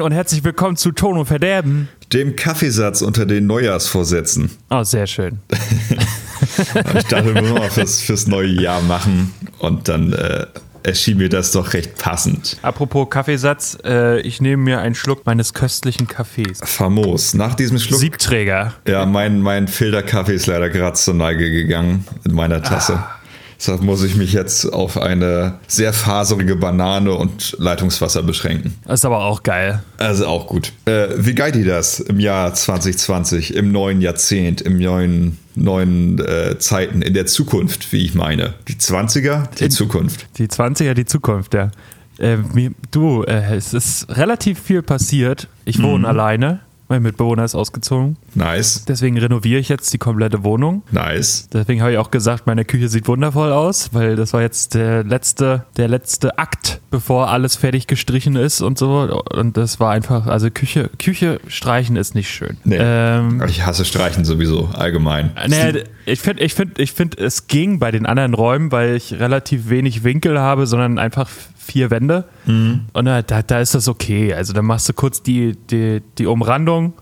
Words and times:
Moin 0.00 0.12
und 0.12 0.16
herzlich 0.16 0.42
willkommen 0.44 0.78
zu 0.78 0.92
Ton 0.92 1.18
und 1.18 1.26
Verderben. 1.26 1.90
Dem 2.10 2.34
Kaffeesatz 2.34 3.02
unter 3.02 3.26
den 3.26 3.46
Neujahrsvorsätzen. 3.46 4.50
Oh, 4.70 4.82
sehr 4.82 5.06
schön. 5.06 5.40
ich 6.96 7.04
dachte, 7.04 7.34
wir 7.34 7.42
müssen 7.42 7.52
mal 7.52 7.68
fürs, 7.68 8.00
fürs 8.00 8.26
neue 8.26 8.48
Jahr 8.48 8.80
machen 8.80 9.34
und 9.58 9.88
dann 9.88 10.14
äh, 10.14 10.46
erschien 10.84 11.18
mir 11.18 11.28
das 11.28 11.52
doch 11.52 11.74
recht 11.74 11.98
passend. 11.98 12.56
Apropos 12.62 13.10
Kaffeesatz, 13.10 13.76
äh, 13.84 14.20
ich 14.22 14.40
nehme 14.40 14.62
mir 14.62 14.80
einen 14.80 14.94
Schluck 14.94 15.26
meines 15.26 15.52
köstlichen 15.52 16.08
Kaffees. 16.08 16.60
Famos. 16.64 17.34
Nach 17.34 17.54
diesem 17.54 17.78
Schluck. 17.78 18.00
Siebträger. 18.00 18.72
Ja, 18.88 19.04
mein, 19.04 19.42
mein 19.42 19.68
Filterkaffee 19.68 20.34
ist 20.34 20.46
leider 20.46 20.70
gerade 20.70 20.94
zur 20.94 21.12
Neige 21.12 21.50
gegangen 21.50 22.06
in 22.24 22.32
meiner 22.32 22.62
Tasse. 22.62 22.94
Ah. 22.94 23.19
Deshalb 23.60 23.82
muss 23.82 24.02
ich 24.02 24.16
mich 24.16 24.32
jetzt 24.32 24.64
auf 24.72 24.96
eine 24.96 25.58
sehr 25.66 25.92
faserige 25.92 26.56
Banane 26.56 27.12
und 27.12 27.54
Leitungswasser 27.58 28.22
beschränken. 28.22 28.74
Das 28.86 29.00
ist 29.00 29.04
aber 29.04 29.22
auch 29.22 29.42
geil. 29.42 29.82
Also 29.98 30.26
auch 30.26 30.46
gut. 30.46 30.72
Äh, 30.86 31.08
wie 31.18 31.34
geil 31.34 31.52
die 31.52 31.64
das 31.64 32.00
im 32.00 32.20
Jahr 32.20 32.54
2020, 32.54 33.54
im 33.54 33.70
neuen 33.70 34.00
Jahrzehnt, 34.00 34.62
im 34.62 34.78
neuen 34.78 35.36
neuen 35.56 36.18
äh, 36.20 36.58
Zeiten, 36.58 37.02
in 37.02 37.12
der 37.12 37.26
Zukunft, 37.26 37.92
wie 37.92 38.02
ich 38.02 38.14
meine. 38.14 38.54
Die 38.68 38.74
20er, 38.74 39.48
die 39.58 39.64
in, 39.64 39.70
Zukunft. 39.70 40.26
Die 40.38 40.46
20er, 40.46 40.94
die 40.94 41.04
Zukunft, 41.04 41.52
ja. 41.52 41.70
Äh, 42.18 42.38
mir, 42.54 42.70
du, 42.90 43.24
äh, 43.24 43.56
es 43.56 43.74
ist 43.74 44.06
relativ 44.08 44.58
viel 44.58 44.80
passiert. 44.80 45.48
Ich 45.66 45.82
wohne 45.82 46.00
mhm. 46.00 46.04
alleine. 46.06 46.60
Mein 46.90 47.02
Mitbewohner 47.02 47.44
ist 47.44 47.54
ausgezogen. 47.54 48.16
Nice. 48.34 48.84
Deswegen 48.84 49.16
renoviere 49.16 49.60
ich 49.60 49.68
jetzt 49.68 49.92
die 49.92 49.98
komplette 49.98 50.42
Wohnung. 50.42 50.82
Nice. 50.90 51.48
Deswegen 51.52 51.82
habe 51.82 51.92
ich 51.92 51.98
auch 51.98 52.10
gesagt, 52.10 52.48
meine 52.48 52.64
Küche 52.64 52.88
sieht 52.88 53.06
wundervoll 53.06 53.52
aus, 53.52 53.90
weil 53.92 54.16
das 54.16 54.32
war 54.32 54.42
jetzt 54.42 54.74
der 54.74 55.04
letzte, 55.04 55.66
der 55.76 55.86
letzte 55.86 56.36
Akt, 56.36 56.80
bevor 56.90 57.28
alles 57.28 57.54
fertig 57.54 57.86
gestrichen 57.86 58.34
ist 58.34 58.60
und 58.60 58.76
so. 58.76 59.22
Und 59.32 59.56
das 59.56 59.78
war 59.78 59.92
einfach, 59.92 60.26
also 60.26 60.50
Küche, 60.50 60.90
Küche 60.98 61.40
streichen 61.46 61.94
ist 61.94 62.16
nicht 62.16 62.28
schön. 62.28 62.56
Nee. 62.64 62.78
Ähm, 62.80 63.40
ich 63.46 63.64
hasse 63.64 63.84
Streichen 63.84 64.24
sowieso, 64.24 64.70
allgemein. 64.74 65.30
Nee, 65.46 65.84
ich 66.06 66.18
finde, 66.18 66.42
ich 66.42 66.54
finde, 66.54 66.82
ich 66.82 66.90
finde, 66.90 67.18
es 67.18 67.46
ging 67.46 67.78
bei 67.78 67.92
den 67.92 68.04
anderen 68.04 68.34
Räumen, 68.34 68.72
weil 68.72 68.96
ich 68.96 69.14
relativ 69.14 69.70
wenig 69.70 70.02
Winkel 70.02 70.40
habe, 70.40 70.66
sondern 70.66 70.98
einfach 70.98 71.28
vier 71.70 71.90
Wände. 71.90 72.24
Mhm. 72.46 72.86
Und 72.92 73.04
da, 73.04 73.22
da 73.22 73.60
ist 73.60 73.74
das 73.74 73.88
okay. 73.88 74.34
Also 74.34 74.52
dann 74.52 74.64
machst 74.64 74.88
du 74.88 74.92
kurz 74.92 75.22
die, 75.22 75.56
die, 75.70 76.02
die 76.18 76.26
Umrandung 76.26 76.94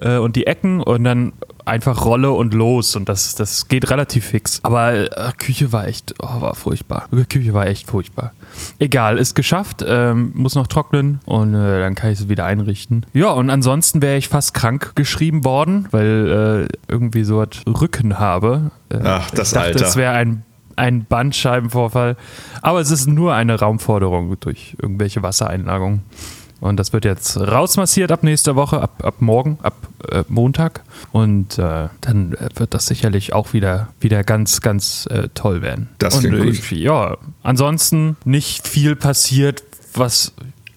äh, 0.00 0.16
und 0.16 0.36
die 0.36 0.46
Ecken 0.46 0.80
und 0.82 1.04
dann 1.04 1.32
einfach 1.64 2.04
Rolle 2.04 2.32
und 2.32 2.54
los. 2.54 2.96
Und 2.96 3.08
das, 3.08 3.34
das 3.34 3.68
geht 3.68 3.90
relativ 3.90 4.24
fix. 4.24 4.60
Aber 4.62 4.94
äh, 4.94 5.32
Küche 5.36 5.72
war 5.72 5.86
echt, 5.86 6.14
oh, 6.20 6.40
war 6.40 6.54
furchtbar. 6.54 7.08
Küche 7.28 7.54
war 7.54 7.66
echt 7.66 7.88
furchtbar. 7.88 8.32
Egal, 8.78 9.18
ist 9.18 9.34
geschafft, 9.34 9.84
ähm, 9.86 10.32
muss 10.34 10.54
noch 10.54 10.66
trocknen 10.66 11.20
und 11.26 11.54
äh, 11.54 11.80
dann 11.80 11.94
kann 11.94 12.10
ich 12.10 12.20
es 12.20 12.28
wieder 12.28 12.46
einrichten. 12.46 13.06
Ja, 13.12 13.30
und 13.30 13.50
ansonsten 13.50 14.02
wäre 14.02 14.16
ich 14.16 14.28
fast 14.28 14.54
krank 14.54 14.92
geschrieben 14.94 15.44
worden, 15.44 15.86
weil 15.90 16.68
äh, 16.68 16.92
irgendwie 16.92 17.24
so 17.24 17.38
was 17.38 17.62
Rücken 17.66 18.18
habe. 18.18 18.70
Äh, 18.88 18.98
Ach, 19.04 19.30
das 19.30 19.48
ich 19.48 19.54
dachte, 19.54 19.66
Alter. 19.66 19.78
Das 19.78 19.96
wäre 19.96 20.12
ein 20.12 20.44
ein 20.78 21.04
Bandscheibenvorfall. 21.04 22.16
Aber 22.62 22.80
es 22.80 22.90
ist 22.90 23.06
nur 23.06 23.34
eine 23.34 23.58
Raumforderung 23.58 24.38
durch 24.40 24.76
irgendwelche 24.80 25.22
Wassereinlagungen. 25.22 26.02
Und 26.60 26.76
das 26.76 26.92
wird 26.92 27.04
jetzt 27.04 27.36
rausmassiert 27.36 28.10
ab 28.10 28.24
nächster 28.24 28.56
Woche, 28.56 28.80
ab, 28.80 29.04
ab 29.04 29.16
morgen, 29.20 29.58
ab 29.62 29.76
äh, 30.10 30.24
Montag. 30.28 30.82
Und 31.12 31.58
äh, 31.58 31.88
dann 32.00 32.36
wird 32.56 32.74
das 32.74 32.86
sicherlich 32.86 33.32
auch 33.32 33.52
wieder, 33.52 33.88
wieder 34.00 34.24
ganz, 34.24 34.60
ganz 34.60 35.06
äh, 35.06 35.28
toll 35.34 35.62
werden. 35.62 35.88
Das 35.98 36.18
klingt 36.18 36.36
gut. 36.36 36.70
Ja, 36.72 37.16
ansonsten 37.42 38.16
nicht 38.24 38.66
viel 38.66 38.96
passiert, 38.96 39.62
was 39.94 40.32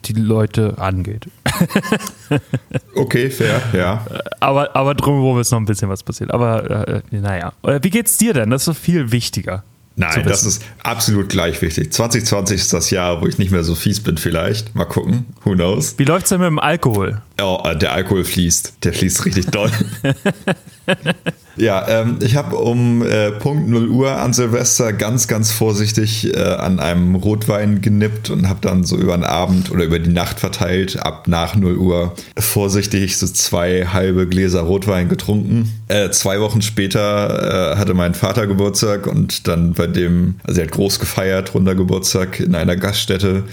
die 0.06 0.14
Leute 0.14 0.76
angeht. 0.78 1.28
okay, 2.96 3.30
fair, 3.30 3.62
ja. 3.74 4.06
Aber, 4.40 4.76
aber 4.76 4.96
drumherum 4.96 5.40
ist 5.40 5.52
noch 5.52 5.60
ein 5.60 5.66
bisschen 5.66 5.90
was 5.90 6.04
passiert. 6.04 6.32
Aber 6.32 6.88
äh, 6.88 7.02
naja. 7.12 7.54
Wie 7.64 7.90
geht's 7.90 8.18
dir 8.18 8.34
denn? 8.34 8.50
Das 8.50 8.62
ist 8.62 8.66
so 8.66 8.74
viel 8.74 9.12
wichtiger. 9.12 9.64
Nein, 9.96 10.24
das 10.26 10.46
ist 10.46 10.64
absolut 10.84 11.30
gleich 11.30 11.62
wichtig. 11.62 11.92
2020 11.92 12.56
ist 12.56 12.74
das 12.74 12.90
Jahr, 12.92 13.22
wo 13.22 13.28
ich 13.28 13.38
nicht 13.38 13.52
mehr 13.52 13.64
so 13.64 13.76
fies 13.76 14.02
bin, 14.02 14.18
vielleicht. 14.18 14.74
Mal 14.74 14.86
gucken. 14.86 15.26
Who 15.44 15.54
knows? 15.54 15.96
Wie 15.98 16.06
läuft 16.06 16.24
es 16.26 16.30
denn 16.30 16.40
mit 16.40 16.48
dem 16.48 16.60
Alkohol? 16.60 17.22
Oh, 17.42 17.60
äh, 17.66 17.78
der 17.78 17.92
Alkohol 17.92 18.24
fließt. 18.24 18.84
Der 18.84 18.94
fließt 18.94 19.26
richtig 19.26 19.48
doll. 19.48 19.70
Ja, 21.58 21.86
ähm, 21.88 22.20
ich 22.22 22.36
habe 22.36 22.56
um 22.56 23.06
äh, 23.06 23.32
Punkt 23.32 23.68
0 23.68 23.90
Uhr 23.90 24.18
an 24.18 24.34
Silvester 24.34 24.94
ganz, 24.94 25.28
ganz 25.28 25.52
vorsichtig 25.52 26.34
äh, 26.34 26.40
an 26.42 26.80
einem 26.80 27.16
Rotwein 27.16 27.82
genippt 27.82 28.30
und 28.30 28.48
habe 28.48 28.60
dann 28.62 28.84
so 28.84 28.98
über 28.98 29.16
den 29.16 29.26
Abend 29.26 29.70
oder 29.70 29.84
über 29.84 30.00
die 30.00 30.12
Nacht 30.12 30.40
verteilt, 30.40 30.98
ab 31.06 31.28
nach 31.28 31.56
0 31.56 31.78
Uhr, 31.78 32.14
vorsichtig 32.38 33.18
so 33.18 33.28
zwei 33.28 33.86
halbe 33.86 34.28
Gläser 34.28 34.62
Rotwein 34.62 35.10
getrunken. 35.10 35.72
Äh, 35.88 36.10
zwei 36.12 36.40
Wochen 36.40 36.62
später 36.62 37.74
äh, 37.74 37.78
hatte 37.78 37.94
mein 37.94 38.14
Vater 38.14 38.48
Geburtstag 38.48 39.06
und 39.06 39.48
dann 39.48 39.74
bei 39.74 39.88
dem, 39.88 40.36
also 40.44 40.62
er 40.62 40.68
hat 40.68 40.74
groß 40.74 41.00
gefeiert, 41.00 41.54
runder 41.54 41.76
Geburtstag 41.76 42.40
in 42.40 42.56
einer 42.56 42.78
Gaststätte. 42.78 43.44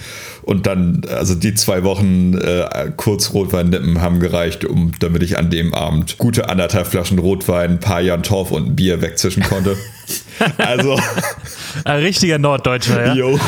Und 0.49 0.67
dann, 0.67 1.03
also 1.15 1.35
die 1.35 1.53
zwei 1.53 1.85
Wochen 1.85 2.33
äh, 2.33 2.91
kurz 2.97 3.35
Rotwein 3.35 3.69
nippen 3.69 4.01
haben 4.01 4.19
gereicht, 4.19 4.65
um 4.65 4.93
damit 4.99 5.23
ich 5.23 5.37
an 5.37 5.51
dem 5.51 5.75
Abend 5.75 6.17
gute 6.17 6.49
anderthalb 6.49 6.87
Flaschen 6.87 7.19
Rotwein, 7.19 7.73
ein 7.73 7.81
paar 7.81 8.01
Jan 8.01 8.23
Torf 8.23 8.51
und 8.51 8.69
ein 8.69 8.75
Bier 8.75 9.03
wegzischen 9.03 9.43
konnte. 9.43 9.77
Also. 10.59 10.99
Ein 11.85 12.01
richtiger 12.01 12.39
Norddeutscher, 12.39 13.07
ja. 13.07 13.15
Jo. 13.15 13.39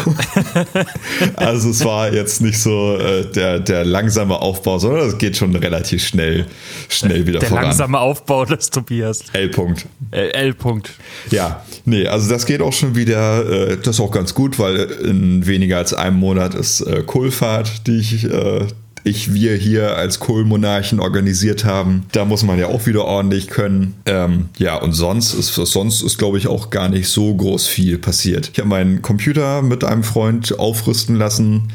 Also 1.37 1.71
es 1.71 1.85
war 1.85 2.13
jetzt 2.13 2.41
nicht 2.41 2.59
so 2.59 2.97
äh, 2.97 3.25
der, 3.27 3.61
der 3.61 3.85
langsame 3.85 4.39
Aufbau, 4.39 4.79
sondern 4.79 5.09
es 5.09 5.19
geht 5.19 5.37
schon 5.37 5.55
relativ 5.57 6.05
schnell, 6.05 6.47
schnell 6.89 7.27
wieder 7.27 7.41
der 7.41 7.49
voran. 7.49 7.63
Der 7.63 7.69
langsame 7.71 7.99
Aufbau 7.99 8.45
des 8.45 8.71
Tobias. 8.71 9.25
L. 9.33 9.49
-Punkt. 9.49 9.87
L. 10.11 10.51
-Punkt. 10.53 10.91
Ja, 11.31 11.65
nee, 11.85 12.07
also 12.07 12.31
das 12.31 12.47
geht 12.47 12.61
auch 12.61 12.73
schon 12.73 12.95
wieder, 12.95 13.71
äh, 13.71 13.77
das 13.77 13.97
ist 13.97 14.01
auch 14.01 14.13
ganz 14.13 14.35
gut, 14.35 14.59
weil 14.59 14.77
in 14.77 15.47
weniger 15.47 15.79
als 15.79 15.95
einem 15.95 16.17
Monat 16.17 16.55
ist 16.55 16.81
äh, 16.83 17.03
Kohlfahrt, 17.05 17.87
die 17.87 17.99
ich 17.99 18.25
äh, 18.25 18.67
ich, 19.05 19.33
wir 19.33 19.57
hier 19.57 19.97
als 19.97 20.21
Kohlmonarchen 20.21 21.01
organisiert 21.01 21.65
haben. 21.65 22.07
Da 22.13 22.25
muss 22.25 22.43
man 22.43 22.59
ja 22.59 22.67
auch 22.67 22.87
wieder 22.87 23.05
ordentlich 23.05 23.49
können. 23.49 23.95
Ähm, 24.07 24.49
ja, 24.59 24.77
und 24.77 24.93
sonst 24.93 25.35
ist, 25.35 25.55
sonst 25.55 26.03
ist, 26.03 26.19
glaube 26.19 26.39
ich, 26.39 26.47
auch 26.47 26.71
gar 26.71 26.89
nicht 26.89 27.09
so 27.09 27.35
groß 27.35 27.67
viel 27.67 27.99
passiert. 27.99 28.51
Ich 28.53 28.59
habe 28.59 28.69
meinen 28.69 29.03
Computer 29.03 29.63
mit 29.63 29.85
einem 29.85 30.03
Freund 30.03 30.59
aufrüsten 30.59 31.17
lassen. 31.17 31.73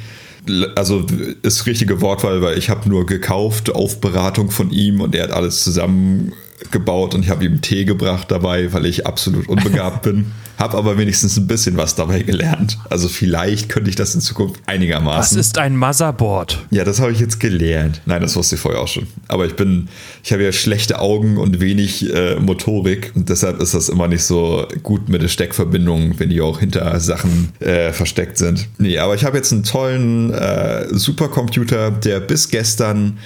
Also 0.76 1.06
ist 1.42 1.66
richtige 1.66 2.02
Wortwahl, 2.02 2.42
weil 2.42 2.58
ich 2.58 2.70
habe 2.70 2.88
nur 2.88 3.08
gekauft 3.08 3.74
auf 3.74 4.00
Beratung 4.00 4.52
von 4.52 4.70
ihm 4.70 5.02
und 5.02 5.16
er 5.16 5.24
hat 5.24 5.32
alles 5.32 5.64
zusammen 5.64 6.34
gebaut 6.72 7.14
und 7.14 7.24
ich 7.24 7.30
habe 7.30 7.44
ihm 7.44 7.62
Tee 7.62 7.86
gebracht 7.86 8.32
dabei, 8.32 8.72
weil 8.74 8.86
ich 8.86 9.06
absolut 9.06 9.48
unbegabt 9.48 10.04
bin. 10.04 10.32
Habe 10.58 10.78
aber 10.78 10.98
wenigstens 10.98 11.36
ein 11.36 11.48
bisschen 11.48 11.76
was 11.76 11.96
dabei 11.96 12.22
gelernt. 12.22 12.78
Also 12.90 13.10
vielleicht 13.10 13.68
könnte 13.68 13.90
ich 13.90 13.98
das 13.98 14.16
in 14.16 14.22
Zukunft 14.22 14.62
einigermaßen. 14.68 15.38
Was 15.38 15.48
ist 15.48 15.58
ein 15.58 15.76
Motherboard? 15.76 16.66
Ja, 16.72 16.86
das 16.86 17.02
habe 17.02 17.12
ich 17.12 17.20
jetzt 17.20 17.42
gelernt. 17.42 18.02
Nein, 18.06 18.22
das 18.22 18.38
wusste 18.38 18.56
ich 18.56 18.62
vorher 18.62 18.80
auch 18.80 18.88
schon. 18.88 19.06
Aber 19.28 19.46
ich 19.46 19.58
bin, 19.58 19.90
ich 20.24 20.32
habe 20.32 20.44
ja 20.44 20.54
schlechte 20.54 21.00
Augen 21.00 21.38
und 21.38 21.60
wenig 21.60 22.10
äh, 22.14 22.40
Motorik 22.40 23.12
und 23.16 23.28
deshalb 23.28 23.60
ist 23.60 23.74
das 23.74 23.90
immer 23.90 24.08
nicht 24.08 24.24
so 24.24 24.66
gut 24.82 25.10
mit 25.10 25.22
der 25.22 25.28
Steckverbindung, 25.28 26.20
wenn 26.20 26.30
die 26.30 26.40
auch 26.40 26.62
hinter 26.62 26.98
Sachen 27.02 27.50
äh, 27.60 27.92
versteckt 27.92 28.38
sind. 28.38 28.70
Nee, 28.78 28.98
aber 28.98 29.14
ich 29.14 29.26
habe 29.26 29.36
jetzt 29.36 29.52
einen 29.52 29.64
tollen 29.64 30.32
äh, 30.32 30.88
Supercomputer, 30.90 31.92
der 31.92 32.22
bis 32.22 32.48
gestern 32.48 33.18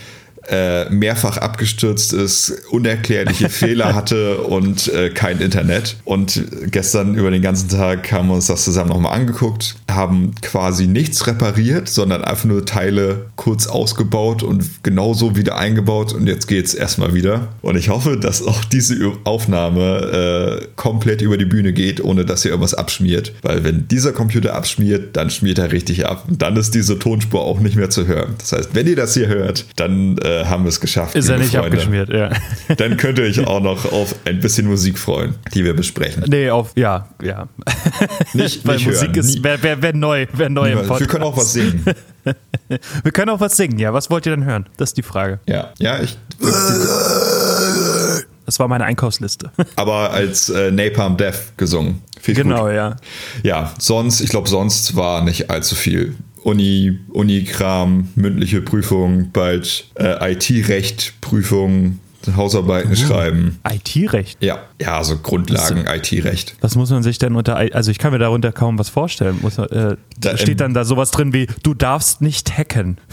äh, 0.49 0.89
mehrfach 0.89 1.37
abgestürzt 1.37 2.13
ist, 2.13 2.53
unerklärliche 2.69 3.49
Fehler 3.49 3.95
hatte 3.95 4.39
und 4.39 4.87
äh, 4.93 5.09
kein 5.09 5.39
Internet. 5.39 5.97
Und 6.05 6.43
gestern 6.71 7.15
über 7.15 7.31
den 7.31 7.41
ganzen 7.41 7.69
Tag 7.69 8.11
haben 8.11 8.27
wir 8.29 8.35
uns 8.35 8.47
das 8.47 8.63
zusammen 8.63 8.89
nochmal 8.89 9.13
angeguckt, 9.13 9.75
haben 9.89 10.33
quasi 10.41 10.87
nichts 10.87 11.27
repariert, 11.27 11.87
sondern 11.87 12.23
einfach 12.23 12.45
nur 12.45 12.65
Teile 12.65 13.27
kurz 13.35 13.67
ausgebaut 13.67 14.43
und 14.43 14.83
genauso 14.83 15.35
wieder 15.35 15.57
eingebaut 15.57 16.13
und 16.13 16.27
jetzt 16.27 16.47
geht 16.47 16.65
es 16.65 16.73
erstmal 16.73 17.13
wieder. 17.13 17.49
Und 17.61 17.77
ich 17.77 17.89
hoffe, 17.89 18.17
dass 18.17 18.41
auch 18.41 18.63
diese 18.65 18.95
Aufnahme 19.23 20.61
äh, 20.61 20.67
komplett 20.75 21.21
über 21.21 21.37
die 21.37 21.45
Bühne 21.45 21.73
geht, 21.73 22.03
ohne 22.03 22.25
dass 22.25 22.43
hier 22.43 22.51
irgendwas 22.51 22.73
abschmiert. 22.73 23.33
Weil 23.41 23.63
wenn 23.63 23.87
dieser 23.87 24.11
Computer 24.11 24.55
abschmiert, 24.55 25.15
dann 25.15 25.29
schmiert 25.29 25.59
er 25.59 25.71
richtig 25.71 26.05
ab. 26.05 26.25
Und 26.27 26.41
dann 26.41 26.55
ist 26.57 26.73
diese 26.75 26.99
Tonspur 26.99 27.41
auch 27.41 27.59
nicht 27.59 27.75
mehr 27.75 27.89
zu 27.89 28.07
hören. 28.07 28.35
Das 28.39 28.51
heißt, 28.51 28.69
wenn 28.73 28.87
ihr 28.87 28.95
das 28.95 29.13
hier 29.13 29.27
hört, 29.27 29.65
dann 29.75 30.17
äh, 30.19 30.38
haben 30.47 30.63
wir 30.63 30.69
es 30.69 30.79
geschafft. 30.79 31.15
Ist 31.15 31.29
er 31.29 31.37
nicht 31.37 31.51
Freunde. 31.51 31.67
abgeschmiert, 31.67 32.09
ja. 32.09 32.29
Dann 32.77 32.97
könnt 32.97 33.17
ihr 33.19 33.25
euch 33.25 33.45
auch 33.45 33.59
noch 33.59 33.91
auf 33.91 34.15
ein 34.25 34.39
bisschen 34.39 34.67
Musik 34.67 34.99
freuen, 34.99 35.35
die 35.53 35.63
wir 35.63 35.73
besprechen. 35.73 36.23
Nee, 36.27 36.49
auf, 36.49 36.71
ja, 36.75 37.07
ja. 37.21 37.47
Nicht, 38.33 38.65
Weil 38.65 38.75
nicht 38.75 38.87
Musik 38.87 39.09
hören. 39.09 39.19
ist, 39.19 39.43
wäre 39.43 39.61
wär, 39.63 39.81
wär 39.81 39.93
neu, 39.93 40.27
wär 40.33 40.49
neu 40.49 40.71
im 40.71 40.77
Podcast. 40.79 40.99
Wir 41.01 41.07
können 41.07 41.23
auch 41.23 41.37
was 41.37 41.53
singen. 41.53 41.85
wir 43.03 43.11
können 43.11 43.29
auch 43.29 43.39
was 43.39 43.57
singen, 43.57 43.79
ja. 43.79 43.93
Was 43.93 44.09
wollt 44.09 44.25
ihr 44.25 44.35
denn 44.35 44.45
hören? 44.45 44.67
Das 44.77 44.91
ist 44.91 44.97
die 44.97 45.03
Frage. 45.03 45.39
Ja, 45.47 45.71
ja, 45.79 45.99
ich. 46.01 46.17
Das 48.45 48.59
war 48.59 48.67
meine 48.67 48.85
Einkaufsliste. 48.85 49.51
Aber 49.75 50.11
als 50.11 50.49
äh, 50.49 50.71
Napalm 50.71 51.17
Death 51.17 51.57
gesungen. 51.57 52.01
Viel 52.19 52.35
genau, 52.35 52.65
gut. 52.65 52.73
ja. 52.73 52.95
Ja, 53.43 53.73
sonst, 53.77 54.21
ich 54.21 54.29
glaube, 54.29 54.49
sonst 54.49 54.95
war 54.95 55.23
nicht 55.23 55.49
allzu 55.49 55.75
viel 55.75 56.15
Uni, 56.49 56.97
Uni-Kram, 57.09 58.09
mündliche 58.15 58.61
Prüfung, 58.61 59.31
bald 59.31 59.85
äh, 59.95 60.33
IT-Recht-Prüfung, 60.33 61.99
Hausarbeiten 62.35 62.95
schreiben. 62.95 63.59
IT-Recht. 63.67 64.43
Ja, 64.43 64.59
ja, 64.79 65.03
so 65.03 65.17
Grundlagen 65.17 65.85
IT-Recht. 65.87 66.55
Was 66.61 66.75
muss 66.75 66.89
man 66.89 67.01
sich 67.01 67.17
denn 67.17 67.35
unter, 67.35 67.55
also 67.55 67.91
ich 67.91 67.97
kann 67.97 68.11
mir 68.11 68.19
darunter 68.19 68.51
kaum 68.51 68.77
was 68.77 68.89
vorstellen. 68.89 69.39
Man, 69.41 69.67
äh, 69.69 69.95
Da, 70.19 70.37
steht 70.37 70.59
dann 70.59 70.73
da 70.73 70.83
sowas 70.83 71.11
drin 71.11 71.33
wie, 71.33 71.47
du 71.63 71.73
darfst 71.73 72.21
nicht 72.21 72.57
hacken. 72.57 72.97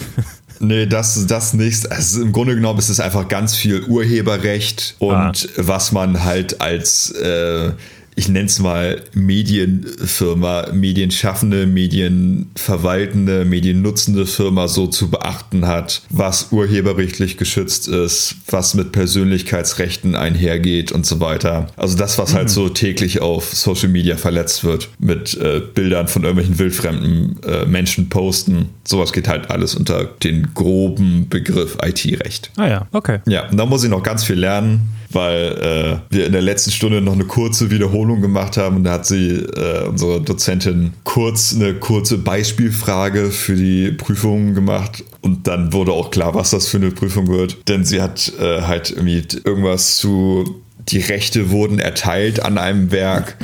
Nee, 0.59 0.87
das, 0.87 1.27
das 1.27 1.53
nicht. 1.53 1.93
Also 1.93 2.23
Im 2.23 2.33
Grunde 2.33 2.55
genommen 2.55 2.79
ist 2.79 2.89
es 2.89 2.99
einfach 2.99 3.29
ganz 3.29 3.55
viel 3.55 3.83
Urheberrecht 3.85 4.95
und 5.01 5.13
Ah. 5.13 5.33
was 5.59 5.93
man 5.93 6.25
halt 6.25 6.63
als, 6.63 7.11
äh, 7.11 7.73
ich 8.19 8.29
nenne 8.31 8.47
es 8.47 8.59
mal 8.59 9.03
Medienfirma, 9.13 10.73
Medienschaffende, 10.73 11.67
Medienverwaltende, 11.67 13.45
Mediennutzende 13.45 14.25
Firma 14.25 14.69
so 14.69 14.87
zu 14.87 15.11
beachten 15.11 15.67
hat, 15.67 16.01
was 16.09 16.51
urheberrechtlich 16.51 17.37
geschützt 17.37 17.89
ist, 17.89 18.37
was 18.49 18.73
mit 18.73 18.93
Persönlichkeitsrechten 18.93 20.15
einhergeht 20.15 20.93
und 20.93 21.05
so 21.05 21.21
weiter. 21.21 21.67
Also 21.77 21.99
das, 21.99 22.17
was 22.17 22.33
halt 22.33 22.49
so 22.49 22.71
täglich 22.71 23.21
auf 23.21 23.55
Social 23.55 23.91
Media 23.91 24.17
verletzt 24.17 24.65
wird, 24.65 24.89
mit 24.99 25.35
äh, 25.35 25.61
Bildern 25.75 26.09
von 26.09 26.23
irgendwelchen 26.25 26.59
wildfremden 26.59 27.39
äh, 27.43 27.67
Menschen 27.67 28.09
posten, 28.09 28.71
sowas 28.85 29.13
geht 29.13 29.29
halt 29.29 29.51
alles 29.51 29.75
unter 29.75 30.05
den 30.05 30.55
groben 30.55 31.29
Begriff 31.29 31.77
IT-Recht. 31.85 32.51
Ah 32.57 32.67
ja, 32.67 32.89
okay. 32.93 33.19
Ja, 33.27 33.51
und 33.51 33.59
da 33.59 33.67
muss 33.67 33.85
ich 33.85 33.91
noch 33.91 34.03
ganz 34.03 34.25
viel 34.25 34.37
lernen, 34.37 34.89
weil 35.11 36.01
äh, 36.11 36.15
wir 36.15 36.27
in 36.27 36.33
der 36.33 36.43
letzten 36.43 36.71
Stunde 36.71 37.01
noch 37.01 37.13
eine 37.13 37.25
kurze 37.25 37.71
Wiederholung 37.71 38.06
gemacht 38.15 38.57
haben 38.57 38.77
und 38.77 38.85
da 38.85 38.93
hat 38.93 39.07
sie, 39.07 39.31
äh, 39.31 39.87
unsere 39.89 40.21
Dozentin, 40.21 40.93
kurz 41.05 41.55
eine 41.55 41.75
kurze 41.75 42.19
Beispielfrage 42.19 43.31
für 43.31 43.57
die 43.57 43.91
Prüfung 43.91 44.55
gemacht 44.55 45.05
und 45.21 45.47
dann 45.47 45.73
wurde 45.73 45.93
auch 45.93 46.11
klar, 46.11 46.35
was 46.35 46.51
das 46.51 46.69
für 46.69 46.77
eine 46.77 46.91
Prüfung 46.91 47.29
wird, 47.29 47.69
denn 47.69 47.85
sie 47.85 48.01
hat 48.01 48.33
äh, 48.41 48.63
halt 48.63 48.91
irgendwie 48.91 49.25
irgendwas 49.45 49.97
zu, 49.97 50.63
die 50.89 51.01
Rechte 51.01 51.51
wurden 51.51 51.79
erteilt 51.79 52.41
an 52.45 52.59
einem 52.59 52.93
Werk 52.93 53.37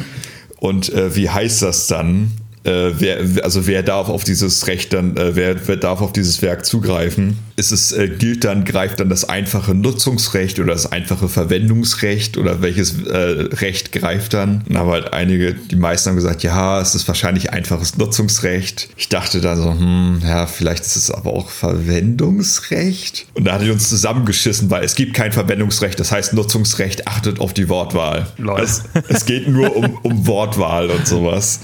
und 0.59 0.93
äh, 0.93 1.17
wie 1.17 1.29
heißt 1.29 1.63
das 1.63 1.89
dann? 1.89 2.31
Äh, 2.65 2.93
wer, 2.99 3.45
also 3.45 3.67
wer 3.67 3.83
darf 3.83 4.09
auf 4.09 4.23
dieses 4.25 4.67
Recht 4.69 4.93
dann, 4.93 5.17
äh, 5.17 5.35
wer, 5.35 5.57
wer 5.67 5.77
darf 5.77 6.01
auf 6.01 6.13
dieses 6.13 6.43
Werk 6.43 6.65
zugreifen? 6.65 7.39
Ist 7.57 7.73
es, 7.73 7.93
äh, 7.93 8.09
gilt 8.09 8.45
dann, 8.45 8.65
greift 8.65 9.01
dann 9.01 9.09
das 9.09 9.29
einfache 9.29 9.75
Nutzungsrecht 9.75 10.61
oder 10.61 10.73
das 10.73 10.91
einfache 10.91 11.29
Verwendungsrecht 11.29 12.37
oder 12.37 12.63
welches 12.63 13.05
äh, 13.05 13.17
Recht 13.17 13.91
greift 13.91 14.35
dann? 14.35 14.65
Und 14.69 14.79
haben 14.79 14.91
halt 14.91 15.13
einige, 15.13 15.55
die 15.55 15.77
meisten 15.77 16.11
haben 16.11 16.17
gesagt, 16.17 16.45
ja, 16.45 16.81
es 16.81 16.95
ist 16.95 17.09
wahrscheinlich 17.09 17.53
einfaches 17.53 17.97
Nutzungsrecht. 17.99 18.91
Ich 18.97 19.09
dachte 19.09 19.41
dann 19.41 19.59
so, 19.59 19.71
hm, 19.73 20.23
ja, 20.25 20.47
vielleicht 20.47 20.85
ist 20.85 20.97
es 20.97 21.11
aber 21.11 21.33
auch 21.33 21.51
Verwendungsrecht. 21.51 23.27
Und 23.35 23.45
da 23.45 23.55
hatte 23.55 23.65
ich 23.65 23.71
uns 23.71 23.89
zusammengeschissen, 23.89 24.71
weil 24.71 24.85
es 24.85 24.95
gibt 24.95 25.15
kein 25.15 25.33
Verwendungsrecht, 25.33 25.99
das 25.99 26.13
heißt 26.13 26.33
Nutzungsrecht 26.33 27.09
achtet 27.09 27.41
auf 27.41 27.53
die 27.53 27.69
Wortwahl. 27.69 28.29
Es, 28.63 28.85
es 29.09 29.25
geht 29.25 29.49
nur 29.49 29.75
um, 29.75 29.99
um 30.03 30.27
Wortwahl 30.27 30.91
und 30.91 31.07
sowas. 31.09 31.61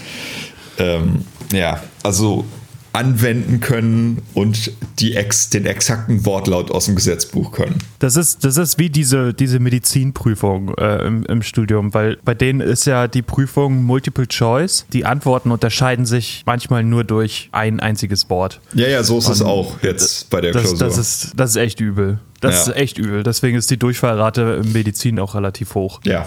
Ähm, 0.78 1.24
ja, 1.52 1.82
also 2.02 2.44
anwenden 2.92 3.60
können 3.60 4.22
und 4.34 4.72
die 4.98 5.14
ex, 5.14 5.50
den 5.50 5.66
exakten 5.66 6.24
Wortlaut 6.24 6.70
aus 6.70 6.86
dem 6.86 6.96
Gesetzbuch 6.96 7.52
können. 7.52 7.78
Das 7.98 8.16
ist, 8.16 8.44
das 8.44 8.56
ist 8.56 8.78
wie 8.78 8.90
diese, 8.90 9.34
diese 9.34 9.60
Medizinprüfung 9.60 10.74
äh, 10.78 11.06
im, 11.06 11.24
im 11.26 11.42
Studium, 11.42 11.92
weil 11.94 12.16
bei 12.24 12.34
denen 12.34 12.60
ist 12.60 12.86
ja 12.86 13.06
die 13.06 13.22
Prüfung 13.22 13.84
Multiple 13.84 14.26
Choice. 14.26 14.86
Die 14.92 15.04
Antworten 15.04 15.50
unterscheiden 15.50 16.06
sich 16.06 16.42
manchmal 16.46 16.82
nur 16.82 17.04
durch 17.04 17.50
ein 17.52 17.78
einziges 17.78 18.28
Wort. 18.30 18.60
Ja, 18.74 18.88
ja, 18.88 19.02
so 19.02 19.18
ist 19.18 19.28
es 19.28 19.42
Und 19.42 19.46
auch 19.46 19.82
jetzt 19.82 20.30
bei 20.30 20.40
der 20.40 20.52
Das, 20.52 20.62
Klausur. 20.62 20.78
das, 20.78 20.98
ist, 20.98 21.32
das 21.36 21.50
ist 21.50 21.56
echt 21.56 21.80
übel. 21.80 22.18
Das 22.40 22.66
Ja. 22.66 22.72
ist 22.72 22.78
echt 22.78 22.98
übel. 22.98 23.22
Deswegen 23.24 23.56
ist 23.56 23.70
die 23.70 23.78
Durchfallrate 23.78 24.62
in 24.64 24.72
Medizin 24.72 25.18
auch 25.18 25.34
relativ 25.34 25.74
hoch. 25.74 26.00
ja, 26.04 26.26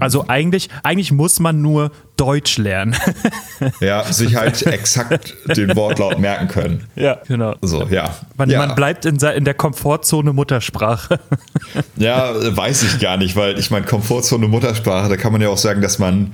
Also 0.00 0.26
eigentlich, 0.28 0.68
eigentlich 0.82 1.10
muss 1.12 1.40
man 1.40 1.60
nur 1.60 1.90
Deutsch 2.16 2.58
lernen. 2.58 2.94
ja, 3.80 4.04
sich 4.12 4.36
halt 4.36 4.64
exakt 4.66 5.34
den 5.56 5.74
Wortlaut 5.74 6.18
merken 6.18 6.48
können. 6.48 6.84
ja, 6.94 7.18
genau. 7.26 7.54
So, 7.62 7.84
ja. 7.90 8.14
Man, 8.36 8.50
ja. 8.50 8.64
man 8.64 8.74
bleibt 8.76 9.06
in, 9.06 9.16
in 9.16 9.44
der 9.44 9.54
Komfortzone 9.54 10.32
Muttersprache. 10.32 11.18
Ja, 11.96 12.32
weiß 12.56 12.82
ich 12.82 12.98
gar 12.98 13.16
nicht, 13.18 13.36
weil 13.36 13.58
ich 13.58 13.70
meine, 13.70 13.84
Komfortzone 13.86 14.48
Muttersprache, 14.48 15.08
da 15.08 15.16
kann 15.16 15.32
man 15.32 15.40
ja 15.42 15.48
auch 15.50 15.58
sagen, 15.58 15.82
dass 15.82 15.98
man, 15.98 16.32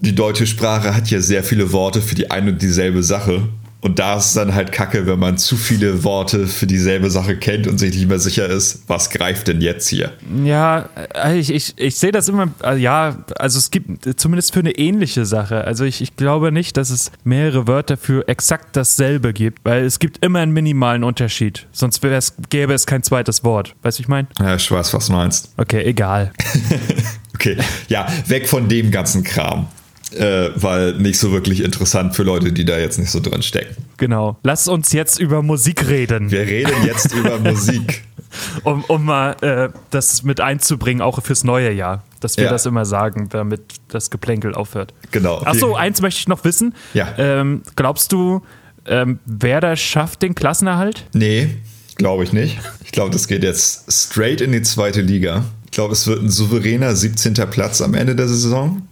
die 0.00 0.14
deutsche 0.14 0.46
Sprache 0.46 0.94
hat 0.94 1.10
ja 1.10 1.20
sehr 1.20 1.42
viele 1.42 1.72
Worte 1.72 2.02
für 2.02 2.14
die 2.14 2.30
eine 2.30 2.52
und 2.52 2.60
dieselbe 2.62 3.02
Sache. 3.02 3.48
Und 3.86 4.00
da 4.00 4.16
ist 4.16 4.26
es 4.26 4.32
dann 4.32 4.52
halt 4.52 4.72
kacke, 4.72 5.06
wenn 5.06 5.20
man 5.20 5.38
zu 5.38 5.56
viele 5.56 6.02
Worte 6.02 6.48
für 6.48 6.66
dieselbe 6.66 7.08
Sache 7.08 7.36
kennt 7.36 7.68
und 7.68 7.78
sich 7.78 7.94
nicht 7.94 8.08
mehr 8.08 8.18
sicher 8.18 8.46
ist, 8.48 8.82
was 8.88 9.10
greift 9.10 9.46
denn 9.46 9.60
jetzt 9.60 9.86
hier? 9.86 10.12
Ja, 10.44 10.88
äh, 11.14 11.38
ich, 11.38 11.54
ich, 11.54 11.74
ich 11.78 11.96
sehe 11.96 12.10
das 12.10 12.28
immer, 12.28 12.48
äh, 12.64 12.76
ja, 12.76 13.18
also 13.38 13.60
es 13.60 13.70
gibt 13.70 14.04
äh, 14.04 14.16
zumindest 14.16 14.52
für 14.52 14.58
eine 14.58 14.72
ähnliche 14.72 15.24
Sache. 15.24 15.62
Also 15.62 15.84
ich, 15.84 16.00
ich 16.00 16.16
glaube 16.16 16.50
nicht, 16.50 16.76
dass 16.76 16.90
es 16.90 17.12
mehrere 17.22 17.68
Wörter 17.68 17.96
für 17.96 18.26
exakt 18.26 18.74
dasselbe 18.74 19.32
gibt, 19.32 19.64
weil 19.64 19.84
es 19.84 20.00
gibt 20.00 20.24
immer 20.24 20.40
einen 20.40 20.52
minimalen 20.52 21.04
Unterschied. 21.04 21.68
Sonst 21.70 22.02
wär's, 22.02 22.34
gäbe 22.50 22.74
es 22.74 22.86
kein 22.86 23.04
zweites 23.04 23.44
Wort. 23.44 23.76
Weißt 23.82 24.00
du, 24.00 24.02
ich 24.02 24.08
meine? 24.08 24.26
Ja, 24.40 24.56
ich 24.56 24.68
weiß, 24.68 24.94
was 24.94 25.06
du 25.06 25.12
meinst. 25.12 25.52
Okay, 25.56 25.84
egal. 25.84 26.32
Okay, 27.36 27.58
ja, 27.88 28.06
weg 28.28 28.48
von 28.48 28.66
dem 28.66 28.90
ganzen 28.90 29.22
Kram. 29.22 29.68
Äh, 30.12 30.50
weil 30.54 30.94
nicht 30.94 31.18
so 31.18 31.32
wirklich 31.32 31.62
interessant 31.64 32.14
für 32.14 32.22
Leute, 32.22 32.52
die 32.52 32.64
da 32.64 32.78
jetzt 32.78 32.98
nicht 32.98 33.10
so 33.10 33.18
drin 33.18 33.42
stecken. 33.42 33.74
Genau. 33.96 34.36
Lass 34.44 34.68
uns 34.68 34.92
jetzt 34.92 35.18
über 35.18 35.42
Musik 35.42 35.88
reden, 35.88 36.30
Wir 36.30 36.42
reden 36.46 36.84
jetzt 36.84 37.12
über 37.12 37.38
Musik. 37.40 38.04
um, 38.62 38.84
um 38.84 39.04
mal 39.04 39.32
äh, 39.42 39.68
das 39.90 40.22
mit 40.22 40.40
einzubringen, 40.40 41.02
auch 41.02 41.20
fürs 41.22 41.42
neue 41.42 41.72
Jahr. 41.72 42.04
Dass 42.20 42.36
wir 42.36 42.44
Ja. 42.44 42.50
das 42.50 42.66
immer 42.66 42.84
sagen, 42.84 43.28
damit 43.30 43.62
das 43.88 44.10
Geplänkel 44.10 44.54
aufhört. 44.54 44.94
Genau. 45.10 45.38
Achso, 45.42 45.74
eins 45.74 46.00
möchte 46.00 46.20
ich 46.20 46.28
noch 46.28 46.44
wissen. 46.44 46.74
Ja. 46.94 47.12
Ähm, 47.18 47.62
glaubst 47.74 48.12
du, 48.12 48.42
ähm, 48.86 49.18
Werder 49.26 49.74
schafft 49.76 50.22
den 50.22 50.34
Klassenerhalt? 50.36 51.04
Nee, 51.14 51.48
glaube 51.96 52.22
ich 52.24 52.32
nicht. 52.32 52.58
Ich 52.84 52.92
glaube, 52.92 53.10
das 53.10 53.26
geht 53.26 53.42
jetzt 53.42 53.92
straight 53.92 54.40
in 54.40 54.52
die 54.52 54.62
zweite 54.62 55.00
Liga. 55.00 55.44
Ich 55.64 55.72
glaube, 55.72 55.92
es 55.94 56.06
wird 56.06 56.22
ein 56.22 56.30
souveräner 56.30 56.94
17. 56.94 57.34
Platz 57.50 57.80
am 57.80 57.94
Ende 57.94 58.14
der 58.14 58.28
Saison. 58.28 58.82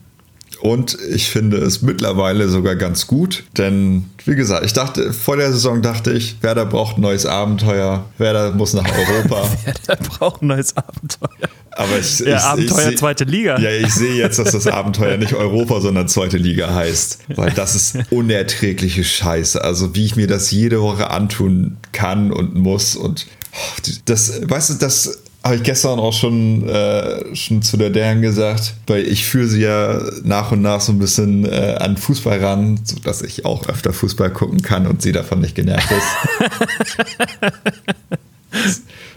Und 0.65 0.97
ich 1.11 1.29
finde 1.29 1.59
es 1.59 1.83
mittlerweile 1.83 2.49
sogar 2.49 2.75
ganz 2.75 3.07
gut, 3.07 3.45
denn 3.59 4.07
wie 4.25 4.35
gesagt, 4.35 4.65
ich 4.65 4.73
dachte, 4.73 5.13
vor 5.13 5.37
der 5.37 5.53
Saison 5.53 5.83
dachte 5.83 6.15
ich, 6.15 6.37
Werder 6.41 6.65
braucht 6.65 6.97
ein 6.97 7.03
neues 7.03 7.27
Abenteuer, 7.27 8.07
Werder 8.17 8.53
muss 8.53 8.73
nach 8.73 8.87
Europa. 8.87 9.47
Werder 9.67 10.03
braucht 10.09 10.41
ein 10.41 10.47
neues 10.47 10.75
Abenteuer. 10.75 11.51
Aber 11.73 11.99
ich, 11.99 12.21
Ja, 12.21 12.39
ich, 12.39 12.43
Abenteuer 12.45 12.89
ich 12.89 12.97
zweite 12.97 13.25
Liga. 13.25 13.59
Ja, 13.59 13.73
ich 13.73 13.93
sehe 13.93 14.15
jetzt, 14.15 14.39
dass 14.39 14.53
das 14.53 14.67
Abenteuer 14.67 15.19
nicht 15.19 15.35
Europa, 15.35 15.83
sondern 15.83 16.09
zweite 16.09 16.39
Liga 16.39 16.75
heißt. 16.75 17.19
Weil 17.35 17.51
das 17.51 17.75
ist 17.75 17.99
unerträgliche 18.09 19.05
Scheiße. 19.05 19.63
Also 19.63 19.95
wie 19.95 20.07
ich 20.07 20.17
mir 20.17 20.29
das 20.29 20.51
jede 20.51 20.81
Woche 20.81 21.11
antun 21.11 21.77
kann 21.93 22.33
und 22.33 22.55
muss. 22.55 22.97
Und 22.97 23.27
oh, 23.53 23.81
das, 24.07 24.41
weißt 24.49 24.71
du, 24.71 24.75
das 24.75 25.24
habe 25.45 25.57
ich 25.57 25.63
gestern 25.63 25.99
auch 25.99 26.15
schon, 26.15 26.67
äh, 26.69 27.37
schon 27.37 27.61
zu 27.61 27.77
der 27.77 27.91
Dern 27.91 28.23
gesagt, 28.23 28.75
weil 28.87 29.07
ich 29.07 29.27
führe 29.27 29.47
sie 29.47 29.61
ja 29.61 30.01
nach 30.25 30.51
und 30.53 30.63
nach 30.63 30.81
so 30.81 30.91
ein 30.93 30.99
bisschen 30.99 31.45
äh, 31.45 31.77
an 31.79 31.99
Fußball 31.99 32.43
ran, 32.43 32.81
sodass 32.83 33.21
ich 33.21 33.45
auch 33.45 33.69
öfter 33.69 33.93
Fußball 33.93 34.31
gucken 34.31 34.63
kann 34.63 34.87
und 34.87 35.03
sie 35.03 35.13
davon 35.13 35.41
nicht 35.41 35.55
genervt 35.55 35.91
ist. 35.91 36.51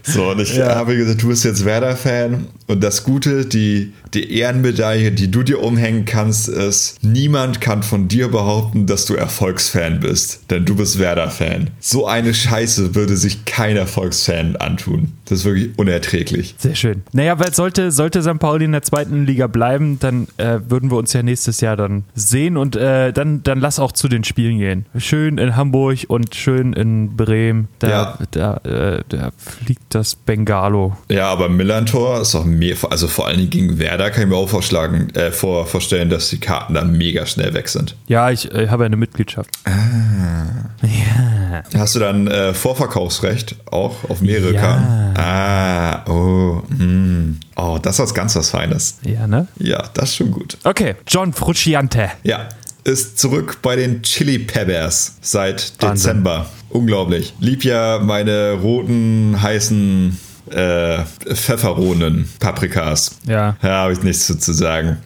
So, 0.02 0.30
und 0.30 0.40
ich 0.40 0.56
Ja. 0.56 0.74
habe 0.74 0.96
gesagt, 0.96 1.22
du 1.22 1.28
bist 1.28 1.44
jetzt 1.44 1.64
Werder-Fan. 1.64 2.46
Und 2.66 2.82
das 2.82 3.04
Gute, 3.04 3.44
die, 3.46 3.92
die 4.14 4.38
Ehrenmedaille, 4.38 5.12
die 5.12 5.30
du 5.30 5.42
dir 5.42 5.62
umhängen 5.62 6.04
kannst, 6.04 6.48
ist, 6.48 6.96
niemand 7.02 7.60
kann 7.60 7.82
von 7.82 8.08
dir 8.08 8.28
behaupten, 8.28 8.86
dass 8.86 9.04
du 9.06 9.14
Erfolgsfan 9.14 10.00
bist. 10.00 10.40
Denn 10.50 10.64
du 10.64 10.76
bist 10.76 10.98
Werder-Fan. 10.98 11.70
So 11.80 12.06
eine 12.06 12.34
Scheiße 12.34 12.94
würde 12.94 13.16
sich 13.16 13.44
kein 13.44 13.76
Erfolgsfan 13.76 14.56
antun. 14.56 15.12
Das 15.26 15.40
ist 15.40 15.44
wirklich 15.44 15.70
unerträglich. 15.78 16.54
Sehr 16.58 16.74
schön. 16.74 17.02
Naja, 17.12 17.38
weil 17.38 17.52
sollte, 17.54 17.90
sollte 17.92 18.22
St. 18.22 18.38
Pauli 18.38 18.64
in 18.64 18.72
der 18.72 18.82
zweiten 18.82 19.26
Liga 19.26 19.46
bleiben, 19.46 19.98
dann 20.00 20.26
äh, 20.38 20.60
würden 20.68 20.90
wir 20.90 20.96
uns 20.96 21.12
ja 21.12 21.22
nächstes 21.22 21.60
Jahr 21.60 21.76
dann 21.76 22.04
sehen 22.14 22.56
und 22.56 22.76
äh, 22.76 23.12
dann, 23.12 23.42
dann 23.42 23.60
lass 23.60 23.78
auch 23.78 23.92
zu 23.92 24.08
den 24.08 24.24
Spielen 24.24 24.58
gehen. 24.58 24.86
Schön 24.96 25.38
in 25.38 25.56
Hamburg 25.56 25.98
und 26.08 26.34
schön 26.34 26.72
in 26.72 27.16
Bremen. 27.16 27.68
Da, 27.78 27.88
Ja. 27.88 28.18
da, 28.30 28.56
äh, 28.58 29.02
da 29.08 29.30
fliegt 29.36 29.94
das 29.94 30.14
Bengalo. 30.14 30.96
Ja, 31.10 31.26
aber 31.28 31.48
Millantor 31.48 32.20
ist 32.22 32.34
auch 32.34 32.44
mehr, 32.44 32.76
also 32.90 33.06
vor 33.08 33.26
allen 33.26 33.38
Dingen 33.38 33.50
gegen 33.50 33.78
Werder 33.78 33.97
kann 34.10 34.24
ich 34.24 34.28
mir 34.28 34.36
auch 34.36 34.48
vorschlagen, 34.48 35.10
äh, 35.14 35.30
vor, 35.30 35.66
vorstellen, 35.66 36.10
dass 36.10 36.30
die 36.30 36.38
Karten 36.38 36.74
da 36.74 36.84
mega 36.84 37.26
schnell 37.26 37.54
weg 37.54 37.68
sind. 37.68 37.96
Ja, 38.06 38.30
ich 38.30 38.52
äh, 38.52 38.68
habe 38.68 38.84
eine 38.84 38.96
Mitgliedschaft. 38.96 39.50
Ja. 39.66 41.62
Hast 41.76 41.94
du 41.94 41.98
dann 41.98 42.26
äh, 42.28 42.54
Vorverkaufsrecht 42.54 43.56
auch 43.70 44.08
auf 44.08 44.20
mehrere 44.20 44.54
Ja. 44.54 44.60
Karten? 44.60 45.18
Ah, 45.18 46.04
oh, 46.08 46.62
mm. 46.68 47.40
oh, 47.56 47.78
das 47.82 47.98
ist 47.98 48.14
ganz 48.14 48.36
was 48.36 48.50
Feines. 48.50 48.98
Ja, 49.02 49.26
ne? 49.26 49.48
Ja, 49.58 49.82
das 49.94 50.10
ist 50.10 50.16
schon 50.16 50.30
gut. 50.30 50.56
Okay, 50.64 50.94
John 51.06 51.32
Frusciante. 51.32 52.10
Ja, 52.22 52.48
ist 52.84 53.18
zurück 53.18 53.58
bei 53.62 53.76
den 53.76 54.02
Chili 54.02 54.38
Peppers 54.38 55.16
seit 55.20 55.82
Dezember. 55.82 56.38
Wahnsinn. 56.38 56.52
Unglaublich. 56.70 57.34
Lieb 57.40 57.64
ja 57.64 57.98
meine 58.02 58.52
roten, 58.52 59.40
heißen 59.40 60.18
äh, 60.52 61.04
Pfefferonen, 61.34 62.28
Paprikas. 62.38 63.12
Ja. 63.26 63.56
Ja, 63.62 63.68
habe 63.68 63.92
ich 63.92 64.02
nichts 64.02 64.26
zu, 64.26 64.38
zu 64.38 64.52
sagen. 64.52 64.98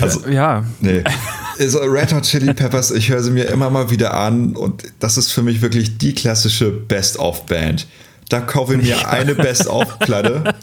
Also, 0.00 0.28
ja. 0.28 0.64
Nee. 0.80 1.04
Also 1.58 1.80
Red 1.80 2.14
Hot 2.14 2.22
Chili 2.22 2.54
Peppers, 2.54 2.90
ich 2.90 3.10
höre 3.10 3.22
sie 3.22 3.30
mir 3.30 3.50
immer 3.50 3.68
mal 3.68 3.90
wieder 3.90 4.14
an 4.14 4.56
und 4.56 4.82
das 4.98 5.18
ist 5.18 5.30
für 5.30 5.42
mich 5.42 5.60
wirklich 5.60 5.98
die 5.98 6.14
klassische 6.14 6.70
Best-of-Band. 6.70 7.86
Da 8.30 8.40
kaufe 8.40 8.76
ich 8.76 8.82
mir 8.82 8.96
ja. 8.96 9.08
eine 9.08 9.34
Best-of-Platte 9.34 10.54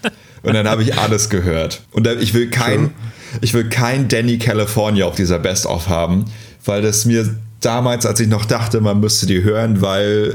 und 0.41 0.53
dann 0.55 0.67
habe 0.67 0.81
ich 0.81 0.97
alles 0.97 1.29
gehört. 1.29 1.83
Und 1.91 2.07
ich 2.07 2.33
will 2.33 2.49
kein, 2.49 2.95
ich 3.41 3.53
will 3.53 3.69
kein 3.69 4.07
Danny 4.07 4.39
California 4.39 5.05
auf 5.05 5.13
dieser 5.13 5.37
Best-of 5.37 5.87
haben, 5.87 6.25
weil 6.65 6.81
das 6.81 7.05
mir 7.05 7.29
damals, 7.61 8.05
als 8.05 8.19
ich 8.19 8.27
noch 8.27 8.45
dachte, 8.45 8.81
man 8.81 8.99
müsste 8.99 9.25
die 9.25 9.43
hören, 9.43 9.81
weil 9.81 10.33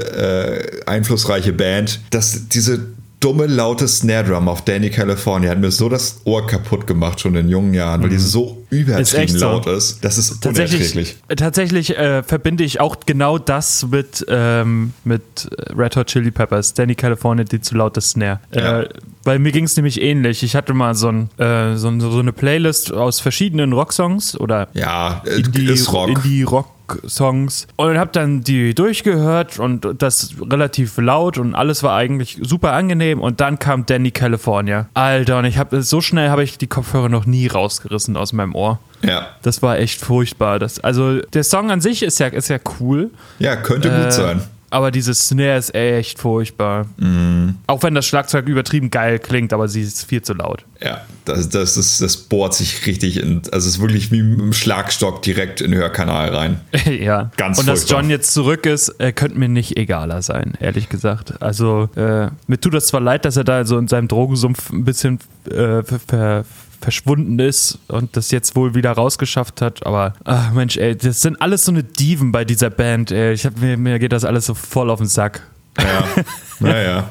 äh, 0.85 0.89
einflussreiche 0.89 1.53
Band, 1.53 1.99
dass 2.09 2.47
diese 2.49 2.87
dumme, 3.23 3.45
laute 3.47 3.87
Snare 3.87 4.25
Drum 4.25 4.47
auf 4.49 4.63
Danny 4.63 4.89
California 4.89 5.49
hat 5.49 5.59
mir 5.59 5.71
so 5.71 5.87
das 5.87 6.21
Ohr 6.25 6.45
kaputt 6.45 6.85
gemacht, 6.85 7.21
schon 7.21 7.35
in 7.35 7.47
jungen 7.47 7.73
Jahren, 7.73 8.01
weil 8.01 8.09
mhm. 8.09 8.13
die 8.13 8.19
so 8.19 8.65
übertrieben 8.69 9.23
ist 9.23 9.39
laut 9.39 9.65
so. 9.65 9.71
ist. 9.71 10.03
Das 10.03 10.17
ist 10.17 10.41
tatsächlich, 10.41 10.93
unerträglich. 10.93 11.15
Tatsächlich 11.37 11.97
äh, 11.97 12.23
verbinde 12.23 12.63
ich 12.63 12.79
auch 12.79 12.97
genau 13.05 13.37
das 13.37 13.87
mit, 13.89 14.25
ähm, 14.27 14.93
mit 15.03 15.49
Red 15.75 15.95
Hot 15.95 16.07
Chili 16.07 16.31
Peppers, 16.31 16.73
Danny 16.73 16.95
California, 16.95 17.45
die 17.45 17.61
zu 17.61 17.75
laute 17.75 18.01
Snare. 18.01 18.39
Ja. 18.53 18.81
Äh, 18.81 18.89
weil 19.23 19.39
mir 19.39 19.53
ging 19.53 19.63
es 19.63 19.77
nämlich 19.77 20.01
ähnlich. 20.01 20.43
Ich 20.43 20.55
hatte 20.55 20.73
mal 20.73 20.95
so, 20.95 21.07
ein, 21.07 21.29
äh, 21.37 21.75
so, 21.77 21.97
so, 21.99 22.19
eine 22.19 22.33
Playlist 22.33 22.91
aus 22.91 23.21
verschiedenen 23.21 23.71
Rocksongs 23.71 24.37
oder 24.37 24.67
ja, 24.73 25.23
Indie, 25.25 25.67
ist 25.67 25.93
Rock. 25.93 26.09
Indie 26.09 26.43
Rock 26.43 26.67
Songs 27.07 27.67
und 27.75 27.97
habe 27.97 28.11
dann 28.11 28.43
die 28.43 28.73
durchgehört 28.73 29.59
und 29.59 29.87
das 29.97 30.35
relativ 30.41 30.97
laut 30.97 31.37
und 31.37 31.55
alles 31.55 31.83
war 31.83 31.95
eigentlich 31.95 32.39
super 32.41 32.73
angenehm 32.73 33.21
und 33.21 33.41
dann 33.41 33.59
kam 33.59 33.85
Danny 33.85 34.11
California. 34.11 34.87
Alter, 34.93 35.39
und 35.39 35.45
ich 35.45 35.57
habe 35.57 35.81
so 35.81 36.01
schnell 36.01 36.29
habe 36.29 36.43
ich 36.43 36.57
die 36.57 36.67
Kopfhörer 36.67 37.09
noch 37.09 37.25
nie 37.25 37.47
rausgerissen 37.47 38.17
aus 38.17 38.33
meinem 38.33 38.55
Ohr. 38.55 38.79
Ja. 39.01 39.27
Das 39.41 39.61
war 39.61 39.79
echt 39.79 39.99
furchtbar. 39.99 40.59
Das, 40.59 40.79
also 40.79 41.19
der 41.19 41.43
Song 41.43 41.71
an 41.71 41.81
sich 41.81 42.03
ist 42.03 42.19
ja, 42.19 42.27
ist 42.27 42.49
ja 42.49 42.59
cool. 42.79 43.09
Ja, 43.39 43.55
könnte 43.55 43.89
äh, 43.89 44.03
gut 44.03 44.13
sein 44.13 44.41
aber 44.73 44.89
diese 44.89 45.13
Snare 45.13 45.57
ist 45.57 45.75
echt 45.75 46.17
furchtbar. 46.17 46.87
Mm. 46.97 47.49
Auch 47.67 47.83
wenn 47.83 47.93
das 47.93 48.07
Schlagzeug 48.07 48.47
übertrieben 48.47 48.89
geil 48.89 49.19
klingt, 49.19 49.53
aber 49.53 49.67
sie 49.67 49.81
ist 49.81 50.05
viel 50.05 50.23
zu 50.23 50.33
laut. 50.33 50.65
Ja, 50.81 51.01
das, 51.25 51.47
das, 51.49 51.77
ist, 51.77 52.01
das 52.01 52.17
bohrt 52.17 52.55
sich 52.55 52.87
richtig 52.87 53.21
in, 53.21 53.43
also 53.51 53.67
es 53.67 53.75
ist 53.75 53.81
wirklich 53.81 54.11
wie 54.11 54.23
mit 54.23 54.39
einem 54.39 54.51
Schlagstock 54.51 55.21
direkt 55.21 55.61
in 55.61 55.71
den 55.71 55.79
Hörkanal 55.79 56.35
rein. 56.35 56.61
ja. 56.85 57.31
Ganz 57.37 57.59
Und 57.59 57.65
furchtbar. 57.65 57.73
dass 57.73 57.89
John 57.89 58.09
jetzt 58.09 58.33
zurück 58.33 58.65
ist, 58.65 58.89
äh, 58.99 59.11
könnte 59.11 59.37
mir 59.37 59.47
nicht 59.47 59.77
egaler 59.77 60.23
sein, 60.23 60.53
ehrlich 60.59 60.89
gesagt. 60.89 61.39
Also, 61.39 61.89
äh, 61.95 62.29
mir 62.47 62.59
tut 62.59 62.73
das 62.73 62.87
zwar 62.87 63.01
leid, 63.01 63.25
dass 63.25 63.37
er 63.37 63.43
da 63.43 63.65
so 63.65 63.77
in 63.77 63.87
seinem 63.87 64.07
Drogensumpf 64.07 64.71
ein 64.71 64.85
bisschen 64.85 65.19
äh, 65.51 65.83
ver, 65.83 65.99
ver 66.07 66.45
verschwunden 66.83 67.39
ist 67.39 67.79
und 67.87 68.15
das 68.15 68.31
jetzt 68.31 68.55
wohl 68.55 68.75
wieder 68.75 68.91
rausgeschafft 68.91 69.61
hat. 69.61 69.85
Aber 69.85 70.13
ach 70.25 70.51
Mensch, 70.51 70.77
ey, 70.77 70.95
das 70.95 71.21
sind 71.21 71.41
alles 71.41 71.65
so 71.65 71.71
eine 71.71 71.83
Diven 71.83 72.31
bei 72.31 72.45
dieser 72.45 72.69
Band. 72.69 73.11
Ey. 73.11 73.33
Ich 73.33 73.45
hab, 73.45 73.57
mir, 73.57 73.77
mir 73.77 73.99
geht 73.99 74.11
das 74.11 74.25
alles 74.25 74.45
so 74.45 74.53
voll 74.53 74.89
auf 74.89 74.99
den 74.99 75.07
Sack. 75.07 75.41
Ja, 75.79 76.07
naja, 76.59 77.09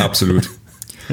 absolut. 0.00 0.50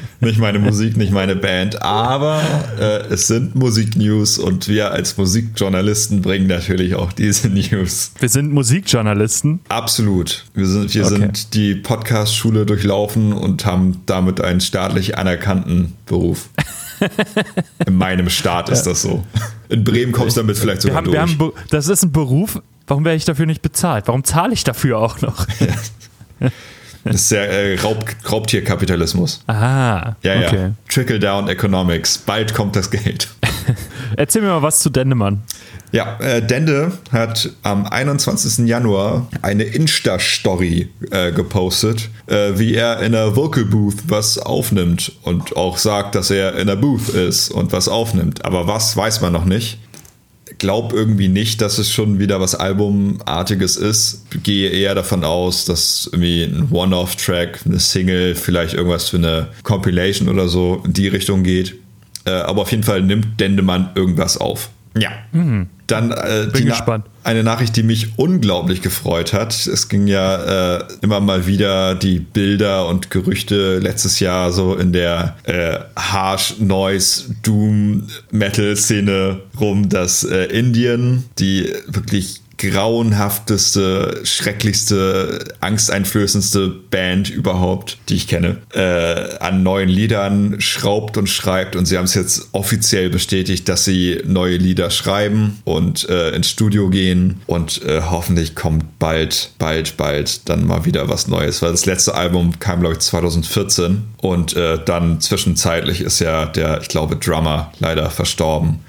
Nicht 0.19 0.39
meine 0.39 0.59
Musik, 0.59 0.97
nicht 0.97 1.11
meine 1.11 1.35
Band, 1.35 1.81
aber 1.81 2.41
äh, 2.79 3.13
es 3.13 3.27
sind 3.27 3.55
Musiknews 3.55 4.37
und 4.37 4.67
wir 4.67 4.91
als 4.91 5.17
Musikjournalisten 5.17 6.21
bringen 6.21 6.47
natürlich 6.47 6.95
auch 6.95 7.13
diese 7.13 7.49
News. 7.49 8.11
Wir 8.19 8.29
sind 8.29 8.51
Musikjournalisten? 8.51 9.59
Absolut. 9.69 10.45
Wir 10.53 10.65
sind, 10.65 10.93
wir 10.93 11.05
okay. 11.05 11.15
sind 11.15 11.53
die 11.53 11.75
Podcast-Schule 11.75 12.65
durchlaufen 12.65 13.33
und 13.33 13.65
haben 13.65 14.01
damit 14.05 14.41
einen 14.41 14.61
staatlich 14.61 15.17
anerkannten 15.17 15.93
Beruf. 16.05 16.49
In 17.85 17.95
meinem 17.95 18.29
Staat 18.29 18.69
ist 18.69 18.83
das 18.83 19.03
so. 19.03 19.23
In 19.69 19.83
Bremen 19.83 20.11
kommst 20.11 20.37
du 20.37 20.41
damit 20.41 20.57
vielleicht 20.57 20.81
sogar 20.81 21.05
wir 21.05 21.21
haben, 21.21 21.37
durch. 21.37 21.53
Wir 21.53 21.61
haben, 21.61 21.67
das 21.69 21.87
ist 21.87 22.03
ein 22.03 22.11
Beruf. 22.11 22.59
Warum 22.87 23.05
werde 23.05 23.17
ich 23.17 23.25
dafür 23.25 23.45
nicht 23.45 23.61
bezahlt? 23.61 24.07
Warum 24.07 24.23
zahle 24.23 24.53
ich 24.53 24.63
dafür 24.63 24.97
auch 24.97 25.21
noch? 25.21 25.45
Das 27.07 27.21
ist 27.21 27.31
der 27.31 27.49
äh, 27.49 27.79
Raub, 27.79 28.05
Raubtierkapitalismus. 28.29 29.41
Aha. 29.47 30.15
Ja, 30.21 30.35
okay. 30.35 30.55
ja. 30.55 30.71
Trickle-down 30.89 31.47
Economics. 31.47 32.17
Bald 32.17 32.53
kommt 32.53 32.75
das 32.75 32.89
Geld. 32.89 33.27
Erzähl 34.17 34.41
mir 34.41 34.49
mal 34.49 34.61
was 34.61 34.79
zu 34.79 34.89
Dendemann. 34.89 35.43
Ja, 35.91 36.17
äh, 36.19 36.45
Dende 36.45 36.91
hat 37.11 37.49
am 37.63 37.85
21. 37.85 38.67
Januar 38.67 39.27
eine 39.41 39.63
Insta-Story 39.63 40.89
äh, 41.11 41.31
gepostet, 41.31 42.09
äh, 42.27 42.51
wie 42.55 42.75
er 42.75 42.99
in 42.99 43.13
der 43.13 43.35
Vocal 43.37 43.63
Booth 43.63 43.95
was 44.07 44.37
aufnimmt 44.37 45.13
und 45.23 45.55
auch 45.55 45.77
sagt, 45.77 46.15
dass 46.15 46.29
er 46.29 46.55
in 46.57 46.67
der 46.67 46.75
Booth 46.75 47.09
ist 47.09 47.51
und 47.51 47.71
was 47.71 47.87
aufnimmt. 47.87 48.43
Aber 48.43 48.67
was 48.67 48.97
weiß 48.97 49.21
man 49.21 49.31
noch 49.31 49.45
nicht. 49.45 49.79
Glaub 50.59 50.93
irgendwie 50.93 51.27
nicht, 51.27 51.61
dass 51.61 51.77
es 51.77 51.91
schon 51.91 52.19
wieder 52.19 52.39
was 52.39 52.55
Albumartiges 52.55 53.75
ist. 53.75 54.25
Gehe 54.43 54.69
eher 54.69 54.95
davon 54.95 55.23
aus, 55.23 55.65
dass 55.65 56.09
irgendwie 56.11 56.43
ein 56.43 56.69
One-Off-Track, 56.71 57.61
eine 57.65 57.79
Single, 57.79 58.35
vielleicht 58.35 58.73
irgendwas 58.73 59.09
für 59.09 59.17
eine 59.17 59.49
Compilation 59.63 60.29
oder 60.29 60.47
so 60.47 60.81
in 60.85 60.93
die 60.93 61.07
Richtung 61.07 61.43
geht. 61.43 61.75
Äh, 62.25 62.31
aber 62.31 62.63
auf 62.63 62.71
jeden 62.71 62.83
Fall 62.83 63.01
nimmt 63.01 63.39
Dendemann 63.39 63.91
irgendwas 63.95 64.37
auf. 64.37 64.69
Ja. 64.97 65.11
Mhm. 65.31 65.67
Dann 65.87 66.11
äh, 66.11 66.47
Bin 66.51 66.65
gespannt. 66.65 67.05
eine 67.23 67.43
Nachricht, 67.43 67.75
die 67.77 67.83
mich 67.83 68.17
unglaublich 68.17 68.81
gefreut 68.81 69.31
hat. 69.31 69.53
Es 69.67 69.87
ging 69.87 70.07
ja 70.07 70.79
äh, 70.79 70.83
immer 71.01 71.21
mal 71.21 71.47
wieder 71.47 71.95
die 71.95 72.19
Bilder 72.19 72.87
und 72.87 73.09
Gerüchte 73.09 73.79
letztes 73.79 74.19
Jahr 74.19 74.51
so 74.51 74.75
in 74.75 74.91
der 74.91 75.37
äh, 75.43 75.79
Harsh 75.95 76.55
Noise 76.59 77.35
Doom 77.41 78.07
Metal 78.31 78.75
Szene 78.75 79.41
rum, 79.59 79.87
dass 79.87 80.25
äh, 80.25 80.45
Indien, 80.45 81.23
die 81.39 81.73
wirklich 81.87 82.41
grauenhafteste, 82.57 84.21
schrecklichste, 84.23 85.53
angsteinflößendste 85.59 86.67
Band 86.67 87.29
überhaupt, 87.29 87.97
die 88.09 88.15
ich 88.15 88.27
kenne, 88.27 88.57
äh, 88.73 89.37
an 89.39 89.61
neuen 89.61 89.89
Liedern 89.89 90.59
schraubt 90.59 91.17
und 91.17 91.27
schreibt. 91.27 91.75
Und 91.75 91.85
sie 91.85 91.97
haben 91.97 92.05
es 92.05 92.15
jetzt 92.15 92.49
offiziell 92.53 93.09
bestätigt, 93.09 93.69
dass 93.69 93.85
sie 93.85 94.21
neue 94.25 94.57
Lieder 94.57 94.89
schreiben 94.89 95.61
und 95.65 96.09
äh, 96.09 96.31
ins 96.31 96.49
Studio 96.49 96.89
gehen. 96.89 97.41
Und 97.45 97.83
äh, 97.83 98.01
hoffentlich 98.09 98.55
kommt 98.55 98.97
bald, 98.97 99.51
bald, 99.59 99.95
bald 99.97 100.49
dann 100.49 100.65
mal 100.65 100.85
wieder 100.85 101.09
was 101.09 101.27
Neues. 101.27 101.61
Weil 101.61 101.71
das 101.71 101.85
letzte 101.85 102.15
Album 102.15 102.57
kam, 102.59 102.79
glaube 102.79 102.95
ich, 102.95 102.99
2014. 103.01 104.03
Und 104.17 104.55
äh, 104.55 104.79
dann 104.83 105.21
zwischenzeitlich 105.21 106.01
ist 106.01 106.19
ja 106.19 106.47
der, 106.47 106.81
ich 106.81 106.87
glaube, 106.87 107.17
Drummer 107.17 107.71
leider 107.79 108.09
verstorben 108.09 108.79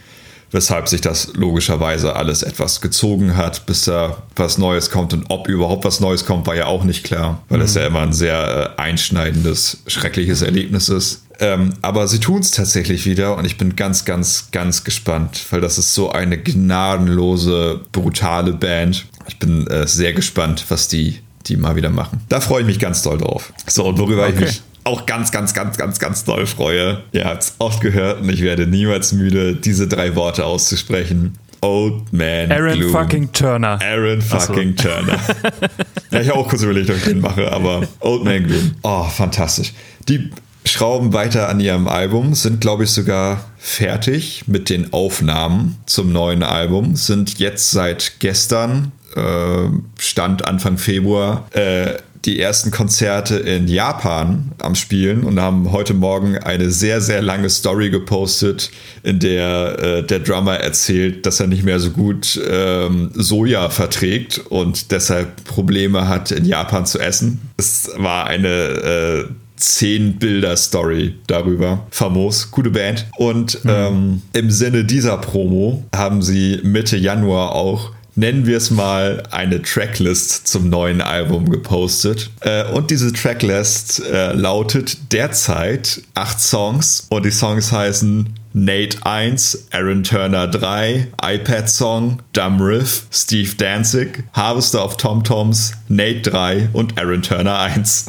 weshalb 0.50 0.88
sich 0.88 1.00
das 1.00 1.32
logischerweise 1.34 2.16
alles 2.16 2.42
etwas 2.42 2.80
gezogen 2.80 3.36
hat, 3.36 3.66
bis 3.66 3.84
da 3.84 4.22
was 4.36 4.58
Neues 4.58 4.90
kommt. 4.90 5.12
Und 5.12 5.26
ob 5.28 5.48
überhaupt 5.48 5.84
was 5.84 6.00
Neues 6.00 6.24
kommt, 6.24 6.46
war 6.46 6.56
ja 6.56 6.66
auch 6.66 6.84
nicht 6.84 7.04
klar, 7.04 7.42
weil 7.48 7.60
es 7.60 7.74
mhm. 7.74 7.80
ja 7.80 7.86
immer 7.86 8.00
ein 8.00 8.12
sehr 8.12 8.74
äh, 8.78 8.80
einschneidendes, 8.80 9.78
schreckliches 9.86 10.42
Erlebnis 10.42 10.88
ist. 10.88 11.24
Ähm, 11.40 11.74
aber 11.82 12.08
sie 12.08 12.18
tun 12.18 12.40
es 12.40 12.50
tatsächlich 12.50 13.06
wieder 13.06 13.36
und 13.36 13.44
ich 13.44 13.58
bin 13.58 13.76
ganz, 13.76 14.04
ganz, 14.04 14.50
ganz 14.50 14.82
gespannt, 14.82 15.46
weil 15.50 15.60
das 15.60 15.78
ist 15.78 15.94
so 15.94 16.10
eine 16.10 16.36
gnadenlose, 16.36 17.80
brutale 17.92 18.52
Band. 18.52 19.06
Ich 19.28 19.38
bin 19.38 19.66
äh, 19.68 19.86
sehr 19.86 20.12
gespannt, 20.12 20.64
was 20.68 20.88
die 20.88 21.20
die 21.46 21.56
mal 21.56 21.76
wieder 21.76 21.90
machen. 21.90 22.20
Da 22.28 22.40
freue 22.40 22.60
ich 22.60 22.66
mich 22.66 22.78
ganz 22.78 23.02
doll 23.02 23.18
drauf. 23.18 23.52
So, 23.66 23.86
und 23.86 23.98
worüber 23.98 24.24
okay. 24.24 24.34
ich 24.34 24.40
mich 24.40 24.62
auch 24.88 25.06
ganz, 25.06 25.30
ganz, 25.30 25.54
ganz, 25.54 25.76
ganz, 25.76 25.98
ganz 25.98 26.24
doll 26.24 26.46
freue. 26.46 27.02
Ihr 27.12 27.24
habt 27.24 27.42
es 27.42 27.54
oft 27.58 27.80
gehört 27.80 28.22
und 28.22 28.28
ich 28.30 28.42
werde 28.42 28.66
niemals 28.66 29.12
müde, 29.12 29.54
diese 29.54 29.86
drei 29.86 30.16
Worte 30.16 30.44
auszusprechen. 30.44 31.38
Old 31.60 32.12
Man 32.12 32.52
Aaron 32.52 32.78
Gloom. 32.78 32.92
fucking 32.92 33.32
Turner. 33.32 33.78
Aaron 33.82 34.22
fucking 34.22 34.76
so. 34.76 34.88
Turner. 34.88 35.18
ja, 36.10 36.20
ich 36.20 36.28
habe 36.28 36.38
auch 36.38 36.48
kurz 36.48 36.62
überlegt, 36.62 36.90
ob 36.90 36.96
ich 36.96 37.04
den 37.04 37.20
mache, 37.20 37.50
aber 37.50 37.82
Old 38.00 38.24
Man 38.24 38.46
Gloom. 38.46 38.72
Oh, 38.82 39.04
fantastisch. 39.04 39.72
Die 40.08 40.30
schrauben 40.64 41.12
weiter 41.12 41.48
an 41.48 41.60
ihrem 41.60 41.88
Album, 41.88 42.34
sind 42.34 42.60
glaube 42.60 42.84
ich 42.84 42.90
sogar 42.90 43.44
fertig 43.58 44.44
mit 44.46 44.70
den 44.70 44.92
Aufnahmen 44.92 45.78
zum 45.86 46.12
neuen 46.12 46.42
Album, 46.42 46.94
sind 46.94 47.38
jetzt 47.38 47.70
seit 47.70 48.20
gestern, 48.20 48.92
äh, 49.16 49.68
Stand 49.98 50.46
Anfang 50.46 50.78
Februar, 50.78 51.48
äh, 51.52 51.94
die 52.24 52.40
ersten 52.40 52.70
Konzerte 52.70 53.36
in 53.36 53.68
Japan 53.68 54.52
am 54.58 54.74
Spielen 54.74 55.24
und 55.24 55.40
haben 55.40 55.72
heute 55.72 55.94
Morgen 55.94 56.36
eine 56.38 56.70
sehr, 56.70 57.00
sehr 57.00 57.22
lange 57.22 57.50
Story 57.50 57.90
gepostet, 57.90 58.70
in 59.02 59.18
der 59.18 59.78
äh, 59.78 60.02
der 60.02 60.20
Drummer 60.20 60.56
erzählt, 60.56 61.26
dass 61.26 61.40
er 61.40 61.46
nicht 61.46 61.64
mehr 61.64 61.80
so 61.80 61.90
gut 61.90 62.40
ähm, 62.48 63.10
Soja 63.14 63.70
verträgt 63.70 64.38
und 64.48 64.90
deshalb 64.90 65.44
Probleme 65.44 66.08
hat, 66.08 66.30
in 66.30 66.44
Japan 66.44 66.86
zu 66.86 66.98
essen. 66.98 67.40
Es 67.56 67.90
war 67.96 68.26
eine 68.26 68.48
äh, 68.48 69.24
zehn 69.58 70.18
Bilder 70.18 70.56
Story 70.56 71.14
darüber. 71.26 71.86
Famos, 71.90 72.50
gute 72.50 72.70
Band. 72.70 73.06
Und 73.16 73.64
mhm. 73.64 73.70
ähm, 73.70 74.22
im 74.32 74.50
Sinne 74.50 74.84
dieser 74.84 75.18
Promo 75.18 75.84
haben 75.94 76.22
sie 76.22 76.60
Mitte 76.62 76.96
Januar 76.96 77.54
auch 77.54 77.92
nennen 78.18 78.46
wir 78.46 78.56
es 78.56 78.70
mal, 78.70 79.22
eine 79.30 79.62
Tracklist 79.62 80.48
zum 80.48 80.68
neuen 80.68 81.00
Album 81.00 81.48
gepostet. 81.48 82.30
Äh, 82.40 82.64
und 82.64 82.90
diese 82.90 83.12
Tracklist 83.12 84.04
äh, 84.04 84.32
lautet 84.32 85.12
derzeit 85.12 86.02
acht 86.14 86.40
Songs 86.40 87.06
und 87.10 87.24
die 87.24 87.30
Songs 87.30 87.70
heißen 87.70 88.34
Nate 88.54 88.98
1, 89.06 89.68
Aaron 89.70 90.02
Turner 90.02 90.48
3, 90.48 91.06
iPad 91.22 91.70
Song, 91.70 92.22
Dumb 92.32 92.60
Riff, 92.60 93.06
Steve 93.12 93.54
Danzig, 93.56 94.24
Harvester 94.32 94.84
of 94.84 94.96
Tom 94.96 95.22
Toms, 95.22 95.72
Nate 95.88 96.22
3 96.22 96.70
und 96.72 96.98
Aaron 96.98 97.22
Turner 97.22 97.58
1. 97.60 98.06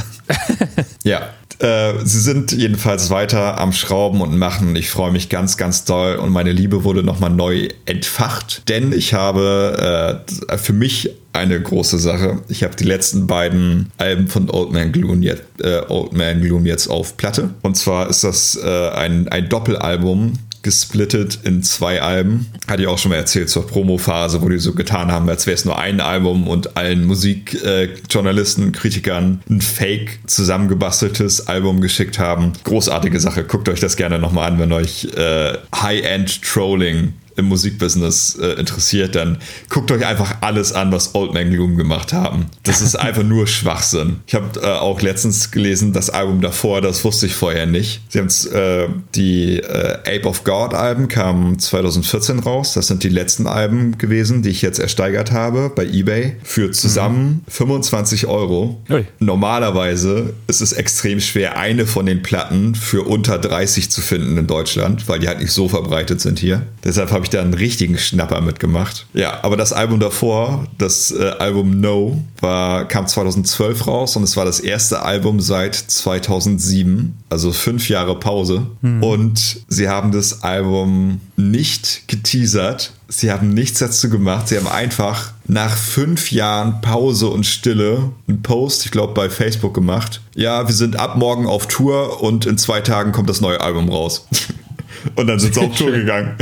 ja, 1.03 1.29
äh, 1.59 1.93
sie 2.03 2.21
sind 2.21 2.51
jedenfalls 2.51 3.09
weiter 3.09 3.59
am 3.59 3.73
Schrauben 3.73 4.21
und 4.21 4.37
Machen. 4.37 4.75
Ich 4.75 4.89
freue 4.89 5.11
mich 5.11 5.29
ganz, 5.29 5.57
ganz 5.57 5.83
doll 5.85 6.15
und 6.15 6.31
meine 6.31 6.51
Liebe 6.51 6.83
wurde 6.83 7.03
nochmal 7.03 7.29
neu 7.29 7.67
entfacht, 7.85 8.67
denn 8.69 8.93
ich 8.93 9.13
habe 9.13 10.23
äh, 10.49 10.57
für 10.57 10.73
mich 10.73 11.11
eine 11.33 11.61
große 11.61 11.99
Sache. 11.99 12.41
Ich 12.47 12.63
habe 12.63 12.75
die 12.75 12.85
letzten 12.85 13.27
beiden 13.27 13.91
Alben 13.97 14.27
von 14.27 14.49
Old 14.49 14.71
Man 14.71 14.91
Gloom 14.91 15.21
jetzt, 15.21 15.43
äh, 15.61 15.81
Old 15.87 16.13
Man 16.13 16.41
Gloom 16.41 16.65
jetzt 16.65 16.87
auf 16.87 17.17
Platte. 17.17 17.51
Und 17.61 17.77
zwar 17.77 18.09
ist 18.09 18.23
das 18.23 18.59
äh, 18.61 18.89
ein, 18.89 19.27
ein 19.27 19.47
Doppelalbum 19.47 20.33
gesplittet 20.61 21.39
in 21.43 21.63
zwei 21.63 22.01
Alben. 22.01 22.47
Hatte 22.67 22.83
ich 22.83 22.87
auch 22.87 22.97
schon 22.97 23.09
mal 23.09 23.17
erzählt 23.17 23.49
zur 23.49 23.67
Promo-Phase, 23.67 24.41
wo 24.41 24.49
die 24.49 24.57
so 24.57 24.73
getan 24.73 25.11
haben, 25.11 25.29
als 25.29 25.45
wäre 25.47 25.55
es 25.55 25.65
nur 25.65 25.77
ein 25.77 26.01
Album 26.01 26.47
und 26.47 26.77
allen 26.77 27.05
Musikjournalisten, 27.05 28.69
äh, 28.69 28.71
Kritikern 28.71 29.41
ein 29.49 29.61
Fake 29.61 30.19
zusammengebasteltes 30.27 31.47
Album 31.47 31.81
geschickt 31.81 32.19
haben. 32.19 32.53
Großartige 32.63 33.19
Sache. 33.19 33.43
Guckt 33.43 33.69
euch 33.69 33.79
das 33.79 33.95
gerne 33.95 34.19
nochmal 34.19 34.51
an, 34.51 34.59
wenn 34.59 34.71
euch 34.71 35.05
äh, 35.15 35.53
High-End-Trolling 35.75 37.13
im 37.39 37.48
Musikbusiness 37.48 38.38
äh, 38.39 38.60
interessiert, 38.60 39.15
dann 39.15 39.38
guckt 39.69 39.91
euch 39.91 40.05
einfach 40.05 40.38
alles 40.41 40.74
an, 40.74 40.91
was 40.91 41.15
Old 41.15 41.34
Man 41.34 41.50
Gloom 41.50 41.77
gemacht 41.77 42.13
haben. 42.13 42.46
Das 42.63 42.81
ist 42.81 42.96
einfach 43.00 43.24
nur 43.24 43.48
Schwachsinn. 43.48 44.17
Ich 44.27 44.36
habe 44.36 44.60
äh, 44.62 44.65
auch 44.65 45.01
letztens 45.01 45.51
gelesen, 45.51 45.93
das 45.93 46.10
Album 46.10 46.41
davor, 46.41 46.81
das 46.81 47.03
wusste 47.03 47.25
ich 47.25 47.34
vorher 47.34 47.65
nicht. 47.65 48.01
Sie 48.10 48.19
haben 48.19 48.29
äh, 48.53 48.88
die 49.15 49.58
äh, 49.58 49.98
Ape 50.05 50.27
of 50.27 50.43
God 50.43 50.74
Alben 50.74 51.08
kamen 51.08 51.58
2014 51.60 52.39
raus. 52.39 52.74
Das 52.74 52.88
sind 52.88 53.03
die 53.03 53.10
letzten 53.10 53.48
Alben 53.48 53.98
gewesen, 53.98 54.41
die 54.41 54.50
ich 54.50 54.62
jetzt 54.62 54.79
ersteigert 54.79 55.31
habe 55.31 55.72
bei 55.75 55.86
eBay 55.86 56.36
für 56.43 56.72
zusammen 56.72 57.43
mhm. 57.46 57.51
25 57.51 58.27
Euro. 58.27 58.81
Ui. 58.89 59.05
Normalerweise 59.19 60.34
ist 60.48 60.62
es 60.62 60.74
extrem 60.74 61.19
schwer, 61.19 61.58
eine 61.58 61.86
von 61.86 62.05
den 62.05 62.22
Platten 62.22 62.75
für 62.75 63.03
unter 63.03 63.38
30 63.38 63.89
zu 63.89 64.01
finden 64.01 64.38
in 64.38 64.48
Deutschland, 64.48 65.08
weil 65.08 65.19
die 65.19 65.27
halt 65.27 65.39
nicht 65.39 65.51
so 65.51 65.69
verbreitet 65.69 66.22
sind 66.22 66.39
hier. 66.39 66.63
Deshalb 66.84 67.12
habe 67.12 67.24
ich 67.24 67.28
ich 67.29 67.38
da 67.38 67.41
einen 67.41 67.53
richtigen 67.53 67.98
Schnapper 67.98 68.41
mitgemacht. 68.41 69.05
Ja, 69.13 69.43
aber 69.43 69.57
das 69.57 69.74
Album 69.74 70.00
davor, 70.00 70.65
das 70.77 71.11
äh, 71.11 71.31
Album 71.39 71.79
No, 71.79 72.24
war, 72.42 72.87
kam 72.87 73.07
2012 73.07 73.87
raus 73.87 74.15
und 74.15 74.24
es 74.24 74.35
war 74.35 74.46
das 74.46 74.59
erste 74.59 75.03
Album 75.03 75.39
seit 75.39 75.75
2007, 75.75 77.15
also 77.29 77.51
fünf 77.51 77.89
Jahre 77.89 78.20
Pause. 78.20 78.68
Hm. 78.81 79.03
Und 79.03 79.61
sie 79.68 79.87
haben 79.87 80.11
das 80.11 80.44
Album 80.44 81.22
nicht 81.35 82.07
geteasert. 82.07 82.94
Sie 83.07 83.31
haben 83.31 83.53
nichts 83.53 83.79
dazu 83.79 84.09
gemacht. 84.09 84.48
Sie 84.48 84.57
haben 84.57 84.68
einfach 84.68 85.33
nach 85.48 85.75
fünf 85.75 86.31
Jahren 86.31 86.81
Pause 86.81 87.27
und 87.27 87.46
Stille 87.46 88.11
einen 88.27 88.44
Post, 88.44 88.85
ich 88.85 88.92
glaube, 88.92 89.13
bei 89.13 89.29
Facebook 89.29 89.74
gemacht. 89.74 90.22
Ja, 90.35 90.68
wir 90.68 90.75
sind 90.75 91.00
ab 91.00 91.15
morgen 91.15 91.48
auf 91.48 91.68
Tour 91.68 92.22
und 92.22 92.46
in 92.46 92.57
zwei 92.57 92.81
Tagen 92.81 93.11
kommt 93.11 93.29
das 93.29 93.42
neue 93.42 93.61
Album 93.61 93.89
raus. 93.89 94.27
und 95.15 95.27
dann 95.27 95.39
sind 95.39 95.55
sie 95.55 95.61
auf 95.61 95.75
Tour 95.75 95.92
gegangen. 95.92 96.35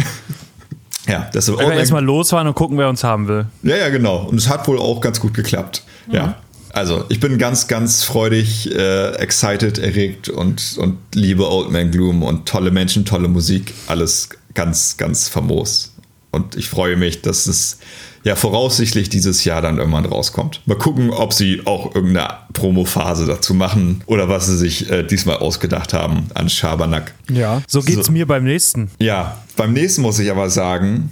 Ja, 1.07 1.29
das 1.31 1.47
ist 1.47 1.57
Wenn 1.57 1.69
wir 1.69 1.75
erstmal 1.75 2.03
losfahren 2.03 2.47
und 2.47 2.55
gucken, 2.55 2.77
wer 2.77 2.89
uns 2.89 3.03
haben 3.03 3.27
will. 3.27 3.45
Ja, 3.63 3.77
ja, 3.77 3.89
genau. 3.89 4.27
Und 4.29 4.37
es 4.37 4.49
hat 4.49 4.67
wohl 4.67 4.77
auch 4.77 4.99
ganz 5.01 5.19
gut 5.19 5.33
geklappt. 5.33 5.83
Mhm. 6.07 6.13
Ja. 6.13 6.35
Also, 6.73 7.05
ich 7.09 7.19
bin 7.19 7.37
ganz, 7.37 7.67
ganz 7.67 8.03
freudig, 8.03 8.69
äh, 8.71 9.13
excited, 9.15 9.79
erregt 9.79 10.29
und, 10.29 10.77
und 10.77 10.97
liebe 11.15 11.49
Old 11.49 11.71
Man 11.71 11.91
Gloom 11.91 12.23
und 12.23 12.47
tolle 12.47 12.71
Menschen, 12.71 13.05
tolle 13.05 13.29
Musik. 13.29 13.73
Alles 13.87 14.29
ganz, 14.53 14.97
ganz 14.97 15.27
famos. 15.27 15.93
Und 16.31 16.55
ich 16.55 16.69
freue 16.69 16.97
mich, 16.97 17.21
dass 17.21 17.47
es 17.47 17.79
ja 18.27 18.35
voraussichtlich 18.35 19.07
dieses 19.07 19.45
Jahr 19.45 19.61
dann 19.61 19.77
irgendwann 19.77 20.05
rauskommt. 20.05 20.61
Mal 20.65 20.77
gucken, 20.77 21.11
ob 21.11 21.31
sie 21.31 21.61
auch 21.65 21.95
irgendeine 21.95 22.39
Promo-Phase 22.51 23.25
dazu 23.25 23.53
machen 23.53 24.03
oder 24.05 24.27
was 24.27 24.47
sie 24.47 24.57
sich 24.57 24.91
äh, 24.91 25.03
diesmal 25.03 25.37
ausgedacht 25.37 25.93
haben 25.93 26.27
an 26.33 26.49
Schabernack. 26.49 27.13
Ja, 27.31 27.61
so 27.67 27.81
geht's 27.81 28.07
so, 28.07 28.11
mir 28.11 28.27
beim 28.27 28.43
nächsten. 28.43 28.91
Ja, 28.99 29.37
beim 29.55 29.71
nächsten 29.71 30.01
muss 30.01 30.19
ich 30.19 30.29
aber 30.29 30.49
sagen, 30.49 31.09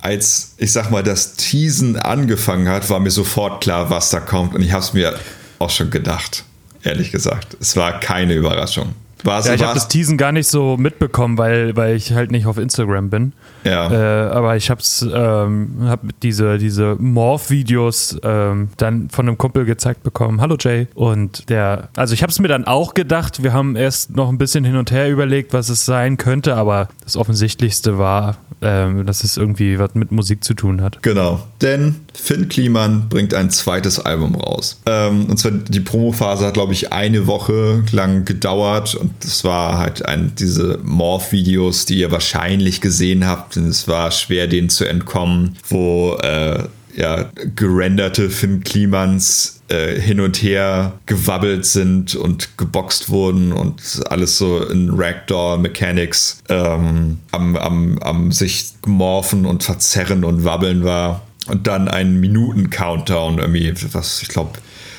als 0.00 0.54
ich 0.56 0.70
sag 0.70 0.92
mal 0.92 1.02
das 1.02 1.34
Teasen 1.34 1.96
angefangen 1.96 2.68
hat, 2.68 2.88
war 2.90 3.00
mir 3.00 3.10
sofort 3.10 3.62
klar, 3.62 3.90
was 3.90 4.10
da 4.10 4.20
kommt 4.20 4.54
und 4.54 4.62
ich 4.62 4.70
habe 4.70 4.84
es 4.84 4.92
mir 4.92 5.18
auch 5.58 5.70
schon 5.70 5.90
gedacht, 5.90 6.44
ehrlich 6.84 7.10
gesagt. 7.10 7.56
Es 7.60 7.76
war 7.76 7.98
keine 7.98 8.34
Überraschung. 8.34 8.94
War 9.24 9.44
ja, 9.44 9.54
ich 9.54 9.62
habe 9.62 9.74
das 9.74 9.88
Teasen 9.88 10.16
gar 10.16 10.32
nicht 10.32 10.48
so 10.48 10.76
mitbekommen, 10.76 11.38
weil, 11.38 11.76
weil 11.76 11.96
ich 11.96 12.12
halt 12.12 12.30
nicht 12.30 12.46
auf 12.46 12.58
Instagram 12.58 13.10
bin. 13.10 13.32
Ja. 13.64 13.90
Äh, 13.90 14.30
aber 14.30 14.56
ich 14.56 14.70
hab's, 14.70 15.02
ähm, 15.02 15.76
hab 15.84 16.00
diese, 16.22 16.58
diese 16.58 16.96
Morph-Videos 16.98 18.18
ähm, 18.22 18.70
dann 18.76 19.08
von 19.10 19.28
einem 19.28 19.38
Kumpel 19.38 19.64
gezeigt 19.64 20.02
bekommen. 20.02 20.40
Hallo 20.40 20.56
Jay. 20.58 20.88
Und 20.94 21.48
der, 21.48 21.88
also 21.96 22.14
ich 22.14 22.22
habe 22.22 22.30
es 22.30 22.38
mir 22.38 22.48
dann 22.48 22.66
auch 22.66 22.94
gedacht. 22.94 23.42
Wir 23.42 23.52
haben 23.52 23.76
erst 23.76 24.16
noch 24.16 24.28
ein 24.28 24.38
bisschen 24.38 24.64
hin 24.64 24.76
und 24.76 24.90
her 24.90 25.10
überlegt, 25.10 25.52
was 25.52 25.68
es 25.68 25.84
sein 25.84 26.16
könnte, 26.16 26.56
aber 26.56 26.88
das 27.04 27.16
Offensichtlichste 27.16 27.98
war, 27.98 28.36
ähm, 28.60 29.06
dass 29.06 29.24
es 29.24 29.36
irgendwie 29.36 29.78
was 29.78 29.94
mit 29.94 30.12
Musik 30.12 30.44
zu 30.44 30.54
tun 30.54 30.82
hat. 30.82 31.02
Genau. 31.02 31.40
Denn 31.60 31.96
Finn 32.14 32.48
Kliman 32.48 33.08
bringt 33.08 33.34
ein 33.34 33.50
zweites 33.50 33.98
Album 33.98 34.34
raus. 34.34 34.80
Ähm, 34.86 35.26
und 35.26 35.38
zwar 35.38 35.52
die 35.52 35.80
Promophase 35.80 36.46
hat, 36.46 36.54
glaube 36.54 36.72
ich, 36.72 36.92
eine 36.92 37.26
Woche 37.26 37.84
lang 37.92 38.24
gedauert 38.24 38.94
und 38.94 39.12
das 39.20 39.44
war 39.44 39.78
halt 39.78 40.04
ein, 40.06 40.32
diese 40.38 40.78
Morph-Videos, 40.82 41.86
die 41.86 41.98
ihr 41.98 42.10
wahrscheinlich 42.10 42.80
gesehen 42.80 43.26
habt. 43.26 43.56
Denn 43.56 43.68
es 43.68 43.88
war 43.88 44.10
schwer, 44.10 44.46
denen 44.46 44.68
zu 44.68 44.84
entkommen, 44.84 45.56
wo 45.68 46.14
äh, 46.22 46.64
ja, 46.94 47.30
gerenderte 47.56 48.30
Finn 48.30 48.62
Klimans 48.62 49.62
äh, 49.68 49.98
hin 49.98 50.20
und 50.20 50.42
her 50.42 50.94
gewabbelt 51.06 51.64
sind 51.64 52.14
und 52.14 52.58
geboxt 52.58 53.08
wurden 53.08 53.52
und 53.52 54.02
alles 54.10 54.38
so 54.38 54.62
in 54.62 54.90
Ragdoll 54.92 55.58
Mechanics 55.58 56.42
ähm, 56.48 57.18
am, 57.30 57.56
am, 57.56 57.98
am 57.98 58.32
sich 58.32 58.72
morphen 58.86 59.46
und 59.46 59.62
verzerren 59.62 60.24
und 60.24 60.44
wabbeln 60.44 60.84
war. 60.84 61.22
Und 61.48 61.66
dann 61.66 61.88
ein 61.88 62.20
Minuten-Countdown, 62.20 63.38
irgendwie, 63.38 63.74
was 63.92 64.22
ich 64.22 64.28
glaube, 64.28 64.52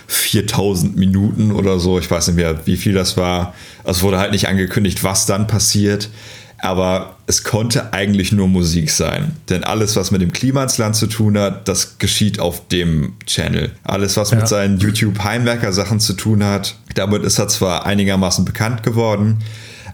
4000 0.07 0.95
Minuten 0.95 1.51
oder 1.51 1.79
so. 1.79 1.99
Ich 1.99 2.09
weiß 2.09 2.27
nicht 2.27 2.35
mehr, 2.35 2.65
wie 2.65 2.77
viel 2.77 2.93
das 2.93 3.17
war. 3.17 3.53
Es 3.83 4.01
wurde 4.01 4.19
halt 4.19 4.31
nicht 4.31 4.47
angekündigt, 4.47 5.03
was 5.03 5.25
dann 5.25 5.47
passiert. 5.47 6.09
Aber 6.59 7.17
es 7.27 7.43
konnte 7.43 7.91
eigentlich 7.91 8.31
nur 8.31 8.47
Musik 8.47 8.89
sein. 8.89 9.35
Denn 9.49 9.65
alles, 9.65 9.97
was 9.97 10.11
mit 10.11 10.21
dem 10.21 10.31
Klimansland 10.31 10.95
zu 10.95 11.07
tun 11.07 11.37
hat, 11.37 11.67
das 11.67 11.97
geschieht 11.97 12.39
auf 12.39 12.69
dem 12.69 13.13
Channel. 13.25 13.71
Alles, 13.83 14.15
was 14.15 14.31
ja. 14.31 14.37
mit 14.37 14.47
seinen 14.47 14.77
YouTube-Heimwerker-Sachen 14.79 15.99
zu 15.99 16.13
tun 16.13 16.41
hat, 16.43 16.77
damit 16.95 17.23
ist 17.23 17.37
er 17.37 17.49
zwar 17.49 17.85
einigermaßen 17.85 18.45
bekannt 18.45 18.81
geworden, 18.81 19.39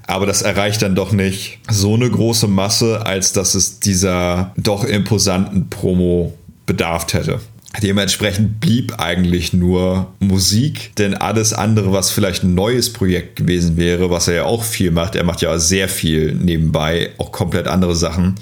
aber 0.09 0.25
das 0.25 0.41
erreicht 0.41 0.81
dann 0.81 0.95
doch 0.95 1.11
nicht 1.11 1.59
so 1.69 1.93
eine 1.93 2.09
große 2.09 2.47
Masse, 2.47 3.05
als 3.05 3.31
dass 3.31 3.53
es 3.53 3.79
dieser 3.79 4.53
doch 4.57 4.83
imposanten 4.83 5.69
Promo 5.69 6.33
bedarf 6.65 7.13
hätte. 7.13 7.39
Dementsprechend 7.83 8.59
blieb 8.59 8.99
eigentlich 8.99 9.53
nur 9.53 10.11
Musik, 10.19 10.95
denn 10.97 11.13
alles 11.13 11.53
andere, 11.53 11.93
was 11.93 12.09
vielleicht 12.09 12.43
ein 12.43 12.55
neues 12.55 12.91
Projekt 12.91 13.35
gewesen 13.35 13.77
wäre, 13.77 14.09
was 14.09 14.27
er 14.27 14.33
ja 14.33 14.43
auch 14.45 14.63
viel 14.63 14.89
macht, 14.89 15.15
er 15.15 15.23
macht 15.23 15.41
ja 15.41 15.59
sehr 15.59 15.87
viel 15.87 16.33
nebenbei, 16.33 17.11
auch 17.19 17.31
komplett 17.31 17.67
andere 17.67 17.95
Sachen, 17.95 18.33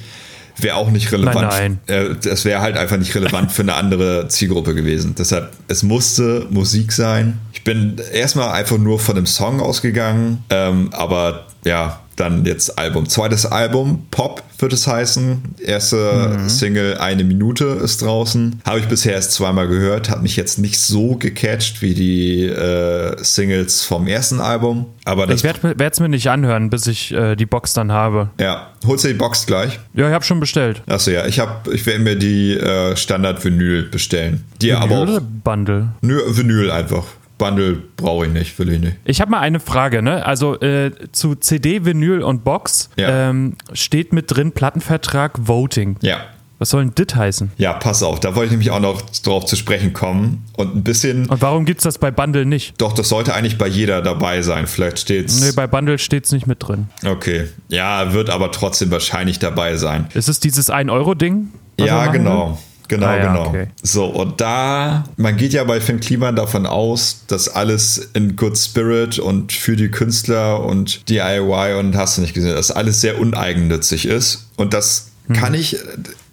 wäre 0.56 0.78
auch 0.78 0.90
nicht 0.90 1.12
relevant. 1.12 1.50
Nein, 1.50 1.80
nein. 1.88 2.18
Es 2.24 2.46
wäre 2.46 2.62
halt 2.62 2.78
einfach 2.78 2.98
nicht 2.98 3.14
relevant 3.14 3.52
für 3.52 3.64
eine 3.64 3.76
andere 3.76 4.30
Zielgruppe 4.30 4.74
gewesen. 4.74 5.16
Deshalb, 5.18 5.52
es 5.68 5.84
musste 5.84 6.48
Musik 6.50 6.94
sein. 6.94 7.40
Ich 7.52 7.66
bin 7.66 7.98
erstmal 8.14 8.52
einfach 8.52 8.78
nur 8.78 9.00
von 9.00 9.16
dem 9.16 9.26
Song 9.26 9.60
ausgegangen, 9.60 10.44
ähm, 10.50 10.90
aber 10.94 11.47
ja, 11.68 12.00
dann 12.16 12.46
jetzt 12.46 12.78
Album. 12.80 13.08
Zweites 13.08 13.46
Album, 13.46 14.08
Pop 14.10 14.44
wird 14.60 14.74
es 14.74 14.88
heißen. 14.88 15.56
Erste 15.64 16.36
mhm. 16.38 16.50
Single, 16.50 16.98
eine 16.98 17.24
Minute 17.24 17.66
ist 17.66 18.02
draußen. 18.02 18.62
Habe 18.66 18.80
ich 18.80 18.88
bisher 18.88 19.14
erst 19.14 19.34
zweimal 19.34 19.68
gehört. 19.68 20.10
Hat 20.10 20.24
mich 20.24 20.36
jetzt 20.36 20.58
nicht 20.58 20.80
so 20.80 21.16
gecatcht 21.16 21.82
wie 21.82 21.94
die 21.94 22.46
äh, 22.46 23.16
Singles 23.24 23.84
vom 23.84 24.08
ersten 24.08 24.40
Album. 24.40 24.88
Aber 25.06 25.30
ich 25.30 25.44
werde 25.44 25.86
es 25.92 26.00
mir 26.00 26.10
nicht 26.10 26.30
anhören, 26.30 26.70
bis 26.70 26.88
ich 26.88 27.14
äh, 27.14 27.36
die 27.36 27.46
Box 27.46 27.74
dann 27.74 27.92
habe. 27.92 28.30
Ja, 28.40 28.72
holst 28.86 29.04
du 29.04 29.10
die 29.10 29.14
Box 29.14 29.46
gleich? 29.46 29.80
Ja, 29.94 30.08
ich 30.08 30.14
habe 30.14 30.26
schon 30.26 30.40
bestellt. 30.40 30.82
Achso, 30.88 31.12
ja. 31.12 31.26
Ich, 31.28 31.40
ich 31.72 31.86
werde 31.86 32.00
mir 32.00 32.16
die 32.16 32.58
äh, 32.58 32.96
Standard-Vinyl 32.96 33.84
bestellen. 33.84 34.44
Die 34.62 34.70
Vinyl 34.70 34.82
aber 34.82 34.96
auch. 34.96 35.04
Oder 35.04 35.22
Bundle? 35.22 35.90
Nö, 36.02 36.20
Vinyl 36.30 36.72
einfach. 36.72 37.06
Bundle 37.38 37.82
brauche 37.96 38.26
ich 38.26 38.32
nicht, 38.32 38.58
will 38.60 38.72
ich 38.72 38.80
nicht. 38.80 38.98
Ich 39.06 39.22
habe 39.22 39.32
mal 39.32 39.40
eine 39.40 39.60
Frage, 39.60 40.02
ne? 40.02 40.26
Also 40.26 40.60
äh, 40.60 40.92
zu 41.12 41.36
CD, 41.36 41.86
Vinyl 41.86 42.22
und 42.22 42.44
Box 42.44 42.90
ja. 42.98 43.30
ähm, 43.30 43.56
steht 43.74 44.14
mit 44.14 44.26
drin 44.36 44.52
Plattenvertrag 44.52 45.48
Voting. 45.48 45.98
Ja. 46.02 46.18
Was 46.60 46.72
soll 46.72 46.86
denn 46.86 46.96
dit 46.96 47.16
heißen? 47.16 47.52
Ja, 47.58 47.74
pass 47.74 48.02
auf, 48.02 48.20
da 48.20 48.34
wollte 48.34 48.46
ich 48.46 48.52
nämlich 48.52 48.72
auch 48.72 48.80
noch 48.80 49.02
drauf 49.24 49.46
zu 49.46 49.56
sprechen 49.56 49.94
kommen 49.94 50.44
und 50.58 50.76
ein 50.76 50.84
bisschen. 50.84 51.28
Und 51.28 51.42
warum 51.42 51.66
gibt 51.66 51.82
es 51.82 51.84
das 51.84 52.00
bei 52.00 52.10
Bundle 52.10 52.48
nicht? 52.48 52.82
Doch, 52.82 52.94
das 52.94 53.10
sollte 53.10 53.36
eigentlich 53.36 53.60
bei 53.60 53.68
jeder 53.68 54.02
dabei 54.02 54.42
sein. 54.42 54.66
Vielleicht 54.66 54.98
steht's. 54.98 55.40
Nee, 55.40 55.52
bei 55.56 55.68
Bundle 55.68 56.00
steht 56.00 56.26
es 56.26 56.32
nicht 56.32 56.48
mit 56.48 56.68
drin. 56.68 56.88
Okay. 57.06 57.48
Ja, 57.70 58.14
wird 58.14 58.32
aber 58.32 58.52
trotzdem 58.52 58.90
wahrscheinlich 58.90 59.38
dabei 59.38 59.78
sein. 59.78 60.08
Ist 60.16 60.30
es 60.30 60.40
dieses 60.40 60.72
1-Euro-Ding? 60.72 61.50
Ja, 61.80 62.08
genau. 62.08 62.58
Genau, 62.88 63.08
Ah, 63.08 63.18
ja, 63.18 63.28
genau. 63.34 63.48
okay. 63.50 63.68
So, 63.84 64.06
und 64.06 64.40
da, 64.40 65.04
man 65.18 65.36
geht 65.38 65.54
ja 65.54 65.64
bei 65.66 65.82
Finn 65.82 66.00
Kliman 66.00 66.36
davon 66.36 66.66
aus, 66.66 67.22
dass 67.28 67.50
alles 67.50 68.10
in 68.14 68.36
Good 68.36 68.58
Spirit 68.58 69.20
und 69.20 69.52
für 69.52 69.76
die 69.76 69.90
Künstler 69.90 70.64
und 70.64 71.10
DIY 71.10 71.76
und 71.80 71.96
hast 71.98 72.18
du 72.18 72.22
nicht 72.22 72.34
gesehen, 72.34 72.56
dass 72.56 72.72
alles 72.72 73.02
sehr 73.02 73.20
uneigennützig 73.20 74.06
ist. 74.06 74.48
Und 74.56 74.74
das 74.74 75.08
Mhm. 75.28 75.34
kann 75.34 75.54
ich, 75.54 75.76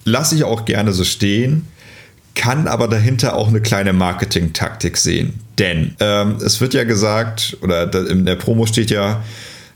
lasse 0.04 0.36
ich 0.36 0.44
auch 0.44 0.64
gerne 0.64 0.92
so 0.92 1.02
stehen, 1.02 1.66
kann 2.36 2.68
aber 2.68 2.86
dahinter 2.88 3.34
auch 3.36 3.48
eine 3.48 3.60
kleine 3.60 3.92
Marketing-Taktik 3.92 4.96
sehen. 4.96 5.34
Denn 5.58 5.96
ähm, 6.00 6.36
es 6.44 6.60
wird 6.60 6.74
ja 6.74 6.84
gesagt, 6.84 7.56
oder 7.62 7.92
in 8.08 8.24
der 8.26 8.36
Promo 8.36 8.66
steht 8.66 8.90
ja, 8.90 9.22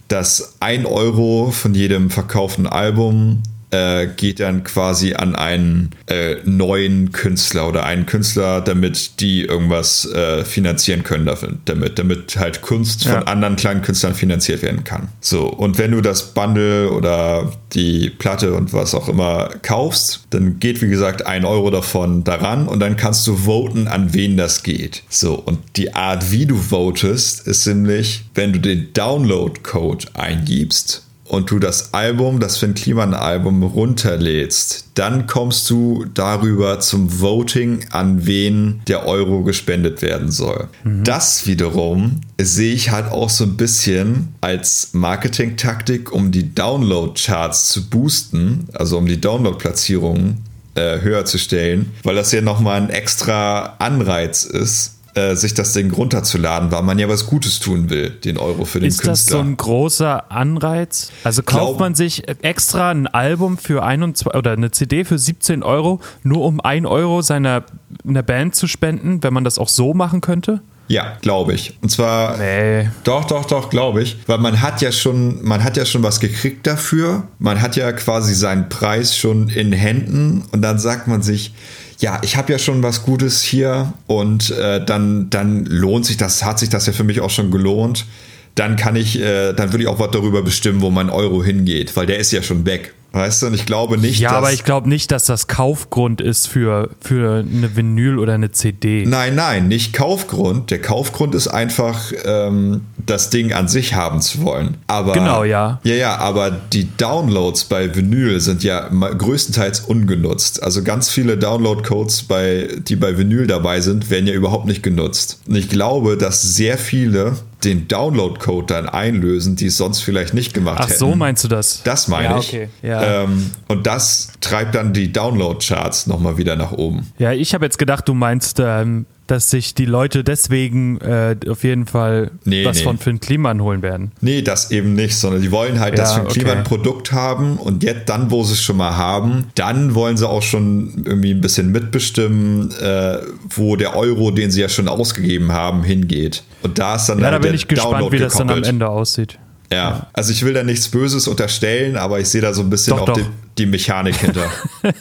dass 0.09 0.55
ein 0.61 0.87
Euro 0.87 1.51
von 1.51 1.75
jedem 1.75 2.11
verkauften 2.11 2.67
Album 2.67 3.43
äh, 3.71 4.07
geht 4.17 4.41
dann 4.41 4.65
quasi 4.65 5.15
an 5.15 5.35
einen 5.37 5.91
äh, 6.07 6.37
neuen 6.45 7.13
Künstler 7.13 7.69
oder 7.69 7.85
einen 7.85 8.07
Künstler, 8.07 8.61
damit 8.61 9.21
die 9.21 9.43
irgendwas 9.43 10.05
äh, 10.11 10.45
finanzieren 10.45 11.03
können 11.03 11.29
damit, 11.65 11.99
damit 11.99 12.37
halt 12.37 12.63
Kunst 12.63 13.05
von 13.05 13.13
Ja. 13.13 13.23
anderen 13.23 13.57
kleinen 13.57 13.83
Künstlern 13.83 14.15
finanziert 14.15 14.63
werden 14.63 14.85
kann. 14.85 15.09
So, 15.21 15.47
und 15.47 15.79
wenn 15.79 15.91
du 15.93 16.01
das 16.01 16.33
Bundle 16.35 16.91
oder 16.93 17.53
die 17.75 18.11
Platte 18.11 18.55
und 18.55 18.73
was 18.73 18.95
auch 18.95 19.09
immer 19.09 19.51
kaufst, 19.63 20.25
dann 20.31 20.59
geht 20.59 20.81
wie 20.81 20.89
gesagt 20.89 21.27
ein 21.27 21.45
Euro 21.45 21.71
davon 21.71 22.25
daran 22.25 22.69
und 22.69 22.81
dann 22.81 22.97
kannst 22.97 23.27
du 23.27 23.37
voten, 23.37 23.87
an 23.89 24.15
wen 24.15 24.37
das 24.37 24.63
geht. 24.63 25.03
So, 25.09 25.35
und 25.35 25.59
die 25.77 25.95
Art, 25.95 26.31
wie 26.33 26.47
du 26.47 26.57
votest, 26.57 27.47
ist 27.47 27.67
nämlich, 27.67 28.25
wenn 28.35 28.53
du 28.53 28.61
den 28.61 28.93
Download-Code 28.95 30.07
eingibst 30.15 31.05
und 31.29 31.51
du 31.51 31.59
das 31.59 31.95
Album, 31.95 32.41
das 32.41 32.57
Finn 32.59 32.75
Kliman 32.75 33.14
Album 33.14 33.62
runterlädst, 33.62 34.88
dann 34.95 35.27
kommst 35.27 35.69
du 35.71 36.07
darüber 36.14 36.81
zum 36.81 37.21
Voting, 37.21 37.85
an 37.91 38.27
wen 38.27 38.81
der 38.88 39.07
Euro 39.07 39.43
gespendet 39.43 40.03
werden 40.03 40.31
soll. 40.31 40.69
Das 41.05 41.47
wiederum 41.47 42.21
sehe 42.41 42.75
ich 42.75 42.91
halt 42.91 43.11
auch 43.12 43.31
so 43.31 43.45
ein 43.45 43.57
bisschen 43.57 44.29
als 44.41 44.91
Marketing-Taktik, 44.93 46.12
um 46.12 46.31
die 46.33 46.55
Download-Charts 46.55 47.69
zu 47.69 47.88
boosten, 47.88 48.69
also 48.73 48.99
um 48.99 49.07
die 49.07 49.21
Download-Platzierungen 49.21 50.38
äh, 50.75 51.01
höher 51.01 51.25
zu 51.25 51.38
stellen, 51.38 51.93
weil 52.05 52.14
das 52.14 52.33
ja 52.33 52.41
nochmal 52.41 52.81
ein 52.81 52.91
extra 52.91 53.77
Anreiz 53.79 54.45
ist, 54.45 54.98
äh, 55.19 55.35
sich 55.37 55.55
das 55.55 55.73
Ding 55.73 55.91
runterzuladen, 55.93 56.71
weil 56.71 56.83
man 56.83 56.99
ja 56.99 57.09
was 57.09 57.27
Gutes 57.27 57.61
tun 57.61 57.91
will, 57.91 58.11
den 58.11 58.39
Euro 58.39 58.65
für 58.65 58.81
den 58.81 58.89
Ist 58.89 59.01
das 59.01 59.07
Künstler. 59.07 59.37
so 59.39 59.43
ein 59.43 59.57
großer 59.57 60.31
Anreiz? 60.31 61.11
Also 61.25 61.43
kauft 61.43 61.59
Glaub- 61.65 61.81
man 61.81 61.95
sich 61.95 62.29
extra 62.43 62.91
ein 62.91 63.07
Album 63.07 63.59
für 63.59 63.83
21 63.83 64.35
oder 64.35 64.53
eine 64.53 64.71
CD 64.71 65.05
für 65.05 65.19
17 65.19 65.63
Euro, 65.63 66.01
nur 66.23 66.45
um 66.45 66.61
1 66.61 66.87
Euro 66.87 67.23
seiner 67.23 67.65
einer 68.07 68.23
Band 68.23 68.55
zu 68.55 68.67
spenden, 68.67 69.23
wenn 69.23 69.33
man 69.35 69.45
das 69.45 69.59
auch 69.59 69.69
so 69.69 69.95
machen 69.95 70.21
könnte? 70.21 70.61
Ja, 70.88 71.18
glaube 71.20 71.53
ich. 71.53 71.77
Und 71.83 71.90
zwar. 71.90 72.38
Nee. 72.38 72.88
Doch, 73.05 73.27
doch, 73.27 73.44
doch, 73.44 73.70
glaube 73.70 74.03
ich. 74.03 74.16
Weil 74.27 74.38
man 74.38 74.62
hat 74.62 74.81
ja 74.81 74.90
schon, 74.90 75.44
man 75.44 75.62
hat 75.62 75.77
ja 75.77 75.85
schon 75.85 76.03
was 76.03 76.18
gekriegt 76.18 76.66
dafür. 76.66 77.24
Man 77.38 77.61
hat 77.61 77.77
ja 77.77 77.92
quasi 77.92 78.35
seinen 78.35 78.68
Preis 78.68 79.16
schon 79.16 79.48
in 79.51 79.72
Händen 79.72 80.44
und 80.51 80.62
dann 80.62 80.79
sagt 80.79 81.07
man 81.07 81.22
sich, 81.22 81.53
ja, 82.01 82.20
ich 82.22 82.37
habe 82.37 82.53
ja 82.53 82.59
schon 82.59 82.83
was 82.83 83.03
Gutes 83.03 83.42
hier 83.42 83.92
und 84.07 84.51
äh, 84.51 84.85
dann, 84.85 85.31
dann 85.31 85.64
lohnt 85.66 86.07
sich 86.07 86.16
das, 86.16 86.44
hat 86.44 86.59
sich 86.59 86.68
das 86.68 86.87
ja 86.87 86.92
für 86.92 87.05
mich 87.05 87.20
auch 87.20 87.31
schon 87.31 87.51
gelohnt. 87.51 88.07
Dann 88.55 88.77
kann 88.77 88.96
ich, 88.96 89.20
äh, 89.20 89.53
dann 89.53 89.72
würde 89.72 89.85
ich 89.85 89.88
auch 89.88 89.98
was 89.98 90.11
darüber 90.11 90.42
bestimmen, 90.42 90.81
wo 90.81 90.90
mein 90.90 91.11
Euro 91.11 91.44
hingeht, 91.44 91.96
weil 91.96 92.07
der 92.07 92.18
ist 92.18 92.33
ja 92.33 92.42
schon 92.42 92.64
weg. 92.66 92.94
Weißt 93.19 93.43
du, 93.43 93.49
und 93.49 93.55
ich 93.55 93.67
glaube 93.67 93.99
nicht, 93.99 94.21
Ja, 94.21 94.31
aber 94.31 94.53
ich 94.53 94.63
glaube 94.63 94.89
nicht, 94.89 95.11
dass 95.11 95.25
das 95.25 95.49
Kaufgrund 95.49 96.21
ist 96.21 96.47
für, 96.47 96.91
für 97.01 97.41
eine 97.41 97.75
Vinyl 97.75 98.17
oder 98.17 98.35
eine 98.35 98.53
CD. 98.53 99.05
Nein, 99.07 99.35
nein, 99.35 99.67
nicht 99.67 99.93
Kaufgrund. 99.93 100.71
Der 100.71 100.81
Kaufgrund 100.81 101.35
ist 101.35 101.49
einfach, 101.49 102.13
ähm, 102.25 102.83
das 103.05 103.31
Ding 103.31 103.53
an 103.53 103.67
sich 103.67 103.95
haben 103.95 104.21
zu 104.21 104.43
wollen. 104.45 104.77
Aber, 104.87 105.15
Genau, 105.15 105.43
ja. 105.43 105.81
Ja, 105.83 105.95
ja, 105.95 106.17
aber 106.19 106.53
die 106.53 106.89
Downloads 106.97 107.65
bei 107.65 107.93
Vinyl 107.93 108.39
sind 108.39 108.63
ja 108.63 108.89
größtenteils 108.89 109.81
ungenutzt. 109.81 110.63
Also 110.63 110.85
ganz 110.85 111.11
viele 111.11 111.37
Download-Codes, 111.37 112.23
bei, 112.23 112.69
die 112.79 112.95
bei 112.95 113.19
Vinyl 113.19 113.49
dabei 113.49 113.81
sind, 113.81 114.11
werden 114.11 114.29
ja 114.29 114.35
überhaupt 114.35 114.67
nicht 114.67 114.85
genutzt. 114.85 115.41
Und 115.49 115.57
ich 115.57 115.69
glaube, 115.69 116.17
dass 116.17 116.43
sehr 116.43 116.79
viele 116.79 117.37
den 117.64 117.88
Download-Code 117.88 118.66
dann 118.66 118.88
einlösen, 118.88 119.57
die 119.57 119.66
es 119.66 119.77
sonst 119.77 120.01
vielleicht 120.01 120.33
nicht 120.35 120.55
gemacht 120.55 120.79
Ach 120.81 120.88
hätten. 120.88 120.99
so 120.99 121.14
meinst 121.14 121.44
du 121.44 121.49
das? 121.49 121.83
Das 121.83 122.09
meine 122.09 122.25
ja, 122.25 122.38
ich. 122.38 122.49
Okay. 122.49 122.68
Ja. 122.83 123.23
Ähm, 123.25 123.51
und 123.66 123.87
das 123.87 124.33
treibt 124.40 124.75
dann 124.75 124.92
die 124.92 125.12
Download-Charts 125.12 126.07
nochmal 126.07 126.38
wieder 126.38 126.57
nach 126.57 126.73
oben. 126.73 127.12
ja, 127.18 127.33
ich 127.33 127.55
habe 127.55 127.64
jetzt 127.64 127.79
gedacht, 127.79 128.09
du 128.09 128.14
meinst, 128.14 128.61
ähm, 128.61 129.07
dass 129.31 129.51
sich 129.51 129.75
die 129.75 129.85
Leute 129.85 130.25
deswegen 130.25 130.99
äh, 131.01 131.37
auf 131.49 131.62
jeden 131.62 131.87
Fall 131.87 132.33
Nee, 132.45 132.64
was 132.64 132.79
nee. 132.79 132.83
von 132.83 132.99
Finn 132.99 133.21
Kliman 133.21 133.62
holen 133.62 133.83
werden. 133.83 134.11
Nee, 134.21 134.43
das 134.43 134.71
eben 134.73 134.95
nicht, 134.95 135.17
sondern 135.17 135.43
die 135.43 135.53
wollen 135.53 135.79
halt, 135.81 135.97
dass 135.99 136.11
Ja, 136.17 136.17
wir 136.17 136.23
ein 136.25 136.29
Klima 136.33 136.49
okay. 136.51 136.59
ein 136.59 136.64
Produkt 136.64 137.12
haben 137.12 137.57
und 137.59 137.83
jetzt 137.85 138.09
dann, 138.09 138.31
wo 138.31 138.43
sie 138.43 138.55
es 138.55 138.62
schon 138.62 138.77
mal 138.79 138.97
haben, 138.97 139.45
dann 139.55 139.95
wollen 139.95 140.17
sie 140.17 140.29
auch 140.29 140.43
schon 140.43 141.03
irgendwie 141.05 141.31
ein 141.33 141.41
bisschen 141.41 141.71
mitbestimmen, 141.71 142.71
äh, 142.81 143.19
wo 143.51 143.77
der 143.77 143.97
Euro, 143.97 144.31
den 144.31 144.51
sie 144.51 144.61
ja 144.61 144.69
schon 144.69 144.88
ausgegeben 144.88 145.53
haben, 145.53 145.83
hingeht. 145.85 146.43
Und 146.62 146.79
da 146.79 146.97
ist 146.97 147.07
dann 147.07 147.19
Ja, 147.19 147.25
halt 147.27 147.35
da 147.35 147.38
bin 147.38 147.47
der 147.51 147.55
ich 147.55 147.69
gespannt, 147.69 147.93
Download 147.95 148.17
wie 148.17 148.21
das 148.21 148.33
dann 148.33 148.43
am 148.43 148.47
gekoppelt. 148.49 148.67
Ende 148.67 148.88
aussieht. 148.88 149.38
Ja, 149.71 150.07
also 150.14 150.33
ich 150.33 150.43
will 150.45 150.55
da 150.55 150.62
nichts 150.62 150.88
Böses 150.88 151.29
unterstellen, 151.29 151.97
aber 151.97 152.19
ich 152.21 152.29
sehe 152.31 152.41
da 152.41 152.55
so 152.55 152.62
ein 152.62 152.71
bisschen 152.71 152.97
Doch, 152.97 153.03
auch 153.03 153.07
doch. 153.09 153.14
Die, 153.19 153.25
die 153.59 153.66
Mechanik 153.66 154.16
hinter. 154.16 154.51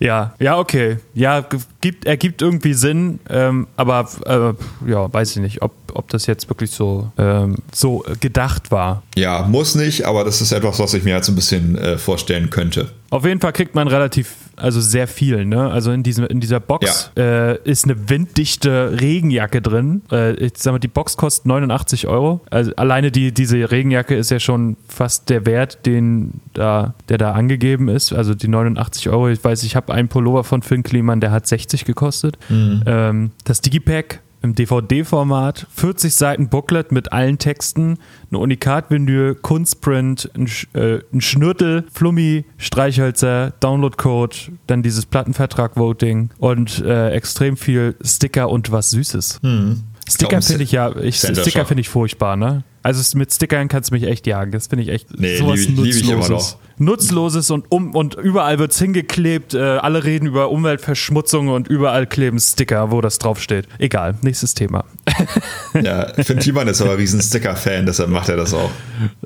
Ja, 0.00 0.34
ja, 0.38 0.58
okay. 0.58 0.98
Ja, 1.14 1.46
gibt, 1.80 2.06
ergibt 2.06 2.42
irgendwie 2.42 2.74
Sinn, 2.74 3.20
ähm, 3.28 3.66
aber 3.76 4.08
äh, 4.24 4.90
ja, 4.90 5.12
weiß 5.12 5.32
ich 5.32 5.42
nicht, 5.42 5.62
ob, 5.62 5.72
ob 5.92 6.08
das 6.08 6.26
jetzt 6.26 6.48
wirklich 6.48 6.70
so, 6.70 7.10
ähm, 7.18 7.56
so 7.72 8.04
gedacht 8.20 8.70
war. 8.70 9.02
ja, 9.16 9.42
muss 9.42 9.74
nicht, 9.74 10.04
aber 10.04 10.24
das 10.24 10.40
ist 10.40 10.52
etwas, 10.52 10.78
was 10.78 10.94
ich 10.94 11.04
mir 11.04 11.14
jetzt 11.14 11.28
ein 11.28 11.34
bisschen 11.34 11.76
äh, 11.76 11.98
vorstellen 11.98 12.50
könnte. 12.50 12.90
Auf 13.10 13.24
jeden 13.24 13.40
Fall 13.40 13.52
kriegt 13.52 13.74
man 13.74 13.86
relativ, 13.86 14.34
also 14.56 14.80
sehr 14.80 15.06
viel, 15.06 15.44
ne? 15.44 15.70
Also 15.70 15.92
in, 15.92 16.02
diesem, 16.02 16.26
in 16.26 16.40
dieser 16.40 16.58
Box 16.58 17.12
äh, 17.16 17.56
ist 17.62 17.84
eine 17.84 18.08
winddichte 18.10 18.98
Regenjacke 19.00 19.62
drin. 19.62 20.02
Äh, 20.10 20.32
ich 20.34 20.54
sag 20.56 20.72
mal, 20.72 20.78
die 20.80 20.88
Box 20.88 21.16
kostet 21.16 21.46
89 21.46 22.08
Euro. 22.08 22.40
Also 22.50 22.74
alleine 22.74 23.12
die, 23.12 23.32
diese 23.32 23.70
Regenjacke 23.70 24.16
ist 24.16 24.32
ja 24.32 24.40
schon 24.40 24.76
fast 24.88 25.30
der 25.30 25.46
Wert, 25.46 25.86
den 25.86 26.40
da, 26.52 26.94
der 27.08 27.18
da 27.18 27.32
angegeben 27.32 27.55
ist. 27.88 28.12
Also 28.12 28.34
die 28.34 28.48
89 28.48 29.08
Euro. 29.08 29.28
Ich 29.28 29.42
weiß, 29.42 29.62
ich 29.64 29.76
habe 29.76 29.92
einen 29.92 30.08
Pullover 30.08 30.44
von 30.44 30.62
Finn 30.62 30.82
Kliman, 30.82 31.20
der 31.20 31.30
hat 31.30 31.46
60 31.46 31.84
gekostet. 31.84 32.38
Ähm, 32.86 33.30
das 33.44 33.60
Digipack 33.60 34.20
im 34.42 34.54
DVD-Format, 34.54 35.66
40 35.74 36.14
Seiten 36.14 36.48
Booklet 36.48 36.92
mit 36.92 37.10
allen 37.12 37.38
Texten, 37.38 37.98
eine 38.30 38.38
Unikat-Vinyl, 38.38 39.34
Kunstprint, 39.34 40.30
ein, 40.36 40.46
Sch- 40.46 40.66
äh, 40.78 41.02
ein 41.12 41.20
Schnürtel, 41.20 41.84
Flummi, 41.92 42.44
Streichhölzer, 42.58 43.52
Downloadcode, 43.60 44.52
dann 44.66 44.82
dieses 44.82 45.06
Plattenvertrag-Voting 45.06 46.30
und 46.38 46.80
äh, 46.84 47.10
extrem 47.10 47.56
viel 47.56 47.96
Sticker 48.04 48.48
und 48.50 48.70
was 48.70 48.90
Süßes. 48.90 49.40
Sticker 50.08 50.28
glaub, 50.28 50.44
finde 50.44 50.62
ich 50.64 50.72
ja, 50.72 50.94
ich, 50.96 51.18
Sticker 51.18 51.64
finde 51.66 51.80
ich 51.80 51.88
furchtbar, 51.88 52.36
ne? 52.36 52.62
Also 52.86 53.00
es- 53.00 53.16
mit 53.16 53.32
Stickern 53.32 53.66
kannst 53.66 53.90
du 53.90 53.94
mich 53.94 54.04
echt 54.04 54.28
jagen. 54.28 54.52
Das 54.52 54.68
finde 54.68 54.84
ich 54.84 54.90
echt 54.90 55.18
Nee, 55.18 55.38
sowas 55.38 55.56
lieb 55.66 55.70
ich- 55.70 55.76
lieb 55.76 55.94
ich 55.96 56.08
immer 56.08 56.18
Nutzloses. 56.18 56.56
Nutzloses 56.78 57.50
und 57.50 57.64
um 57.70 57.94
und 57.96 58.14
überall 58.14 58.60
wird's 58.60 58.78
hingeklebt. 58.78 59.54
Äh, 59.54 59.58
alle 59.60 60.04
reden 60.04 60.26
über 60.26 60.50
Umweltverschmutzung 60.50 61.48
und 61.48 61.66
überall 61.66 62.06
kleben 62.06 62.38
Sticker, 62.38 62.92
wo 62.92 63.00
das 63.00 63.18
draufsteht. 63.18 63.66
Egal, 63.78 64.14
nächstes 64.22 64.54
Thema. 64.54 64.84
Ja, 65.82 66.06
Finn 66.22 66.38
Kliman 66.38 66.68
ist 66.68 66.80
aber 66.80 66.92
ein 66.92 66.96
riesen 66.98 67.20
Sticker-Fan, 67.20 67.86
deshalb 67.86 68.08
macht 68.08 68.28
er 68.28 68.36
das 68.36 68.54
auch. 68.54 68.70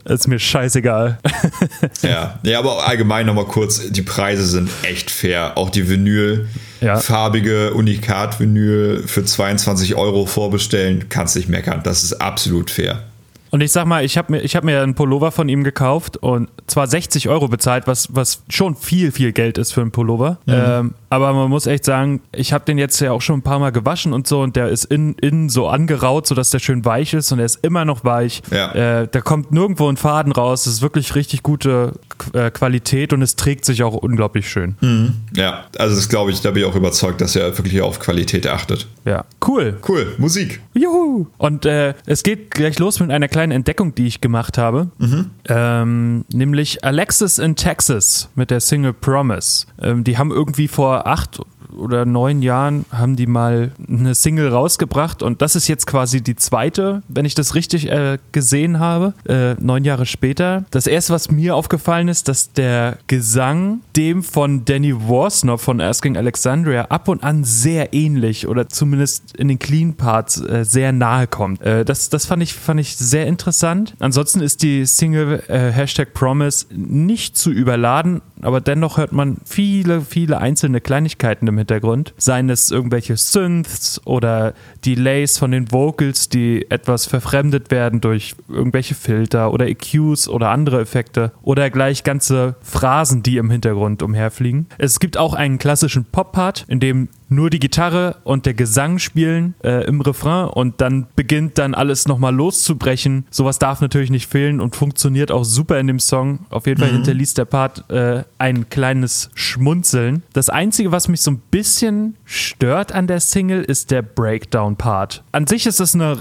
Ist 0.04 0.26
mir 0.26 0.38
scheißegal. 0.38 1.18
Ja, 2.02 2.38
ja, 2.42 2.58
aber 2.58 2.86
allgemein 2.88 3.26
nochmal 3.26 3.44
kurz, 3.44 3.90
die 3.90 4.02
Preise 4.02 4.46
sind 4.46 4.70
echt 4.84 5.10
fair. 5.10 5.56
Auch 5.58 5.68
die 5.70 5.88
Vinyl, 5.88 6.48
Ja. 6.80 6.98
farbige 6.98 7.74
Unikat-Vinyl 7.74 9.02
für 9.06 9.24
22 9.24 9.94
Euro 9.96 10.24
vorbestellen, 10.26 11.08
kannst 11.10 11.36
nicht 11.36 11.48
meckern. 11.48 11.80
Das 11.84 12.02
ist 12.02 12.14
absolut 12.14 12.70
fair. 12.70 13.02
Und 13.50 13.60
ich 13.62 13.72
sag 13.72 13.86
mal, 13.86 14.04
ich 14.04 14.16
habe 14.16 14.32
mir, 14.32 14.42
hab 14.42 14.64
mir 14.64 14.82
einen 14.82 14.94
Pullover 14.94 15.32
von 15.32 15.48
ihm 15.48 15.64
gekauft 15.64 16.16
und 16.16 16.48
zwar 16.66 16.86
60 16.86 17.28
Euro 17.28 17.48
bezahlt, 17.48 17.86
was, 17.86 18.14
was 18.14 18.42
schon 18.48 18.76
viel, 18.76 19.12
viel 19.12 19.32
Geld 19.32 19.58
ist 19.58 19.72
für 19.72 19.80
einen 19.80 19.90
Pullover. 19.90 20.38
Mhm. 20.46 20.54
Ähm, 20.54 20.94
aber 21.10 21.32
man 21.32 21.50
muss 21.50 21.66
echt 21.66 21.84
sagen, 21.84 22.20
ich 22.32 22.52
habe 22.52 22.64
den 22.64 22.78
jetzt 22.78 23.00
ja 23.00 23.10
auch 23.10 23.20
schon 23.20 23.40
ein 23.40 23.42
paar 23.42 23.58
Mal 23.58 23.72
gewaschen 23.72 24.12
und 24.12 24.28
so 24.28 24.40
und 24.40 24.54
der 24.54 24.68
ist 24.68 24.84
innen 24.84 25.14
in 25.14 25.48
so 25.48 25.66
angeraut, 25.66 26.28
sodass 26.28 26.50
der 26.50 26.60
schön 26.60 26.84
weich 26.84 27.12
ist 27.14 27.32
und 27.32 27.40
er 27.40 27.46
ist 27.46 27.58
immer 27.62 27.84
noch 27.84 28.04
weich. 28.04 28.42
Ja. 28.52 28.72
Äh, 28.72 29.08
da 29.10 29.20
kommt 29.20 29.50
nirgendwo 29.50 29.88
ein 29.88 29.96
Faden 29.96 30.30
raus. 30.30 30.64
Das 30.64 30.74
ist 30.74 30.82
wirklich 30.82 31.16
richtig 31.16 31.42
gute 31.42 31.94
äh, 32.32 32.52
Qualität 32.52 33.12
und 33.12 33.22
es 33.22 33.34
trägt 33.34 33.64
sich 33.64 33.82
auch 33.82 33.94
unglaublich 33.94 34.48
schön. 34.48 34.76
Mhm. 34.80 35.14
Ja, 35.34 35.64
also 35.78 35.96
das 35.96 36.08
glaube 36.08 36.30
ich, 36.30 36.42
da 36.42 36.52
bin 36.52 36.62
ich 36.62 36.68
auch 36.68 36.76
überzeugt, 36.76 37.20
dass 37.20 37.34
er 37.34 37.58
wirklich 37.58 37.80
auf 37.80 37.98
Qualität 37.98 38.46
achtet. 38.46 38.86
Ja, 39.04 39.24
cool. 39.48 39.78
Cool, 39.88 40.14
Musik. 40.18 40.60
Juhu. 40.74 41.26
Und 41.38 41.66
äh, 41.66 41.94
es 42.06 42.22
geht 42.22 42.52
gleich 42.52 42.78
los 42.78 43.00
mit 43.00 43.10
einer 43.10 43.26
kleinen 43.26 43.50
Entdeckung, 43.50 43.96
die 43.96 44.06
ich 44.06 44.20
gemacht 44.20 44.58
habe. 44.58 44.90
Mhm. 44.98 45.30
Ähm, 45.48 46.24
nämlich 46.32 46.84
Alexis 46.84 47.38
in 47.38 47.56
Texas 47.56 48.28
mit 48.36 48.52
der 48.52 48.60
Single 48.60 48.92
Promise. 48.92 49.66
Ähm, 49.82 50.04
die 50.04 50.16
haben 50.16 50.30
irgendwie 50.30 50.68
vor 50.68 50.99
acht 51.06 51.40
oder 51.76 52.04
neun 52.04 52.42
Jahren 52.42 52.84
haben 52.92 53.16
die 53.16 53.26
mal 53.26 53.72
eine 53.88 54.14
Single 54.14 54.48
rausgebracht 54.48 55.22
und 55.22 55.42
das 55.42 55.56
ist 55.56 55.68
jetzt 55.68 55.86
quasi 55.86 56.22
die 56.22 56.36
zweite, 56.36 57.02
wenn 57.08 57.24
ich 57.24 57.34
das 57.34 57.54
richtig 57.54 57.90
äh, 57.90 58.18
gesehen 58.32 58.78
habe, 58.78 59.14
äh, 59.26 59.54
neun 59.54 59.84
Jahre 59.84 60.06
später. 60.06 60.64
Das 60.70 60.86
erste, 60.86 61.12
was 61.12 61.30
mir 61.30 61.56
aufgefallen 61.56 62.08
ist, 62.08 62.28
dass 62.28 62.52
der 62.52 62.98
Gesang 63.06 63.80
dem 63.96 64.22
von 64.22 64.64
Danny 64.64 64.94
Worsner 65.08 65.58
von 65.58 65.80
Asking 65.80 66.16
Alexandria 66.16 66.86
ab 66.86 67.08
und 67.08 67.22
an 67.24 67.44
sehr 67.44 67.92
ähnlich 67.94 68.46
oder 68.46 68.68
zumindest 68.68 69.36
in 69.36 69.48
den 69.48 69.58
Clean 69.58 69.94
Parts 69.94 70.40
äh, 70.40 70.64
sehr 70.64 70.92
nahe 70.92 71.26
kommt. 71.26 71.60
Äh, 71.62 71.84
das 71.84 72.10
das 72.10 72.26
fand, 72.26 72.42
ich, 72.42 72.54
fand 72.54 72.80
ich 72.80 72.96
sehr 72.96 73.26
interessant. 73.26 73.94
Ansonsten 73.98 74.40
ist 74.40 74.62
die 74.62 74.84
Single 74.86 75.42
äh, 75.48 75.70
Hashtag 75.70 76.12
Promise 76.14 76.66
nicht 76.74 77.36
zu 77.36 77.50
überladen, 77.50 78.20
aber 78.42 78.60
dennoch 78.60 78.98
hört 78.98 79.12
man 79.12 79.38
viele, 79.44 80.00
viele 80.00 80.38
einzelne 80.38 80.80
Kleinigkeiten 80.80 81.46
im 81.46 81.58
Hintergrund. 81.60 82.14
Seien 82.16 82.50
es 82.50 82.70
irgendwelche 82.70 83.16
Synths 83.16 84.00
oder 84.04 84.54
Delays 84.84 85.38
von 85.38 85.50
den 85.50 85.72
Vocals, 85.72 86.28
die 86.28 86.70
etwas 86.70 87.06
verfremdet 87.06 87.70
werden 87.70 88.00
durch 88.00 88.34
irgendwelche 88.48 88.94
Filter 88.94 89.52
oder 89.52 89.68
EQs 89.68 90.28
oder 90.28 90.50
andere 90.50 90.80
Effekte 90.80 91.32
oder 91.42 91.70
gleich 91.70 92.04
ganze 92.04 92.56
Phrasen, 92.60 93.22
die 93.22 93.36
im 93.36 93.50
Hintergrund 93.50 94.02
umherfliegen. 94.02 94.66
Es 94.78 95.00
gibt 95.00 95.16
auch 95.16 95.34
einen 95.34 95.58
klassischen 95.58 96.04
Pop-Part, 96.04 96.64
in 96.68 96.80
dem 96.80 97.08
nur 97.30 97.48
die 97.48 97.60
Gitarre 97.60 98.16
und 98.24 98.44
der 98.44 98.54
Gesang 98.54 98.98
spielen 98.98 99.54
äh, 99.62 99.84
im 99.86 100.00
Refrain 100.00 100.48
und 100.48 100.80
dann 100.80 101.06
beginnt 101.16 101.58
dann 101.58 101.74
alles 101.74 102.06
nochmal 102.06 102.34
loszubrechen. 102.34 103.24
Sowas 103.30 103.58
darf 103.58 103.80
natürlich 103.80 104.10
nicht 104.10 104.28
fehlen 104.28 104.60
und 104.60 104.76
funktioniert 104.76 105.30
auch 105.30 105.44
super 105.44 105.78
in 105.78 105.86
dem 105.86 106.00
Song. 106.00 106.40
Auf 106.50 106.66
jeden 106.66 106.80
Fall 106.80 106.90
mhm. 106.90 106.96
hinterließ 106.96 107.34
der 107.34 107.44
Part 107.44 107.88
äh, 107.88 108.24
ein 108.38 108.68
kleines 108.68 109.30
Schmunzeln. 109.34 110.22
Das 110.32 110.50
Einzige, 110.50 110.92
was 110.92 111.08
mich 111.08 111.22
so 111.22 111.30
ein 111.30 111.42
bisschen 111.50 112.16
stört 112.24 112.92
an 112.92 113.06
der 113.06 113.20
Single, 113.20 113.62
ist 113.62 113.90
der 113.90 114.02
Breakdown-Part. 114.02 115.22
An 115.32 115.46
sich 115.46 115.66
ist 115.66 115.80
es 115.80 115.94
eine, 115.94 116.18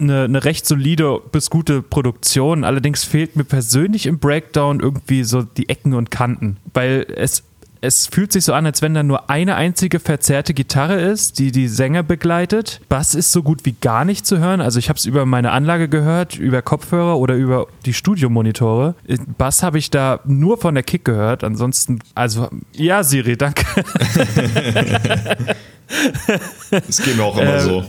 eine, 0.00 0.24
eine 0.24 0.44
recht 0.44 0.66
solide 0.66 1.20
bis 1.30 1.50
gute 1.50 1.82
Produktion, 1.82 2.64
allerdings 2.64 3.04
fehlt 3.04 3.36
mir 3.36 3.44
persönlich 3.44 4.06
im 4.06 4.18
Breakdown 4.18 4.80
irgendwie 4.80 5.22
so 5.22 5.42
die 5.42 5.68
Ecken 5.68 5.94
und 5.94 6.10
Kanten, 6.10 6.56
weil 6.74 7.06
es 7.14 7.44
es 7.80 8.06
fühlt 8.06 8.32
sich 8.32 8.44
so 8.44 8.52
an, 8.52 8.66
als 8.66 8.82
wenn 8.82 8.94
da 8.94 9.02
nur 9.02 9.30
eine 9.30 9.56
einzige 9.56 10.00
verzerrte 10.00 10.54
Gitarre 10.54 11.00
ist, 11.00 11.38
die 11.38 11.52
die 11.52 11.68
Sänger 11.68 12.02
begleitet. 12.02 12.80
Bass 12.88 13.14
ist 13.14 13.32
so 13.32 13.42
gut 13.42 13.64
wie 13.64 13.72
gar 13.72 14.04
nicht 14.04 14.26
zu 14.26 14.38
hören. 14.38 14.60
Also 14.60 14.78
ich 14.78 14.88
habe 14.88 14.98
es 14.98 15.06
über 15.06 15.26
meine 15.26 15.52
Anlage 15.52 15.88
gehört, 15.88 16.36
über 16.36 16.62
Kopfhörer 16.62 17.18
oder 17.18 17.34
über 17.34 17.66
die 17.84 17.94
Studiomonitore. 17.94 18.94
Bass 19.36 19.62
habe 19.62 19.78
ich 19.78 19.90
da 19.90 20.20
nur 20.24 20.58
von 20.58 20.74
der 20.74 20.82
Kick 20.82 21.04
gehört. 21.04 21.44
Ansonsten, 21.44 22.00
also 22.14 22.48
ja, 22.72 23.02
Siri, 23.02 23.36
danke. 23.36 23.64
Es 26.70 27.02
geht 27.02 27.16
mir 27.16 27.24
auch 27.24 27.38
immer 27.38 27.54
äh, 27.54 27.60
so. 27.60 27.84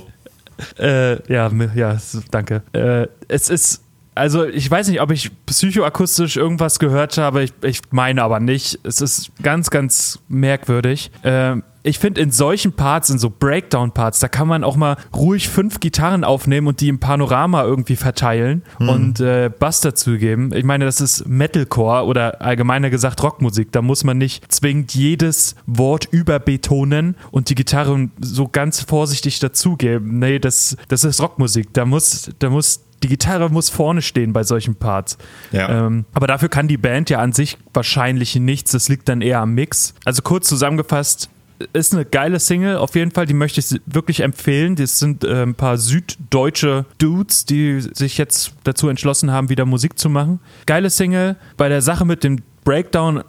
Äh, 0.77 1.33
ja, 1.33 1.51
ja, 1.75 1.97
danke. 2.31 2.63
Äh, 2.73 3.07
es 3.27 3.49
ist 3.49 3.81
also 4.19 4.45
ich 4.45 4.69
weiß 4.69 4.89
nicht, 4.89 5.01
ob 5.01 5.11
ich 5.11 5.31
psychoakustisch 5.45 6.35
irgendwas 6.37 6.77
gehört 6.77 7.17
habe, 7.17 7.43
ich, 7.43 7.53
ich 7.63 7.81
meine 7.91 8.21
aber 8.21 8.39
nicht. 8.39 8.79
Es 8.83 9.01
ist 9.01 9.31
ganz, 9.41 9.69
ganz 9.69 10.19
merkwürdig. 10.27 11.11
Ähm, 11.23 11.63
ich 11.81 11.97
finde, 11.97 12.19
in 12.19 12.31
solchen 12.31 12.73
Parts, 12.73 13.09
in 13.09 13.19
so 13.19 13.29
Breakdown-Parts, 13.29 14.19
da 14.19 14.27
kann 14.27 14.49
man 14.49 14.65
auch 14.65 14.75
mal 14.75 14.97
ruhig 15.15 15.47
fünf 15.47 15.79
Gitarren 15.79 16.25
aufnehmen 16.25 16.67
und 16.67 16.81
die 16.81 16.89
im 16.89 16.99
Panorama 16.99 17.63
irgendwie 17.63 17.95
verteilen 17.95 18.63
hm. 18.77 18.89
und 18.89 19.19
äh, 19.21 19.49
Bass 19.57 19.79
dazugeben. 19.79 20.53
Ich 20.53 20.65
meine, 20.65 20.83
das 20.83 20.99
ist 20.99 21.25
Metalcore 21.25 22.05
oder 22.05 22.41
allgemeiner 22.41 22.89
gesagt 22.89 23.23
Rockmusik. 23.23 23.71
Da 23.71 23.81
muss 23.81 24.03
man 24.03 24.17
nicht 24.17 24.51
zwingend 24.51 24.93
jedes 24.93 25.55
Wort 25.65 26.09
überbetonen 26.11 27.15
und 27.31 27.49
die 27.49 27.55
Gitarre 27.55 28.09
so 28.19 28.49
ganz 28.49 28.81
vorsichtig 28.81 29.39
dazugeben. 29.39 30.19
Nee, 30.19 30.39
das, 30.39 30.75
das 30.89 31.05
ist 31.05 31.21
Rockmusik. 31.21 31.73
Da 31.73 31.85
muss, 31.85 32.29
da 32.39 32.49
muss 32.49 32.88
die 33.03 33.07
Gitarre 33.07 33.49
muss 33.49 33.69
vorne 33.69 34.01
stehen 34.01 34.33
bei 34.33 34.43
solchen 34.43 34.75
Parts. 34.75 35.17
Ja. 35.51 35.87
Ähm, 35.87 36.05
aber 36.13 36.27
dafür 36.27 36.49
kann 36.49 36.67
die 36.67 36.77
Band 36.77 37.09
ja 37.09 37.19
an 37.19 37.33
sich 37.33 37.57
wahrscheinlich 37.73 38.35
nichts. 38.35 38.71
Das 38.71 38.89
liegt 38.89 39.09
dann 39.09 39.21
eher 39.21 39.39
am 39.39 39.53
Mix. 39.53 39.93
Also 40.05 40.21
kurz 40.21 40.47
zusammengefasst, 40.47 41.29
ist 41.73 41.93
eine 41.93 42.05
geile 42.05 42.39
Single, 42.39 42.77
auf 42.77 42.95
jeden 42.95 43.11
Fall, 43.11 43.25
die 43.25 43.33
möchte 43.33 43.59
ich 43.59 43.81
wirklich 43.85 44.21
empfehlen. 44.21 44.75
Das 44.75 44.99
sind 44.99 45.23
äh, 45.23 45.43
ein 45.43 45.55
paar 45.55 45.77
süddeutsche 45.77 46.85
Dudes, 46.97 47.45
die 47.45 47.81
sich 47.81 48.17
jetzt 48.17 48.53
dazu 48.63 48.87
entschlossen 48.87 49.31
haben, 49.31 49.49
wieder 49.49 49.65
Musik 49.65 49.99
zu 49.99 50.09
machen. 50.09 50.39
Geile 50.65 50.89
Single. 50.89 51.35
Bei 51.57 51.69
der 51.69 51.81
Sache 51.81 52.05
mit 52.05 52.23
dem 52.23 52.41
Breakdown 52.63 53.23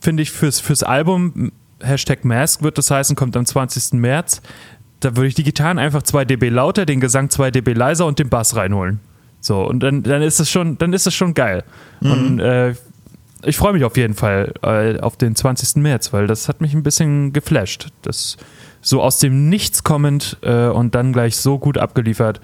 finde 0.00 0.22
ich 0.22 0.30
fürs, 0.30 0.60
fürs 0.60 0.82
Album, 0.82 1.52
Hashtag 1.82 2.24
Mask 2.24 2.62
wird 2.62 2.76
das 2.76 2.90
heißen, 2.90 3.16
kommt 3.16 3.36
am 3.36 3.46
20. 3.46 3.94
März. 3.94 4.42
Da 5.00 5.16
würde 5.16 5.28
ich 5.28 5.34
die 5.34 5.44
Gitarren 5.44 5.78
einfach 5.78 6.02
2 6.02 6.26
dB 6.26 6.50
lauter, 6.50 6.84
den 6.84 7.00
Gesang 7.00 7.30
2 7.30 7.50
dB 7.50 7.72
leiser 7.72 8.04
und 8.04 8.18
den 8.18 8.28
Bass 8.28 8.54
reinholen. 8.56 9.00
So, 9.40 9.66
und 9.66 9.80
dann, 9.80 10.02
dann 10.02 10.22
ist 10.22 10.40
es 10.40 10.50
schon, 10.50 10.78
dann 10.78 10.92
ist 10.92 11.06
es 11.06 11.14
schon 11.14 11.34
geil. 11.34 11.64
Mhm. 12.00 12.10
Und 12.12 12.40
äh, 12.40 12.74
ich 13.42 13.56
freue 13.56 13.72
mich 13.72 13.84
auf 13.84 13.96
jeden 13.96 14.14
Fall 14.14 14.52
äh, 14.62 14.98
auf 15.00 15.16
den 15.16 15.34
20. 15.34 15.76
März, 15.76 16.12
weil 16.12 16.26
das 16.26 16.48
hat 16.48 16.60
mich 16.60 16.74
ein 16.74 16.82
bisschen 16.82 17.32
geflasht. 17.32 17.88
Das 18.02 18.36
so 18.82 19.02
aus 19.02 19.18
dem 19.18 19.48
Nichts 19.48 19.84
kommend 19.84 20.38
äh, 20.42 20.66
und 20.66 20.94
dann 20.94 21.12
gleich 21.12 21.36
so 21.36 21.58
gut 21.58 21.78
abgeliefert. 21.78 22.40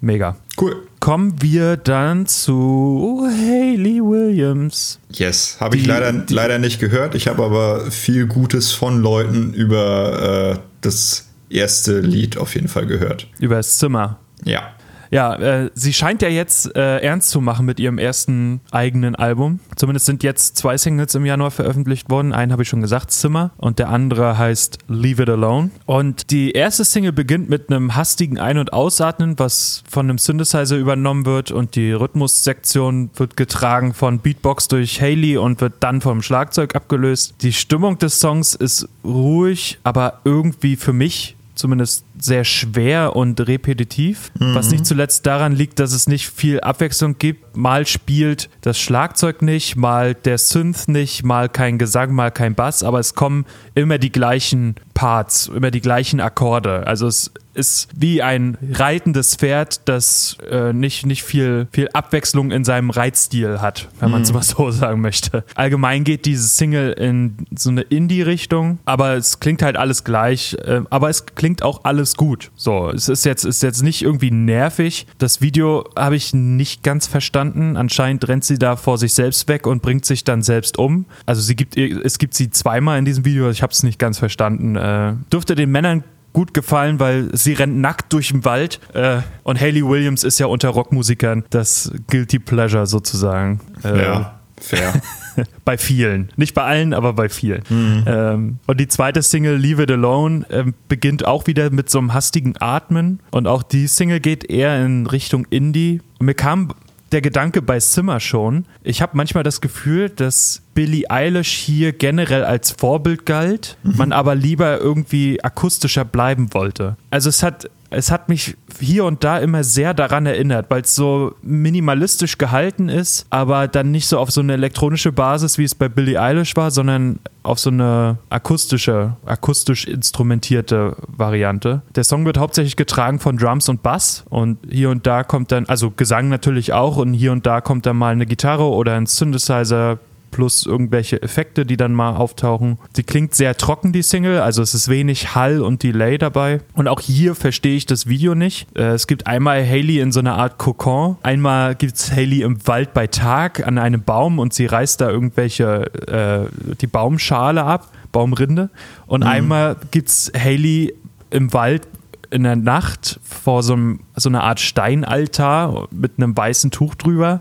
Mega. 0.00 0.36
Cool. 0.60 0.86
Kommen 1.00 1.40
wir 1.42 1.76
dann 1.76 2.26
zu 2.26 3.26
Hayley 3.28 4.00
Williams. 4.00 5.00
Yes, 5.10 5.56
habe 5.60 5.76
ich 5.76 5.86
leider, 5.86 6.12
die, 6.12 6.32
leider 6.32 6.58
nicht 6.58 6.78
gehört. 6.78 7.14
Ich 7.14 7.26
habe 7.26 7.42
aber 7.44 7.90
viel 7.90 8.26
Gutes 8.26 8.72
von 8.72 9.00
Leuten 9.00 9.54
über 9.54 10.56
äh, 10.56 10.58
das 10.80 11.26
erste 11.50 12.00
Lied 12.00 12.36
auf 12.36 12.54
jeden 12.54 12.68
Fall 12.68 12.86
gehört. 12.86 13.26
Über 13.40 13.56
das 13.56 13.78
Zimmer. 13.78 14.18
Ja. 14.44 14.74
Ja, 15.10 15.34
äh, 15.34 15.70
sie 15.74 15.92
scheint 15.92 16.22
ja 16.22 16.28
jetzt 16.28 16.74
äh, 16.76 16.98
ernst 16.98 17.30
zu 17.30 17.40
machen 17.40 17.66
mit 17.66 17.80
ihrem 17.80 17.98
ersten 17.98 18.60
eigenen 18.70 19.14
Album. 19.14 19.60
Zumindest 19.76 20.06
sind 20.06 20.22
jetzt 20.22 20.56
zwei 20.56 20.76
Singles 20.76 21.14
im 21.14 21.24
Januar 21.24 21.50
veröffentlicht 21.50 22.10
worden. 22.10 22.32
Einen 22.32 22.52
habe 22.52 22.62
ich 22.62 22.68
schon 22.68 22.82
gesagt, 22.82 23.10
Zimmer, 23.10 23.50
und 23.56 23.78
der 23.78 23.88
andere 23.88 24.38
heißt 24.38 24.78
Leave 24.88 25.22
It 25.22 25.28
Alone. 25.28 25.70
Und 25.86 26.30
die 26.30 26.52
erste 26.52 26.84
Single 26.84 27.12
beginnt 27.12 27.48
mit 27.48 27.70
einem 27.70 27.94
hastigen 27.94 28.38
Ein- 28.38 28.58
und 28.58 28.72
Ausatmen, 28.72 29.38
was 29.38 29.82
von 29.88 30.06
einem 30.06 30.18
Synthesizer 30.18 30.76
übernommen 30.76 31.26
wird 31.26 31.50
und 31.50 31.74
die 31.74 31.92
Rhythmussektion 31.92 33.10
wird 33.14 33.36
getragen 33.36 33.94
von 33.94 34.18
Beatbox 34.18 34.68
durch 34.68 35.00
Haley 35.00 35.38
und 35.38 35.60
wird 35.60 35.74
dann 35.80 36.00
vom 36.00 36.22
Schlagzeug 36.22 36.74
abgelöst. 36.74 37.34
Die 37.40 37.52
Stimmung 37.52 37.98
des 37.98 38.20
Songs 38.20 38.54
ist 38.54 38.88
ruhig, 39.04 39.78
aber 39.84 40.20
irgendwie 40.24 40.76
für 40.76 40.92
mich 40.92 41.36
zumindest 41.58 42.04
sehr 42.18 42.44
schwer 42.44 43.16
und 43.16 43.46
repetitiv, 43.46 44.30
mhm. 44.38 44.54
was 44.54 44.70
nicht 44.70 44.86
zuletzt 44.86 45.26
daran 45.26 45.52
liegt, 45.52 45.78
dass 45.78 45.92
es 45.92 46.06
nicht 46.06 46.28
viel 46.28 46.60
Abwechslung 46.60 47.18
gibt. 47.18 47.56
Mal 47.56 47.86
spielt 47.86 48.48
das 48.60 48.78
Schlagzeug 48.78 49.42
nicht, 49.42 49.76
mal 49.76 50.14
der 50.14 50.38
Synth 50.38 50.88
nicht, 50.88 51.24
mal 51.24 51.48
kein 51.48 51.78
Gesang, 51.78 52.12
mal 52.12 52.30
kein 52.30 52.54
Bass, 52.54 52.82
aber 52.82 53.00
es 53.00 53.14
kommen 53.14 53.44
immer 53.74 53.98
die 53.98 54.12
gleichen 54.12 54.76
Parts, 54.94 55.48
immer 55.48 55.70
die 55.70 55.80
gleichen 55.80 56.20
Akkorde. 56.20 56.86
Also 56.86 57.06
es 57.06 57.32
ist 57.58 57.88
wie 57.94 58.22
ein 58.22 58.56
reitendes 58.72 59.36
Pferd, 59.36 59.82
das 59.86 60.38
äh, 60.50 60.72
nicht, 60.72 61.04
nicht 61.04 61.22
viel, 61.22 61.68
viel 61.72 61.88
Abwechslung 61.92 62.50
in 62.50 62.64
seinem 62.64 62.90
Reitstil 62.90 63.60
hat, 63.60 63.88
wenn 64.00 64.10
man 64.10 64.22
es 64.22 64.30
mhm. 64.30 64.36
mal 64.36 64.42
so 64.44 64.70
sagen 64.70 65.00
möchte. 65.00 65.44
Allgemein 65.54 66.04
geht 66.04 66.24
diese 66.24 66.48
Single 66.48 66.92
in 66.92 67.36
so 67.54 67.70
eine 67.70 67.82
Indie-Richtung, 67.82 68.78
aber 68.86 69.14
es 69.14 69.40
klingt 69.40 69.60
halt 69.60 69.76
alles 69.76 70.04
gleich, 70.04 70.56
äh, 70.64 70.80
aber 70.88 71.10
es 71.10 71.26
klingt 71.26 71.62
auch 71.62 71.84
alles 71.84 71.98
alles 71.98 72.14
gut. 72.16 72.52
So, 72.54 72.90
es 72.90 73.08
ist 73.08 73.24
jetzt, 73.24 73.44
ist 73.44 73.62
jetzt 73.62 73.82
nicht 73.82 74.02
irgendwie 74.02 74.30
nervig. 74.30 75.06
Das 75.18 75.40
Video 75.40 75.84
habe 75.96 76.14
ich 76.14 76.32
nicht 76.32 76.84
ganz 76.84 77.08
verstanden. 77.08 77.76
Anscheinend 77.76 78.28
rennt 78.28 78.44
sie 78.44 78.56
da 78.56 78.76
vor 78.76 78.98
sich 78.98 79.14
selbst 79.14 79.48
weg 79.48 79.66
und 79.66 79.82
bringt 79.82 80.04
sich 80.04 80.22
dann 80.22 80.42
selbst 80.42 80.78
um. 80.78 81.06
Also 81.26 81.42
sie 81.42 81.56
gibt, 81.56 81.76
es 81.76 82.18
gibt 82.18 82.34
sie 82.34 82.50
zweimal 82.50 82.98
in 82.98 83.04
diesem 83.04 83.24
Video. 83.24 83.50
Ich 83.50 83.62
habe 83.62 83.72
es 83.72 83.82
nicht 83.82 83.98
ganz 83.98 84.18
verstanden. 84.18 84.76
Äh, 84.76 85.14
dürfte 85.32 85.56
den 85.56 85.70
Männern 85.72 86.04
gut 86.32 86.54
gefallen, 86.54 87.00
weil 87.00 87.34
sie 87.36 87.54
rennt 87.54 87.78
nackt 87.78 88.12
durch 88.12 88.28
den 88.28 88.44
Wald 88.44 88.80
äh, 88.94 89.20
und 89.42 89.60
Hayley 89.60 89.86
Williams 89.86 90.24
ist 90.24 90.38
ja 90.38 90.46
unter 90.46 90.68
Rockmusikern 90.70 91.44
das 91.50 91.92
Guilty 92.10 92.38
Pleasure 92.38 92.86
sozusagen. 92.86 93.60
Äh, 93.84 94.02
ja, 94.02 94.40
fair. 94.60 94.94
bei 95.64 95.78
vielen. 95.78 96.30
Nicht 96.36 96.54
bei 96.54 96.64
allen, 96.64 96.94
aber 96.94 97.12
bei 97.12 97.28
vielen. 97.28 97.62
Mhm. 97.68 98.04
Ähm, 98.06 98.58
und 98.66 98.80
die 98.80 98.88
zweite 98.88 99.22
Single, 99.22 99.56
Leave 99.56 99.84
It 99.84 99.90
Alone, 99.90 100.44
äh, 100.50 100.64
beginnt 100.88 101.26
auch 101.26 101.46
wieder 101.46 101.70
mit 101.70 101.90
so 101.90 101.98
einem 101.98 102.14
hastigen 102.14 102.54
Atmen. 102.58 103.20
Und 103.30 103.46
auch 103.46 103.62
die 103.62 103.86
Single 103.86 104.20
geht 104.20 104.48
eher 104.48 104.84
in 104.84 105.06
Richtung 105.06 105.46
Indie. 105.50 106.00
Und 106.18 106.26
mir 106.26 106.34
kam 106.34 106.72
der 107.12 107.20
Gedanke 107.20 107.62
bei 107.62 107.78
Zimmer 107.78 108.20
schon. 108.20 108.66
Ich 108.82 109.02
habe 109.02 109.16
manchmal 109.16 109.42
das 109.42 109.60
Gefühl, 109.60 110.10
dass 110.10 110.62
Billie 110.74 111.10
Eilish 111.10 111.52
hier 111.52 111.92
generell 111.92 112.44
als 112.44 112.70
Vorbild 112.70 113.26
galt, 113.26 113.76
mhm. 113.82 113.96
man 113.96 114.12
aber 114.12 114.34
lieber 114.34 114.78
irgendwie 114.78 115.42
akustischer 115.42 116.04
bleiben 116.04 116.52
wollte. 116.52 116.96
Also 117.10 117.28
es 117.28 117.42
hat 117.42 117.70
es 117.90 118.10
hat 118.10 118.28
mich 118.28 118.56
hier 118.78 119.04
und 119.04 119.24
da 119.24 119.38
immer 119.38 119.64
sehr 119.64 119.94
daran 119.94 120.26
erinnert, 120.26 120.66
weil 120.68 120.82
es 120.82 120.94
so 120.94 121.34
minimalistisch 121.42 122.38
gehalten 122.38 122.88
ist, 122.88 123.26
aber 123.30 123.68
dann 123.68 123.90
nicht 123.90 124.06
so 124.06 124.18
auf 124.18 124.30
so 124.30 124.40
eine 124.40 124.54
elektronische 124.54 125.12
Basis, 125.12 125.58
wie 125.58 125.64
es 125.64 125.74
bei 125.74 125.88
Billie 125.88 126.20
Eilish 126.20 126.54
war, 126.56 126.70
sondern 126.70 127.18
auf 127.42 127.58
so 127.58 127.70
eine 127.70 128.18
akustische, 128.28 129.16
akustisch 129.24 129.86
instrumentierte 129.86 130.96
Variante. 131.06 131.82
Der 131.94 132.04
Song 132.04 132.26
wird 132.26 132.36
hauptsächlich 132.36 132.76
getragen 132.76 133.20
von 133.20 133.38
Drums 133.38 133.68
und 133.68 133.82
Bass 133.82 134.24
und 134.28 134.58
hier 134.68 134.90
und 134.90 135.06
da 135.06 135.24
kommt 135.24 135.50
dann, 135.50 135.64
also 135.66 135.90
Gesang 135.90 136.28
natürlich 136.28 136.74
auch 136.74 136.98
und 136.98 137.14
hier 137.14 137.32
und 137.32 137.46
da 137.46 137.60
kommt 137.62 137.86
dann 137.86 137.96
mal 137.96 138.12
eine 138.12 138.26
Gitarre 138.26 138.64
oder 138.64 138.94
ein 138.94 139.06
Synthesizer 139.06 139.98
plus 140.30 140.66
irgendwelche 140.66 141.22
Effekte, 141.22 141.64
die 141.66 141.76
dann 141.76 141.92
mal 141.92 142.16
auftauchen. 142.16 142.78
Sie 142.94 143.02
klingt 143.02 143.34
sehr 143.34 143.56
trocken, 143.56 143.92
die 143.92 144.02
Single, 144.02 144.40
also 144.40 144.62
es 144.62 144.74
ist 144.74 144.88
wenig 144.88 145.34
Hall 145.34 145.60
und 145.60 145.82
Delay 145.82 146.18
dabei. 146.18 146.60
Und 146.74 146.88
auch 146.88 147.00
hier 147.00 147.34
verstehe 147.34 147.76
ich 147.76 147.86
das 147.86 148.06
Video 148.06 148.34
nicht. 148.34 148.66
Äh, 148.76 148.92
es 148.92 149.06
gibt 149.06 149.26
einmal 149.26 149.66
Haley 149.66 150.00
in 150.00 150.12
so 150.12 150.20
einer 150.20 150.36
Art 150.36 150.58
Kokon, 150.58 151.16
einmal 151.22 151.74
gibt 151.74 151.96
es 151.96 152.12
Haley 152.12 152.42
im 152.42 152.66
Wald 152.66 152.94
bei 152.94 153.06
Tag 153.06 153.66
an 153.66 153.78
einem 153.78 154.02
Baum 154.02 154.38
und 154.38 154.54
sie 154.54 154.66
reißt 154.66 155.00
da 155.00 155.10
irgendwelche, 155.10 155.90
äh, 156.06 156.74
die 156.80 156.86
Baumschale 156.86 157.64
ab, 157.64 157.88
Baumrinde. 158.12 158.70
Und 159.06 159.20
mhm. 159.20 159.30
einmal 159.30 159.76
gibt 159.90 160.08
es 160.08 160.32
Haley 160.36 160.94
im 161.30 161.52
Wald 161.52 161.86
in 162.30 162.42
der 162.42 162.56
Nacht 162.56 163.20
vor 163.22 163.62
so, 163.62 163.72
einem, 163.72 164.00
so 164.16 164.28
einer 164.28 164.42
Art 164.42 164.60
Steinaltar 164.60 165.88
mit 165.90 166.12
einem 166.16 166.36
weißen 166.36 166.70
Tuch 166.70 166.94
drüber. 166.94 167.40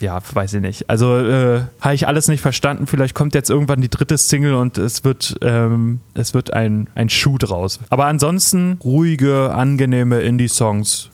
Ja, 0.00 0.20
weiß 0.32 0.54
ich 0.54 0.60
nicht. 0.60 0.90
Also 0.90 1.18
äh, 1.18 1.62
habe 1.80 1.94
ich 1.94 2.08
alles 2.08 2.28
nicht 2.28 2.40
verstanden. 2.40 2.86
Vielleicht 2.86 3.14
kommt 3.14 3.34
jetzt 3.34 3.50
irgendwann 3.50 3.80
die 3.80 3.88
dritte 3.88 4.18
Single 4.18 4.54
und 4.54 4.78
es 4.78 5.04
wird, 5.04 5.36
ähm, 5.42 6.00
es 6.14 6.34
wird 6.34 6.52
ein, 6.52 6.88
ein 6.94 7.08
Schuh 7.08 7.38
draus. 7.38 7.78
Aber 7.90 8.06
ansonsten 8.06 8.78
ruhige, 8.82 9.52
angenehme 9.54 10.20
Indie-Songs. 10.20 11.08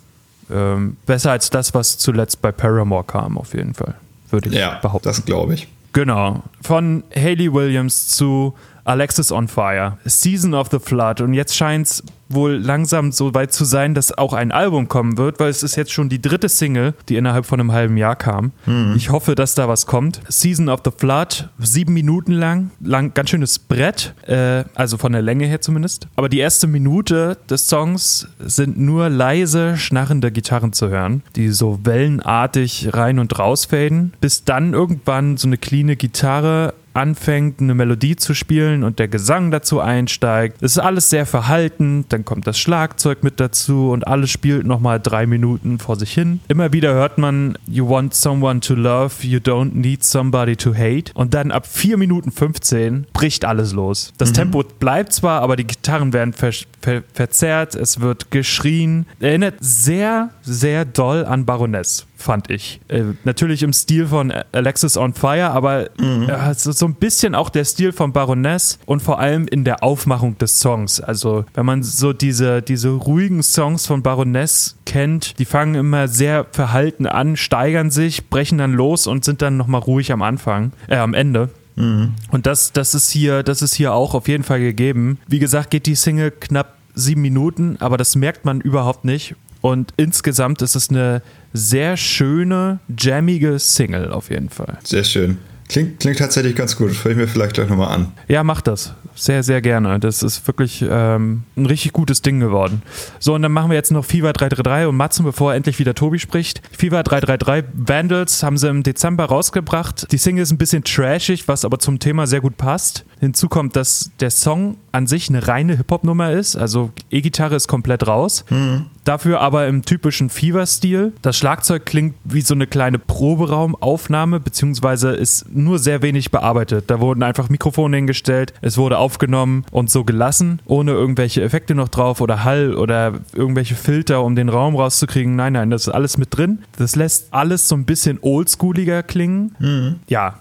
Ähm, 0.51 0.97
besser 1.05 1.33
als 1.33 1.51
das, 1.51 1.75
was 1.75 1.99
zuletzt 1.99 2.41
bei 2.41 2.53
Paramore 2.53 3.05
kam, 3.05 3.37
auf 3.37 3.53
jeden 3.53 3.75
Fall. 3.75 3.95
Würde 4.31 4.49
ich 4.49 4.55
ja, 4.55 4.79
behaupten. 4.81 5.07
Das 5.09 5.25
glaube 5.25 5.55
ich. 5.55 5.69
Genau. 5.93 6.43
Von 6.63 7.03
Haley 7.15 7.53
Williams 7.53 8.09
zu 8.09 8.55
Alexis 8.85 9.31
on 9.31 9.49
Fire, 9.49 9.99
Season 10.07 10.55
of 10.55 10.69
the 10.71 10.79
Flood. 10.79 11.21
Und 11.21 11.35
jetzt 11.35 11.55
scheint 11.55 11.87
es 11.87 12.03
wohl 12.29 12.57
langsam 12.57 13.13
so 13.13 13.35
weit 13.35 13.53
zu 13.53 13.65
sein, 13.65 13.95
dass 13.95 14.17
auch 14.17 14.33
ein 14.33 14.53
Album 14.53 14.89
kommen 14.89 15.19
wird, 15.19 15.41
weil 15.41 15.49
es 15.49 15.63
ist 15.63 15.77
jetzt 15.77 15.93
schon 15.93 16.09
die 16.09 16.21
dritte 16.21 16.49
Single, 16.49 16.95
die 17.09 17.17
innerhalb 17.17 17.47
von 17.47 17.61
einem 17.61 17.73
halben 17.73 17.97
Jahr 17.97 18.17
kam. 18.17 18.53
Mhm. 18.67 18.95
Ich 18.97 19.11
hoffe, 19.11 19.35
dass 19.35 19.55
da 19.55 19.69
was 19.69 19.87
kommt. 19.87 20.21
Season 20.29 20.69
of 20.69 20.81
the 20.85 20.91
Flood, 20.97 21.49
sieben 21.59 21.95
Minuten 21.95 22.33
lang, 22.33 22.71
lang 22.81 23.15
ganz 23.15 23.31
schönes 23.31 23.59
Brett, 23.59 24.15
äh, 24.27 24.65
also 24.75 24.99
von 24.99 25.13
der 25.13 25.23
Länge 25.23 25.47
her 25.47 25.61
zumindest. 25.61 26.09
Aber 26.17 26.29
die 26.29 26.39
erste 26.39 26.67
Minute 26.67 27.39
des 27.49 27.69
Songs 27.69 28.29
sind 28.39 28.79
nur 28.79 29.09
leise, 29.09 29.77
schnarrende 29.77 30.31
Gitarren 30.31 30.73
zu 30.73 30.89
hören, 30.89 31.23
die 31.37 31.49
so 31.51 31.81
wellenartig 31.85 32.91
rein 32.93 33.19
und 33.19 33.39
raus 33.39 33.67
faden, 33.67 34.13
bis 34.21 34.45
dann 34.45 34.75
irgendwann 34.75 35.37
so 35.37 35.47
eine 35.47 35.59
cleane 35.59 35.97
Gitarre 35.97 36.75
anfängt, 36.95 37.61
eine 37.61 37.75
Melodie 37.75 38.17
zu 38.17 38.35
spielen 38.35 38.85
und 38.85 38.99
der 38.99 39.09
Gesang 39.09 39.51
dazu 39.51 39.81
einsteigt. 39.81 40.57
Es 40.61 40.73
ist 40.73 40.79
alles 40.79 41.11
sehr 41.11 41.27
verhalten, 41.27 42.05
dann 42.09 42.25
kommt 42.25 42.47
das 42.47 42.59
Schlagzeug 42.59 43.23
mit 43.23 43.41
dazu 43.41 43.91
und 43.91 44.07
alles 44.07 44.31
spielt 44.31 44.67
nochmal 44.67 45.01
drei 45.01 45.27
Minuten 45.27 45.79
vor 45.79 45.97
sich 45.97 46.13
hin. 46.13 46.41
Immer 46.49 46.73
wieder 46.73 46.95
hört 46.95 47.19
man, 47.19 47.57
you 47.67 47.89
want 47.89 48.15
someone 48.15 48.61
to 48.61 48.75
love, 48.75 49.27
you 49.27 49.39
don't 49.39 49.75
need 49.75 50.05
somebody 50.05 50.57
to 50.57 50.75
hate. 50.75 51.13
Und 51.15 51.35
dann 51.35 51.51
ab 51.51 51.67
4 51.67 51.97
Minuten 51.97 52.33
15 52.33 53.07
bricht 53.13 53.45
alles 53.45 53.73
los. 53.73 54.13
Das 54.19 54.31
mhm. 54.31 54.35
Tempo 54.35 54.65
bleibt 54.79 55.13
zwar, 55.13 55.43
aber 55.43 55.57
die 55.57 55.67
Gitarren 55.67 56.13
werden 56.13 56.33
ver 56.33 56.53
ver 56.81 57.03
verzerrt, 57.13 57.75
es 57.75 58.01
wird 58.01 58.31
geschrien. 58.31 59.07
Erinnert 59.21 59.55
sehr, 59.61 60.31
sehr 60.43 60.85
doll 60.85 61.25
an 61.25 61.45
Baroness 61.45 62.08
fand 62.19 62.51
ich. 62.51 62.81
Äh, 62.89 63.05
natürlich 63.25 63.63
im 63.63 63.73
Stil 63.73 64.09
von 64.09 64.33
Alexis 64.53 64.97
on 64.97 65.15
Fire, 65.15 65.51
aber 65.51 65.89
mhm. 65.99 66.29
äh, 66.29 66.55
so 66.55 66.85
ein 66.85 66.95
bisschen 66.95 67.35
auch 67.35 67.49
der 67.49 67.65
Stil 67.65 67.93
von 67.93 68.13
Baroness 68.13 68.79
und 68.87 69.01
vor 69.01 69.21
allem 69.21 69.47
in 69.47 69.65
der 69.65 69.83
Aufmachung 69.83 70.37
des 70.37 70.59
Songs. 70.59 71.01
Also 71.01 71.45
wenn 71.55 71.65
man 71.65 71.83
so 71.83 72.13
diese, 72.13 72.61
diese 72.61 72.91
ruhigen 72.91 73.43
Songs 73.43 73.87
von 73.87 74.03
Baroness 74.03 74.77
kennt, 74.85 75.39
die 75.39 75.45
fangen 75.45 75.77
immer 75.77 76.09
sehr 76.09 76.47
verhalten 76.51 77.07
an, 77.07 77.37
steigern 77.37 77.91
sich, 77.91 78.29
brechen 78.29 78.59
dann 78.59 78.73
los 78.73 79.07
und 79.07 79.25
sind 79.25 79.41
dann 79.41 79.57
nochmal 79.57 79.81
ruhig 79.81 80.13
am 80.13 80.23
Anfang, 80.23 80.73
äh, 80.89 80.97
am 80.97 81.15
Ende. 81.15 81.51
Mhm. 81.77 82.15
Und 82.33 82.47
das, 82.47 82.73
das 82.73 82.95
ist 82.95 83.11
hier, 83.11 83.45
das 83.45 83.63
ist 83.63 83.75
hier 83.75 83.95
auch 83.95 84.15
auf 84.15 84.27
jeden 84.27 84.43
Fall 84.43 84.61
gegeben. 84.61 85.19
Wie 85.29 85.39
gesagt, 85.39 85.71
geht 85.71 85.87
die 85.87 85.95
Single 85.95 86.33
knapp 86.33 86.77
sieben 86.95 87.23
Minuten, 87.23 87.77
aber 87.79 87.97
das 87.97 88.17
merkt 88.17 88.45
man 88.45 88.61
überhaupt 88.61 89.05
nicht. 89.05 89.37
Und 89.61 89.93
insgesamt 89.97 90.63
ist 90.63 90.77
es 90.77 90.91
eine 90.91 91.23
sehr 91.53 91.97
schöne, 91.97 92.81
jammige 92.99 93.59
Single 93.59 94.11
auf 94.11 94.31
jeden 94.31 94.49
Fall. 94.49 94.79
Sehr 94.85 95.05
schön. 95.05 95.39
Klingt, 95.69 96.01
klingt 96.01 96.19
tatsächlich 96.19 96.57
ganz 96.57 96.77
gut. 96.77 96.91
Das 96.91 97.05
höre 97.05 97.13
ich 97.13 97.19
mir 97.19 97.29
vielleicht 97.29 97.55
gleich 97.55 97.69
nochmal 97.69 97.93
an. 97.95 98.13
Ja, 98.27 98.43
mach 98.43 98.63
das. 98.63 98.95
Sehr, 99.15 99.43
sehr 99.43 99.61
gerne. 99.61 99.99
Das 99.99 100.23
ist 100.23 100.47
wirklich 100.47 100.83
ähm, 100.89 101.43
ein 101.57 101.67
richtig 101.67 101.93
gutes 101.93 102.23
Ding 102.23 102.41
geworden. 102.41 102.83
So, 103.19 103.35
und 103.35 103.43
dann 103.43 103.53
machen 103.53 103.71
wir 103.71 103.75
jetzt 103.75 103.91
noch 103.91 104.05
FIFA 104.05 104.33
333 104.33 104.89
und 104.89 104.97
Matzen, 104.97 105.25
bevor 105.25 105.55
endlich 105.55 105.79
wieder 105.79 105.95
Tobi 105.95 106.19
spricht. 106.21 106.63
FIFA 106.71 107.03
333 107.03 107.65
Vandals 107.75 108.43
haben 108.43 108.57
sie 108.57 108.69
im 108.69 108.83
Dezember 108.83 109.25
rausgebracht. 109.27 110.11
Die 110.13 110.19
Single 110.19 110.45
ist 110.45 110.53
ein 110.53 110.59
bisschen 110.59 110.85
trashig, 110.85 111.49
was 111.49 111.65
aber 111.65 111.79
zum 111.79 111.99
Thema 111.99 112.27
sehr 112.27 112.41
gut 112.41 112.57
passt. 112.57 113.05
Hinzu 113.21 113.49
kommt, 113.49 113.77
dass 113.77 114.11
der 114.21 114.31
Song 114.31 114.77
an 114.93 115.07
sich 115.07 115.29
eine 115.29 115.49
reine 115.49 115.77
Hip-Hop-Nummer 115.77 116.33
ist. 116.33 116.57
Also 116.57 116.93
E-Gitarre 117.11 117.57
ist 117.57 117.69
komplett 117.69 118.07
raus. 118.07 118.45
Mhm. 118.49 118.87
Dafür 119.09 119.41
aber 119.41 119.67
im 119.69 119.87
typischen 119.87 120.29
Fever-Stil. 120.29 121.15
Das 121.23 121.39
Schlagzeug 121.39 121.87
klingt 121.87 122.17
wie 122.25 122.43
so 122.43 122.53
eine 122.53 122.67
kleine 122.67 122.99
Proberaumaufnahme, 122.99 124.39
beziehungsweise 124.39 125.13
ist 125.13 125.47
nur 125.51 125.79
sehr 125.79 126.03
wenig 126.03 126.31
bearbeitet. 126.31 126.85
Da 126.89 127.01
wurden 127.01 127.23
einfach 127.23 127.49
Mikrofone 127.49 127.97
hingestellt, 127.97 128.53
es 128.61 128.77
wurde 128.77 128.99
aufgenommen 128.99 129.65
und 129.71 129.89
so 129.89 130.05
gelassen, 130.05 130.61
ohne 130.67 130.91
irgendwelche 130.91 131.41
Effekte 131.41 131.75
noch 131.75 131.89
drauf 131.89 132.21
oder 132.21 132.45
Hall 132.45 132.75
oder 132.75 133.15
irgendwelche 133.33 133.77
Filter, 133.77 134.23
um 134.23 134.37
den 134.37 134.51
Raum 134.51 134.77
rauszukriegen. 134.77 135.37
Nein, 135.37 135.55
nein, 135.55 135.71
das 135.71 135.87
ist 135.87 135.95
alles 135.95 136.19
mit 136.19 136.37
drin. 136.37 136.59
Das 136.77 136.95
lässt 136.95 137.33
alles 137.33 137.67
so 137.67 137.77
ein 137.77 137.87
bisschen 137.87 138.19
oldschooliger 138.21 139.03
klingen. 139.03 139.57
Mhm. 139.59 140.01
Ja, 140.09 140.35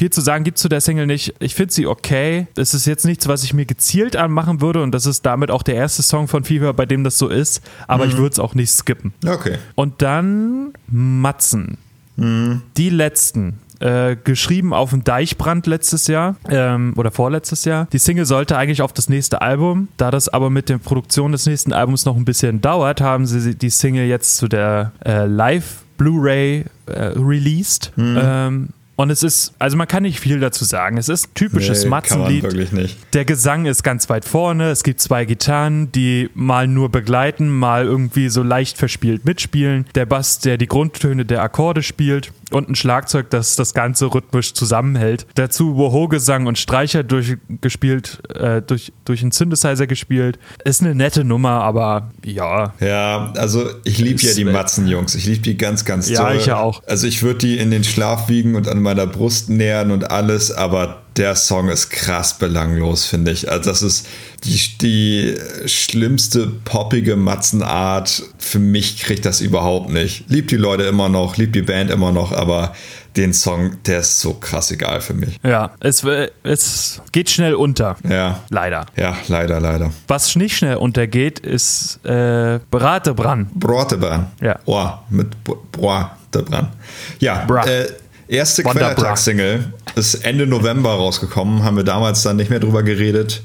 viel 0.00 0.08
zu 0.08 0.22
sagen 0.22 0.44
gibt 0.44 0.56
es 0.56 0.62
zu 0.62 0.70
der 0.70 0.80
Single 0.80 1.06
nicht. 1.06 1.34
Ich 1.40 1.54
finde 1.54 1.74
sie 1.74 1.86
okay. 1.86 2.46
Es 2.56 2.72
ist 2.72 2.86
jetzt 2.86 3.04
nichts, 3.04 3.28
was 3.28 3.44
ich 3.44 3.52
mir 3.52 3.66
gezielt 3.66 4.16
anmachen 4.16 4.62
würde 4.62 4.82
und 4.82 4.92
das 4.92 5.04
ist 5.04 5.26
damit 5.26 5.50
auch 5.50 5.62
der 5.62 5.74
erste 5.74 6.02
Song 6.02 6.26
von 6.26 6.42
Fever, 6.42 6.72
bei 6.72 6.86
dem 6.86 7.04
das 7.04 7.18
so 7.18 7.28
ist. 7.28 7.60
Aber 7.86 8.06
mhm. 8.06 8.10
ich 8.10 8.16
würde 8.16 8.32
es 8.32 8.38
auch 8.38 8.54
nicht 8.54 8.70
skippen. 8.70 9.12
Okay. 9.26 9.58
Und 9.74 10.00
dann 10.00 10.72
Matzen. 10.86 11.76
Mhm. 12.16 12.62
Die 12.78 12.88
letzten. 12.88 13.58
Äh, 13.80 14.16
geschrieben 14.24 14.72
auf 14.72 14.90
dem 14.90 15.04
Deichbrand 15.04 15.66
letztes 15.66 16.06
Jahr 16.06 16.36
ähm, 16.48 16.94
oder 16.96 17.10
vorletztes 17.10 17.66
Jahr. 17.66 17.86
Die 17.92 17.98
Single 17.98 18.26
sollte 18.26 18.56
eigentlich 18.56 18.80
auf 18.80 18.94
das 18.94 19.10
nächste 19.10 19.42
Album. 19.42 19.88
Da 19.98 20.10
das 20.10 20.30
aber 20.30 20.48
mit 20.48 20.70
der 20.70 20.78
Produktion 20.78 21.32
des 21.32 21.44
nächsten 21.44 21.74
Albums 21.74 22.06
noch 22.06 22.16
ein 22.16 22.24
bisschen 22.24 22.62
dauert, 22.62 23.02
haben 23.02 23.26
sie 23.26 23.54
die 23.54 23.70
Single 23.70 24.06
jetzt 24.06 24.38
zu 24.38 24.48
der 24.48 24.92
äh, 25.04 25.26
Live 25.26 25.82
Blu-ray 25.98 26.64
äh, 26.86 26.92
released. 27.16 27.92
Mhm. 27.96 28.18
Ähm, 28.22 28.68
und 29.00 29.08
es 29.08 29.22
ist, 29.22 29.54
also 29.58 29.78
man 29.78 29.88
kann 29.88 30.02
nicht 30.02 30.20
viel 30.20 30.40
dazu 30.40 30.62
sagen. 30.62 30.98
Es 30.98 31.08
ist 31.08 31.34
typisches 31.34 31.84
nee, 31.84 31.88
Matzenlied. 31.88 32.42
wirklich 32.42 32.70
nicht. 32.70 32.98
Der 33.14 33.24
Gesang 33.24 33.64
ist 33.64 33.82
ganz 33.82 34.10
weit 34.10 34.26
vorne. 34.26 34.70
Es 34.70 34.82
gibt 34.82 35.00
zwei 35.00 35.24
Gitarren, 35.24 35.90
die 35.90 36.28
mal 36.34 36.68
nur 36.68 36.90
begleiten, 36.90 37.48
mal 37.48 37.86
irgendwie 37.86 38.28
so 38.28 38.42
leicht 38.42 38.76
verspielt 38.76 39.24
mitspielen. 39.24 39.86
Der 39.94 40.04
Bass, 40.04 40.40
der 40.40 40.58
die 40.58 40.66
Grundtöne 40.66 41.24
der 41.24 41.42
Akkorde 41.42 41.82
spielt 41.82 42.30
und 42.50 42.68
ein 42.68 42.74
Schlagzeug, 42.74 43.30
das 43.30 43.56
das 43.56 43.72
Ganze 43.72 44.12
rhythmisch 44.12 44.52
zusammenhält. 44.52 45.26
Dazu 45.34 45.76
Woho-Gesang 45.76 46.46
und 46.46 46.58
Streicher 46.58 47.02
durchgespielt, 47.02 48.20
äh, 48.34 48.60
durch, 48.60 48.92
durch 49.06 49.22
einen 49.22 49.32
Synthesizer 49.32 49.86
gespielt. 49.86 50.38
Ist 50.64 50.82
eine 50.82 50.94
nette 50.94 51.24
Nummer, 51.24 51.62
aber 51.62 52.10
ja. 52.22 52.74
Ja, 52.80 53.32
also 53.36 53.66
ich 53.84 53.98
liebe 53.98 54.20
ja 54.20 54.34
die 54.34 54.44
Matzen-Jungs. 54.44 55.14
Ich 55.14 55.24
liebe 55.24 55.40
die 55.40 55.56
ganz, 55.56 55.86
ganz 55.86 56.08
toll. 56.08 56.16
Ja, 56.16 56.34
ich 56.34 56.46
ja 56.46 56.58
auch. 56.58 56.82
Also 56.86 57.06
ich 57.06 57.22
würde 57.22 57.38
die 57.38 57.58
in 57.58 57.70
den 57.70 57.84
Schlaf 57.84 58.28
wiegen 58.28 58.56
und 58.56 58.68
an 58.68 58.82
meiner 58.90 59.06
Brust 59.06 59.48
nähern 59.48 59.92
und 59.92 60.10
alles, 60.10 60.50
aber 60.50 61.02
der 61.16 61.36
Song 61.36 61.68
ist 61.68 61.90
krass 61.90 62.38
belanglos, 62.38 63.04
finde 63.04 63.30
ich. 63.30 63.50
Also 63.50 63.70
das 63.70 63.82
ist 63.82 64.06
die, 64.44 64.58
die 64.80 65.68
schlimmste 65.68 66.48
poppige 66.64 67.14
Matzenart. 67.14 68.22
Für 68.38 68.58
mich 68.58 68.98
kriegt 69.00 69.24
das 69.26 69.40
überhaupt 69.40 69.90
nicht. 69.90 70.24
Liebt 70.28 70.50
die 70.50 70.56
Leute 70.56 70.84
immer 70.84 71.08
noch, 71.08 71.36
liebt 71.36 71.54
die 71.54 71.62
Band 71.62 71.90
immer 71.90 72.10
noch, 72.10 72.32
aber 72.32 72.74
den 73.16 73.32
Song, 73.32 73.76
der 73.86 74.00
ist 74.00 74.20
so 74.20 74.34
krass 74.34 74.72
egal 74.72 75.00
für 75.00 75.14
mich. 75.14 75.38
Ja, 75.44 75.70
es, 75.80 76.04
es 76.42 77.00
geht 77.12 77.30
schnell 77.30 77.54
unter. 77.54 77.96
Ja. 78.08 78.40
Leider. 78.50 78.86
Ja, 78.96 79.16
leider, 79.28 79.60
leider. 79.60 79.92
Was 80.08 80.34
nicht 80.34 80.56
schnell 80.56 80.76
untergeht, 80.76 81.38
ist 81.38 82.04
äh, 82.04 82.58
Bratebran. 82.70 83.50
Bratebran. 83.54 84.26
Ja. 84.40 84.58
Oh, 84.64 84.88
mit 85.10 85.28
Bratebran. 85.72 86.72
Ja, 87.18 87.44
Bra. 87.46 87.66
äh, 87.66 87.86
erste. 88.30 88.62
Quellertag-Single 88.62 89.64
ist 89.96 90.14
Ende 90.24 90.46
November 90.46 90.90
rausgekommen, 90.90 91.62
haben 91.64 91.76
wir 91.76 91.84
damals 91.84 92.22
dann 92.22 92.36
nicht 92.36 92.50
mehr 92.50 92.60
drüber 92.60 92.82
geredet. 92.82 93.42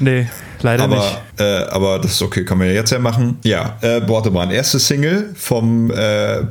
Nee, 0.00 0.28
leider 0.62 0.84
Aber, 0.84 0.96
nicht. 0.96 1.20
äh, 1.38 1.64
aber 1.70 1.98
das 1.98 2.12
ist 2.12 2.22
okay, 2.22 2.44
können 2.44 2.60
wir 2.60 2.72
jetzt 2.72 2.90
ja 2.90 2.98
machen. 2.98 3.38
Ja, 3.42 3.78
äh, 3.80 4.00
Bortebahn, 4.00 4.50
erste 4.50 4.78
Single 4.78 5.30
vom 5.34 5.90
äh, 5.90 6.42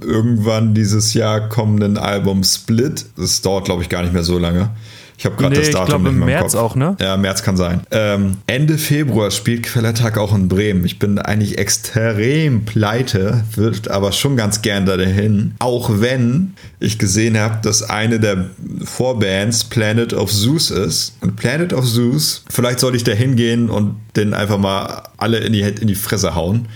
irgendwann 0.00 0.74
dieses 0.74 1.14
Jahr 1.14 1.48
kommenden 1.48 1.98
Album 1.98 2.42
Split. 2.42 3.06
Das 3.16 3.40
dauert, 3.42 3.66
glaube 3.66 3.82
ich, 3.82 3.88
gar 3.88 4.02
nicht 4.02 4.12
mehr 4.12 4.24
so 4.24 4.38
lange. 4.38 4.70
Ich 5.16 5.24
habe 5.26 5.36
gerade 5.36 5.54
Nee, 5.54 5.60
das 5.60 5.68
ich 5.68 5.74
Datum 5.74 5.86
glaub, 5.86 6.02
nicht 6.02 6.10
im 6.12 6.24
März 6.24 6.52
Kopf. 6.52 6.60
auch, 6.62 6.74
ne? 6.74 6.96
Ja, 7.00 7.16
März 7.16 7.42
kann 7.42 7.56
sein. 7.56 7.82
Ähm, 7.90 8.38
Ende 8.46 8.78
Februar 8.78 9.30
spielt 9.30 9.62
Quellertag 9.62 10.18
auch 10.18 10.34
in 10.34 10.48
Bremen. 10.48 10.84
Ich 10.84 10.98
bin 10.98 11.18
eigentlich 11.18 11.58
extrem 11.58 12.64
pleite, 12.64 13.44
würde 13.54 13.92
aber 13.92 14.12
schon 14.12 14.36
ganz 14.36 14.60
gern 14.62 14.86
dahin. 14.86 15.54
Auch 15.60 15.90
wenn 16.00 16.54
ich 16.80 16.98
gesehen 16.98 17.38
habe, 17.38 17.58
dass 17.62 17.88
eine 17.88 18.18
der 18.18 18.50
Vorbands 18.84 19.64
Planet 19.64 20.12
of 20.14 20.32
Zeus 20.32 20.70
ist. 20.70 21.16
Und 21.20 21.36
Planet 21.36 21.72
of 21.72 21.86
Zeus, 21.86 22.44
vielleicht 22.50 22.80
sollte 22.80 22.96
ich 22.96 23.04
da 23.04 23.12
hingehen 23.12 23.70
und 23.70 23.96
den 24.16 24.34
einfach 24.34 24.58
mal 24.58 25.04
alle 25.16 25.38
in 25.38 25.52
die, 25.52 25.60
in 25.62 25.86
die 25.86 25.94
Fresse 25.94 26.34
hauen. 26.34 26.66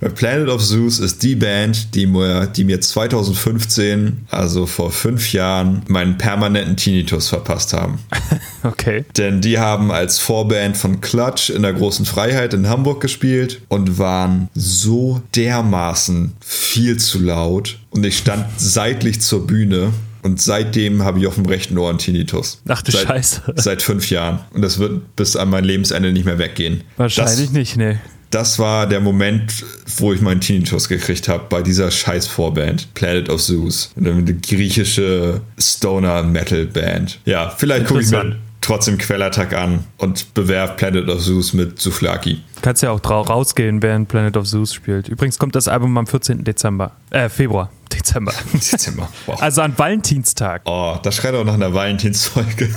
Planet 0.00 0.48
of 0.48 0.64
Zeus 0.64 1.00
ist 1.00 1.22
die 1.22 1.34
Band, 1.34 1.94
die 1.94 2.06
mir, 2.06 2.46
die 2.46 2.64
mir 2.64 2.80
2015, 2.80 4.26
also 4.30 4.66
vor 4.66 4.90
fünf 4.90 5.32
Jahren, 5.32 5.82
meinen 5.88 6.18
permanenten 6.18 6.76
Tinnitus 6.76 7.28
verpasst 7.28 7.72
haben. 7.72 7.98
Okay. 8.64 9.04
Denn 9.16 9.40
die 9.40 9.60
haben 9.60 9.92
als 9.92 10.18
Vorband 10.18 10.76
von 10.76 11.00
Clutch 11.00 11.48
in 11.48 11.62
der 11.62 11.72
großen 11.72 12.04
Freiheit 12.04 12.54
in 12.54 12.68
Hamburg 12.68 13.00
gespielt 13.00 13.62
und 13.68 13.98
waren 13.98 14.48
so 14.52 15.22
dermaßen 15.36 16.32
viel 16.40 16.96
zu 16.96 17.20
laut. 17.20 17.78
Und 17.90 18.04
ich 18.04 18.18
stand 18.18 18.46
seitlich 18.56 19.20
zur 19.20 19.46
Bühne. 19.46 19.92
Und 20.22 20.40
seitdem 20.40 21.04
habe 21.04 21.20
ich 21.20 21.28
auf 21.28 21.36
dem 21.36 21.46
rechten 21.46 21.78
Ohr 21.78 21.88
einen 21.88 21.98
Tinnitus. 21.98 22.60
Ach 22.66 22.82
du 22.82 22.90
seit, 22.90 23.06
Scheiße. 23.06 23.42
Seit 23.54 23.80
fünf 23.80 24.10
Jahren. 24.10 24.40
Und 24.52 24.62
das 24.62 24.80
wird 24.80 25.14
bis 25.14 25.36
an 25.36 25.50
mein 25.50 25.64
Lebensende 25.64 26.12
nicht 26.12 26.24
mehr 26.24 26.38
weggehen. 26.38 26.82
Wahrscheinlich 26.96 27.46
das, 27.46 27.52
nicht, 27.52 27.76
nee. 27.76 27.98
Das 28.30 28.58
war 28.58 28.86
der 28.86 29.00
Moment, 29.00 29.64
wo 29.96 30.12
ich 30.12 30.20
meinen 30.20 30.40
Tinnitus 30.40 30.88
gekriegt 30.88 31.28
habe 31.28 31.44
bei 31.48 31.62
dieser 31.62 31.90
scheiß 31.90 32.26
Vorband, 32.26 32.92
Planet 32.94 33.28
of 33.30 33.42
Zeus. 33.42 33.90
Eine 33.96 34.22
griechische 34.34 35.40
Stoner-Metal-Band. 35.58 37.20
Ja, 37.24 37.50
vielleicht 37.50 37.86
gucke 37.86 38.00
ich 38.00 38.10
mir 38.10 38.36
trotzdem 38.60 38.98
Quellattack 38.98 39.54
an 39.54 39.84
und 39.96 40.34
bewerf 40.34 40.76
Planet 40.76 41.08
of 41.08 41.22
Zeus 41.22 41.54
mit 41.54 41.80
Souflaki. 41.80 42.42
Kannst 42.60 42.82
ja 42.82 42.90
auch 42.90 43.00
rausgehen, 43.08 43.82
während 43.82 44.08
Planet 44.08 44.36
of 44.36 44.46
Zeus 44.46 44.74
spielt. 44.74 45.08
Übrigens 45.08 45.38
kommt 45.38 45.54
das 45.54 45.68
Album 45.68 45.96
am 45.96 46.06
14. 46.06 46.44
Dezember. 46.44 46.92
Äh, 47.10 47.28
Februar. 47.28 47.70
Dezember. 47.90 48.32
Dezember. 48.52 49.08
Wow. 49.26 49.40
Also 49.40 49.62
an 49.62 49.72
Valentinstag. 49.76 50.62
Oh, 50.66 50.96
das 51.02 51.16
schreit 51.16 51.34
auch 51.34 51.44
nach 51.44 51.54
einer 51.54 51.72
Valentinsfolge. 51.72 52.68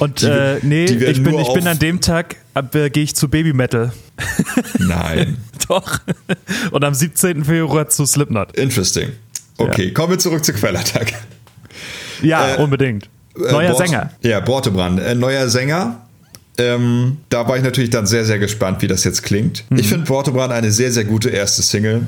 Und 0.00 0.22
Die- 0.22 0.26
äh, 0.26 0.58
nee, 0.62 0.84
ich 0.86 1.22
bin, 1.22 1.38
ich 1.38 1.52
bin 1.52 1.66
an 1.66 1.78
dem 1.78 2.00
Tag, 2.00 2.36
äh, 2.54 2.90
gehe 2.90 3.04
ich 3.04 3.14
zu 3.14 3.28
Baby 3.28 3.52
Metal. 3.52 3.92
Nein. 4.78 5.36
Doch. 5.68 6.00
Und 6.72 6.84
am 6.84 6.94
17. 6.94 7.44
Februar 7.44 7.88
zu 7.88 8.04
Slipknot. 8.06 8.56
Interesting. 8.56 9.10
Okay, 9.58 9.92
kommen 9.92 10.12
wir 10.12 10.18
zurück 10.18 10.44
zu 10.44 10.52
Quellattack. 10.52 11.12
Ja, 12.22 12.54
Äh, 12.56 12.62
unbedingt. 12.62 13.08
Äh, 13.36 13.52
Neuer 13.52 13.70
Bort- 13.72 13.86
Sänger. 13.86 14.10
Ja, 14.22 14.40
Bortebrand. 14.40 15.00
Äh, 15.00 15.14
neuer 15.14 15.48
Sänger. 15.48 16.00
Ähm, 16.58 17.18
da 17.28 17.46
war 17.48 17.56
ich 17.56 17.62
natürlich 17.62 17.90
dann 17.90 18.06
sehr, 18.06 18.24
sehr 18.24 18.38
gespannt, 18.38 18.82
wie 18.82 18.88
das 18.88 19.04
jetzt 19.04 19.22
klingt. 19.22 19.64
Mhm. 19.70 19.78
Ich 19.78 19.88
finde 19.88 20.06
Bortebrand 20.06 20.52
eine 20.52 20.70
sehr, 20.70 20.90
sehr 20.92 21.04
gute 21.04 21.30
erste 21.30 21.62
Single. 21.62 22.06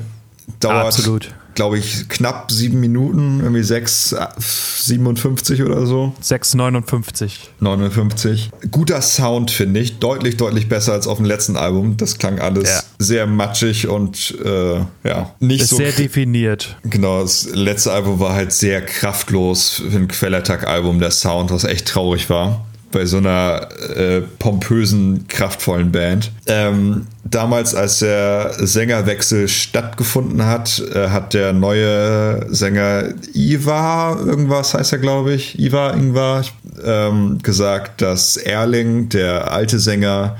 Dauert, 0.59 0.85
Absolut. 0.87 1.33
glaube 1.55 1.77
ich, 1.77 2.07
knapp 2.09 2.51
sieben 2.51 2.79
Minuten, 2.79 3.39
irgendwie 3.41 3.63
sechs, 3.63 4.11
äh, 4.11 4.25
57 4.37 5.63
oder 5.63 5.85
so. 5.85 6.13
6,59. 6.21 7.31
59. 7.59 8.51
Guter 8.71 9.01
Sound, 9.01 9.51
finde 9.51 9.79
ich. 9.79 9.99
Deutlich, 9.99 10.37
deutlich 10.37 10.67
besser 10.69 10.93
als 10.93 11.07
auf 11.07 11.17
dem 11.17 11.25
letzten 11.25 11.55
Album. 11.55 11.97
Das 11.97 12.17
klang 12.17 12.39
alles 12.39 12.69
Ja. 12.69 12.81
sehr 12.99 13.27
matschig 13.27 13.87
und 13.87 14.37
äh, 14.43 14.79
ja, 15.03 15.31
nicht 15.39 15.61
Ist 15.63 15.69
so 15.69 15.77
sehr 15.77 15.91
definiert. 15.91 16.77
Genau, 16.83 17.21
das 17.21 17.45
letzte 17.53 17.91
Album 17.93 18.19
war 18.19 18.33
halt 18.33 18.51
sehr 18.51 18.81
kraftlos 18.85 19.81
für 19.89 19.97
ein 19.97 20.07
Quellattack-Album, 20.07 20.99
der 20.99 21.11
Sound, 21.11 21.51
was 21.51 21.63
echt 21.63 21.87
traurig 21.87 22.29
war. 22.29 22.65
Bei 22.93 23.05
so 23.05 23.17
einer 23.17 23.67
äh, 23.95 24.21
pompösen, 24.39 25.27
kraftvollen 25.27 25.91
Band. 25.91 26.31
Ähm, 26.45 27.07
damals, 27.25 27.75
als 27.75 27.99
der 27.99 28.53
Sängerwechsel 28.59 29.47
stattgefunden 29.47 30.45
hat, 30.45 30.81
äh, 30.93 31.09
hat 31.09 31.33
der 31.33 31.51
neue 31.53 32.45
Sänger 32.53 33.09
Ivar, 33.33 34.25
irgendwas 34.25 34.73
heißt 34.73 34.93
er, 34.93 34.99
glaube 34.99 35.33
ich, 35.33 35.59
Ivar 35.59 35.95
Ingvar, 35.95 36.45
ähm, 36.85 37.39
gesagt, 37.41 38.01
dass 38.01 38.37
Erling, 38.37 39.09
der 39.09 39.51
alte 39.51 39.79
Sänger, 39.79 40.37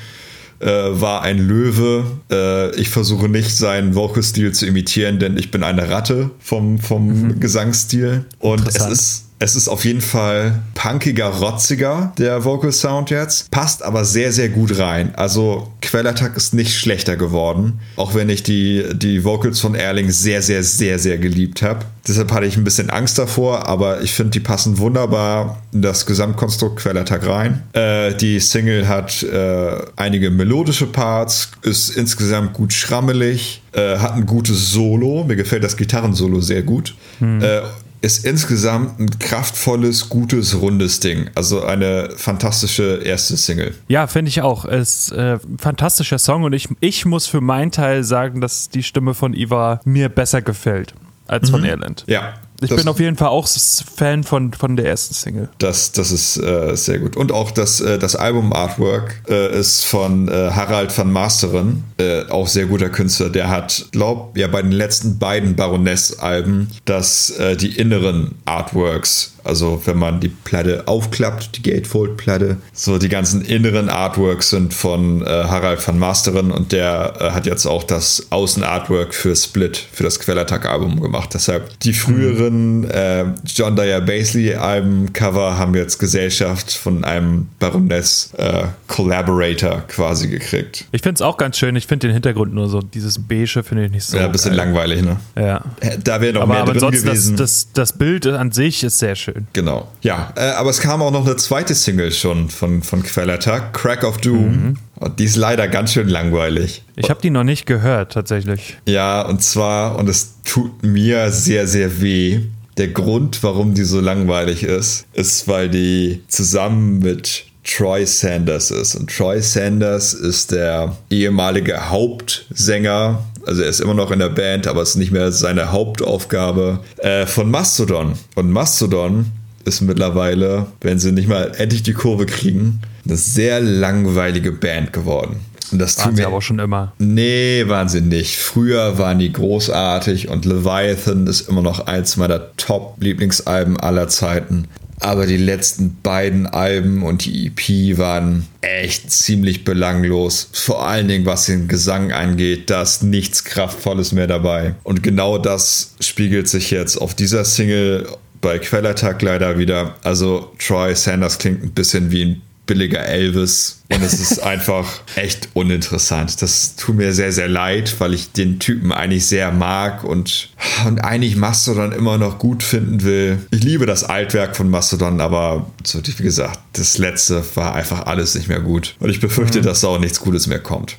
äh, 0.63 1.01
war 1.01 1.23
ein 1.23 1.39
Löwe. 1.39 2.05
Äh, 2.31 2.75
ich 2.79 2.89
versuche 2.89 3.27
nicht 3.27 3.55
seinen 3.55 3.95
Vocalstil 3.95 4.53
zu 4.53 4.65
imitieren, 4.65 5.19
denn 5.19 5.37
ich 5.37 5.51
bin 5.51 5.63
eine 5.63 5.89
Ratte 5.89 6.31
vom, 6.39 6.79
vom 6.79 7.39
Gesangsstil. 7.39 8.25
Und 8.39 8.67
es 8.67 8.77
ist, 8.77 9.25
es 9.43 9.57
ist 9.57 9.67
auf 9.67 9.83
jeden 9.83 9.99
Fall 9.99 10.61
punkiger, 10.73 11.25
rotziger, 11.25 12.13
der 12.17 12.45
Vocal 12.45 12.71
Sound 12.71 13.09
jetzt. 13.09 13.51
Passt 13.51 13.83
aber 13.83 14.05
sehr, 14.05 14.31
sehr 14.31 14.47
gut 14.47 14.79
rein. 14.79 15.13
Also 15.15 15.67
Quellattack 15.81 16.37
ist 16.37 16.53
nicht 16.53 16.77
schlechter 16.77 17.17
geworden. 17.17 17.81
Auch 17.97 18.15
wenn 18.15 18.29
ich 18.29 18.43
die, 18.43 18.85
die 18.93 19.25
Vocals 19.25 19.59
von 19.59 19.75
Erling 19.75 20.11
sehr, 20.11 20.41
sehr, 20.41 20.63
sehr, 20.63 20.97
sehr 20.97 21.17
geliebt 21.17 21.61
habe. 21.61 21.79
Deshalb 22.07 22.31
hatte 22.31 22.45
ich 22.45 22.55
ein 22.55 22.63
bisschen 22.63 22.89
Angst 22.89 23.19
davor, 23.19 23.67
aber 23.67 24.01
ich 24.01 24.13
finde, 24.13 24.31
die 24.31 24.39
passen 24.39 24.77
wunderbar 24.77 25.61
in 25.73 25.81
das 25.81 26.05
Gesamtkonstrukt 26.05 26.79
Quellattack 26.79 27.27
rein. 27.27 27.63
Äh, 27.73 28.15
die 28.15 28.39
Single 28.39 28.87
hat 28.87 29.23
äh, 29.23 29.75
einige 29.97 30.31
melodische 30.31 30.85
Parts, 30.85 31.51
ist 31.63 31.89
insgesamt 31.89 32.53
gut 32.53 32.71
schrammelig, 32.71 33.61
äh, 33.73 33.97
hat 33.97 34.15
ein 34.15 34.25
gutes 34.25 34.71
Solo. 34.71 35.25
Mir 35.25 35.35
gefällt 35.35 35.65
das 35.65 35.75
Gitarrensolo 35.75 36.39
sehr 36.39 36.63
gut. 36.63 36.95
Äh, 37.21 37.61
ist 38.03 38.25
insgesamt 38.25 38.99
ein 38.99 39.17
kraftvolles, 39.17 40.09
gutes, 40.09 40.59
rundes 40.59 40.99
Ding. 40.99 41.29
Also 41.35 41.63
eine 41.63 42.09
fantastische 42.17 43.01
erste 43.01 43.37
Single. 43.37 43.73
Ja, 43.87 44.07
finde 44.07 44.27
ich 44.27 44.41
auch. 44.41 44.65
Ist 44.65 45.13
äh, 45.13 45.35
ein 45.35 45.57
fantastischer 45.57 46.19
Song 46.19 46.43
und 46.43 46.51
ich, 46.51 46.67
ich 46.81 47.05
muss 47.05 47.27
für 47.27 47.39
meinen 47.39 47.71
Teil 47.71 48.03
sagen, 48.03 48.41
dass 48.41 48.67
die 48.67 48.83
Stimme 48.83 49.13
von 49.13 49.33
Iva 49.33 49.79
mir 49.85 50.09
besser 50.09 50.41
gefällt 50.41 50.93
als 51.27 51.49
von 51.49 51.63
Erland. 51.63 52.03
Ja. 52.07 52.33
Ich 52.61 52.69
das- 52.69 52.77
bin 52.77 52.87
auf 52.87 52.99
jeden 52.99 53.17
Fall 53.17 53.27
auch 53.29 53.47
Fan 53.95 54.23
von, 54.23 54.53
von 54.53 54.75
der 54.75 54.85
ersten 54.85 55.13
Single. 55.13 55.49
Das, 55.57 55.91
das 55.91 56.11
ist 56.11 56.37
äh, 56.37 56.75
sehr 56.75 56.99
gut. 56.99 57.17
Und 57.17 57.31
auch 57.31 57.51
das, 57.51 57.81
äh, 57.81 57.99
das 57.99 58.15
Album-Artwork 58.15 59.21
äh, 59.29 59.59
ist 59.59 59.83
von 59.85 60.27
äh, 60.29 60.51
Harald 60.51 60.95
van 60.97 61.11
Masteren, 61.11 61.83
äh, 61.97 62.23
auch 62.29 62.47
sehr 62.47 62.65
guter 62.67 62.89
Künstler. 62.89 63.29
Der 63.29 63.49
hat, 63.49 63.87
glaub, 63.91 64.37
ja, 64.37 64.47
bei 64.47 64.61
den 64.61 64.71
letzten 64.71 65.19
beiden 65.19 65.55
Baroness-Alben, 65.55 66.69
dass 66.85 67.31
äh, 67.31 67.57
die 67.57 67.77
inneren 67.77 68.35
Artworks, 68.45 69.32
also 69.43 69.81
wenn 69.85 69.97
man 69.97 70.19
die 70.19 70.29
Platte 70.29 70.83
aufklappt, 70.87 71.57
die 71.57 71.63
Gatefold-Platte, 71.63 72.57
so 72.71 72.97
die 72.97 73.09
ganzen 73.09 73.43
inneren 73.43 73.89
Artworks 73.89 74.49
sind 74.49 74.73
von 74.73 75.21
äh, 75.21 75.25
Harald 75.25 75.85
van 75.85 75.99
Masteren 75.99 76.51
und 76.51 76.71
der 76.71 77.13
äh, 77.19 77.31
hat 77.31 77.45
jetzt 77.45 77.65
auch 77.65 77.83
das 77.83 78.27
Außen-Artwork 78.29 79.13
für 79.13 79.35
Split, 79.35 79.75
für 79.77 80.03
das 80.03 80.19
Quellattack-Album 80.19 81.01
gemacht. 81.01 81.31
Deshalb 81.33 81.77
die 81.81 81.93
früheren 81.93 82.89
äh, 82.89 83.25
John 83.45 83.75
Dyer 83.75 83.99
Basley-Alben-Cover 84.01 85.57
haben 85.57 85.75
jetzt 85.75 85.99
Gesellschaft 85.99 86.73
von 86.73 87.03
einem 87.03 87.47
Baroness-Collaborator 87.59 89.81
quasi 89.87 90.29
gekriegt. 90.29 90.85
Ich 90.91 91.01
finde 91.01 91.15
es 91.15 91.21
auch 91.21 91.37
ganz 91.37 91.57
schön. 91.57 91.75
Ich 91.75 91.87
finde 91.87 92.07
den 92.07 92.13
Hintergrund 92.13 92.53
nur 92.53 92.69
so, 92.69 92.81
dieses 92.81 93.19
Beige 93.19 93.63
finde 93.63 93.85
ich 93.85 93.91
nicht 93.91 94.05
so. 94.05 94.17
ja, 94.17 94.25
ein 94.25 94.31
bisschen 94.31 94.55
geil. 94.55 94.65
langweilig, 94.65 95.01
ne? 95.01 95.17
Ja. 95.35 95.63
Da 96.03 96.21
wäre 96.21 96.33
noch 96.33 96.43
Aber, 96.43 96.53
mehr 96.53 96.61
aber 96.61 96.73
drin 96.73 96.83
ansonsten, 96.83 97.07
das, 97.07 97.15
gewesen. 97.15 97.37
das, 97.37 97.67
das 97.73 97.93
Bild 97.93 98.27
an 98.27 98.51
sich 98.51 98.83
ist 98.83 98.99
sehr 98.99 99.15
schön. 99.15 99.32
Genau. 99.53 99.91
Ja, 100.01 100.33
äh, 100.35 100.51
aber 100.51 100.69
es 100.69 100.79
kam 100.79 101.01
auch 101.01 101.11
noch 101.11 101.25
eine 101.25 101.35
zweite 101.35 101.75
Single 101.75 102.11
schon 102.11 102.49
von, 102.49 102.81
von 102.81 103.03
Quellattack, 103.03 103.73
Crack 103.73 104.03
of 104.03 104.17
Doom. 104.19 104.51
Mhm. 104.51 104.77
Und 104.95 105.19
die 105.19 105.25
ist 105.25 105.35
leider 105.35 105.67
ganz 105.67 105.93
schön 105.93 106.07
langweilig. 106.07 106.83
Ich 106.95 107.09
habe 107.09 107.21
die 107.21 107.29
noch 107.29 107.43
nicht 107.43 107.65
gehört, 107.65 108.13
tatsächlich. 108.13 108.77
Ja, 108.85 109.21
und 109.21 109.41
zwar, 109.41 109.97
und 109.97 110.07
es 110.09 110.35
tut 110.43 110.83
mir 110.83 111.31
sehr, 111.31 111.67
sehr 111.67 112.01
weh. 112.01 112.41
Der 112.77 112.87
Grund, 112.87 113.43
warum 113.43 113.73
die 113.73 113.83
so 113.83 113.99
langweilig 113.99 114.63
ist, 114.63 115.05
ist, 115.13 115.47
weil 115.47 115.69
die 115.69 116.23
zusammen 116.27 116.99
mit 116.99 117.45
Troy 117.63 118.05
Sanders 118.05 118.71
ist. 118.71 118.95
Und 118.95 119.09
Troy 119.09 119.41
Sanders 119.41 120.13
ist 120.13 120.51
der 120.51 120.95
ehemalige 121.09 121.89
Hauptsänger, 121.89 123.23
also 123.45 123.61
er 123.61 123.69
ist 123.69 123.79
immer 123.79 123.93
noch 123.93 124.11
in 124.11 124.19
der 124.19 124.29
Band, 124.29 124.67
aber 124.67 124.81
es 124.81 124.89
ist 124.89 124.95
nicht 124.95 125.11
mehr 125.11 125.31
seine 125.31 125.71
Hauptaufgabe, 125.71 126.79
äh, 126.97 127.25
von 127.25 127.49
Mastodon. 127.49 128.13
Und 128.35 128.51
Mastodon 128.51 129.25
ist 129.65 129.81
mittlerweile, 129.81 130.67
wenn 130.81 130.99
sie 130.99 131.11
nicht 131.11 131.27
mal 131.27 131.51
endlich 131.57 131.83
die 131.83 131.93
Kurve 131.93 132.25
kriegen, 132.25 132.81
eine 133.05 133.17
sehr 133.17 133.61
langweilige 133.61 134.51
Band 134.51 134.93
geworden. 134.93 135.37
Und 135.71 135.79
das 135.79 135.97
waren 135.99 136.13
mir, 136.13 136.27
aber 136.27 136.41
schon 136.41 136.59
immer. 136.59 136.93
Nee, 136.99 137.63
waren 137.67 137.89
sie 137.89 138.01
nicht. 138.01 138.37
Früher 138.37 138.99
waren 138.99 139.19
die 139.19 139.31
großartig 139.31 140.27
und 140.27 140.45
Leviathan 140.45 141.25
ist 141.25 141.49
immer 141.49 141.63
noch 141.63 141.87
eins 141.87 142.15
meiner 142.15 142.55
Top-Lieblingsalben 142.57 143.79
aller 143.79 144.07
Zeiten. 144.07 144.67
Aber 144.99 145.25
die 145.25 145.37
letzten 145.37 145.97
beiden 146.01 146.47
Alben 146.47 147.03
und 147.03 147.25
die 147.25 147.47
EP 147.47 147.97
waren 147.97 148.47
echt 148.61 149.11
ziemlich 149.11 149.63
belanglos. 149.63 150.49
Vor 150.53 150.87
allen 150.87 151.07
Dingen, 151.07 151.25
was 151.25 151.45
den 151.45 151.67
Gesang 151.67 152.11
angeht, 152.11 152.69
da 152.69 152.81
ist 152.83 153.03
nichts 153.03 153.43
Kraftvolles 153.43 154.11
mehr 154.11 154.27
dabei. 154.27 154.75
Und 154.83 155.03
genau 155.03 155.37
das 155.37 155.95
spiegelt 155.99 156.47
sich 156.47 156.71
jetzt 156.71 156.97
auf 156.97 157.15
dieser 157.15 157.45
Single 157.45 158.07
bei 158.41 158.59
Quellertag 158.59 159.21
leider 159.21 159.57
wieder. 159.57 159.95
Also 160.03 160.51
Troy 160.59 160.95
Sanders 160.95 161.37
klingt 161.37 161.63
ein 161.63 161.71
bisschen 161.71 162.11
wie 162.11 162.25
ein 162.25 162.41
billiger 162.65 163.05
Elvis 163.05 163.81
und 163.89 164.03
es 164.03 164.19
ist 164.19 164.39
einfach 164.43 165.01
echt 165.15 165.49
uninteressant. 165.53 166.41
Das 166.41 166.75
tut 166.75 166.95
mir 166.95 167.13
sehr, 167.13 167.31
sehr 167.31 167.47
leid, 167.47 167.95
weil 167.99 168.13
ich 168.13 168.31
den 168.31 168.59
Typen 168.59 168.91
eigentlich 168.91 169.25
sehr 169.25 169.51
mag 169.51 170.03
und, 170.03 170.49
und 170.85 170.99
eigentlich 170.99 171.35
Mastodon 171.35 171.91
immer 171.91 172.17
noch 172.17 172.39
gut 172.39 172.63
finden 172.63 173.03
will. 173.03 173.39
Ich 173.51 173.63
liebe 173.63 173.85
das 173.85 174.03
Altwerk 174.03 174.55
von 174.55 174.69
Mastodon, 174.69 175.19
aber 175.21 175.67
so, 175.83 175.99
wie 176.05 176.23
gesagt, 176.23 176.59
das 176.73 176.97
letzte 176.97 177.43
war 177.55 177.75
einfach 177.75 178.05
alles 178.05 178.35
nicht 178.35 178.47
mehr 178.47 178.61
gut. 178.61 178.95
Und 178.99 179.09
ich 179.09 179.19
befürchte, 179.19 179.59
mhm. 179.59 179.63
dass 179.63 179.81
da 179.81 179.87
auch 179.87 179.99
nichts 179.99 180.19
Gutes 180.19 180.47
mehr 180.47 180.59
kommt. 180.59 180.97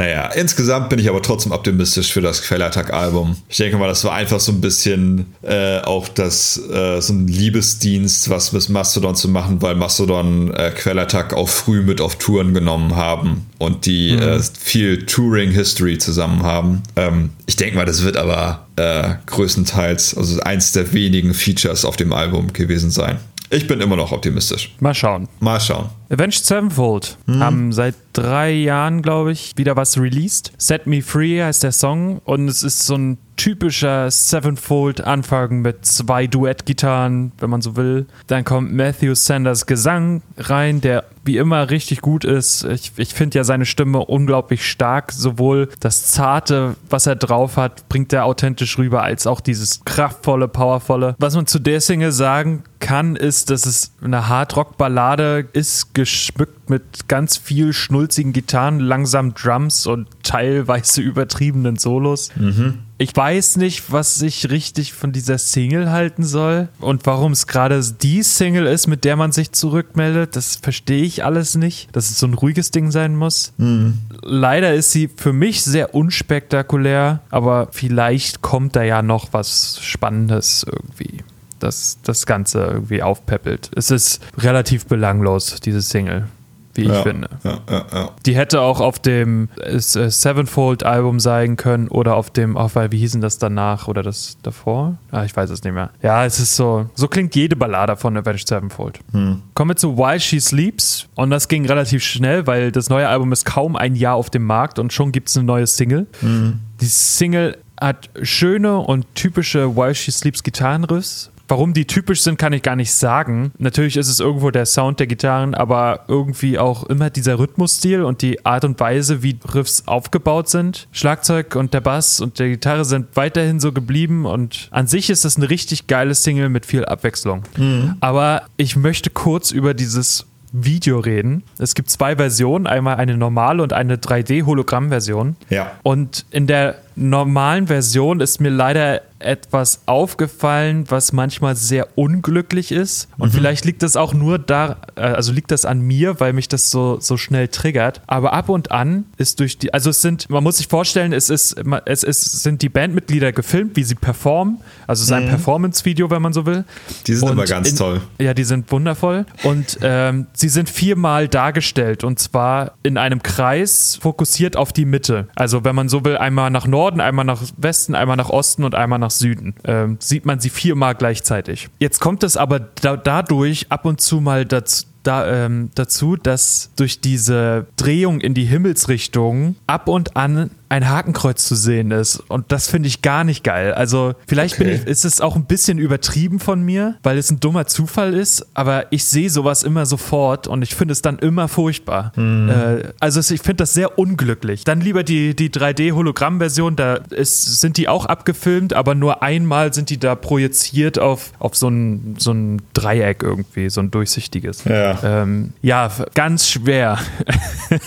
Naja, 0.00 0.28
insgesamt 0.28 0.88
bin 0.88 0.98
ich 0.98 1.10
aber 1.10 1.20
trotzdem 1.20 1.52
optimistisch 1.52 2.10
für 2.10 2.22
das 2.22 2.40
Quellattack-Album. 2.40 3.36
Ich 3.50 3.58
denke 3.58 3.76
mal, 3.76 3.86
das 3.86 4.02
war 4.02 4.14
einfach 4.14 4.40
so 4.40 4.50
ein 4.50 4.62
bisschen 4.62 5.26
äh, 5.42 5.80
auch 5.80 6.08
das, 6.08 6.58
äh, 6.72 7.02
so 7.02 7.12
ein 7.12 7.26
Liebesdienst, 7.26 8.30
was 8.30 8.54
mit 8.54 8.66
Mastodon 8.70 9.14
zu 9.14 9.28
machen, 9.28 9.60
weil 9.60 9.74
Mastodon 9.74 10.54
äh, 10.54 10.70
Quellattack 10.70 11.34
auch 11.34 11.50
früh 11.50 11.82
mit 11.82 12.00
auf 12.00 12.16
Touren 12.16 12.54
genommen 12.54 12.96
haben 12.96 13.44
und 13.58 13.84
die 13.84 14.12
mhm. 14.12 14.22
äh, 14.22 14.40
viel 14.58 15.04
Touring-History 15.04 15.98
zusammen 15.98 16.44
haben. 16.44 16.82
Ähm, 16.96 17.32
ich 17.44 17.56
denke 17.56 17.76
mal, 17.76 17.84
das 17.84 18.02
wird 18.02 18.16
aber 18.16 18.68
äh, 18.76 19.16
größtenteils, 19.26 20.16
also 20.16 20.40
eins 20.40 20.72
der 20.72 20.94
wenigen 20.94 21.34
Features 21.34 21.84
auf 21.84 21.98
dem 21.98 22.14
Album 22.14 22.54
gewesen 22.54 22.90
sein. 22.90 23.18
Ich 23.52 23.66
bin 23.66 23.80
immer 23.80 23.96
noch 23.96 24.12
optimistisch. 24.12 24.76
Mal 24.78 24.94
schauen. 24.94 25.28
Mal 25.40 25.60
schauen. 25.60 25.90
Avenged 26.08 26.44
Sevenfold 26.44 27.18
hm. 27.26 27.40
haben 27.40 27.72
seit 27.72 27.96
drei 28.12 28.52
Jahren, 28.52 29.02
glaube 29.02 29.32
ich, 29.32 29.52
wieder 29.56 29.76
was 29.76 29.98
released. 29.98 30.52
Set 30.56 30.86
Me 30.86 31.02
Free 31.02 31.42
heißt 31.42 31.64
der 31.64 31.72
Song 31.72 32.20
und 32.24 32.48
es 32.48 32.62
ist 32.62 32.86
so 32.86 32.94
ein 32.94 33.18
typischer 33.36 34.10
Sevenfold-Anfang 34.10 35.62
mit 35.62 35.86
zwei 35.86 36.26
Duettgitarren, 36.26 37.32
wenn 37.38 37.48
man 37.48 37.62
so 37.62 37.74
will. 37.74 38.06
Dann 38.26 38.44
kommt 38.44 38.72
Matthew 38.72 39.14
Sanders 39.14 39.66
Gesang 39.66 40.22
rein, 40.36 40.80
der 40.80 41.04
wie 41.24 41.38
immer 41.38 41.70
richtig 41.70 42.02
gut 42.02 42.24
ist. 42.24 42.64
Ich, 42.64 42.92
ich 42.96 43.14
finde 43.14 43.38
ja 43.38 43.44
seine 43.44 43.64
Stimme 43.64 44.04
unglaublich 44.04 44.68
stark. 44.68 45.12
Sowohl 45.12 45.70
das 45.80 46.08
Zarte, 46.08 46.76
was 46.90 47.06
er 47.06 47.16
drauf 47.16 47.56
hat, 47.56 47.88
bringt 47.88 48.12
er 48.12 48.26
authentisch 48.26 48.76
rüber, 48.78 49.02
als 49.02 49.26
auch 49.26 49.40
dieses 49.40 49.84
kraftvolle, 49.84 50.48
powervolle. 50.48 51.14
Was 51.18 51.34
man 51.34 51.46
zu 51.46 51.58
der 51.58 51.80
Single 51.80 52.12
sagen 52.12 52.64
kann, 52.90 53.14
ist, 53.14 53.50
dass 53.50 53.66
es 53.66 53.92
eine 54.02 54.26
Hard-Rock-Ballade 54.26 55.46
ist, 55.52 55.94
geschmückt 55.94 56.68
mit 56.70 57.06
ganz 57.06 57.36
viel 57.36 57.72
schnulzigen 57.72 58.32
Gitarren, 58.32 58.80
langsam 58.80 59.32
Drums 59.32 59.86
und 59.86 60.08
teilweise 60.24 61.00
übertriebenen 61.00 61.76
Solos. 61.76 62.30
Mhm. 62.34 62.78
Ich 62.98 63.14
weiß 63.14 63.58
nicht, 63.58 63.92
was 63.92 64.20
ich 64.22 64.50
richtig 64.50 64.92
von 64.92 65.12
dieser 65.12 65.38
Single 65.38 65.92
halten 65.92 66.24
soll 66.24 66.68
und 66.80 67.06
warum 67.06 67.30
es 67.30 67.46
gerade 67.46 67.80
die 68.02 68.24
Single 68.24 68.66
ist, 68.66 68.88
mit 68.88 69.04
der 69.04 69.14
man 69.14 69.30
sich 69.30 69.52
zurückmeldet. 69.52 70.34
Das 70.34 70.56
verstehe 70.56 71.04
ich 71.04 71.24
alles 71.24 71.54
nicht, 71.56 71.94
dass 71.94 72.10
es 72.10 72.18
so 72.18 72.26
ein 72.26 72.34
ruhiges 72.34 72.72
Ding 72.72 72.90
sein 72.90 73.14
muss. 73.14 73.52
Mhm. 73.56 73.98
Leider 74.20 74.74
ist 74.74 74.90
sie 74.90 75.08
für 75.14 75.32
mich 75.32 75.62
sehr 75.62 75.94
unspektakulär, 75.94 77.20
aber 77.30 77.68
vielleicht 77.70 78.42
kommt 78.42 78.74
da 78.74 78.82
ja 78.82 79.00
noch 79.00 79.28
was 79.30 79.78
Spannendes 79.80 80.66
irgendwie 80.68 81.22
das 81.60 81.98
das 82.02 82.26
Ganze 82.26 82.64
irgendwie 82.64 83.02
aufpeppelt. 83.02 83.70
Es 83.76 83.90
ist 83.90 84.20
relativ 84.38 84.86
belanglos, 84.86 85.60
diese 85.60 85.82
Single 85.82 86.26
wie 86.74 86.82
ich 86.82 86.98
finde. 86.98 87.28
Ja, 87.42 87.58
ja, 87.68 88.10
Die 88.26 88.36
hätte 88.36 88.60
auch 88.60 88.80
auf 88.80 88.98
dem 88.98 89.48
äh, 89.60 89.78
Sevenfold-Album 89.78 91.20
sein 91.20 91.56
können 91.56 91.88
oder 91.88 92.16
auf 92.16 92.30
dem, 92.30 92.54
weil, 92.54 92.92
wie 92.92 92.98
hießen 92.98 93.20
das 93.20 93.38
danach 93.38 93.88
oder 93.88 94.02
das 94.02 94.38
davor? 94.42 94.96
Ah, 95.10 95.24
ich 95.24 95.34
weiß 95.34 95.50
es 95.50 95.64
nicht 95.64 95.72
mehr. 95.72 95.90
Ja, 96.02 96.24
es 96.24 96.38
ist 96.38 96.56
so, 96.56 96.88
so 96.94 97.08
klingt 97.08 97.34
jede 97.34 97.56
Ballade 97.56 97.96
von 97.96 98.16
Avenged 98.16 98.46
Sevenfold. 98.46 99.00
Hm. 99.12 99.42
Kommen 99.54 99.70
wir 99.70 99.76
zu 99.76 99.96
While 99.96 100.20
She 100.20 100.40
Sleeps 100.40 101.08
und 101.14 101.30
das 101.30 101.48
ging 101.48 101.66
relativ 101.66 102.04
schnell, 102.04 102.46
weil 102.46 102.70
das 102.72 102.88
neue 102.88 103.08
Album 103.08 103.32
ist 103.32 103.44
kaum 103.44 103.76
ein 103.76 103.96
Jahr 103.96 104.14
auf 104.14 104.30
dem 104.30 104.44
Markt 104.44 104.78
und 104.78 104.92
schon 104.92 105.12
gibt 105.12 105.28
es 105.28 105.36
eine 105.36 105.46
neue 105.46 105.66
Single. 105.66 106.06
Hm. 106.20 106.60
Die 106.80 106.86
Single 106.86 107.58
hat 107.80 108.10
schöne 108.22 108.78
und 108.78 109.06
typische 109.14 109.74
While 109.74 109.94
She 109.94 110.10
Sleeps 110.10 110.42
Gitarrenriffs 110.42 111.30
Warum 111.50 111.74
die 111.74 111.84
typisch 111.84 112.22
sind, 112.22 112.38
kann 112.38 112.52
ich 112.52 112.62
gar 112.62 112.76
nicht 112.76 112.92
sagen. 112.92 113.50
Natürlich 113.58 113.96
ist 113.96 114.06
es 114.06 114.20
irgendwo 114.20 114.52
der 114.52 114.66
Sound 114.66 115.00
der 115.00 115.08
Gitarren, 115.08 115.56
aber 115.56 116.04
irgendwie 116.06 116.60
auch 116.60 116.84
immer 116.84 117.10
dieser 117.10 117.40
Rhythmusstil 117.40 118.04
und 118.04 118.22
die 118.22 118.46
Art 118.46 118.64
und 118.64 118.78
Weise, 118.78 119.24
wie 119.24 119.36
Riffs 119.52 119.82
aufgebaut 119.86 120.48
sind. 120.48 120.86
Schlagzeug 120.92 121.56
und 121.56 121.74
der 121.74 121.80
Bass 121.80 122.20
und 122.20 122.38
der 122.38 122.50
Gitarre 122.50 122.84
sind 122.84 123.08
weiterhin 123.16 123.58
so 123.58 123.72
geblieben 123.72 124.26
und 124.26 124.68
an 124.70 124.86
sich 124.86 125.10
ist 125.10 125.24
das 125.24 125.38
eine 125.38 125.50
richtig 125.50 125.88
geile 125.88 126.14
Single 126.14 126.50
mit 126.50 126.66
viel 126.66 126.84
Abwechslung. 126.84 127.42
Mhm. 127.56 127.96
Aber 127.98 128.42
ich 128.56 128.76
möchte 128.76 129.10
kurz 129.10 129.50
über 129.50 129.74
dieses 129.74 130.26
Video 130.52 130.98
reden. 131.00 131.42
Es 131.58 131.74
gibt 131.74 131.90
zwei 131.90 132.16
Versionen, 132.16 132.66
einmal 132.66 132.96
eine 132.96 133.16
normale 133.16 133.62
und 133.62 133.72
eine 133.72 133.96
3D-Hologramm-Version. 133.96 135.36
Ja. 135.48 135.72
Und 135.82 136.26
in 136.30 136.46
der 136.46 136.76
normalen 136.96 137.66
Version 137.66 138.20
ist 138.20 138.40
mir 138.40 138.50
leider 138.50 139.00
etwas 139.20 139.82
aufgefallen, 139.86 140.84
was 140.88 141.12
manchmal 141.12 141.56
sehr 141.56 141.88
unglücklich 141.96 142.72
ist. 142.72 143.08
Und 143.18 143.32
mhm. 143.32 143.38
vielleicht 143.38 143.64
liegt 143.64 143.82
das 143.82 143.96
auch 143.96 144.14
nur 144.14 144.38
da, 144.38 144.78
äh, 144.96 145.02
also 145.02 145.32
liegt 145.32 145.50
das 145.50 145.64
an 145.64 145.80
mir, 145.80 146.20
weil 146.20 146.32
mich 146.32 146.48
das 146.48 146.70
so, 146.70 146.98
so 147.00 147.16
schnell 147.16 147.48
triggert. 147.48 148.02
Aber 148.06 148.32
ab 148.32 148.48
und 148.48 148.70
an 148.70 149.04
ist 149.16 149.40
durch 149.40 149.58
die, 149.58 149.72
also 149.72 149.90
es 149.90 150.02
sind, 150.02 150.28
man 150.30 150.42
muss 150.42 150.58
sich 150.58 150.68
vorstellen, 150.68 151.12
es 151.12 151.30
ist, 151.30 151.56
es 151.84 152.02
ist, 152.02 152.42
sind 152.42 152.62
die 152.62 152.68
Bandmitglieder 152.68 153.32
gefilmt, 153.32 153.76
wie 153.76 153.84
sie 153.84 153.94
performen. 153.94 154.58
Also 154.86 155.02
es 155.02 155.08
ist 155.08 155.12
ein 155.12 155.26
mhm. 155.26 155.30
Performance-Video, 155.30 156.10
wenn 156.10 156.22
man 156.22 156.32
so 156.32 156.46
will. 156.46 156.64
Die 157.06 157.14
sind 157.14 157.28
und 157.28 157.38
aber 157.38 157.46
ganz 157.46 157.70
in, 157.70 157.76
toll. 157.76 158.00
Ja, 158.18 158.34
die 158.34 158.44
sind 158.44 158.70
wundervoll. 158.72 159.26
Und 159.44 159.78
ähm, 159.82 160.26
sie 160.32 160.48
sind 160.48 160.68
viermal 160.68 161.28
dargestellt 161.28 162.04
und 162.04 162.18
zwar 162.18 162.72
in 162.82 162.96
einem 162.98 163.22
Kreis 163.22 163.98
fokussiert 164.00 164.56
auf 164.56 164.72
die 164.72 164.84
Mitte. 164.84 165.28
Also 165.34 165.64
wenn 165.64 165.74
man 165.74 165.88
so 165.88 166.04
will, 166.04 166.16
einmal 166.16 166.50
nach 166.50 166.66
Norden, 166.66 167.00
einmal 167.00 167.24
nach 167.24 167.42
Westen, 167.56 167.94
einmal 167.94 168.16
nach 168.16 168.30
Osten 168.30 168.64
und 168.64 168.74
einmal 168.74 168.98
nach 168.98 169.09
Süden. 169.18 169.54
Ähm, 169.64 169.96
sieht 170.00 170.26
man 170.26 170.40
sie 170.40 170.50
viermal 170.50 170.94
gleichzeitig. 170.94 171.68
Jetzt 171.78 172.00
kommt 172.00 172.22
es 172.22 172.36
aber 172.36 172.60
da 172.60 172.96
dadurch 172.96 173.66
ab 173.70 173.84
und 173.84 174.00
zu 174.00 174.20
mal 174.20 174.44
dazu, 174.44 174.86
da, 175.02 175.46
ähm, 175.46 175.70
dazu, 175.74 176.16
dass 176.16 176.70
durch 176.76 177.00
diese 177.00 177.66
Drehung 177.76 178.20
in 178.20 178.34
die 178.34 178.44
Himmelsrichtung 178.44 179.56
ab 179.66 179.88
und 179.88 180.16
an 180.16 180.50
ein 180.70 180.88
Hakenkreuz 180.88 181.46
zu 181.46 181.56
sehen 181.56 181.90
ist. 181.90 182.22
Und 182.28 182.52
das 182.52 182.68
finde 182.68 182.86
ich 182.86 183.02
gar 183.02 183.24
nicht 183.24 183.42
geil. 183.42 183.74
Also 183.74 184.14
vielleicht 184.28 184.54
okay. 184.54 184.74
ich, 184.74 184.86
ist 184.86 185.04
es 185.04 185.20
auch 185.20 185.34
ein 185.34 185.44
bisschen 185.44 185.78
übertrieben 185.78 186.38
von 186.38 186.62
mir, 186.62 186.94
weil 187.02 187.18
es 187.18 187.28
ein 187.28 187.40
dummer 187.40 187.66
Zufall 187.66 188.14
ist, 188.14 188.46
aber 188.54 188.86
ich 188.90 189.04
sehe 189.04 189.30
sowas 189.30 189.64
immer 189.64 189.84
sofort 189.84 190.46
und 190.46 190.62
ich 190.62 190.76
finde 190.76 190.92
es 190.92 191.02
dann 191.02 191.18
immer 191.18 191.48
furchtbar. 191.48 192.12
Mhm. 192.14 192.48
Äh, 192.48 192.82
also 193.00 193.18
ich 193.18 193.42
finde 193.42 193.56
das 193.56 193.74
sehr 193.74 193.98
unglücklich. 193.98 194.62
Dann 194.62 194.80
lieber 194.80 195.02
die, 195.02 195.34
die 195.34 195.50
3D-Hologramm-Version, 195.50 196.76
da 196.76 196.94
ist, 196.94 197.60
sind 197.60 197.76
die 197.76 197.88
auch 197.88 198.06
abgefilmt, 198.06 198.72
aber 198.72 198.94
nur 198.94 199.24
einmal 199.24 199.74
sind 199.74 199.90
die 199.90 199.98
da 199.98 200.14
projiziert 200.14 201.00
auf, 201.00 201.32
auf 201.40 201.56
so, 201.56 201.66
ein, 201.66 202.14
so 202.16 202.30
ein 202.30 202.62
Dreieck 202.74 203.24
irgendwie, 203.24 203.70
so 203.70 203.80
ein 203.80 203.90
durchsichtiges. 203.90 204.62
Ja, 204.66 204.98
ähm, 205.02 205.52
ja 205.62 205.90
ganz 206.14 206.48
schwer. 206.48 206.98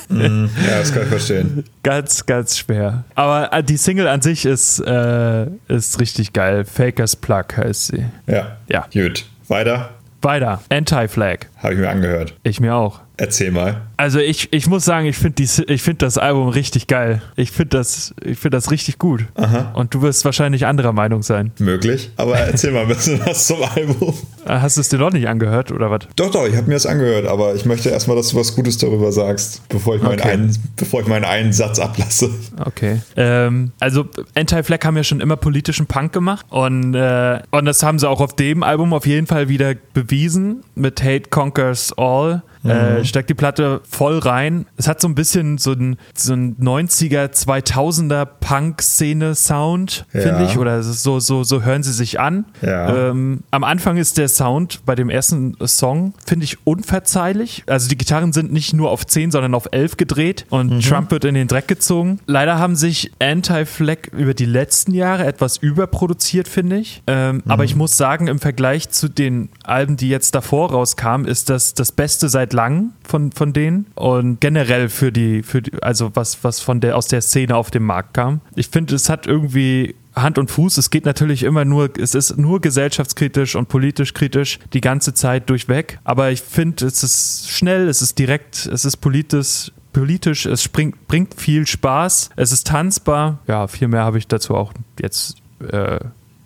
Mhm. 0.10 0.50
Ja, 0.68 0.80
das 0.80 0.94
kann 0.94 1.04
ich 1.04 1.10
verstehen. 1.10 1.64
ganz, 1.84 2.26
ganz 2.26 2.58
schwer 2.58 2.73
schwer. 2.74 3.04
Aber 3.16 3.54
äh, 3.54 3.64
die 3.64 3.78
Single 3.78 4.08
an 4.08 4.22
sich 4.22 4.46
ist, 4.46 4.80
äh, 4.80 5.46
ist 5.68 6.00
richtig 6.00 6.34
geil. 6.34 6.66
Fakers 6.66 7.16
Plug 7.16 7.46
heißt 7.56 7.88
sie. 7.88 8.06
Ja. 8.28 8.58
Ja. 8.68 8.88
Gut. 8.94 9.26
Weiter. 9.48 9.90
Weiter. 10.22 10.62
Anti-Flag. 10.70 11.48
Habe 11.64 11.74
ich 11.76 11.80
mir 11.80 11.90
angehört. 11.90 12.36
Ich 12.44 12.60
mir 12.60 12.76
auch. 12.76 13.00
Erzähl 13.16 13.52
mal. 13.52 13.82
Also 13.96 14.18
ich, 14.20 14.52
ich 14.52 14.68
muss 14.68 14.86
sagen, 14.86 15.06
ich 15.06 15.18
finde 15.18 15.46
find 15.48 16.02
das 16.02 16.18
Album 16.18 16.50
richtig 16.50 16.88
geil. 16.88 17.22
Ich 17.36 17.52
finde 17.52 17.78
das, 17.78 18.14
find 18.34 18.54
das 18.56 18.72
richtig 18.72 18.98
gut. 18.98 19.26
Aha. 19.36 19.72
Und 19.76 19.94
du 19.94 20.02
wirst 20.02 20.26
wahrscheinlich 20.26 20.66
anderer 20.66 20.94
Meinung 20.94 21.22
sein. 21.22 21.52
Möglich. 21.60 22.10
Aber 22.18 22.38
erzähl 22.38 22.72
mal 22.72 22.82
ein 22.82 22.88
bisschen 22.88 23.22
was 23.26 23.46
zum 23.48 23.64
Album. 23.64 24.16
Äh, 24.46 24.60
hast 24.60 24.78
du 24.78 24.82
es 24.82 24.90
dir 24.90 24.98
noch 24.98 25.12
nicht 25.12 25.28
angehört 25.28 25.72
oder 25.72 25.92
was? 25.92 26.02
Doch, 26.16 26.32
doch, 26.32 26.48
ich 26.48 26.56
habe 26.56 26.68
mir 26.68 26.74
das 26.74 26.88
angehört, 26.88 27.28
aber 27.28 27.54
ich 27.54 27.66
möchte 27.66 27.90
erstmal, 27.90 28.18
dass 28.18 28.30
du 28.30 28.38
was 28.38 28.56
Gutes 28.56 28.80
darüber 28.80 29.12
sagst, 29.12 29.62
bevor 29.70 29.96
ich 29.96 30.02
meinen, 30.02 30.20
Okay. 30.20 30.32
einen, 30.32 30.58
bevor 30.76 31.02
ich 31.02 31.08
meinen 31.08 31.24
einen 31.24 31.54
Satz 31.54 31.78
ablasse. 31.80 32.32
Okay. 32.66 33.00
Ähm, 33.16 33.72
also 33.80 34.06
Anti-Flag 34.36 34.80
haben 34.84 34.98
ja 34.98 35.04
schon 35.04 35.22
immer 35.22 35.38
politischen 35.38 35.86
Punk 35.86 36.14
gemacht 36.14 36.46
und, 36.50 36.96
äh, 36.96 37.40
und 37.52 37.66
das 37.66 37.84
haben 37.84 38.00
sie 38.00 38.10
auch 38.10 38.22
auf 38.22 38.36
dem 38.36 38.64
Album 38.64 38.92
auf 38.92 39.06
jeden 39.06 39.28
Fall 39.28 39.50
wieder 39.50 39.76
bewiesen 39.94 40.64
mit 40.76 41.02
Hate 41.04 41.30
Conquers 41.54 41.92
All. 42.00 42.42
Äh, 42.64 43.04
steckt 43.06 43.30
die 43.30 43.34
Platte 43.34 43.82
voll 43.90 44.20
rein. 44.20 44.66
Es 44.78 44.88
hat 44.88 45.02
so 45.02 45.08
ein 45.08 45.16
bisschen 45.16 45.58
so 45.58 45.74
ein, 45.74 45.98
so 46.16 46.34
ein 46.34 46.56
90er, 46.58 47.28
2000er 47.34 48.26
Punk-Szene-Sound, 48.40 50.06
Ja. 50.14 50.22
finde 50.22 50.46
ich. 50.46 50.58
Oder 50.58 50.84
so, 50.84 51.20
so, 51.20 51.44
so 51.44 51.62
hören 51.64 51.84
sie 51.84 51.94
sich 51.94 52.20
an. 52.20 52.46
Ja. 52.62 53.10
Ähm, 53.10 53.42
am 53.52 53.64
Anfang 53.64 53.98
ist 53.98 54.18
der 54.18 54.30
Sound 54.30 54.82
bei 54.86 54.96
dem 54.96 55.10
ersten 55.10 55.56
Song, 55.66 56.14
finde 56.26 56.46
ich, 56.46 56.66
unverzeihlich. 56.66 57.64
Also 57.68 57.90
die 57.90 57.98
Gitarren 57.98 58.34
sind 58.34 58.52
nicht 58.54 58.74
nur 58.74 58.92
auf 58.92 59.06
10, 59.06 59.32
sondern 59.32 59.54
auf 59.56 59.68
11 59.72 59.98
gedreht 59.98 60.46
und 60.50 60.82
Trump 60.88 61.12
wird 61.12 61.26
in 61.26 61.36
den 61.36 61.48
Dreck 61.48 61.68
gezogen. 61.68 62.20
Leider 62.26 62.60
haben 62.60 62.76
sich 62.76 63.12
Anti-Flag 63.20 64.08
über 64.12 64.34
die 64.34 64.46
letzten 64.46 64.94
Jahre 64.94 65.26
etwas 65.26 65.58
überproduziert, 65.58 66.48
finde 66.48 66.78
ich. 66.78 67.04
Ähm, 67.08 67.44
Aber 67.48 67.64
ich 67.64 67.76
muss 67.76 67.98
sagen, 67.98 68.28
im 68.28 68.40
Vergleich 68.40 68.90
zu 68.90 69.10
den 69.10 69.50
Alben, 69.64 69.98
die 69.98 70.10
jetzt 70.10 70.36
davor 70.36 70.72
rauskamen, 70.72 71.28
ist 71.28 71.50
das 71.50 71.74
das 71.74 71.92
Beste 71.92 72.30
seit 72.30 72.53
langem 72.54 72.92
von, 73.04 73.32
von 73.32 73.54
denen. 73.54 73.88
Und 73.96 74.40
generell 74.40 74.90
für 74.90 75.12
die, 75.12 75.44
für 75.44 75.62
die, 75.62 75.82
also 75.84 76.12
was, 76.14 76.44
was 76.44 76.60
von 76.60 76.80
der, 76.80 76.96
aus 76.96 77.08
der 77.08 77.22
Szene 77.22 77.56
auf 77.56 77.72
den 77.72 77.84
Markt 77.84 78.14
kam. 78.14 78.42
Ich 78.56 78.70
finde, 78.70 78.96
es 78.96 79.10
hat 79.10 79.28
irgendwie 79.28 79.96
Hand 80.16 80.38
und 80.38 80.52
Fuß. 80.52 80.78
Es 80.78 80.90
geht 80.90 81.06
natürlich 81.06 81.44
immer 81.44 81.66
nur, 81.66 81.90
es 81.98 82.16
ist 82.16 82.38
nur 82.38 82.62
gesellschaftskritisch 82.62 83.56
und 83.56 83.68
politisch 83.68 84.14
kritisch 84.14 84.60
die 84.74 84.82
ganze 84.82 85.14
Zeit 85.14 85.50
durchweg. 85.50 86.00
Aber 86.04 86.32
ich 86.32 86.42
finde, 86.42 86.86
es 86.86 87.04
ist 87.04 87.50
schnell, 87.50 87.88
es 87.88 88.02
ist 88.02 88.18
direkt, 88.20 88.66
es 88.66 88.86
ist 88.86 88.98
politisch. 88.98 89.72
Politisch, 89.92 90.48
es 90.48 90.64
springt, 90.64 91.08
bringt 91.08 91.40
viel 91.40 91.68
Spaß, 91.68 92.32
es 92.36 92.52
ist 92.52 92.66
tanzbar. 92.66 93.38
Ja, 93.48 93.68
viel 93.68 93.88
mehr 93.88 94.04
habe 94.04 94.18
ich 94.18 94.28
dazu 94.28 94.56
auch 94.56 94.74
jetzt 95.00 95.36
äh, 95.72 96.00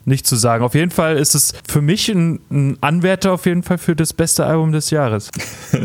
nicht 0.08 0.26
zu 0.26 0.34
sagen. 0.36 0.64
Auf 0.64 0.74
jeden 0.74 0.90
Fall 0.90 1.16
ist 1.16 1.34
es 1.34 1.52
für 1.68 1.80
mich 1.80 2.08
ein, 2.08 2.40
ein 2.50 2.76
Anwärter 2.80 3.32
auf 3.32 3.46
jeden 3.46 3.62
Fall 3.62 3.78
für 3.78 3.94
das 3.94 4.12
beste 4.12 4.44
Album 4.44 4.72
des 4.72 4.90
Jahres. 4.90 5.30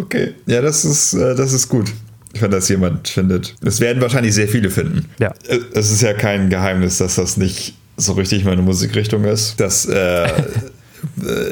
Okay. 0.00 0.34
Ja, 0.46 0.62
das 0.62 0.86
ist, 0.86 1.12
äh, 1.12 1.34
das 1.34 1.52
ist 1.52 1.68
gut. 1.68 1.92
Wenn 2.38 2.50
das 2.50 2.70
jemand 2.70 3.06
findet. 3.08 3.54
Das 3.60 3.80
werden 3.80 4.00
wahrscheinlich 4.00 4.34
sehr 4.34 4.48
viele 4.48 4.70
finden. 4.70 5.04
Ja. 5.18 5.34
Äh, 5.46 5.58
Es 5.74 5.90
ist 5.90 6.00
ja 6.00 6.14
kein 6.14 6.48
Geheimnis, 6.48 6.96
dass 6.96 7.16
das 7.16 7.36
nicht 7.36 7.74
so 7.98 8.14
richtig 8.14 8.44
meine 8.44 8.62
Musikrichtung 8.62 9.24
ist. 9.24 9.60
Das, 9.60 9.84
äh, 9.84 10.26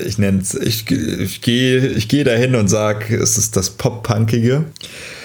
ich 0.06 0.18
nenne 0.18 0.40
es, 0.40 0.54
ich, 0.54 0.90
ich 0.90 1.40
gehe 1.40 1.86
ich 1.86 2.08
geh 2.08 2.24
dahin 2.24 2.54
und 2.54 2.68
sage, 2.68 3.16
es 3.16 3.38
ist 3.38 3.56
das 3.56 3.70
Pop-Punkige. 3.70 4.64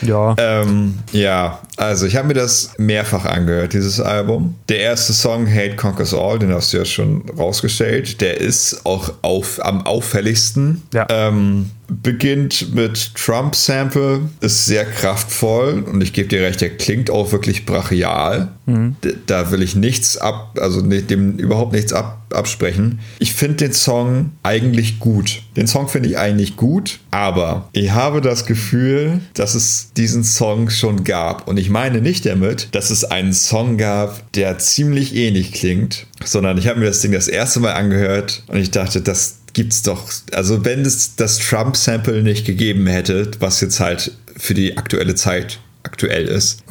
Ja. 0.01 0.35
Ähm, 0.37 0.99
ja, 1.11 1.59
also 1.77 2.05
ich 2.05 2.15
habe 2.15 2.27
mir 2.27 2.33
das 2.33 2.71
mehrfach 2.77 3.25
angehört, 3.25 3.73
dieses 3.73 3.99
Album. 3.99 4.55
Der 4.69 4.79
erste 4.79 5.13
Song, 5.13 5.47
Hate 5.47 5.75
Conquers 5.75 6.13
All, 6.13 6.39
den 6.39 6.53
hast 6.53 6.73
du 6.73 6.77
ja 6.77 6.85
schon 6.85 7.29
rausgestellt, 7.29 8.21
der 8.21 8.39
ist 8.39 8.85
auch 8.85 9.13
auf, 9.21 9.63
am 9.63 9.85
auffälligsten. 9.85 10.83
Ja. 10.93 11.07
Ähm, 11.09 11.71
beginnt 12.01 12.73
mit 12.73 13.11
Trump-Sample, 13.15 14.21
ist 14.41 14.65
sehr 14.65 14.85
kraftvoll 14.85 15.83
und 15.91 16.01
ich 16.01 16.13
gebe 16.13 16.27
dir 16.29 16.41
recht, 16.41 16.61
der 16.61 16.69
klingt 16.71 17.09
auch 17.09 17.31
wirklich 17.31 17.65
brachial. 17.65 18.49
D- 18.65 19.13
Da 19.25 19.51
will 19.51 19.61
ich 19.61 19.75
nichts 19.75 20.17
ab, 20.17 20.57
also 20.61 20.81
nicht- 20.81 21.09
dem 21.09 21.37
überhaupt 21.37 21.73
nichts 21.73 21.91
ab, 21.93 22.19
absprechen. 22.33 22.99
Ich 23.19 23.33
finde 23.33 23.57
den 23.57 23.73
Song 23.73 24.31
eigentlich 24.41 24.99
gut. 24.99 25.41
Den 25.57 25.67
Song 25.67 25.87
finde 25.89 26.09
ich 26.09 26.17
eigentlich 26.17 26.55
gut, 26.55 26.99
aber 27.11 27.67
ich 27.73 27.91
habe 27.91 28.21
das 28.21 28.45
Gefühl, 28.45 29.19
dass 29.33 29.53
es 29.53 29.91
diesen 29.97 30.23
Song 30.23 30.69
schon 30.69 31.03
gab. 31.03 31.47
Und 31.47 31.57
ich 31.59 31.69
meine 31.69 32.01
nicht 32.01 32.25
damit, 32.25 32.69
dass 32.71 32.89
es 32.89 33.03
einen 33.03 33.33
Song 33.33 33.77
gab, 33.77 34.31
der 34.33 34.57
ziemlich 34.57 35.13
ähnlich 35.15 35.51
klingt, 35.51 36.07
sondern 36.23 36.57
ich 36.57 36.67
habe 36.67 36.79
mir 36.79 36.85
das 36.87 37.01
Ding 37.01 37.11
das 37.11 37.27
erste 37.27 37.59
Mal 37.59 37.73
angehört 37.73 38.43
und 38.47 38.57
ich 38.57 38.71
dachte, 38.71 39.01
das 39.01 39.39
gibt's 39.53 39.83
doch. 39.83 40.11
Also 40.31 40.65
wenn 40.65 40.81
es 40.81 41.15
das 41.15 41.37
Trump-Sample 41.37 42.23
nicht 42.23 42.45
gegeben 42.45 42.87
hätte, 42.87 43.31
was 43.39 43.61
jetzt 43.61 43.79
halt 43.79 44.11
für 44.35 44.53
die 44.53 44.77
aktuelle 44.77 45.15
Zeit 45.15 45.59
aktuell 45.83 46.27
ist, 46.27 46.63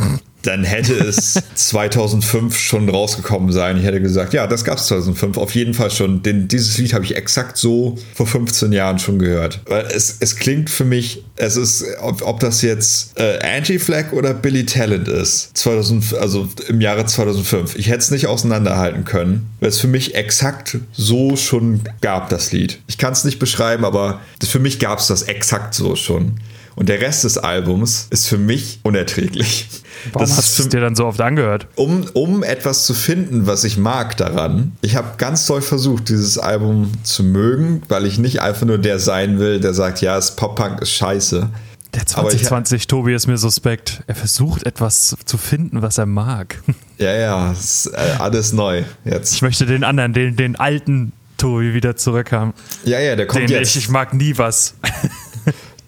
dann 0.43 0.64
hätte 0.64 0.95
es 0.95 1.40
2005 1.55 2.59
schon 2.59 2.88
rausgekommen 2.88 3.53
sein. 3.53 3.78
Ich 3.78 3.84
hätte 3.84 4.01
gesagt, 4.01 4.34
ja, 4.34 4.47
das 4.47 4.64
gab's 4.64 4.86
2005 4.86 5.38
auf 5.38 5.55
jeden 5.55 5.74
Fall 5.74 5.90
schon. 5.90 6.22
Denn 6.22 6.49
dieses 6.49 6.78
Lied 6.78 6.93
habe 6.95 7.05
ich 7.05 7.16
exakt 7.16 7.57
so 7.57 7.97
vor 8.14 8.26
15 8.26 8.72
Jahren 8.72 8.99
schon 8.99 9.18
gehört. 9.18 9.61
Weil 9.66 9.86
es, 9.86 10.16
es 10.20 10.36
klingt 10.36 10.70
für 10.70 10.84
mich, 10.84 11.24
es 11.36 11.57
ist, 11.57 11.84
ob, 12.01 12.22
ob 12.22 12.40
das 12.40 12.62
jetzt 12.62 13.18
äh, 13.18 13.38
Anti-Flag 13.57 14.12
oder 14.12 14.34
Billy 14.34 14.66
Talent 14.66 15.09
ist, 15.09 15.57
2000, 15.57 16.14
also 16.14 16.49
im 16.68 16.80
Jahre 16.80 17.07
2005. 17.07 17.76
Ich 17.76 17.88
hätte 17.88 17.99
es 17.99 18.11
nicht 18.11 18.26
auseinanderhalten 18.26 19.05
können, 19.05 19.49
weil 19.61 19.68
es 19.68 19.80
für 19.80 19.88
mich 19.88 20.14
exakt 20.14 20.78
so 20.93 21.36
schon 21.36 21.80
gab, 22.01 22.28
das 22.28 22.53
Lied. 22.53 22.80
Ich 22.86 22.99
kann 22.99 23.12
es 23.12 23.24
nicht 23.24 23.38
beschreiben, 23.38 23.84
aber 23.84 24.20
für 24.43 24.59
mich 24.59 24.78
gab 24.78 24.99
es 24.99 25.07
das 25.07 25.22
exakt 25.22 25.74
so 25.74 25.97
schon. 25.97 26.40
Und 26.75 26.89
der 26.89 27.01
Rest 27.01 27.25
des 27.25 27.37
Albums 27.39 28.07
ist 28.11 28.27
für 28.27 28.39
mich 28.39 28.81
unerträglich. 28.83 29.68
Warum 30.12 30.27
das 30.29 30.37
hast 30.39 30.59
du 30.59 30.62
es 30.64 30.68
dir 30.70 30.81
dann 30.81 30.97
so 30.97 31.07
oft 31.07 31.20
angehört? 31.20 31.66
um, 31.77 32.07
um 32.14 32.43
etwas 32.43 32.85
zu 32.87 32.95
finden, 32.95 33.47
was 33.47 33.64
ich 33.64 33.77
mag 33.77 34.16
daran. 34.16 34.73
Ich 34.81 34.97
habe 34.97 35.09
ganz 35.18 35.47
doll 35.47 35.61
versucht, 35.62 36.09
dieses 36.09 36.39
Album 36.39 36.91
zu 37.05 37.23
mögen, 37.25 37.83
weil 37.89 38.07
ich 38.07 38.18
nicht 38.18 38.41
einfach 38.41 38.66
nur 38.66 38.79
der 38.79 38.99
sein 38.99 39.39
will, 39.39 39.61
der 39.61 39.75
sagt, 39.75 40.01
ja, 40.01 40.14
das 40.16 40.35
Pop-Punk 40.37 40.81
ist 40.81 40.93
scheiße. 40.93 41.49
Der 41.95 42.01
Aber 42.14 42.29
ich- 42.33 42.39
2020 42.39 42.87
Tobi 42.87 43.14
ist 43.14 43.27
mir 43.27 43.37
suspekt. 43.37 44.03
Er 44.07 44.14
versucht 44.14 44.64
etwas 44.64 45.14
zu 45.27 45.37
finden, 45.37 45.83
was 45.83 45.99
er 45.99 46.07
mag. 46.07 46.62
Ja, 46.99 47.12
ja, 47.16 47.51
es 47.51 47.87
ist 47.87 47.95
äh, 47.95 47.97
alles 48.20 48.53
neu 48.53 48.85
jetzt. 49.05 49.35
Ich 49.35 49.43
möchte 49.43 49.66
den 49.66 49.83
anderen, 49.83 50.12
den, 50.12 50.37
den 50.37 50.55
alten 50.55 51.12
Tobi 51.37 51.75
wieder 51.75 51.97
zurückhaben. 51.97 52.53
Ja, 52.85 53.01
ja, 53.01 53.16
der 53.16 53.27
kommt 53.27 53.49
Den 53.51 53.59
jetzt. 53.59 53.75
ich, 53.75 53.85
ich 53.85 53.89
mag 53.89 54.14
nie 54.14 54.39
was. 54.39 54.75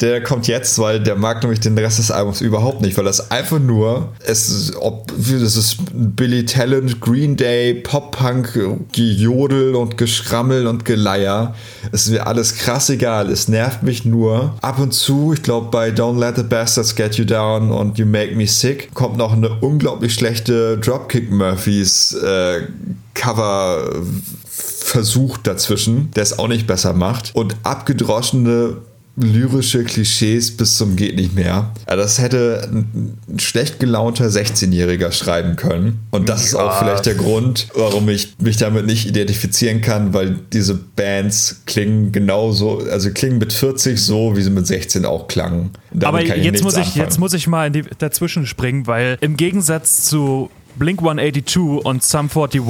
Der 0.01 0.23
kommt 0.23 0.49
jetzt, 0.49 0.79
weil 0.79 1.01
der 1.01 1.15
mag 1.15 1.43
nämlich 1.43 1.61
den 1.61 1.79
Rest 1.79 1.99
des 1.99 2.11
Albums 2.11 2.41
überhaupt 2.41 2.81
nicht, 2.81 2.97
weil 2.97 3.05
das 3.05 3.31
einfach 3.31 3.61
nur, 3.61 4.13
es 4.27 4.49
ist, 4.49 4.77
ob, 4.77 5.13
das 5.17 5.57
ist 5.57 5.77
Billy 5.93 6.45
Talent, 6.45 7.01
Green 7.01 7.37
Day, 7.37 7.75
Pop-Punk, 7.75 8.59
Gejodel 8.93 9.77
und 9.77 9.97
Geschrammel 9.97 10.67
und 10.67 10.85
Geleier. 10.85 11.55
Es 11.93 12.07
ist 12.07 12.11
mir 12.11 12.27
alles 12.27 12.57
krass 12.57 12.91
egal. 12.91 13.31
Es 13.31 13.47
nervt 13.47 13.85
mich 13.85 14.05
nur. 14.05 14.55
Ab 14.63 14.81
und 14.81 14.93
zu, 14.93 15.33
ich 15.33 15.43
glaube 15.43 15.69
bei 15.71 15.91
Don't 15.91 16.19
Let 16.19 16.37
the 16.37 16.43
Bastards 16.43 16.97
Get 16.97 17.15
You 17.15 17.25
Down 17.25 17.71
und 17.71 17.97
You 17.97 18.07
Make 18.07 18.35
Me 18.35 18.49
Sick, 18.49 18.93
kommt 18.95 19.17
noch 19.17 19.33
eine 19.33 19.51
unglaublich 19.61 20.15
schlechte 20.15 20.79
Dropkick 20.79 21.31
Murphys 21.31 22.15
äh, 22.15 22.63
Cover 23.15 23.91
Versuch 24.85 25.39
dazwischen, 25.39 26.11
der 26.13 26.25
es 26.25 26.39
auch 26.39 26.49
nicht 26.49 26.67
besser 26.67 26.93
macht. 26.93 27.35
Und 27.35 27.57
abgedroschene 27.63 28.77
lyrische 29.17 29.85
Klischees 29.85 30.57
bis 30.57 30.77
zum 30.77 30.97
geht 30.97 31.17
nicht 31.17 31.35
mehr. 31.35 31.73
Das 31.87 32.19
hätte 32.19 32.69
ein 32.71 33.19
schlecht 33.39 33.79
gelaunter 33.79 34.27
16-Jähriger 34.27 35.13
schreiben 35.13 35.57
können. 35.57 36.01
Und 36.11 36.29
das 36.29 36.45
ist 36.45 36.55
auch 36.55 36.79
vielleicht 36.79 37.07
der 37.07 37.15
Grund, 37.15 37.69
warum 37.75 38.09
ich 38.09 38.35
mich 38.39 38.57
damit 38.57 38.87
nicht 38.87 39.07
identifizieren 39.07 39.81
kann, 39.81 40.15
weil 40.15 40.39
diese 40.53 40.75
Bands 40.75 41.63
klingen 41.67 42.13
genauso, 42.13 42.79
also 42.91 43.11
klingen 43.11 43.39
mit 43.39 43.53
40 43.53 44.01
so, 44.01 44.37
wie 44.37 44.43
sie 44.43 44.51
mit 44.51 44.67
16 44.67 45.05
auch 45.05 45.29
klangen. 45.29 45.71
Damit 45.93 46.31
Aber 46.31 46.37
jetzt 46.37 46.65
muss, 46.65 46.75
ich, 46.75 46.87
anfangen. 46.87 47.05
jetzt 47.05 47.19
muss 47.19 47.35
ich 47.35 47.47
mal 47.47 47.69
in 47.69 47.73
die, 47.73 47.85
dazwischen 47.99 48.47
springen, 48.47 48.87
weil 48.87 49.17
im 49.21 49.37
Gegensatz 49.37 50.07
zu 50.07 50.51
Blink 50.77 51.01
182 51.01 51.85
und 51.85 52.03
Sum 52.03 52.29
41 52.29 52.61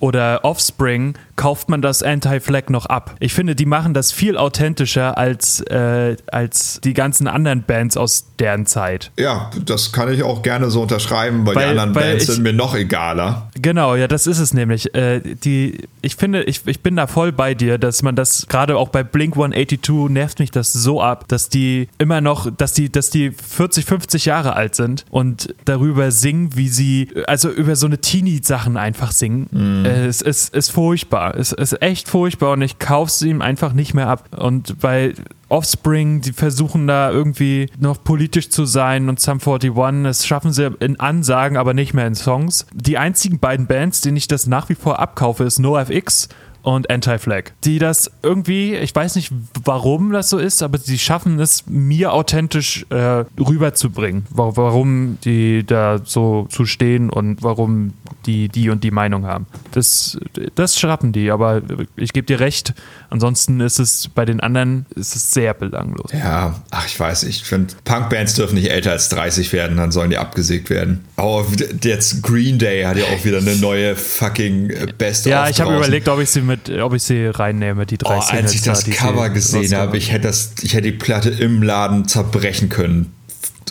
oder 0.00 0.40
Offspring 0.44 1.14
kauft 1.40 1.70
man 1.70 1.80
das 1.80 2.02
Anti-Flag 2.02 2.68
noch 2.68 2.84
ab. 2.84 3.16
Ich 3.18 3.32
finde, 3.32 3.54
die 3.54 3.64
machen 3.64 3.94
das 3.94 4.12
viel 4.12 4.36
authentischer 4.36 5.16
als, 5.16 5.62
äh, 5.62 6.18
als 6.30 6.82
die 6.84 6.92
ganzen 6.92 7.26
anderen 7.28 7.62
Bands 7.62 7.96
aus 7.96 8.26
deren 8.38 8.66
Zeit. 8.66 9.10
Ja, 9.18 9.50
das 9.64 9.90
kann 9.90 10.12
ich 10.12 10.22
auch 10.22 10.42
gerne 10.42 10.70
so 10.70 10.82
unterschreiben, 10.82 11.46
weil, 11.46 11.54
Weil- 11.54 11.64
die 11.64 11.70
anderen 11.70 11.94
weil 11.94 12.10
Bands 12.10 12.24
ich- 12.28 12.34
sind 12.34 12.42
mir 12.42 12.52
noch 12.52 12.74
egaler. 12.74 13.48
Genau, 13.54 13.94
ja, 13.96 14.06
das 14.06 14.26
ist 14.26 14.38
es 14.38 14.52
nämlich. 14.52 14.94
Äh, 14.94 15.20
die, 15.42 15.78
ich 16.02 16.16
finde, 16.16 16.42
ich, 16.42 16.60
ich 16.66 16.80
bin 16.80 16.96
da 16.96 17.06
voll 17.06 17.32
bei 17.32 17.54
dir, 17.54 17.78
dass 17.78 18.02
man 18.02 18.16
das, 18.16 18.46
gerade 18.46 18.76
auch 18.76 18.90
bei 18.90 19.02
Blink 19.02 19.34
182 19.34 20.10
nervt 20.10 20.40
mich 20.40 20.50
das 20.50 20.74
so 20.74 21.00
ab, 21.00 21.24
dass 21.28 21.48
die 21.48 21.88
immer 21.96 22.20
noch, 22.20 22.50
dass 22.54 22.74
die, 22.74 22.92
dass 22.92 23.08
die 23.08 23.30
40, 23.30 23.86
50 23.86 24.26
Jahre 24.26 24.54
alt 24.56 24.74
sind 24.74 25.06
und 25.10 25.54
darüber 25.64 26.10
singen, 26.10 26.50
wie 26.54 26.68
sie, 26.68 27.08
also 27.26 27.48
über 27.48 27.76
so 27.76 27.86
eine 27.86 27.98
Teenie-Sachen 27.98 28.76
einfach 28.76 29.12
singen. 29.12 29.84
Äh, 29.86 30.04
es 30.06 30.20
ist, 30.20 30.54
ist 30.54 30.70
furchtbar. 30.70 31.29
Es 31.36 31.52
ist 31.52 31.80
echt 31.82 32.08
furchtbar 32.08 32.52
und 32.52 32.62
ich 32.62 32.78
kaufe 32.78 33.08
es 33.08 33.22
ihm 33.22 33.42
einfach 33.42 33.72
nicht 33.72 33.94
mehr 33.94 34.08
ab. 34.08 34.28
Und 34.36 34.78
bei 34.80 35.14
Offspring, 35.48 36.20
die 36.20 36.32
versuchen 36.32 36.86
da 36.86 37.10
irgendwie 37.10 37.68
noch 37.78 38.02
politisch 38.02 38.50
zu 38.50 38.64
sein 38.64 39.08
und 39.08 39.20
Sum 39.20 39.40
41, 39.40 40.04
das 40.04 40.26
schaffen 40.26 40.52
sie 40.52 40.70
in 40.80 41.00
Ansagen, 41.00 41.56
aber 41.56 41.74
nicht 41.74 41.92
mehr 41.92 42.06
in 42.06 42.14
Songs. 42.14 42.66
Die 42.72 42.98
einzigen 42.98 43.38
beiden 43.38 43.66
Bands, 43.66 44.00
denen 44.00 44.16
ich 44.16 44.28
das 44.28 44.46
nach 44.46 44.68
wie 44.68 44.74
vor 44.74 45.00
abkaufe, 45.00 45.44
ist 45.44 45.58
NoFX 45.58 46.28
und 46.62 46.90
Anti-Flag, 46.90 47.52
die 47.64 47.78
das 47.78 48.10
irgendwie, 48.22 48.74
ich 48.74 48.94
weiß 48.94 49.16
nicht, 49.16 49.32
warum 49.64 50.12
das 50.12 50.30
so 50.30 50.38
ist, 50.38 50.62
aber 50.62 50.78
sie 50.78 50.98
schaffen 50.98 51.38
es, 51.40 51.64
mir 51.66 52.12
authentisch 52.12 52.86
äh, 52.90 53.24
rüberzubringen, 53.38 54.26
warum 54.30 55.18
die 55.24 55.64
da 55.64 56.00
so 56.04 56.46
zu 56.50 56.66
stehen 56.66 57.10
und 57.10 57.42
warum 57.42 57.94
die 58.26 58.48
die 58.48 58.70
und 58.70 58.84
die 58.84 58.90
Meinung 58.90 59.26
haben. 59.26 59.46
Das, 59.72 60.18
das 60.54 60.78
schaffen 60.78 61.12
die, 61.12 61.30
aber 61.30 61.62
ich 61.96 62.12
gebe 62.12 62.26
dir 62.26 62.40
recht, 62.40 62.74
ansonsten 63.08 63.60
ist 63.60 63.78
es 63.78 64.08
bei 64.14 64.24
den 64.24 64.40
anderen 64.40 64.86
ist 64.94 65.16
es 65.16 65.32
sehr 65.32 65.54
belanglos. 65.54 66.12
Ja, 66.12 66.62
ach, 66.70 66.86
ich 66.86 66.98
weiß, 66.98 67.24
ich 67.24 67.44
finde, 67.44 67.74
Punkbands 67.84 68.34
dürfen 68.34 68.54
nicht 68.56 68.70
älter 68.70 68.92
als 68.92 69.08
30 69.08 69.52
werden, 69.52 69.76
dann 69.76 69.92
sollen 69.92 70.10
die 70.10 70.18
abgesägt 70.18 70.70
werden. 70.70 71.04
Aber 71.16 71.46
jetzt 71.82 72.22
Green 72.22 72.58
Day 72.58 72.82
hat 72.82 72.96
ja 72.96 73.04
auch 73.04 73.24
wieder 73.24 73.38
eine 73.38 73.56
neue 73.56 73.96
fucking 73.96 74.72
Best 74.98 75.26
Ja, 75.26 75.48
ich 75.48 75.60
habe 75.60 75.76
überlegt, 75.76 76.08
ob 76.08 76.20
ich 76.20 76.30
sie 76.30 76.42
mit, 76.50 76.70
ob 76.70 76.94
ich 76.94 77.02
sie 77.02 77.26
reinnehme, 77.26 77.86
die 77.86 77.96
drei 77.96 78.18
oh, 78.18 78.22
Als 78.28 78.54
ich 78.54 78.62
das 78.62 78.84
da, 78.84 78.90
Cover 78.92 79.30
gesehen 79.30 79.74
habe, 79.74 79.96
ich 79.96 80.12
hätte 80.12 80.26
das, 80.28 80.54
ich 80.62 80.74
hätte 80.74 80.90
die 80.90 80.98
Platte 80.98 81.30
im 81.30 81.62
Laden 81.62 82.06
zerbrechen 82.06 82.68
können 82.68 83.14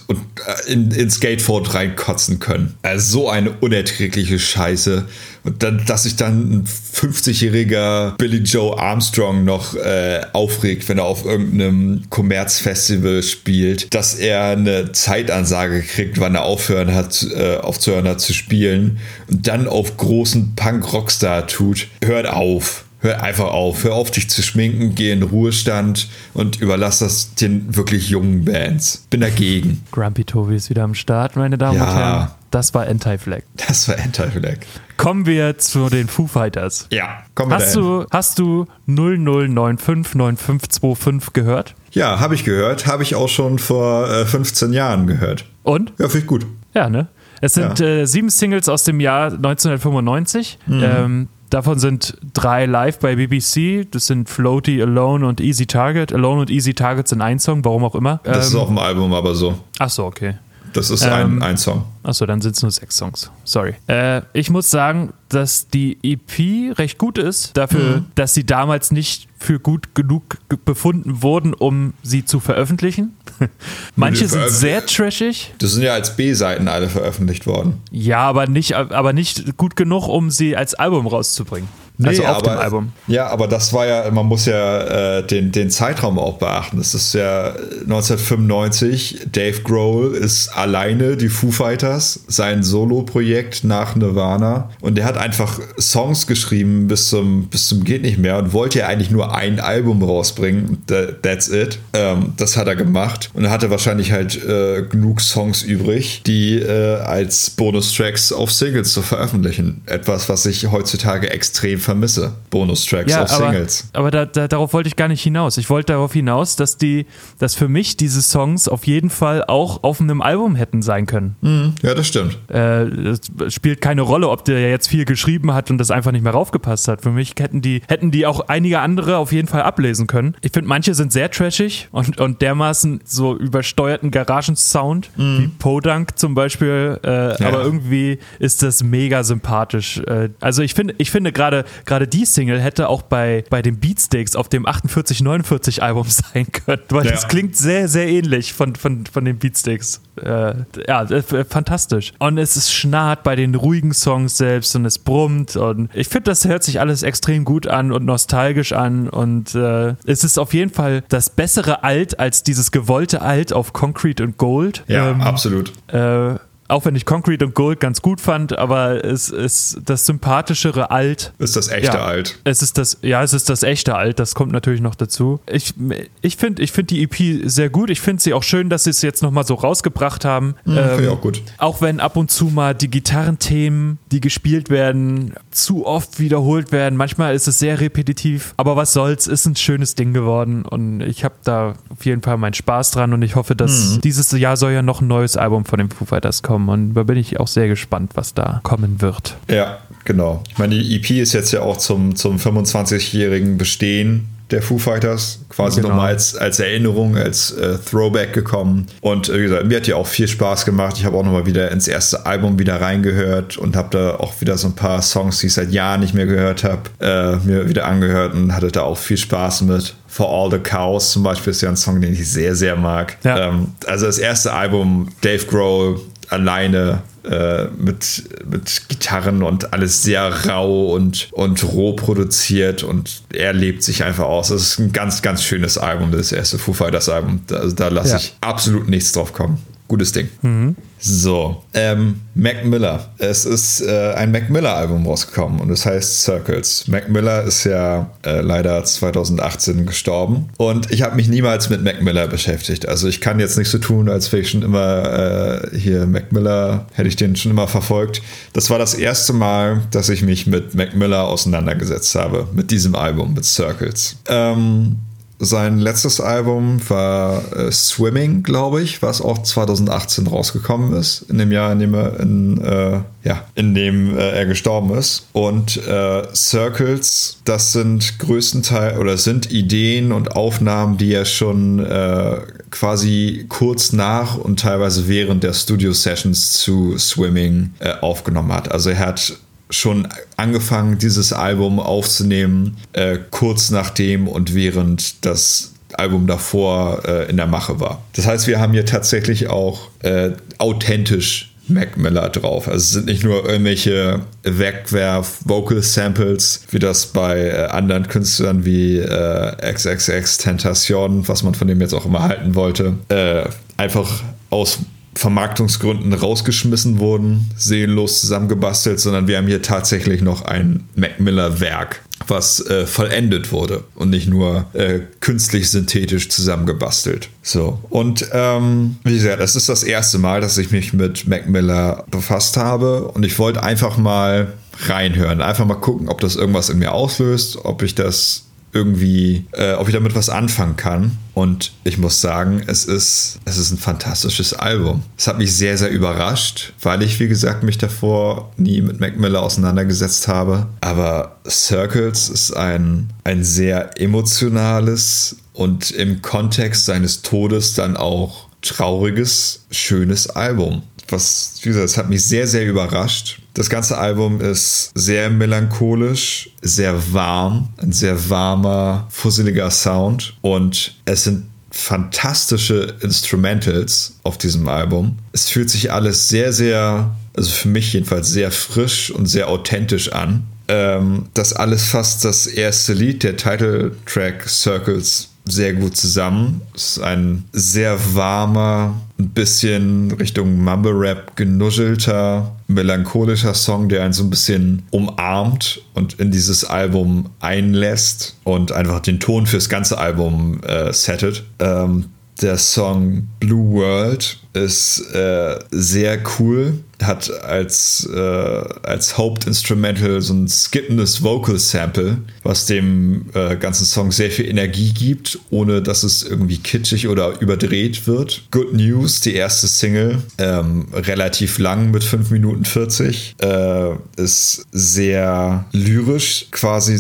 und 0.10 0.20
äh, 0.46 0.72
in, 0.72 0.92
ins 0.92 1.20
Gatefold 1.20 1.74
reinkotzen 1.74 2.40
können. 2.40 2.74
Also 2.82 3.20
so 3.20 3.30
eine 3.30 3.52
unerträgliche 3.52 4.40
Scheiße. 4.40 5.06
Und 5.44 5.64
dann, 5.64 5.86
dass 5.86 6.04
sich 6.04 6.16
dann 6.16 6.52
ein 6.52 6.66
50-jähriger 6.66 8.18
Billy 8.18 8.40
Joe 8.40 8.78
Armstrong 8.78 9.46
noch 9.46 9.76
äh, 9.76 10.22
aufregt, 10.34 10.90
wenn 10.90 10.98
er 10.98 11.06
auf 11.06 11.26
irgendeinem 11.26 12.02
Kommerzfestival 12.10 13.24
spielt, 13.24 13.94
dass 13.94 14.16
er 14.16 14.46
eine 14.46 14.92
Zeitansage 14.92 15.82
kriegt, 15.84 16.20
wann 16.20 16.36
er 16.36 16.44
aufhören 16.44 16.94
hat, 16.94 17.26
äh, 17.36 17.58
aufzuhören 17.58 18.08
hat 18.08 18.20
zu 18.20 18.34
spielen 18.34 19.00
und 19.30 19.48
dann 19.48 19.68
auf 19.68 19.96
großen 19.96 20.56
Punk-Rockstar 20.56 21.48
tut. 21.48 21.88
Hört 22.04 22.28
auf 22.28 22.86
hör 23.00 23.24
einfach 23.24 23.48
auf, 23.48 23.84
hör 23.84 23.96
auf, 23.96 24.12
dich 24.12 24.30
zu 24.30 24.44
schminken, 24.44 24.94
geh 24.96 25.12
in 25.12 25.24
Ruhestand 25.24 26.08
und 26.34 26.62
überlass 26.62 27.00
das 27.00 27.36
den 27.36 27.76
wirklich 27.76 28.10
jungen 28.10 28.46
Bands. 28.46 29.06
Bin 29.10 29.20
dagegen. 29.22 29.84
Grumpy 29.92 30.24
Tobi 30.26 30.56
ist 30.56 30.70
wieder 30.70 30.84
am 30.84 30.94
Start, 30.94 31.36
meine 31.36 31.58
Damen 31.58 31.78
ja, 31.78 31.86
und 31.86 31.96
Herren. 31.96 32.28
Das 32.52 32.74
war 32.74 32.88
Anti-Flag. 32.88 33.44
Das 33.68 33.88
war 33.88 34.00
Anti-Flag. 34.00 34.58
Kommen 34.98 35.26
wir 35.26 35.60
zu 35.60 35.90
den 35.90 36.08
Foo 36.08 36.28
Fighters. 36.28 36.88
Ja, 36.92 37.24
kommen 37.36 37.52
wir 37.52 37.56
hast 37.56 37.76
du, 37.76 38.06
hast 38.12 38.40
du 38.40 38.66
00959525 38.88 41.34
gehört? 41.34 41.76
Ja, 41.92 42.20
habe 42.20 42.36
ich 42.36 42.44
gehört. 42.44 42.86
Habe 42.88 43.04
ich 43.04 43.16
auch 43.16 43.30
schon 43.30 43.60
vor 43.60 44.10
äh, 44.10 44.26
15 44.26 44.74
Jahren 44.74 45.08
gehört. 45.08 45.46
Und? 45.64 45.94
Ja, 46.00 46.08
finde 46.08 46.20
ich 46.20 46.28
gut. 46.28 46.46
Ja, 46.74 46.90
ne? 46.90 47.08
Es 47.42 47.54
sind 47.54 47.80
ja. 47.80 47.86
äh, 47.86 48.06
sieben 48.06 48.30
Singles 48.30 48.68
aus 48.68 48.84
dem 48.84 49.00
Jahr 49.00 49.32
1995. 49.32 50.60
Mhm. 50.68 50.84
Ähm, 50.84 51.30
Davon 51.50 51.80
sind 51.80 52.18
drei 52.34 52.66
live 52.66 53.00
bei 53.00 53.16
BBC. 53.16 53.90
Das 53.92 54.06
sind 54.06 54.30
Floaty, 54.30 54.82
Alone 54.82 55.28
und 55.28 55.42
Easy 55.42 55.66
Target. 55.66 56.14
Alone 56.14 56.42
und 56.42 56.50
Easy 56.50 56.74
Target 56.74 57.08
sind 57.08 57.22
ein 57.22 57.40
Song, 57.40 57.66
warum 57.66 57.84
auch 57.84 57.96
immer. 57.96 58.20
Das 58.24 58.38
ähm, 58.38 58.42
ist 58.42 58.56
auf 58.56 58.68
dem 58.68 58.78
Album 58.78 59.14
aber 59.14 59.34
so. 59.34 59.58
Ach 59.80 59.90
so, 59.90 60.06
okay. 60.06 60.36
Das 60.74 60.92
ist 60.92 61.04
ein, 61.04 61.26
ähm, 61.26 61.42
ein 61.42 61.58
Song. 61.58 61.84
Achso, 62.04 62.26
dann 62.28 62.42
sind 62.42 62.56
es 62.56 62.62
nur 62.62 62.72
sechs 62.72 62.96
Songs. 62.96 63.32
Sorry. 63.44 63.74
Äh, 63.88 64.22
ich 64.34 64.52
muss 64.52 64.70
sagen, 64.70 65.14
dass 65.30 65.68
die 65.68 65.98
EP 66.04 66.78
recht 66.78 66.98
gut 66.98 67.18
ist, 67.18 67.56
dafür, 67.56 67.98
mhm. 67.98 68.06
dass 68.16 68.34
sie 68.34 68.46
damals 68.46 68.92
nicht 68.92 69.28
für 69.38 69.60
gut 69.60 69.96
genug 69.96 70.38
befunden 70.66 71.22
wurden, 71.22 71.54
um 71.54 71.94
sie 72.04 72.26
zu 72.26 72.40
veröffentlichen. 72.40 73.16
Manche 73.96 74.28
sind 74.28 74.50
sehr 74.50 74.86
trashig. 74.86 75.54
Das 75.60 75.72
sind 75.72 75.84
ja 75.84 75.94
als 75.94 76.18
B-Seiten 76.18 76.68
alle 76.68 76.90
veröffentlicht 76.90 77.48
worden. 77.48 77.82
Ja, 77.92 78.20
aber 78.20 78.48
nicht, 78.48 78.74
aber 78.74 79.14
nicht 79.14 79.56
gut 79.56 79.76
genug, 79.76 80.08
um 80.08 80.30
sie 80.30 80.58
als 80.58 80.76
Album 80.76 81.08
rauszubringen. 81.08 81.70
Nee, 82.02 82.08
also 82.08 82.24
auf 82.24 82.38
aber, 82.38 82.52
dem 82.52 82.60
Album. 82.60 82.92
Ja, 83.08 83.28
aber 83.28 83.50
das 83.50 83.74
war 83.74 83.86
ja, 83.86 84.10
man 84.10 84.26
muss 84.26 84.46
ja 84.46 85.18
äh, 85.18 85.28
den, 85.28 85.52
den 85.52 85.70
Zeitraum 85.70 86.18
auch 86.18 86.38
beachten. 86.38 86.78
Das 86.78 86.96
ist 86.96 87.14
ja 87.14 87.50
1995, 87.50 89.28
Dave 89.34 89.62
Grohl 89.64 90.16
ist 90.16 90.48
alleine 90.48 91.18
die 91.18 91.28
Foo 91.28 91.52
Fighters, 91.52 92.22
sein 92.28 92.64
Solo-Projekt 92.64 93.66
nach 93.66 93.98
Nirvana. 93.98 94.70
Und 94.80 94.98
der 94.98 95.04
hat 95.04 95.18
einfach 95.20 95.60
Songs 95.78 96.28
geschrieben 96.28 96.88
bis 96.88 97.10
zum, 97.10 97.48
bis 97.48 97.68
zum 97.68 97.84
geht 97.84 98.02
nicht 98.02 98.18
mehr 98.18 98.38
und 98.38 98.54
wollte 98.54 98.80
ja 98.80 98.88
eigentlich 98.88 99.12
nur 99.12 99.36
ein 99.36 99.60
Album 99.60 100.02
rausbringen. 100.02 100.84
That's 100.88 101.50
it. 101.50 101.80
Ähm, 101.94 102.34
das 102.38 102.58
hat 102.58 102.68
er 102.68 102.76
gemacht. 102.76 103.30
Und 103.34 103.46
er 103.46 103.52
hatte 103.52 103.70
wahrscheinlich 103.70 104.12
halt 104.12 104.42
äh, 104.44 104.84
genug 104.84 105.22
Songs 105.22 105.64
übrig, 105.64 106.22
die 106.26 106.56
äh, 106.60 106.96
als 106.96 107.50
Bonustracks 107.50 108.32
auf 108.32 108.52
Singles 108.52 108.94
zu 108.94 109.02
veröffentlichen. 109.02 109.82
Etwas, 109.86 110.30
was 110.30 110.46
ich 110.46 110.72
heutzutage 110.72 111.30
extrem 111.30 111.80
vermisse. 111.80 112.34
Bonustracks 112.50 113.12
ja, 113.12 113.24
auf 113.24 113.32
aber, 113.32 113.52
Singles. 113.52 113.90
Aber 113.94 114.12
da, 114.12 114.26
da, 114.26 114.48
darauf 114.48 114.74
wollte 114.74 114.88
ich 114.88 114.96
gar 114.96 115.08
nicht 115.08 115.22
hinaus. 115.22 115.58
Ich 115.58 115.70
wollte 115.70 115.94
darauf 115.94 116.14
hinaus, 116.14 116.56
dass 116.56 116.78
die, 116.78 117.06
dass 117.38 117.56
für 117.56 117.68
mich 117.68 117.98
diese 117.98 118.22
Songs 118.22 118.68
auf 118.68 118.88
jeden 118.88 119.10
Fall 119.10 119.44
auch 119.46 119.84
auf 119.84 120.00
einem 120.00 120.22
Album 120.22 120.56
hätten 120.56 120.82
sein 120.82 121.06
können. 121.06 121.36
Mhm. 121.42 121.74
Ja, 121.82 121.94
das 121.94 122.08
stimmt. 122.08 122.38
Äh, 122.50 122.84
es 122.84 123.20
spielt 123.50 123.82
keine 123.82 124.02
Rolle, 124.02 124.30
ob 124.30 124.46
der 124.46 124.70
jetzt 124.70 124.88
viel 124.88 125.06
geschrieben 125.10 125.54
hat 125.54 125.70
und 125.72 125.78
das 125.78 125.92
einfach 125.92 126.12
nicht 126.12 126.24
mehr 126.24 126.34
raufgepasst 126.34 126.88
hat. 126.88 127.02
Für 127.02 127.12
mich 127.12 127.34
hätten 127.38 127.62
die, 127.62 127.82
hätten 127.88 128.12
die 128.12 128.26
auch 128.26 128.48
einige 128.48 128.80
andere 128.80 129.18
auf 129.18 129.32
jeden 129.32 129.48
Fall 129.48 129.64
ablesen 129.64 130.08
können. 130.08 130.36
Ich 130.42 130.52
finde, 130.52 130.70
manche 130.70 130.94
sind 130.94 131.12
sehr 131.12 131.30
trashig 131.32 131.90
und, 131.92 132.20
und 132.20 132.42
dermaßen 132.42 133.02
so 133.04 133.36
übersteuerten 133.36 134.12
Garagensound, 134.12 135.10
mhm. 135.18 135.40
wie 135.40 135.48
Podunk 135.48 136.18
zum 136.18 136.36
Beispiel. 136.36 137.00
Äh, 137.04 137.10
ja. 137.10 137.48
Aber 137.48 137.64
irgendwie 137.64 138.20
ist 138.38 138.64
das 138.64 138.84
mega 138.84 139.24
sympathisch. 139.24 139.98
Äh, 139.98 140.30
also 140.40 140.62
ich 140.62 140.74
finde, 140.74 140.94
ich 140.98 141.12
finde 141.12 141.32
gerade 141.32 141.66
gerade 141.86 142.08
die 142.08 142.26
Single 142.26 142.62
hätte 142.62 142.88
auch 142.88 143.02
bei, 143.02 143.44
bei 143.50 143.62
den 143.62 143.80
Beatsteaks 143.80 144.36
auf 144.36 144.48
dem 144.48 144.64
4849 144.64 145.82
Album 145.82 146.06
sein 146.08 146.52
können, 146.52 146.84
weil 146.90 147.06
ja. 147.06 147.12
das 147.12 147.28
klingt 147.28 147.56
sehr, 147.56 147.88
sehr 147.88 148.08
ähnlich 148.08 148.54
von, 148.54 148.76
von, 148.76 149.06
von 149.08 149.26
den 149.26 149.40
Beatsteaks. 149.40 150.02
Äh, 150.24 150.54
ja, 150.88 151.04
äh, 151.04 151.22
fantastisch. 151.46 152.14
Und 152.20 152.38
es 152.38 152.58
ist 152.58 152.74
schnarrt 152.74 153.24
bei 153.24 153.36
den 153.36 153.56
ruhigen 153.56 153.94
Songs 153.94 154.38
selbst 154.38 154.76
und 154.76 154.86
es 154.86 154.99
brummt 155.00 155.56
und 155.56 155.90
ich 155.94 156.08
finde, 156.08 156.32
das 156.32 156.46
hört 156.46 156.64
sich 156.64 156.80
alles 156.80 157.04
extrem 157.04 157.46
gut 157.46 157.68
an 157.68 157.92
und 157.92 158.06
nostalgisch 158.06 158.74
an 158.74 159.10
und 159.10 159.56
äh, 159.56 159.96
es 160.06 160.24
ist 160.24 160.38
auf 160.38 160.54
jeden 160.54 160.72
Fall 160.72 161.04
das 161.10 161.30
bessere 161.30 161.84
Alt 161.84 162.20
als 162.20 162.44
dieses 162.44 162.72
gewollte 162.72 163.22
Alt 163.22 163.54
auf 163.54 163.74
Concrete 163.74 164.24
und 164.24 164.38
Gold. 164.38 164.84
Ja, 164.88 165.12
ähm, 165.12 165.22
absolut. 165.22 165.72
Äh, 165.88 166.36
auch 166.70 166.86
wenn 166.86 166.96
ich 166.96 167.06
Concrete 167.06 167.46
und 167.46 167.56
Gold 167.56 167.80
ganz 167.80 168.02
gut 168.02 168.22
fand, 168.22 168.58
aber 168.58 169.04
es 169.04 169.30
ist 169.30 169.80
das 169.86 170.06
sympathischere 170.06 170.92
Alt. 170.92 171.34
Ist 171.40 171.56
das 171.56 171.68
echte 171.70 171.98
ja, 171.98 172.06
Alt? 172.06 172.40
Es 172.44 172.62
ist 172.62 172.78
das, 172.78 173.00
ja, 173.02 173.24
es 173.24 173.34
ist 173.34 173.50
das 173.50 173.64
echte 173.64 173.96
Alt, 173.96 174.20
das 174.20 174.36
kommt 174.36 174.52
natürlich 174.52 174.80
noch 174.80 174.96
dazu. 174.96 175.40
Ich, 175.52 175.74
ich 176.22 176.38
finde 176.38 176.62
ich 176.62 176.72
find 176.72 176.92
die 176.92 177.04
EP 177.04 177.50
sehr 177.50 177.70
gut. 177.70 177.90
Ich 177.90 178.02
finde 178.02 178.22
sie 178.22 178.34
auch 178.34 178.44
schön, 178.44 178.70
dass 178.70 178.84
sie 178.84 178.92
es 178.92 179.02
jetzt 179.02 179.24
nochmal 179.24 179.46
so 179.46 179.56
rausgebracht 179.56 180.26
haben. 180.26 180.56
Mhm, 180.66 180.78
ähm, 180.78 180.88
finde 180.90 181.04
ich 181.04 181.10
auch 181.10 181.22
gut. 181.22 181.42
Auch 181.58 181.82
wenn 181.82 182.00
ab 182.00 182.16
und 182.16 182.30
zu 182.30 182.46
mal 182.46 182.76
die 182.76 182.90
Gitarrenthemen, 182.90 183.98
die 184.12 184.22
gespielt 184.22 184.70
werden, 184.70 185.34
zu 185.50 185.88
oft 185.88 186.20
wiederholt 186.20 186.72
werden. 186.72 186.98
Manchmal 186.98 187.34
ist 187.34 187.48
es 187.48 187.58
sehr 187.58 187.82
repetitiv, 187.82 188.54
aber 188.58 188.76
was 188.76 188.94
soll's, 188.94 189.26
ist 189.26 189.46
ein 189.48 189.56
schönes 189.56 189.96
Ding 189.96 190.14
geworden 190.14 190.66
und 190.66 191.02
ich 191.02 191.24
habe 191.24 191.36
da 191.44 191.74
auf 191.90 192.06
jeden 192.06 192.22
Fall 192.22 192.38
meinen 192.38 192.54
Spaß 192.54 192.92
dran 192.92 193.14
und 193.14 193.24
ich 193.24 193.36
hoffe, 193.36 193.56
dass 193.56 193.96
mhm. 193.96 194.02
dieses 194.02 194.32
Jahr 194.32 194.56
soll 194.56 194.72
ja 194.72 194.84
noch 194.84 195.02
ein 195.02 195.08
neues 195.08 195.36
Album 195.36 195.66
von 195.66 195.80
den 195.80 195.90
Foo 195.90 196.06
Fighters 196.06 196.44
kommen 196.44 196.59
kommen. 196.66 196.90
Und 196.90 196.94
da 196.94 197.04
bin 197.04 197.18
ich 197.18 197.40
auch 197.40 197.48
sehr 197.48 197.68
gespannt, 197.68 198.12
was 198.16 198.34
da 198.34 198.60
kommen 198.64 199.02
wird. 199.02 199.36
Ja, 199.50 199.80
genau. 200.06 200.44
Ich 200.50 200.58
meine, 200.58 200.78
die 200.78 200.96
EP 200.96 201.12
ist 201.12 201.34
jetzt 201.34 201.52
ja 201.52 201.62
auch 201.62 201.78
zum, 201.78 202.16
zum 202.16 202.38
25-jährigen 202.38 203.58
Bestehen 203.58 204.30
der 204.52 204.64
Foo 204.64 204.80
Fighters, 204.80 205.42
quasi 205.50 205.80
genau. 205.80 205.90
nochmal 205.90 206.08
als, 206.10 206.36
als 206.36 206.60
Erinnerung, 206.60 207.16
als 207.16 207.52
äh, 207.52 207.78
Throwback 207.78 208.34
gekommen. 208.34 208.88
Und 209.00 209.30
äh, 209.30 209.38
wie 209.38 209.44
gesagt, 209.44 209.68
mir 209.68 209.78
hat 209.78 209.86
die 209.86 209.94
auch 209.94 210.08
viel 210.08 210.28
Spaß 210.28 210.66
gemacht. 210.66 210.98
Ich 210.98 211.06
habe 211.06 211.16
auch 211.18 211.24
nochmal 211.24 211.46
wieder 211.46 211.70
ins 211.70 211.88
erste 211.88 212.26
Album 212.26 212.58
wieder 212.58 212.82
reingehört 212.82 213.60
und 213.60 213.76
habe 213.76 213.90
da 213.92 214.16
auch 214.16 214.42
wieder 214.42 214.58
so 214.58 214.68
ein 214.68 214.74
paar 214.74 215.04
Songs, 215.04 215.38
die 215.38 215.48
ich 215.48 215.54
seit 215.54 215.72
Jahren 215.72 216.00
nicht 216.00 216.16
mehr 216.16 216.26
gehört 216.26 216.64
habe, 216.64 216.82
äh, 217.00 217.36
mir 217.48 217.70
wieder 217.70 217.86
angehört 217.86 218.34
und 218.34 218.56
hatte 218.56 218.70
da 218.70 218.82
auch 218.82 218.98
viel 218.98 219.18
Spaß 219.18 219.62
mit. 219.62 219.94
For 220.10 220.28
All 220.28 220.52
the 220.52 220.58
Cows 220.58 221.12
zum 221.12 221.24
Beispiel 221.24 221.52
ist 221.52 221.62
ja 221.62 221.70
ein 221.70 221.78
Song, 221.78 222.02
den 222.02 222.14
ich 222.14 222.30
sehr, 222.30 222.56
sehr 222.56 222.76
mag. 222.76 223.18
Ja. 223.24 223.50
Ähm, 223.50 223.74
also 223.86 224.06
das 224.08 224.18
erste 224.18 224.52
Album, 224.54 225.10
Dave 225.22 225.46
Grohl, 225.46 226.02
alleine 226.30 227.02
äh, 227.24 227.66
mit, 227.78 228.24
mit 228.50 228.88
Gitarren 228.88 229.44
und 229.44 229.74
alles 229.74 230.04
sehr 230.04 230.48
rau 230.48 230.94
und, 230.94 231.30
und 231.32 231.64
roh 231.64 231.94
produziert 231.94 232.84
und 232.84 233.24
er 233.34 233.54
lebt 233.54 233.84
sich 233.84 234.04
einfach 234.04 234.26
aus. 234.26 234.50
Das 234.50 234.62
ist 234.62 234.80
ein 234.80 234.94
ganz, 234.94 235.22
ganz 235.22 235.44
schönes 235.44 235.78
Album, 235.78 236.12
das 236.12 236.32
erste 236.32 236.58
Foo 236.58 236.74
Fighters 236.74 237.10
Album. 237.10 237.42
Also 237.52 237.76
da 237.76 237.90
lasse 237.90 238.12
ja. 238.12 238.18
ich 238.18 238.36
absolut 238.42 238.88
nichts 238.90 239.12
drauf 239.12 239.34
kommen. 239.34 239.60
Gutes 239.90 240.14
Ding. 240.14 240.30
Mhm. 240.42 240.78
So, 241.02 241.64
ähm, 241.74 242.22
Mac 242.36 242.66
Miller. 242.66 243.10
Es 243.18 243.46
ist 243.46 243.82
äh, 243.82 244.14
ein 244.14 244.32
Mac 244.32 244.50
Miller-Album 244.50 245.06
rausgekommen 245.06 245.60
und 245.60 245.70
es 245.70 245.86
heißt 245.86 246.22
Circles. 246.24 246.88
Mac 246.88 247.10
Miller 247.10 247.44
ist 247.44 247.64
ja 247.64 248.12
äh, 248.26 248.42
leider 248.42 248.84
2018 248.84 249.86
gestorben 249.86 250.50
und 250.58 250.92
ich 250.92 251.02
habe 251.02 251.16
mich 251.16 251.28
niemals 251.28 251.70
mit 251.70 251.84
Mac 251.84 252.02
Miller 252.02 252.28
beschäftigt. 252.28 252.88
Also 252.88 253.08
ich 253.08 253.20
kann 253.20 253.40
jetzt 253.40 253.58
nicht 253.58 253.70
so 253.70 253.78
tun, 253.78 254.10
als 254.10 254.32
wäre 254.32 254.42
ich 254.42 254.50
schon 254.50 254.62
immer 254.62 255.64
äh, 255.74 255.78
hier 255.78 256.06
Mac 256.06 256.32
Miller, 256.32 256.86
hätte 256.94 257.08
ich 257.08 257.16
den 257.16 257.36
schon 257.36 257.52
immer 257.52 257.68
verfolgt. 257.68 258.22
Das 258.54 258.70
war 258.70 258.78
das 258.78 258.94
erste 258.94 259.34
Mal, 259.34 259.82
dass 259.92 260.10
ich 260.10 260.22
mich 260.22 260.48
mit 260.48 260.76
Mac 260.76 260.96
Miller 260.96 261.28
auseinandergesetzt 261.28 262.14
habe, 262.16 262.48
mit 262.54 262.72
diesem 262.72 262.94
Album, 262.96 263.34
mit 263.34 263.46
Circles. 263.46 264.18
Ähm, 264.28 264.98
sein 265.40 265.80
letztes 265.80 266.20
Album 266.20 266.82
war 266.90 267.42
äh, 267.56 267.72
Swimming, 267.72 268.44
glaube 268.44 268.82
ich, 268.82 269.02
was 269.02 269.22
auch 269.22 269.42
2018 269.42 270.28
rausgekommen 270.28 270.94
ist, 270.94 271.22
in 271.30 271.38
dem 271.38 271.52
Jahr, 271.52 271.72
in 271.72 271.80
dem 271.80 271.94
er, 271.94 272.20
in, 272.20 272.62
äh, 272.62 273.00
ja, 273.24 273.46
in 273.56 273.74
dem 273.74 274.18
äh, 274.18 274.32
er 274.32 274.46
gestorben 274.46 274.94
ist. 274.98 275.28
Und 275.32 275.78
äh, 275.88 276.24
Circles, 276.36 277.40
das 277.46 277.72
sind 277.72 278.20
größtenteils 278.20 278.98
oder 278.98 279.18
sind 279.18 279.50
Ideen 279.50 280.12
und 280.12 280.36
Aufnahmen, 280.36 280.98
die 280.98 281.14
er 281.14 281.26
schon 281.26 281.80
äh, 281.86 282.38
quasi 282.70 283.46
kurz 283.48 283.94
nach 283.94 284.38
und 284.38 284.60
teilweise 284.60 285.08
während 285.08 285.44
der 285.44 285.54
Studio-Sessions 285.54 286.52
zu 286.52 286.98
Swimming 286.98 287.74
äh, 287.80 287.94
aufgenommen 288.02 288.52
hat. 288.52 288.72
Also 288.72 288.90
er 288.90 289.00
hat 289.00 289.38
schon 289.70 290.08
angefangen, 290.36 290.98
dieses 290.98 291.34
Album 291.34 291.80
aufzunehmen, 291.80 292.78
äh, 292.94 293.20
kurz 293.30 293.70
nachdem 293.70 294.28
und 294.28 294.56
während 294.56 295.26
das 295.26 295.74
Album 295.94 296.28
davor 296.28 297.04
äh, 297.06 297.30
in 297.30 297.38
der 297.38 297.48
Mache 297.48 297.80
war. 297.80 298.04
Das 298.14 298.26
heißt, 298.26 298.48
wir 298.48 298.60
haben 298.60 298.74
hier 298.74 298.86
tatsächlich 298.86 299.48
auch 299.48 299.90
äh, 300.02 300.32
authentisch 300.58 301.50
Mac 301.70 301.98
Miller 301.98 302.30
drauf. 302.30 302.68
Also 302.68 302.78
es 302.78 302.92
sind 302.92 303.06
nicht 303.06 303.24
nur 303.24 303.48
irgendwelche 303.48 304.22
Wegwerf-Vocal-Samples, 304.44 306.64
wie 306.72 306.80
das 306.80 307.06
bei 307.08 307.50
äh, 307.50 307.66
anderen 307.68 308.08
Künstlern 308.08 308.64
wie 308.66 308.98
äh, 308.98 309.74
XXX 309.74 310.38
Tentation, 310.38 311.28
was 311.28 311.44
man 311.44 311.54
von 311.54 311.68
dem 311.68 311.82
jetzt 311.82 311.94
auch 311.94 312.06
immer 312.06 312.24
halten 312.24 312.56
wollte, 312.56 312.94
äh, 313.10 313.44
einfach 313.78 314.24
aus 314.50 314.80
Vermarktungsgründen 315.16 316.14
rausgeschmissen 316.14 317.00
wurden, 317.00 317.50
seelenlos 317.58 318.22
zusammengebastelt, 318.22 319.00
sondern 319.00 319.28
wir 319.28 319.38
haben 319.38 319.48
hier 319.48 319.62
tatsächlich 319.62 320.22
noch 320.22 320.44
ein 320.44 320.88
Mac 320.96 321.20
Miller 321.20 321.60
Werk, 321.60 322.02
was 322.28 322.66
äh, 322.68 322.86
vollendet 322.86 323.52
wurde 323.52 323.84
und 323.96 324.10
nicht 324.10 324.28
nur 324.28 324.66
äh, 324.74 325.00
künstlich 325.20 325.70
synthetisch 325.70 326.30
zusammengebastelt. 326.30 327.30
So, 327.42 327.80
und 327.90 328.30
ähm, 328.34 328.98
wie 329.04 329.16
gesagt, 329.16 329.42
es 329.42 329.56
ist 329.56 329.70
das 329.70 329.84
erste 329.84 330.20
Mal, 330.20 330.42
dass 330.42 330.58
ich 330.58 330.72
mich 330.72 330.94
mit 330.94 331.28
Mac 331.28 331.50
Miller 331.50 332.06
befasst 332.12 332.58
habe 332.58 333.06
und 333.10 333.26
ich 333.26 333.38
wollte 333.40 333.64
einfach 333.64 333.98
mal 333.98 334.54
reinhören, 334.88 335.42
einfach 335.42 335.66
mal 335.66 335.76
gucken, 335.76 336.08
ob 336.08 336.22
das 336.22 336.36
irgendwas 336.36 336.70
in 336.70 336.80
mir 336.80 336.94
auslöst, 336.94 337.60
ob 337.64 337.82
ich 337.84 337.96
das 337.96 338.46
irgendwie, 338.74 339.46
äh, 339.52 339.74
ob 339.74 339.88
ich 339.88 339.94
damit 339.94 340.16
was 340.16 340.30
anfangen 340.30 340.76
kann. 340.76 341.18
Und 341.34 341.72
ich 341.84 341.98
muss 341.98 342.22
sagen, 342.22 342.62
es 342.68 342.86
ist, 342.86 343.40
es 343.46 343.58
ist 343.58 343.72
ein 343.72 343.78
fantastisches 343.78 344.54
Album. 344.54 345.04
Es 345.18 345.28
hat 345.28 345.38
mich 345.38 345.56
sehr, 345.56 345.78
sehr 345.78 345.90
überrascht, 345.90 346.74
weil 346.82 347.02
ich, 347.02 347.20
wie 347.20 347.28
gesagt, 347.28 347.64
mich 347.64 347.78
davor 347.78 348.52
nie 348.58 348.82
mit 348.82 349.00
Mac 349.00 349.18
Miller 349.18 349.42
auseinandergesetzt 349.42 350.28
habe. 350.28 350.68
Aber 350.82 351.38
Circles 351.48 352.30
ist 352.30 352.52
ein, 352.56 353.10
ein 353.24 353.44
sehr 353.44 354.00
emotionales 354.00 355.38
und 355.54 355.92
im 355.92 356.22
Kontext 356.22 356.86
seines 356.86 357.22
Todes 357.22 357.74
dann 357.74 357.98
auch 357.98 358.48
trauriges, 358.62 359.66
schönes 359.72 360.30
Album 360.30 360.84
was, 361.12 361.56
wie 361.62 361.70
gesagt, 361.70 361.86
es 361.86 361.98
hat 361.98 362.10
mich 362.10 362.24
sehr, 362.26 362.48
sehr 362.48 362.68
überrascht. 362.68 363.42
Das 363.60 363.70
ganze 363.70 363.98
Album 363.98 364.40
ist 364.40 364.92
sehr 364.96 365.30
melancholisch, 365.30 366.50
sehr 366.62 367.12
warm, 367.12 367.68
ein 367.76 367.92
sehr 367.92 368.30
warmer, 368.30 369.06
fusseliger 369.10 369.70
Sound 369.70 370.38
und 370.40 370.96
es 371.04 371.26
sind 371.26 371.44
fantastische 371.70 372.96
Instrumentals 373.02 374.14
auf 374.24 374.38
diesem 374.38 374.70
Album. 374.70 375.18
Es 375.34 375.50
fühlt 375.50 375.70
sich 375.70 375.92
alles 375.92 376.30
sehr, 376.30 376.54
sehr, 376.54 377.14
also 377.36 377.52
für 377.52 377.68
mich 377.68 377.92
jedenfalls 377.92 378.30
sehr 378.30 378.50
frisch 378.54 379.12
und 379.12 379.26
sehr 379.26 379.50
authentisch 379.50 380.14
an. 380.14 380.48
Ähm, 380.70 381.26
das 381.34 381.52
alles 381.52 381.84
fasst 381.84 382.24
das 382.24 382.48
erste 382.48 382.94
Lied, 382.94 383.24
der 383.24 383.36
Titeltrack 383.36 384.48
Circles, 384.48 385.29
sehr 385.50 385.74
gut 385.74 385.98
zusammen. 385.98 386.62
Es 386.76 386.98
ist 386.98 387.04
ein 387.04 387.46
sehr 387.52 387.98
warmer, 388.14 388.96
ein 389.20 389.30
bisschen 389.30 390.12
Richtung 390.12 390.64
Mumble 390.64 390.94
Rap 390.94 391.36
genuschelter, 391.36 392.56
melancholischer 392.68 393.54
Song, 393.54 393.90
der 393.90 394.04
einen 394.04 394.14
so 394.14 394.24
ein 394.24 394.30
bisschen 394.30 394.84
umarmt 394.92 395.82
und 395.94 396.14
in 396.16 396.32
dieses 396.32 396.64
Album 396.64 397.30
einlässt 397.40 398.38
und 398.44 398.72
einfach 398.72 399.00
den 399.00 399.20
Ton 399.20 399.46
fürs 399.46 399.70
ganze 399.70 399.98
Album 399.98 400.62
äh, 400.64 400.94
settet. 400.94 401.44
Ähm, 401.60 402.06
der 402.42 402.58
Song 402.58 403.28
Blue 403.40 403.74
World 403.74 404.40
ist 404.64 405.14
äh, 405.14 405.60
sehr 405.72 406.20
cool 406.40 406.80
hat 407.04 407.32
als, 407.44 408.08
äh, 408.14 408.20
als 408.20 409.18
Hauptinstrumental 409.18 410.22
so 410.22 410.34
ein 410.34 410.48
skippendes 410.48 411.24
Vocal 411.24 411.58
Sample, 411.58 412.18
was 412.44 412.66
dem 412.66 413.26
äh, 413.34 413.56
ganzen 413.56 413.86
Song 413.86 414.12
sehr 414.12 414.32
viel 414.32 414.48
Energie 414.48 414.92
gibt, 414.92 415.40
ohne 415.50 415.82
dass 415.82 416.04
es 416.04 416.24
irgendwie 416.24 416.58
kitschig 416.58 417.08
oder 417.08 417.40
überdreht 417.40 418.08
wird. 418.08 418.44
Good 418.52 418.74
News, 418.74 419.22
die 419.22 419.34
erste 419.34 419.68
Single, 419.68 420.22
ähm, 420.38 420.88
relativ 420.94 421.58
lang 421.58 421.92
mit 421.92 422.04
5 422.04 422.32
Minuten 422.32 422.66
40, 422.66 423.36
äh, 423.42 423.92
ist 424.18 424.66
sehr 424.72 425.66
lyrisch, 425.72 426.48
quasi 426.52 427.00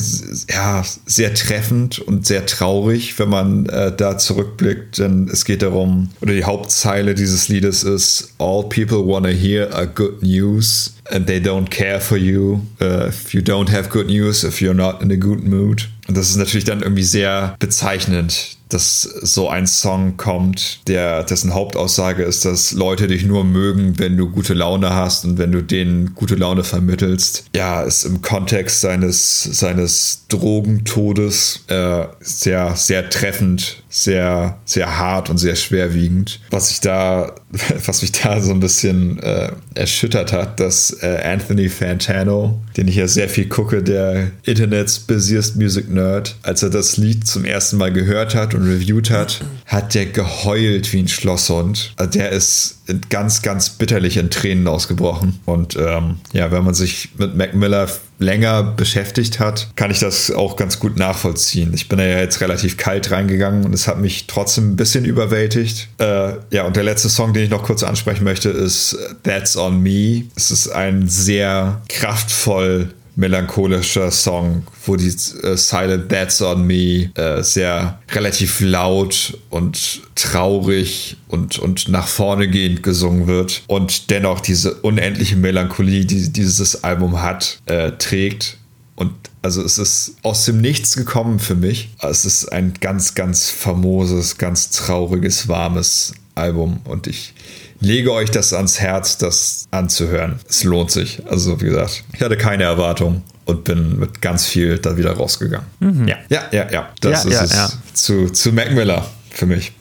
ja, 0.49 0.83
sehr 1.05 1.33
treffend 1.33 1.99
und 1.99 2.25
sehr 2.25 2.45
traurig, 2.45 3.19
wenn 3.19 3.29
man 3.29 3.65
äh, 3.67 3.95
da 3.95 4.17
zurückblickt, 4.17 4.99
denn 4.99 5.29
es 5.31 5.45
geht 5.45 5.61
darum, 5.61 6.09
oder 6.21 6.33
die 6.33 6.43
Hauptzeile 6.43 7.15
dieses 7.15 7.48
Liedes 7.49 7.83
ist 7.83 8.33
All 8.37 8.63
people 8.63 9.05
wanna 9.05 9.29
hear 9.29 9.69
a 9.73 9.85
good 9.85 10.21
news 10.21 10.95
and 11.11 11.27
they 11.27 11.39
don't 11.39 11.69
care 11.69 11.99
for 11.99 12.17
you 12.17 12.61
uh, 12.81 13.07
if 13.07 13.33
you 13.33 13.41
don't 13.41 13.69
have 13.69 13.89
good 13.89 14.07
news, 14.07 14.43
if 14.43 14.61
you're 14.61 14.73
not 14.73 15.01
in 15.01 15.11
a 15.11 15.15
good 15.15 15.43
mood. 15.43 15.89
Und 16.07 16.17
das 16.17 16.29
ist 16.29 16.37
natürlich 16.37 16.65
dann 16.65 16.81
irgendwie 16.81 17.03
sehr 17.03 17.55
bezeichnend, 17.59 18.57
dass 18.69 19.01
so 19.01 19.49
ein 19.49 19.67
Song 19.67 20.17
kommt, 20.17 20.87
der 20.87 21.23
dessen 21.23 21.53
Hauptaussage 21.53 22.23
ist, 22.23 22.45
dass 22.45 22.71
Leute 22.71 23.07
dich 23.07 23.25
nur 23.25 23.43
mögen, 23.43 23.99
wenn 23.99 24.15
du 24.15 24.29
gute 24.29 24.53
Laune 24.53 24.93
hast 24.93 25.25
und 25.25 25.37
wenn 25.37 25.51
du 25.51 25.61
denen 25.61 26.15
gute 26.15 26.35
Laune 26.35 26.63
vermittelst. 26.63 27.45
Ja, 27.55 27.81
ist 27.81 28.05
im 28.05 28.21
Kontext 28.21 28.81
seines, 28.81 29.43
seines 29.43 30.25
Drogentodes 30.29 31.65
äh, 31.67 32.05
sehr, 32.19 32.75
sehr 32.75 33.09
treffend, 33.09 33.83
sehr, 33.89 34.59
sehr 34.65 34.99
hart 34.99 35.29
und 35.29 35.37
sehr 35.37 35.55
schwerwiegend. 35.55 36.39
Was 36.51 36.71
ich 36.71 36.79
da, 36.79 37.35
was 37.85 38.01
mich 38.01 38.11
da 38.11 38.39
so 38.39 38.51
ein 38.51 38.59
bisschen 38.59 39.19
äh, 39.19 39.51
erschüttert 39.73 40.31
hat, 40.31 40.59
dass 40.59 40.91
äh, 41.01 41.21
Anthony 41.23 41.69
Fantano, 41.69 42.61
den 42.77 42.87
ich 42.87 42.95
ja 42.95 43.07
sehr 43.07 43.27
viel 43.27 43.47
gucke, 43.47 43.81
der 43.81 44.31
Internets 44.43 44.99
busiest 44.99 45.55
Music 45.55 45.89
Nerd, 45.89 46.35
als 46.43 46.61
er 46.63 46.69
das 46.69 46.97
Lied 46.97 47.27
zum 47.27 47.45
ersten 47.45 47.77
Mal 47.77 47.91
gehört 47.91 48.35
hat 48.35 48.53
und 48.53 48.63
reviewed 48.63 49.09
hat, 49.09 49.41
hat 49.65 49.95
der 49.95 50.05
geheult 50.05 50.93
wie 50.93 50.99
ein 50.99 51.07
Schlosshund. 51.07 51.93
Also 51.97 52.11
der 52.11 52.29
ist 52.29 52.78
ganz, 53.09 53.41
ganz 53.41 53.69
bitterlich 53.71 54.17
in 54.17 54.29
Tränen 54.29 54.67
ausgebrochen. 54.67 55.39
Und 55.45 55.75
ähm, 55.75 56.17
ja, 56.33 56.51
wenn 56.51 56.63
man 56.63 56.73
sich 56.73 57.09
mit 57.17 57.35
Mac 57.35 57.53
Miller 57.53 57.87
länger 58.19 58.63
beschäftigt 58.63 59.39
hat, 59.39 59.69
kann 59.75 59.91
ich 59.91 59.99
das 59.99 60.29
auch 60.29 60.55
ganz 60.55 60.79
gut 60.79 60.97
nachvollziehen. 60.97 61.71
Ich 61.73 61.87
bin 61.87 61.99
da 61.99 62.05
ja 62.05 62.19
jetzt 62.19 62.41
relativ 62.41 62.77
kalt 62.77 63.11
reingegangen 63.11 63.65
und 63.65 63.73
es 63.73 63.87
hat 63.87 63.99
mich 63.99 64.27
trotzdem 64.27 64.71
ein 64.71 64.75
bisschen 64.75 65.05
überwältigt. 65.05 65.87
Äh, 65.99 66.33
ja, 66.51 66.63
und 66.65 66.75
der 66.75 66.83
letzte 66.83 67.09
Song, 67.09 67.33
den 67.33 67.43
ich 67.45 67.49
noch 67.49 67.63
kurz 67.63 67.83
ansprechen 67.83 68.25
möchte, 68.25 68.49
ist 68.49 68.97
That's 69.23 69.55
on 69.55 69.81
Me. 69.81 70.25
Es 70.35 70.51
ist 70.51 70.67
ein 70.67 71.07
sehr 71.07 71.81
kraftvoll 71.87 72.89
melancholischer 73.19 74.11
Song, 74.11 74.63
wo 74.85 74.95
die 74.95 75.07
äh, 75.07 75.57
Silent 75.57 76.09
That's 76.09 76.41
on 76.41 76.65
Me 76.65 77.11
äh, 77.15 77.43
sehr 77.43 77.99
relativ 78.11 78.61
laut 78.61 79.37
und 79.49 80.01
traurig 80.15 81.17
und, 81.27 81.59
und 81.59 81.89
nach 81.89 82.07
vorne 82.07 82.47
gehend 82.47 82.81
gesungen 82.81 83.27
wird 83.27 83.63
und 83.67 84.09
dennoch 84.09 84.39
diese 84.39 84.75
unendliche 84.75 85.35
Melancholie, 85.35 86.05
die 86.05 86.31
dieses 86.31 86.83
Album 86.83 87.21
hat, 87.21 87.59
äh, 87.65 87.91
trägt. 87.91 88.57
Und 88.95 89.11
also 89.41 89.63
es 89.63 89.77
ist 89.77 90.15
aus 90.23 90.45
dem 90.45 90.61
Nichts 90.61 90.95
gekommen 90.95 91.39
für 91.39 91.55
mich. 91.55 91.89
Es 92.01 92.23
ist 92.25 92.51
ein 92.51 92.73
ganz, 92.79 93.15
ganz 93.15 93.49
famoses, 93.49 94.37
ganz 94.37 94.69
trauriges, 94.69 95.47
warmes 95.49 96.13
Album 96.35 96.79
und 96.85 97.07
ich 97.07 97.33
lege 97.79 98.11
euch 98.13 98.29
das 98.31 98.53
ans 98.53 98.79
Herz, 98.79 99.17
das 99.17 99.67
anzuhören. 99.71 100.39
Es 100.49 100.63
lohnt 100.63 100.91
sich. 100.91 101.21
Also, 101.29 101.59
wie 101.61 101.65
gesagt, 101.65 102.03
ich 102.13 102.21
hatte 102.21 102.37
keine 102.37 102.63
Erwartung 102.63 103.23
und 103.45 103.63
bin 103.63 103.99
mit 103.99 104.21
ganz 104.21 104.45
viel 104.45 104.77
da 104.77 104.97
wieder 104.97 105.13
rausgegangen. 105.13 105.65
Mhm. 105.79 106.07
Ja, 106.07 106.17
ja, 106.29 106.43
ja, 106.51 106.71
ja. 106.71 106.89
Das 107.01 107.23
ja, 107.25 107.29
ist 107.29 107.35
ja, 107.35 107.43
es 107.43 107.53
ja. 107.53 107.69
Zu, 107.93 108.29
zu 108.29 108.51
Mac 108.51 108.71
Miller 108.73 109.05
für 109.31 109.45
mich. 109.45 109.71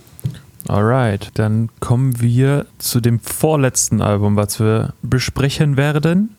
Alright, 0.67 1.31
dann 1.35 1.71
kommen 1.81 2.21
wir 2.21 2.67
zu 2.79 3.01
dem 3.01 3.21
vorletzten 3.21 4.03
Album, 4.03 4.37
was 4.37 4.61
wir 4.61 4.93
besprechen 5.03 5.77
werden. 5.77 6.37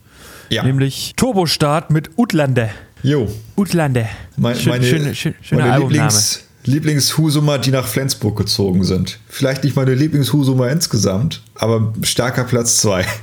Ja. 0.50 0.64
Nämlich 0.64 1.14
Turbostart 1.16 1.90
mit 1.92 2.12
Utlande. 2.18 2.70
Jo. 3.02 3.32
Utlande. 3.56 4.08
Mein, 4.38 4.56
Schön- 4.56 4.70
meine 4.72 4.86
schöne- 4.86 5.16
schön- 5.16 5.36
schöner 5.42 5.62
meine 5.62 5.74
Albumname. 5.74 6.04
Lieblings, 6.10 6.44
Lieblingshusumer, 6.70 7.58
die 7.58 7.72
nach 7.72 7.88
Flensburg 7.88 8.38
gezogen 8.38 8.84
sind. 8.84 9.20
Vielleicht 9.28 9.64
nicht 9.64 9.76
meine 9.76 9.96
Lieblingshusumer 9.96 10.70
insgesamt, 10.70 11.42
aber 11.56 11.94
starker 12.04 12.44
Platz 12.44 12.78
zwei. 12.78 13.06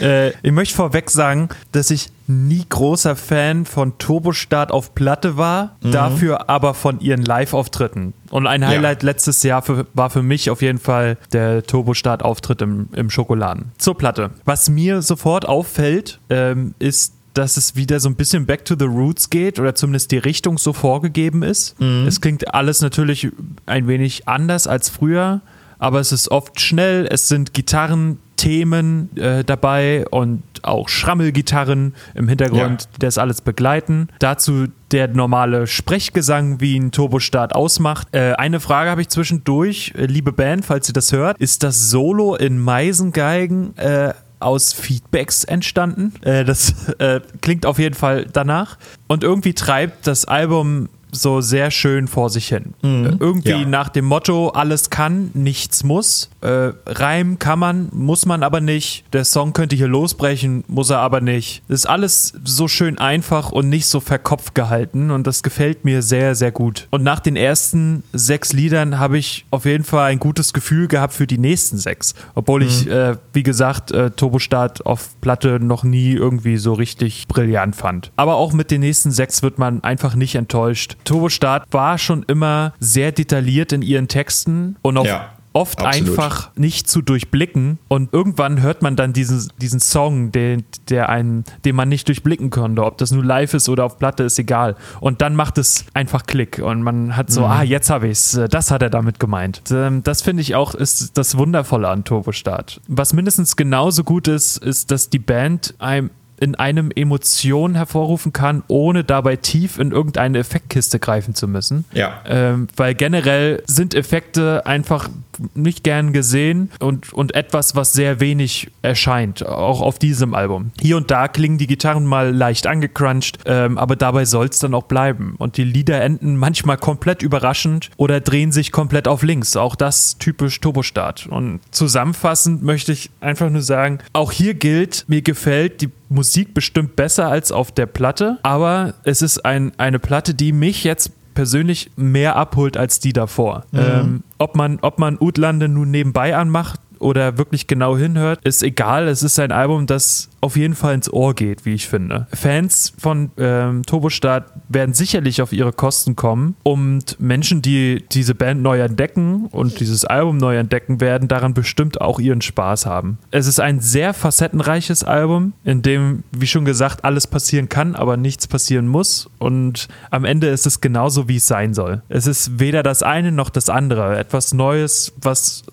Äh, 0.00 0.30
ich 0.42 0.50
möchte 0.50 0.74
vorweg 0.74 1.10
sagen, 1.10 1.50
dass 1.72 1.90
ich 1.90 2.08
nie 2.26 2.64
großer 2.66 3.16
Fan 3.16 3.66
von 3.66 3.98
Turbostart 3.98 4.72
auf 4.72 4.94
Platte 4.94 5.36
war, 5.36 5.76
dafür 5.82 6.48
aber 6.48 6.72
von 6.72 7.00
ihren 7.00 7.22
Live-Auftritten. 7.22 8.14
Und 8.30 8.46
ein 8.46 8.66
Highlight 8.66 9.02
letztes 9.02 9.42
Jahr 9.42 9.60
für, 9.60 9.86
war 9.92 10.08
für 10.08 10.22
mich 10.22 10.48
auf 10.48 10.62
jeden 10.62 10.78
Fall 10.78 11.18
der 11.32 11.62
Turbostart-Auftritt 11.64 12.62
im, 12.62 12.88
im 12.94 13.10
Schokoladen. 13.10 13.72
Zur 13.76 13.96
Platte. 13.98 14.30
Was 14.46 14.70
mir 14.70 15.02
sofort 15.02 15.46
auffällt, 15.46 16.18
ähm, 16.30 16.74
ist, 16.78 17.12
dass 17.34 17.56
es 17.56 17.76
wieder 17.76 18.00
so 18.00 18.08
ein 18.08 18.16
bisschen 18.16 18.46
back 18.46 18.64
to 18.64 18.74
the 18.78 18.84
roots 18.86 19.30
geht 19.30 19.58
oder 19.60 19.74
zumindest 19.74 20.10
die 20.10 20.18
Richtung 20.18 20.58
so 20.58 20.72
vorgegeben 20.72 21.42
ist. 21.42 21.76
Es 21.80 22.20
klingt 22.20 22.52
alles 22.54 22.80
natürlich 22.82 23.28
ein 23.66 23.86
wenig 23.86 24.26
anders 24.26 24.66
als 24.66 24.88
früher, 24.88 25.40
aber 25.78 26.00
es 26.00 26.10
ist 26.10 26.30
oft 26.30 26.60
schnell, 26.60 27.06
es 27.08 27.28
sind 27.28 27.54
Gitarrenthemen 27.54 29.16
äh, 29.16 29.44
dabei 29.44 30.06
und 30.10 30.42
auch 30.62 30.88
Schrammelgitarren 30.88 31.94
im 32.14 32.28
Hintergrund, 32.28 32.82
Ja. 32.82 32.88
die 32.94 32.98
das 32.98 33.18
alles 33.18 33.40
begleiten. 33.40 34.08
Dazu 34.18 34.66
der 34.90 35.06
normale 35.08 35.66
Sprechgesang, 35.68 36.60
wie 36.60 36.76
ein 36.78 36.90
Turbostart 36.90 37.54
ausmacht. 37.54 38.08
Äh, 38.12 38.32
eine 38.32 38.58
Frage 38.58 38.90
habe 38.90 39.00
ich 39.02 39.08
zwischendurch, 39.08 39.92
äh, 39.96 40.06
liebe 40.06 40.32
Band, 40.32 40.64
falls 40.64 40.88
ihr 40.88 40.94
das 40.94 41.12
hört. 41.12 41.38
Ist 41.38 41.62
das 41.62 41.90
Solo 41.90 42.34
in 42.34 42.58
Meisengeigen 42.58 43.76
äh, 43.76 44.14
aus 44.40 44.72
Feedbacks 44.72 45.44
entstanden? 45.44 46.14
Äh, 46.22 46.44
das 46.44 46.88
äh, 46.98 47.20
klingt 47.40 47.66
auf 47.66 47.78
jeden 47.78 47.94
Fall 47.94 48.26
danach. 48.32 48.78
Und 49.06 49.22
irgendwie 49.22 49.54
treibt 49.54 50.06
das 50.06 50.24
Album 50.24 50.88
so 51.12 51.40
sehr 51.40 51.70
schön 51.70 52.08
vor 52.08 52.30
sich 52.30 52.48
hin. 52.48 52.74
Äh, 52.82 53.16
irgendwie 53.18 53.50
Ja. 53.50 53.64
nach 53.66 53.88
dem 53.88 54.04
Motto, 54.04 54.48
alles 54.50 54.90
kann, 54.90 55.30
nichts 55.34 55.84
muss. 55.84 56.30
Äh, 56.40 56.72
Reim 56.86 57.38
kann 57.38 57.58
man, 57.58 57.88
muss 57.92 58.26
man 58.26 58.42
aber 58.42 58.60
nicht. 58.60 59.04
Der 59.12 59.24
Song 59.24 59.52
könnte 59.52 59.74
hier 59.76 59.88
losbrechen, 59.88 60.64
muss 60.68 60.90
er 60.90 60.98
aber 60.98 61.20
nicht. 61.20 61.62
Ist 61.68 61.86
alles 61.88 62.34
so 62.44 62.68
schön 62.68 62.98
einfach 62.98 63.50
und 63.52 63.68
nicht 63.68 63.86
so 63.86 64.00
verkopft 64.00 64.54
gehalten 64.54 65.10
und 65.10 65.26
das 65.26 65.42
gefällt 65.42 65.84
mir 65.84 66.02
sehr, 66.02 66.34
sehr 66.34 66.52
gut. 66.52 66.86
Und 66.90 67.02
nach 67.02 67.20
den 67.20 67.36
ersten 67.36 68.02
sechs 68.12 68.52
Liedern 68.52 68.98
habe 68.98 69.18
ich 69.18 69.46
auf 69.50 69.64
jeden 69.64 69.84
Fall 69.84 70.10
ein 70.10 70.18
gutes 70.18 70.52
Gefühl 70.52 70.88
gehabt 70.88 71.14
für 71.14 71.26
die 71.26 71.38
nächsten 71.38 71.78
sechs. 71.78 72.14
Obwohl 72.34 72.62
ich, 72.62 72.88
äh, 72.88 73.16
wie 73.32 73.42
gesagt, 73.42 73.90
äh, 73.90 74.10
Turbostart 74.10 74.84
auf 74.86 75.10
Platte 75.20 75.58
noch 75.60 75.84
nie 75.84 76.12
irgendwie 76.12 76.56
so 76.58 76.72
richtig 76.74 77.26
brillant 77.28 77.74
fand. 77.76 78.12
Aber 78.16 78.36
auch 78.36 78.52
mit 78.52 78.70
den 78.70 78.80
nächsten 78.80 79.10
sechs 79.10 79.42
wird 79.42 79.58
man 79.58 79.82
einfach 79.82 80.14
nicht 80.14 80.34
enttäuscht. 80.34 80.96
Turbostart 81.08 81.64
war 81.72 81.98
schon 81.98 82.22
immer 82.24 82.72
sehr 82.80 83.12
detailliert 83.12 83.72
in 83.72 83.82
ihren 83.82 84.08
Texten 84.08 84.76
und 84.82 84.96
auch 84.98 85.06
Ja, 85.06 85.30
oft 85.54 85.80
absolut. 85.84 86.10
einfach 86.10 86.50
nicht 86.56 86.88
zu 86.88 87.00
durchblicken 87.02 87.78
und 87.88 88.12
irgendwann 88.12 88.60
hört 88.62 88.82
man 88.82 88.94
dann 88.94 89.12
diesen, 89.12 89.50
diesen 89.60 89.80
Song, 89.80 90.30
den, 90.30 90.62
der 90.88 91.08
einen, 91.08 91.44
den 91.64 91.74
man 91.74 91.88
nicht 91.88 92.06
durchblicken 92.06 92.50
konnte, 92.50 92.84
ob 92.84 92.98
das 92.98 93.10
nur 93.10 93.24
live 93.24 93.54
ist 93.54 93.68
oder 93.68 93.84
auf 93.86 93.98
Platte, 93.98 94.22
ist 94.24 94.38
egal. 94.38 94.76
Und 95.00 95.20
dann 95.22 95.34
macht 95.34 95.58
es 95.58 95.86
einfach 95.94 96.26
Klick 96.26 96.60
und 96.62 96.82
man 96.82 97.16
hat 97.16 97.30
so, 97.30 97.44
ah, 97.44 97.62
jetzt 97.62 97.90
habe 97.90 98.06
ich 98.06 98.12
es, 98.18 98.38
das 98.50 98.70
hat 98.70 98.82
er 98.82 98.90
damit 98.90 99.18
gemeint. 99.18 99.62
Ähm, 99.72 100.02
Das 100.04 100.22
finde 100.22 100.42
ich 100.42 100.54
auch 100.54 100.74
ist 100.74 101.16
das 101.18 101.36
Wundervolle 101.38 101.88
an 101.88 102.04
Turbostart. 102.04 102.80
Was 102.86 103.12
mindestens 103.14 103.56
genauso 103.56 104.04
gut 104.04 104.28
ist, 104.28 104.58
ist, 104.58 104.90
dass 104.90 105.08
die 105.10 105.18
Band 105.18 105.74
einem 105.78 106.10
in 106.38 106.54
einem 106.54 106.90
Emotionen 106.90 107.74
hervorrufen 107.74 108.32
kann, 108.32 108.62
ohne 108.68 109.04
dabei 109.04 109.36
tief 109.36 109.78
in 109.78 109.92
irgendeine 109.92 110.38
Effektkiste 110.38 110.98
greifen 110.98 111.34
zu 111.34 111.48
müssen. 111.48 111.84
Ja. 111.92 112.22
Ähm, 112.26 112.68
weil 112.76 112.94
generell 112.94 113.62
sind 113.66 113.94
Effekte 113.94 114.66
einfach 114.66 115.08
nicht 115.54 115.84
gern 115.84 116.12
gesehen 116.12 116.70
und, 116.80 117.12
und 117.12 117.34
etwas, 117.34 117.76
was 117.76 117.92
sehr 117.92 118.20
wenig 118.20 118.70
erscheint, 118.82 119.46
auch 119.46 119.80
auf 119.80 119.98
diesem 119.98 120.34
Album. 120.34 120.72
Hier 120.80 120.96
und 120.96 121.10
da 121.10 121.28
klingen 121.28 121.58
die 121.58 121.66
Gitarren 121.66 122.06
mal 122.06 122.34
leicht 122.34 122.66
angecrunched, 122.66 123.38
ähm, 123.46 123.78
aber 123.78 123.96
dabei 123.96 124.24
soll 124.24 124.46
es 124.46 124.58
dann 124.58 124.74
auch 124.74 124.84
bleiben. 124.84 125.34
Und 125.38 125.56
die 125.56 125.64
Lieder 125.64 126.02
enden 126.02 126.36
manchmal 126.36 126.76
komplett 126.76 127.22
überraschend 127.22 127.90
oder 127.96 128.20
drehen 128.20 128.52
sich 128.52 128.72
komplett 128.72 129.08
auf 129.08 129.22
links. 129.22 129.56
Auch 129.56 129.76
das 129.76 130.18
typisch 130.18 130.60
Turbostart. 130.60 131.26
Und 131.26 131.60
zusammenfassend 131.70 132.62
möchte 132.62 132.92
ich 132.92 133.10
einfach 133.20 133.50
nur 133.50 133.62
sagen, 133.62 133.98
auch 134.12 134.32
hier 134.32 134.54
gilt, 134.54 135.04
mir 135.08 135.22
gefällt 135.22 135.80
die 135.80 135.90
Musik 136.08 136.54
bestimmt 136.54 136.96
besser 136.96 137.28
als 137.28 137.52
auf 137.52 137.72
der 137.72 137.86
Platte, 137.86 138.38
aber 138.42 138.94
es 139.04 139.22
ist 139.22 139.44
ein, 139.44 139.72
eine 139.78 139.98
Platte, 139.98 140.34
die 140.34 140.52
mich 140.52 140.84
jetzt 140.84 141.12
persönlich 141.34 141.90
mehr 141.96 142.36
abholt 142.36 142.76
als 142.76 142.98
die 142.98 143.12
davor. 143.12 143.64
Ähm, 143.72 144.24
ob 144.38 144.56
man, 144.56 144.78
ob 144.80 144.98
man 144.98 145.18
Utlande 145.20 145.68
nun 145.68 145.90
nebenbei 145.90 146.34
anmacht 146.34 146.80
oder 146.98 147.38
wirklich 147.38 147.66
genau 147.66 147.96
hinhört, 147.96 148.40
ist 148.44 148.62
egal. 148.62 149.08
Es 149.08 149.22
ist 149.22 149.38
ein 149.38 149.52
Album, 149.52 149.86
das 149.86 150.28
auf 150.40 150.56
jeden 150.56 150.74
Fall 150.74 150.94
ins 150.94 151.12
Ohr 151.12 151.34
geht, 151.34 151.64
wie 151.64 151.74
ich 151.74 151.88
finde. 151.88 152.26
Fans 152.32 152.92
von 152.98 153.30
ähm, 153.38 153.82
Turbostart 153.84 154.52
werden 154.68 154.94
sicherlich 154.94 155.42
auf 155.42 155.52
ihre 155.52 155.72
Kosten 155.72 156.16
kommen 156.16 156.56
und 156.62 157.20
Menschen, 157.20 157.62
die 157.62 158.04
diese 158.12 158.34
Band 158.34 158.62
neu 158.62 158.80
entdecken 158.80 159.46
und 159.46 159.80
dieses 159.80 160.04
Album 160.04 160.36
neu 160.36 160.56
entdecken 160.56 161.00
werden, 161.00 161.28
daran 161.28 161.54
bestimmt 161.54 162.00
auch 162.00 162.20
ihren 162.20 162.40
Spaß 162.40 162.86
haben. 162.86 163.18
Es 163.30 163.46
ist 163.46 163.60
ein 163.60 163.80
sehr 163.80 164.14
facettenreiches 164.14 165.04
Album, 165.04 165.54
in 165.64 165.82
dem, 165.82 166.22
wie 166.32 166.46
schon 166.46 166.64
gesagt, 166.64 167.04
alles 167.04 167.26
passieren 167.26 167.68
kann, 167.68 167.94
aber 167.94 168.16
nichts 168.16 168.46
passieren 168.46 168.86
muss 168.86 169.28
und 169.38 169.88
am 170.10 170.24
Ende 170.24 170.48
ist 170.48 170.66
es 170.66 170.80
genauso, 170.80 171.28
wie 171.28 171.36
es 171.36 171.46
sein 171.46 171.74
soll. 171.74 172.02
Es 172.08 172.26
ist 172.26 172.60
weder 172.60 172.82
das 172.82 173.02
eine 173.02 173.32
noch 173.32 173.50
das 173.50 173.68
andere. 173.68 174.18
Etwas 174.18 174.52
Neues, 174.54 175.12
was 175.20 175.64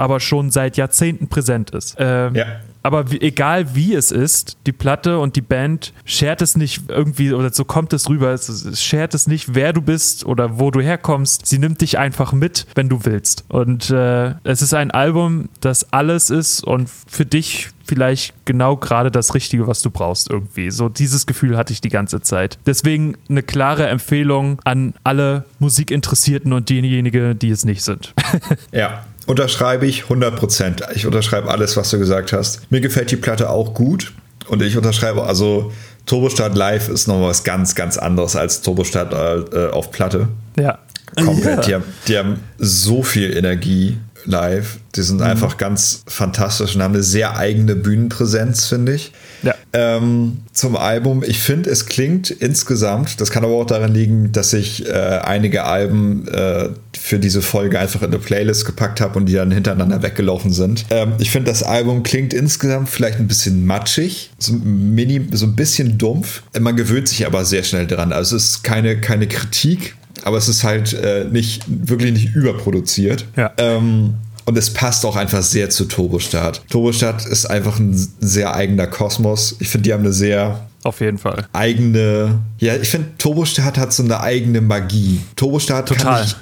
aber 0.00 0.18
schon 0.18 0.50
seit 0.50 0.78
Jahrzehnten 0.78 1.28
präsent 1.28 1.70
ist. 1.70 1.96
Ähm, 1.98 2.34
Ja. 2.34 2.46
Aber 2.82 3.10
wie, 3.10 3.20
egal 3.20 3.74
wie 3.74 3.94
es 3.94 4.10
ist, 4.10 4.56
die 4.64 4.72
Platte 4.72 5.18
und 5.18 5.36
die 5.36 5.42
Band 5.42 5.92
schert 6.06 6.40
es 6.40 6.56
nicht 6.56 6.84
irgendwie, 6.88 7.34
oder 7.34 7.52
so 7.52 7.66
kommt 7.66 7.92
es 7.92 8.08
rüber, 8.08 8.30
es, 8.30 8.48
es 8.48 8.82
schert 8.82 9.12
es 9.12 9.26
nicht, 9.26 9.54
wer 9.54 9.74
du 9.74 9.82
bist 9.82 10.24
oder 10.24 10.58
wo 10.58 10.70
du 10.70 10.80
herkommst. 10.80 11.44
Sie 11.44 11.58
nimmt 11.58 11.82
dich 11.82 11.98
einfach 11.98 12.32
mit, 12.32 12.66
wenn 12.74 12.88
du 12.88 13.04
willst. 13.04 13.44
Und 13.48 13.90
äh, 13.90 14.34
es 14.44 14.62
ist 14.62 14.72
ein 14.72 14.90
Album, 14.90 15.50
das 15.60 15.92
alles 15.92 16.30
ist 16.30 16.64
und 16.64 16.88
für 16.88 17.26
dich 17.26 17.68
vielleicht 17.84 18.32
genau 18.46 18.76
gerade 18.76 19.10
das 19.10 19.34
Richtige, 19.34 19.66
was 19.66 19.82
du 19.82 19.90
brauchst 19.90 20.30
irgendwie. 20.30 20.70
So 20.70 20.88
dieses 20.88 21.26
Gefühl 21.26 21.58
hatte 21.58 21.72
ich 21.72 21.80
die 21.80 21.88
ganze 21.88 22.22
Zeit. 22.22 22.58
Deswegen 22.64 23.16
eine 23.28 23.42
klare 23.42 23.88
Empfehlung 23.88 24.60
an 24.64 24.94
alle 25.04 25.44
Musikinteressierten 25.58 26.52
und 26.52 26.68
diejenigen, 26.70 27.38
die 27.38 27.50
es 27.50 27.64
nicht 27.64 27.82
sind. 27.82 28.14
Ja, 28.72 29.04
unterschreibe 29.30 29.86
ich 29.86 30.02
100%. 30.04 30.90
Ich 30.94 31.06
unterschreibe 31.06 31.50
alles, 31.50 31.76
was 31.76 31.90
du 31.90 31.98
gesagt 31.98 32.32
hast. 32.32 32.70
Mir 32.70 32.80
gefällt 32.80 33.10
die 33.12 33.16
Platte 33.16 33.48
auch 33.48 33.74
gut 33.74 34.12
und 34.48 34.60
ich 34.60 34.76
unterschreibe, 34.76 35.22
also 35.22 35.72
Turbostart 36.06 36.56
Live 36.56 36.88
ist 36.88 37.06
noch 37.06 37.22
was 37.22 37.44
ganz, 37.44 37.76
ganz 37.76 37.96
anderes 37.96 38.34
als 38.34 38.60
Turbostart 38.62 39.52
äh, 39.54 39.68
auf 39.68 39.90
Platte. 39.92 40.28
ja. 40.58 40.78
Komplett. 41.16 41.66
Die, 41.66 41.70
Ja. 41.70 41.76
haben, 41.78 41.84
die 42.06 42.18
haben 42.18 42.40
so 42.58 43.02
viel 43.02 43.36
Energie 43.36 43.98
live. 44.26 44.78
Die 44.94 45.02
sind 45.02 45.22
einfach 45.22 45.56
ganz 45.56 46.04
fantastisch 46.06 46.76
und 46.76 46.82
haben 46.82 46.94
eine 46.94 47.02
sehr 47.02 47.36
eigene 47.36 47.74
Bühnenpräsenz, 47.74 48.66
finde 48.66 48.94
ich. 48.94 49.12
Ja. 49.42 49.54
Ähm, 49.72 50.42
zum 50.52 50.76
Album, 50.76 51.24
ich 51.26 51.40
finde, 51.40 51.68
es 51.70 51.86
klingt 51.86 52.30
insgesamt, 52.30 53.20
das 53.20 53.30
kann 53.30 53.42
aber 53.44 53.54
auch 53.54 53.66
daran 53.66 53.92
liegen, 53.92 54.30
dass 54.30 54.52
ich 54.52 54.86
äh, 54.86 54.92
einige 54.92 55.64
Alben 55.64 56.28
äh, 56.28 56.68
für 57.02 57.18
diese 57.18 57.42
Folge 57.42 57.78
einfach 57.78 58.02
in 58.02 58.08
eine 58.08 58.18
Playlist 58.18 58.66
gepackt 58.66 59.00
habe 59.00 59.18
und 59.18 59.26
die 59.26 59.32
dann 59.32 59.50
hintereinander 59.50 60.02
weggelaufen 60.02 60.52
sind. 60.52 60.84
Ähm, 60.90 61.14
ich 61.18 61.30
finde, 61.30 61.50
das 61.50 61.62
Album 61.62 62.02
klingt 62.02 62.32
insgesamt 62.34 62.88
vielleicht 62.88 63.18
ein 63.18 63.26
bisschen 63.26 63.64
matschig, 63.64 64.30
so, 64.38 64.52
ein 64.52 64.94
mini, 64.94 65.26
so 65.32 65.46
ein 65.46 65.56
bisschen 65.56 65.98
dumpf. 65.98 66.42
Man 66.58 66.76
gewöhnt 66.76 67.08
sich 67.08 67.26
aber 67.26 67.44
sehr 67.44 67.62
schnell 67.62 67.86
dran. 67.86 68.12
Also 68.12 68.36
es 68.36 68.44
ist 68.44 68.64
keine, 68.64 69.00
keine 69.00 69.26
Kritik, 69.26 69.96
aber 70.24 70.36
es 70.36 70.48
ist 70.48 70.62
halt 70.62 70.92
äh, 70.92 71.24
nicht, 71.24 71.64
wirklich 71.66 72.12
nicht 72.12 72.34
überproduziert. 72.34 73.24
Ja. 73.36 73.50
Ähm, 73.56 74.14
und 74.44 74.58
es 74.58 74.72
passt 74.72 75.04
auch 75.06 75.16
einfach 75.16 75.42
sehr 75.42 75.70
zu 75.70 75.86
Turbostart. 75.86 76.62
Turbostart 76.70 77.24
ist 77.26 77.46
einfach 77.46 77.78
ein 77.78 77.94
sehr 78.20 78.54
eigener 78.54 78.86
Kosmos. 78.86 79.56
Ich 79.60 79.68
finde, 79.68 79.84
die 79.84 79.92
haben 79.92 80.00
eine 80.00 80.12
sehr 80.12 80.66
Auf 80.82 81.00
jeden 81.00 81.18
Fall. 81.18 81.46
eigene. 81.52 82.40
Ja, 82.58 82.76
ich 82.76 82.88
finde, 82.88 83.08
Turbostart 83.18 83.78
hat 83.78 83.92
so 83.92 84.02
eine 84.02 84.20
eigene 84.20 84.60
Magie. 84.60 85.20
Turbostart 85.36 85.88
Total. 85.88 86.04
kann 86.04 86.26
ich. 86.26 86.36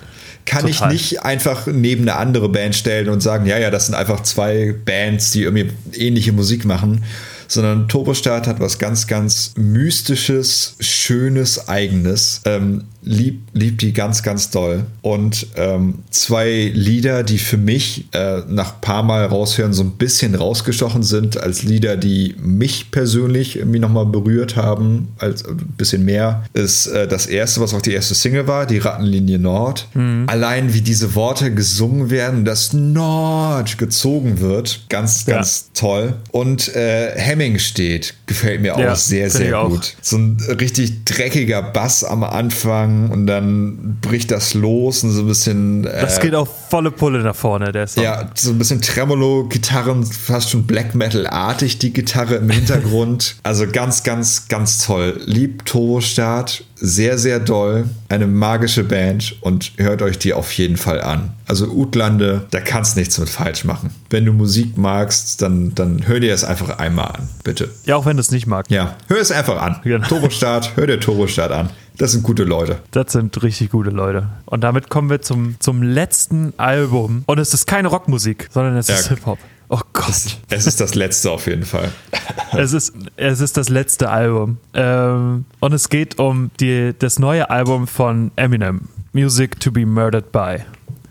Kann 0.48 0.66
Total. 0.66 0.94
ich 0.94 1.10
nicht 1.10 1.22
einfach 1.24 1.66
neben 1.66 2.08
eine 2.08 2.16
andere 2.16 2.48
Band 2.48 2.74
stellen 2.74 3.10
und 3.10 3.20
sagen, 3.20 3.44
ja, 3.44 3.58
ja, 3.58 3.70
das 3.70 3.84
sind 3.84 3.94
einfach 3.94 4.22
zwei 4.22 4.74
Bands, 4.84 5.30
die 5.30 5.42
irgendwie 5.42 5.70
ähnliche 5.92 6.32
Musik 6.32 6.64
machen, 6.64 7.04
sondern 7.48 7.86
Turbostart 7.86 8.46
hat 8.46 8.58
was 8.58 8.78
ganz, 8.78 9.06
ganz 9.06 9.52
Mystisches, 9.56 10.76
Schönes, 10.80 11.68
Eigenes. 11.68 12.40
Ähm, 12.46 12.84
lieb, 13.02 13.42
lieb 13.52 13.78
die 13.78 13.92
ganz, 13.92 14.22
ganz 14.22 14.50
doll. 14.50 14.84
Und 15.02 15.46
ähm, 15.56 16.00
zwei 16.10 16.70
Lieder, 16.74 17.22
die 17.22 17.38
für 17.38 17.56
mich 17.56 18.06
äh, 18.12 18.42
nach 18.48 18.74
ein 18.74 18.80
paar 18.80 19.02
Mal 19.02 19.24
raushören 19.24 19.72
so 19.72 19.82
ein 19.82 19.92
bisschen 19.92 20.34
rausgestochen 20.34 21.02
sind, 21.02 21.40
als 21.40 21.62
Lieder, 21.62 21.96
die 21.96 22.34
mich 22.38 22.90
persönlich 22.90 23.56
irgendwie 23.56 23.78
nochmal 23.78 24.06
berührt 24.06 24.56
haben, 24.56 25.08
als 25.18 25.44
ein 25.44 25.56
bisschen 25.76 26.04
mehr, 26.04 26.44
ist 26.52 26.86
äh, 26.86 27.06
das 27.06 27.26
erste, 27.26 27.60
was 27.60 27.72
auch 27.74 27.82
die 27.82 27.92
erste 27.92 28.14
Single 28.14 28.46
war, 28.46 28.66
die 28.66 28.78
Rattenlinie 28.78 29.38
Nord. 29.38 29.88
Mhm. 29.94 30.24
Allein 30.26 30.74
wie 30.74 30.80
diese 30.80 31.14
Worte 31.14 31.54
gesungen 31.54 32.10
werden, 32.10 32.44
das 32.44 32.72
Nord 32.72 33.78
gezogen 33.78 34.40
wird, 34.40 34.86
ganz, 34.88 35.24
ganz 35.24 35.70
ja. 35.74 35.80
toll. 35.80 36.14
Und 36.32 36.74
äh, 36.74 37.12
Hemming 37.16 37.58
steht, 37.58 38.14
gefällt 38.26 38.60
mir 38.60 38.78
ja, 38.78 38.92
auch 38.92 38.96
sehr, 38.96 39.30
sehr 39.30 39.62
gut. 39.62 39.78
Auch. 39.78 40.02
So 40.02 40.16
ein 40.16 40.36
richtig 40.60 41.04
dreckiger 41.04 41.62
Bass 41.62 42.04
am 42.04 42.24
Anfang 42.24 42.87
und 43.10 43.26
dann 43.26 43.98
bricht 44.00 44.30
das 44.30 44.54
los 44.54 45.04
und 45.04 45.10
so 45.10 45.22
ein 45.22 45.26
bisschen. 45.26 45.84
Äh, 45.84 46.00
das 46.00 46.20
geht 46.20 46.34
auch 46.34 46.48
volle 46.70 46.90
Pulle 46.90 47.22
nach 47.22 47.36
vorne, 47.36 47.72
der 47.72 47.86
Song. 47.86 48.02
Ja, 48.04 48.30
so 48.34 48.50
ein 48.50 48.58
bisschen 48.58 48.80
Tremolo-Gitarren, 48.80 50.04
fast 50.04 50.50
schon 50.50 50.66
Black 50.66 50.94
Metal-artig 50.94 51.78
die 51.78 51.92
Gitarre 51.92 52.36
im 52.36 52.50
Hintergrund. 52.50 53.36
also 53.42 53.66
ganz, 53.70 54.02
ganz, 54.02 54.48
ganz 54.48 54.84
toll. 54.84 55.20
Lieb 55.24 55.64
Turbo-Start, 55.64 56.64
sehr, 56.76 57.18
sehr 57.18 57.40
doll. 57.40 57.88
Eine 58.08 58.26
magische 58.26 58.84
Band 58.84 59.36
und 59.40 59.72
hört 59.76 60.02
euch 60.02 60.18
die 60.18 60.32
auf 60.32 60.52
jeden 60.52 60.76
Fall 60.76 61.00
an. 61.00 61.32
Also 61.46 61.66
Utlande, 61.66 62.46
da 62.50 62.60
kannst 62.60 62.96
nichts 62.96 63.18
mit 63.18 63.28
falsch 63.28 63.64
machen. 63.64 63.90
Wenn 64.10 64.24
du 64.24 64.32
Musik 64.32 64.76
magst, 64.76 65.40
dann, 65.42 65.74
dann 65.74 66.06
hör 66.06 66.20
dir 66.20 66.30
das 66.30 66.44
einfach 66.44 66.78
einmal 66.78 67.06
an, 67.06 67.28
bitte. 67.42 67.70
Ja, 67.84 67.96
auch 67.96 68.06
wenn 68.06 68.16
du 68.16 68.20
es 68.20 68.30
nicht 68.30 68.46
magst. 68.46 68.70
Ja, 68.70 68.96
hör 69.08 69.20
es 69.20 69.32
einfach 69.32 69.60
an. 69.60 69.80
Genau. 69.82 70.06
Turbo-Start, 70.06 70.76
hör 70.76 70.86
dir 70.86 71.00
Turbo-Start 71.00 71.52
an. 71.52 71.70
Das 71.98 72.12
sind 72.12 72.22
gute 72.22 72.44
Leute. 72.44 72.78
Das 72.92 73.12
sind 73.12 73.42
richtig 73.42 73.70
gute 73.70 73.90
Leute. 73.90 74.28
Und 74.46 74.62
damit 74.62 74.88
kommen 74.88 75.10
wir 75.10 75.20
zum, 75.20 75.56
zum 75.58 75.82
letzten 75.82 76.54
Album. 76.56 77.24
Und 77.26 77.38
es 77.38 77.52
ist 77.52 77.66
keine 77.66 77.88
Rockmusik, 77.88 78.48
sondern 78.52 78.76
es 78.76 78.86
ja. 78.86 78.94
ist 78.94 79.08
Hip-Hop. 79.08 79.38
Oh 79.68 79.80
Gott. 79.92 80.38
Es, 80.48 80.66
ist 80.66 80.80
das 80.80 80.94
letzte 80.94 81.30
auf 81.30 81.46
jeden 81.46 81.64
Fall. 81.64 81.90
es, 82.56 82.72
ist, 82.72 82.94
es 83.16 83.40
ist 83.40 83.56
das 83.56 83.68
letzte 83.68 84.08
Album. 84.08 84.58
Ähm, 84.74 85.44
und 85.60 85.72
es 85.72 85.88
geht 85.88 86.18
um 86.18 86.50
die, 86.60 86.94
das 86.98 87.18
neue 87.18 87.50
Album 87.50 87.86
von 87.86 88.30
Eminem, 88.36 88.88
Music 89.12 89.58
to 89.60 89.72
be 89.72 89.84
Murdered 89.84 90.32
by. 90.32 90.58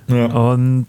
Ja. 0.08 0.26
Und 0.28 0.88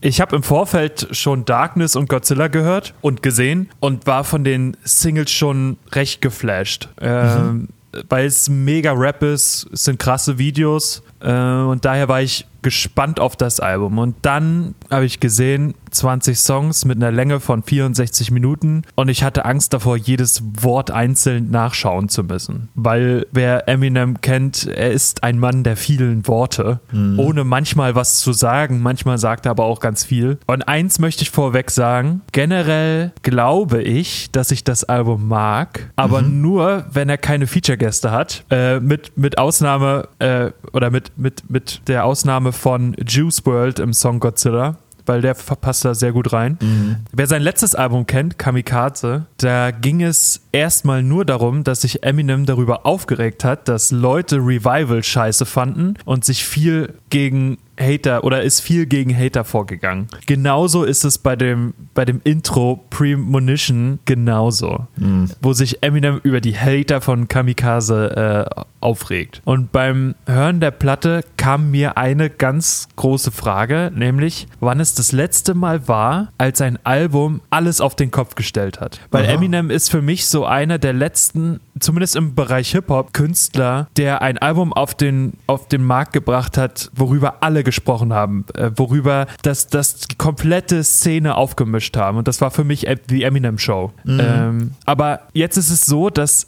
ich 0.00 0.20
habe 0.20 0.36
im 0.36 0.42
Vorfeld 0.42 1.08
schon 1.12 1.44
Darkness 1.44 1.96
und 1.96 2.08
Godzilla 2.08 2.46
gehört 2.46 2.94
und 3.00 3.22
gesehen 3.22 3.70
und 3.80 4.06
war 4.06 4.22
von 4.22 4.44
den 4.44 4.76
Singles 4.84 5.32
schon 5.32 5.78
recht 5.92 6.20
geflasht. 6.20 6.88
Ähm, 7.00 7.46
mhm. 7.46 7.68
Weil 8.08 8.26
es 8.26 8.48
mega 8.48 8.92
Rap 8.92 9.22
ist, 9.22 9.68
es 9.72 9.84
sind 9.84 9.98
krasse 9.98 10.38
Videos. 10.38 11.02
Äh, 11.20 11.32
und 11.32 11.84
daher 11.84 12.08
war 12.08 12.22
ich 12.22 12.46
gespannt 12.68 13.18
auf 13.18 13.34
das 13.34 13.60
Album. 13.60 13.96
Und 13.96 14.14
dann 14.20 14.74
habe 14.90 15.06
ich 15.06 15.20
gesehen, 15.20 15.72
20 15.90 16.38
Songs 16.38 16.84
mit 16.84 16.98
einer 16.98 17.10
Länge 17.10 17.40
von 17.40 17.62
64 17.62 18.30
Minuten 18.30 18.82
und 18.94 19.08
ich 19.08 19.22
hatte 19.22 19.46
Angst 19.46 19.72
davor, 19.72 19.96
jedes 19.96 20.42
Wort 20.60 20.90
einzeln 20.90 21.50
nachschauen 21.50 22.10
zu 22.10 22.24
müssen. 22.24 22.68
Weil 22.74 23.26
wer 23.32 23.70
Eminem 23.70 24.20
kennt, 24.20 24.66
er 24.66 24.90
ist 24.90 25.22
ein 25.22 25.38
Mann 25.38 25.64
der 25.64 25.78
vielen 25.78 26.26
Worte, 26.26 26.80
mhm. 26.92 27.18
ohne 27.18 27.44
manchmal 27.44 27.94
was 27.94 28.20
zu 28.20 28.34
sagen. 28.34 28.82
Manchmal 28.82 29.16
sagt 29.16 29.46
er 29.46 29.52
aber 29.52 29.64
auch 29.64 29.80
ganz 29.80 30.04
viel. 30.04 30.36
Und 30.46 30.68
eins 30.68 30.98
möchte 30.98 31.22
ich 31.22 31.30
vorweg 31.30 31.70
sagen, 31.70 32.20
generell 32.32 33.12
glaube 33.22 33.82
ich, 33.82 34.30
dass 34.30 34.50
ich 34.50 34.62
das 34.62 34.84
Album 34.84 35.26
mag, 35.26 35.90
aber 35.96 36.20
mhm. 36.20 36.42
nur, 36.42 36.84
wenn 36.92 37.08
er 37.08 37.16
keine 37.16 37.46
Feature-Gäste 37.46 38.10
hat. 38.10 38.44
Äh, 38.50 38.80
mit, 38.80 39.16
mit 39.16 39.38
Ausnahme 39.38 40.08
äh, 40.18 40.50
oder 40.74 40.90
mit, 40.90 41.16
mit, 41.16 41.48
mit 41.48 41.80
der 41.88 42.04
Ausnahme 42.04 42.52
von 42.58 42.94
Juice 43.06 43.46
World 43.46 43.78
im 43.78 43.92
Song 43.92 44.20
Godzilla 44.20 44.76
weil 45.08 45.22
der 45.22 45.32
passt 45.32 45.84
da 45.84 45.94
sehr 45.94 46.12
gut 46.12 46.32
rein. 46.32 46.58
Mhm. 46.60 46.96
Wer 47.12 47.26
sein 47.26 47.40
letztes 47.40 47.74
Album 47.74 48.06
kennt, 48.06 48.38
Kamikaze, 48.38 49.24
da 49.38 49.70
ging 49.70 50.02
es 50.02 50.42
erstmal 50.52 51.02
nur 51.02 51.24
darum, 51.24 51.64
dass 51.64 51.82
sich 51.82 52.02
Eminem 52.02 52.46
darüber 52.46 52.86
aufgeregt 52.86 53.44
hat, 53.44 53.68
dass 53.68 53.90
Leute 53.90 54.36
Revival 54.36 55.02
scheiße 55.02 55.46
fanden 55.46 55.94
und 56.04 56.24
sich 56.24 56.44
viel 56.44 56.94
gegen 57.10 57.58
Hater 57.78 58.24
oder 58.24 58.42
ist 58.42 58.60
viel 58.60 58.86
gegen 58.86 59.16
Hater 59.16 59.44
vorgegangen. 59.44 60.08
Genauso 60.26 60.84
ist 60.84 61.04
es 61.04 61.18
bei 61.18 61.36
dem, 61.36 61.74
bei 61.94 62.04
dem 62.04 62.20
Intro 62.24 62.84
Premonition 62.90 64.00
genauso, 64.04 64.86
mhm. 64.96 65.30
wo 65.40 65.52
sich 65.52 65.82
Eminem 65.82 66.20
über 66.22 66.40
die 66.40 66.56
Hater 66.56 67.00
von 67.00 67.28
Kamikaze 67.28 68.48
äh, 68.56 68.64
aufregt. 68.80 69.42
Und 69.44 69.72
beim 69.72 70.14
Hören 70.26 70.60
der 70.60 70.70
Platte 70.70 71.24
kam 71.36 71.70
mir 71.70 71.96
eine 71.96 72.30
ganz 72.30 72.88
große 72.96 73.30
Frage, 73.30 73.90
nämlich 73.94 74.46
wann 74.60 74.80
es 74.80 74.94
das 74.94 75.12
letzte 75.12 75.54
Mal 75.54 75.88
war, 75.88 76.32
als 76.38 76.60
ein 76.60 76.78
Album 76.84 77.40
alles 77.50 77.80
auf 77.80 77.96
den 77.96 78.10
Kopf 78.10 78.34
gestellt 78.34 78.80
hat. 78.80 79.00
Weil 79.10 79.24
Aha. 79.24 79.32
Eminem 79.32 79.70
ist 79.70 79.90
für 79.90 80.02
mich 80.02 80.26
so 80.26 80.37
einer 80.44 80.78
der 80.78 80.92
letzten, 80.92 81.60
zumindest 81.78 82.16
im 82.16 82.34
Bereich 82.34 82.72
Hip-Hop, 82.72 83.12
Künstler, 83.12 83.88
der 83.96 84.22
ein 84.22 84.38
Album 84.38 84.72
auf 84.72 84.94
den, 84.94 85.34
auf 85.46 85.68
den 85.68 85.84
Markt 85.84 86.12
gebracht 86.12 86.56
hat, 86.56 86.90
worüber 86.94 87.42
alle 87.42 87.64
gesprochen 87.64 88.12
haben, 88.12 88.44
äh, 88.54 88.70
worüber 88.76 89.26
das, 89.42 89.66
das 89.66 89.96
die 90.00 90.16
komplette 90.16 90.82
Szene 90.84 91.36
aufgemischt 91.36 91.96
haben. 91.96 92.18
Und 92.18 92.28
das 92.28 92.40
war 92.40 92.50
für 92.50 92.64
mich 92.64 92.86
die 93.10 93.22
Eminem 93.22 93.58
Show. 93.58 93.92
Mhm. 94.04 94.20
Ähm, 94.20 94.70
aber 94.86 95.20
jetzt 95.32 95.56
ist 95.56 95.70
es 95.70 95.86
so, 95.86 96.10
dass 96.10 96.46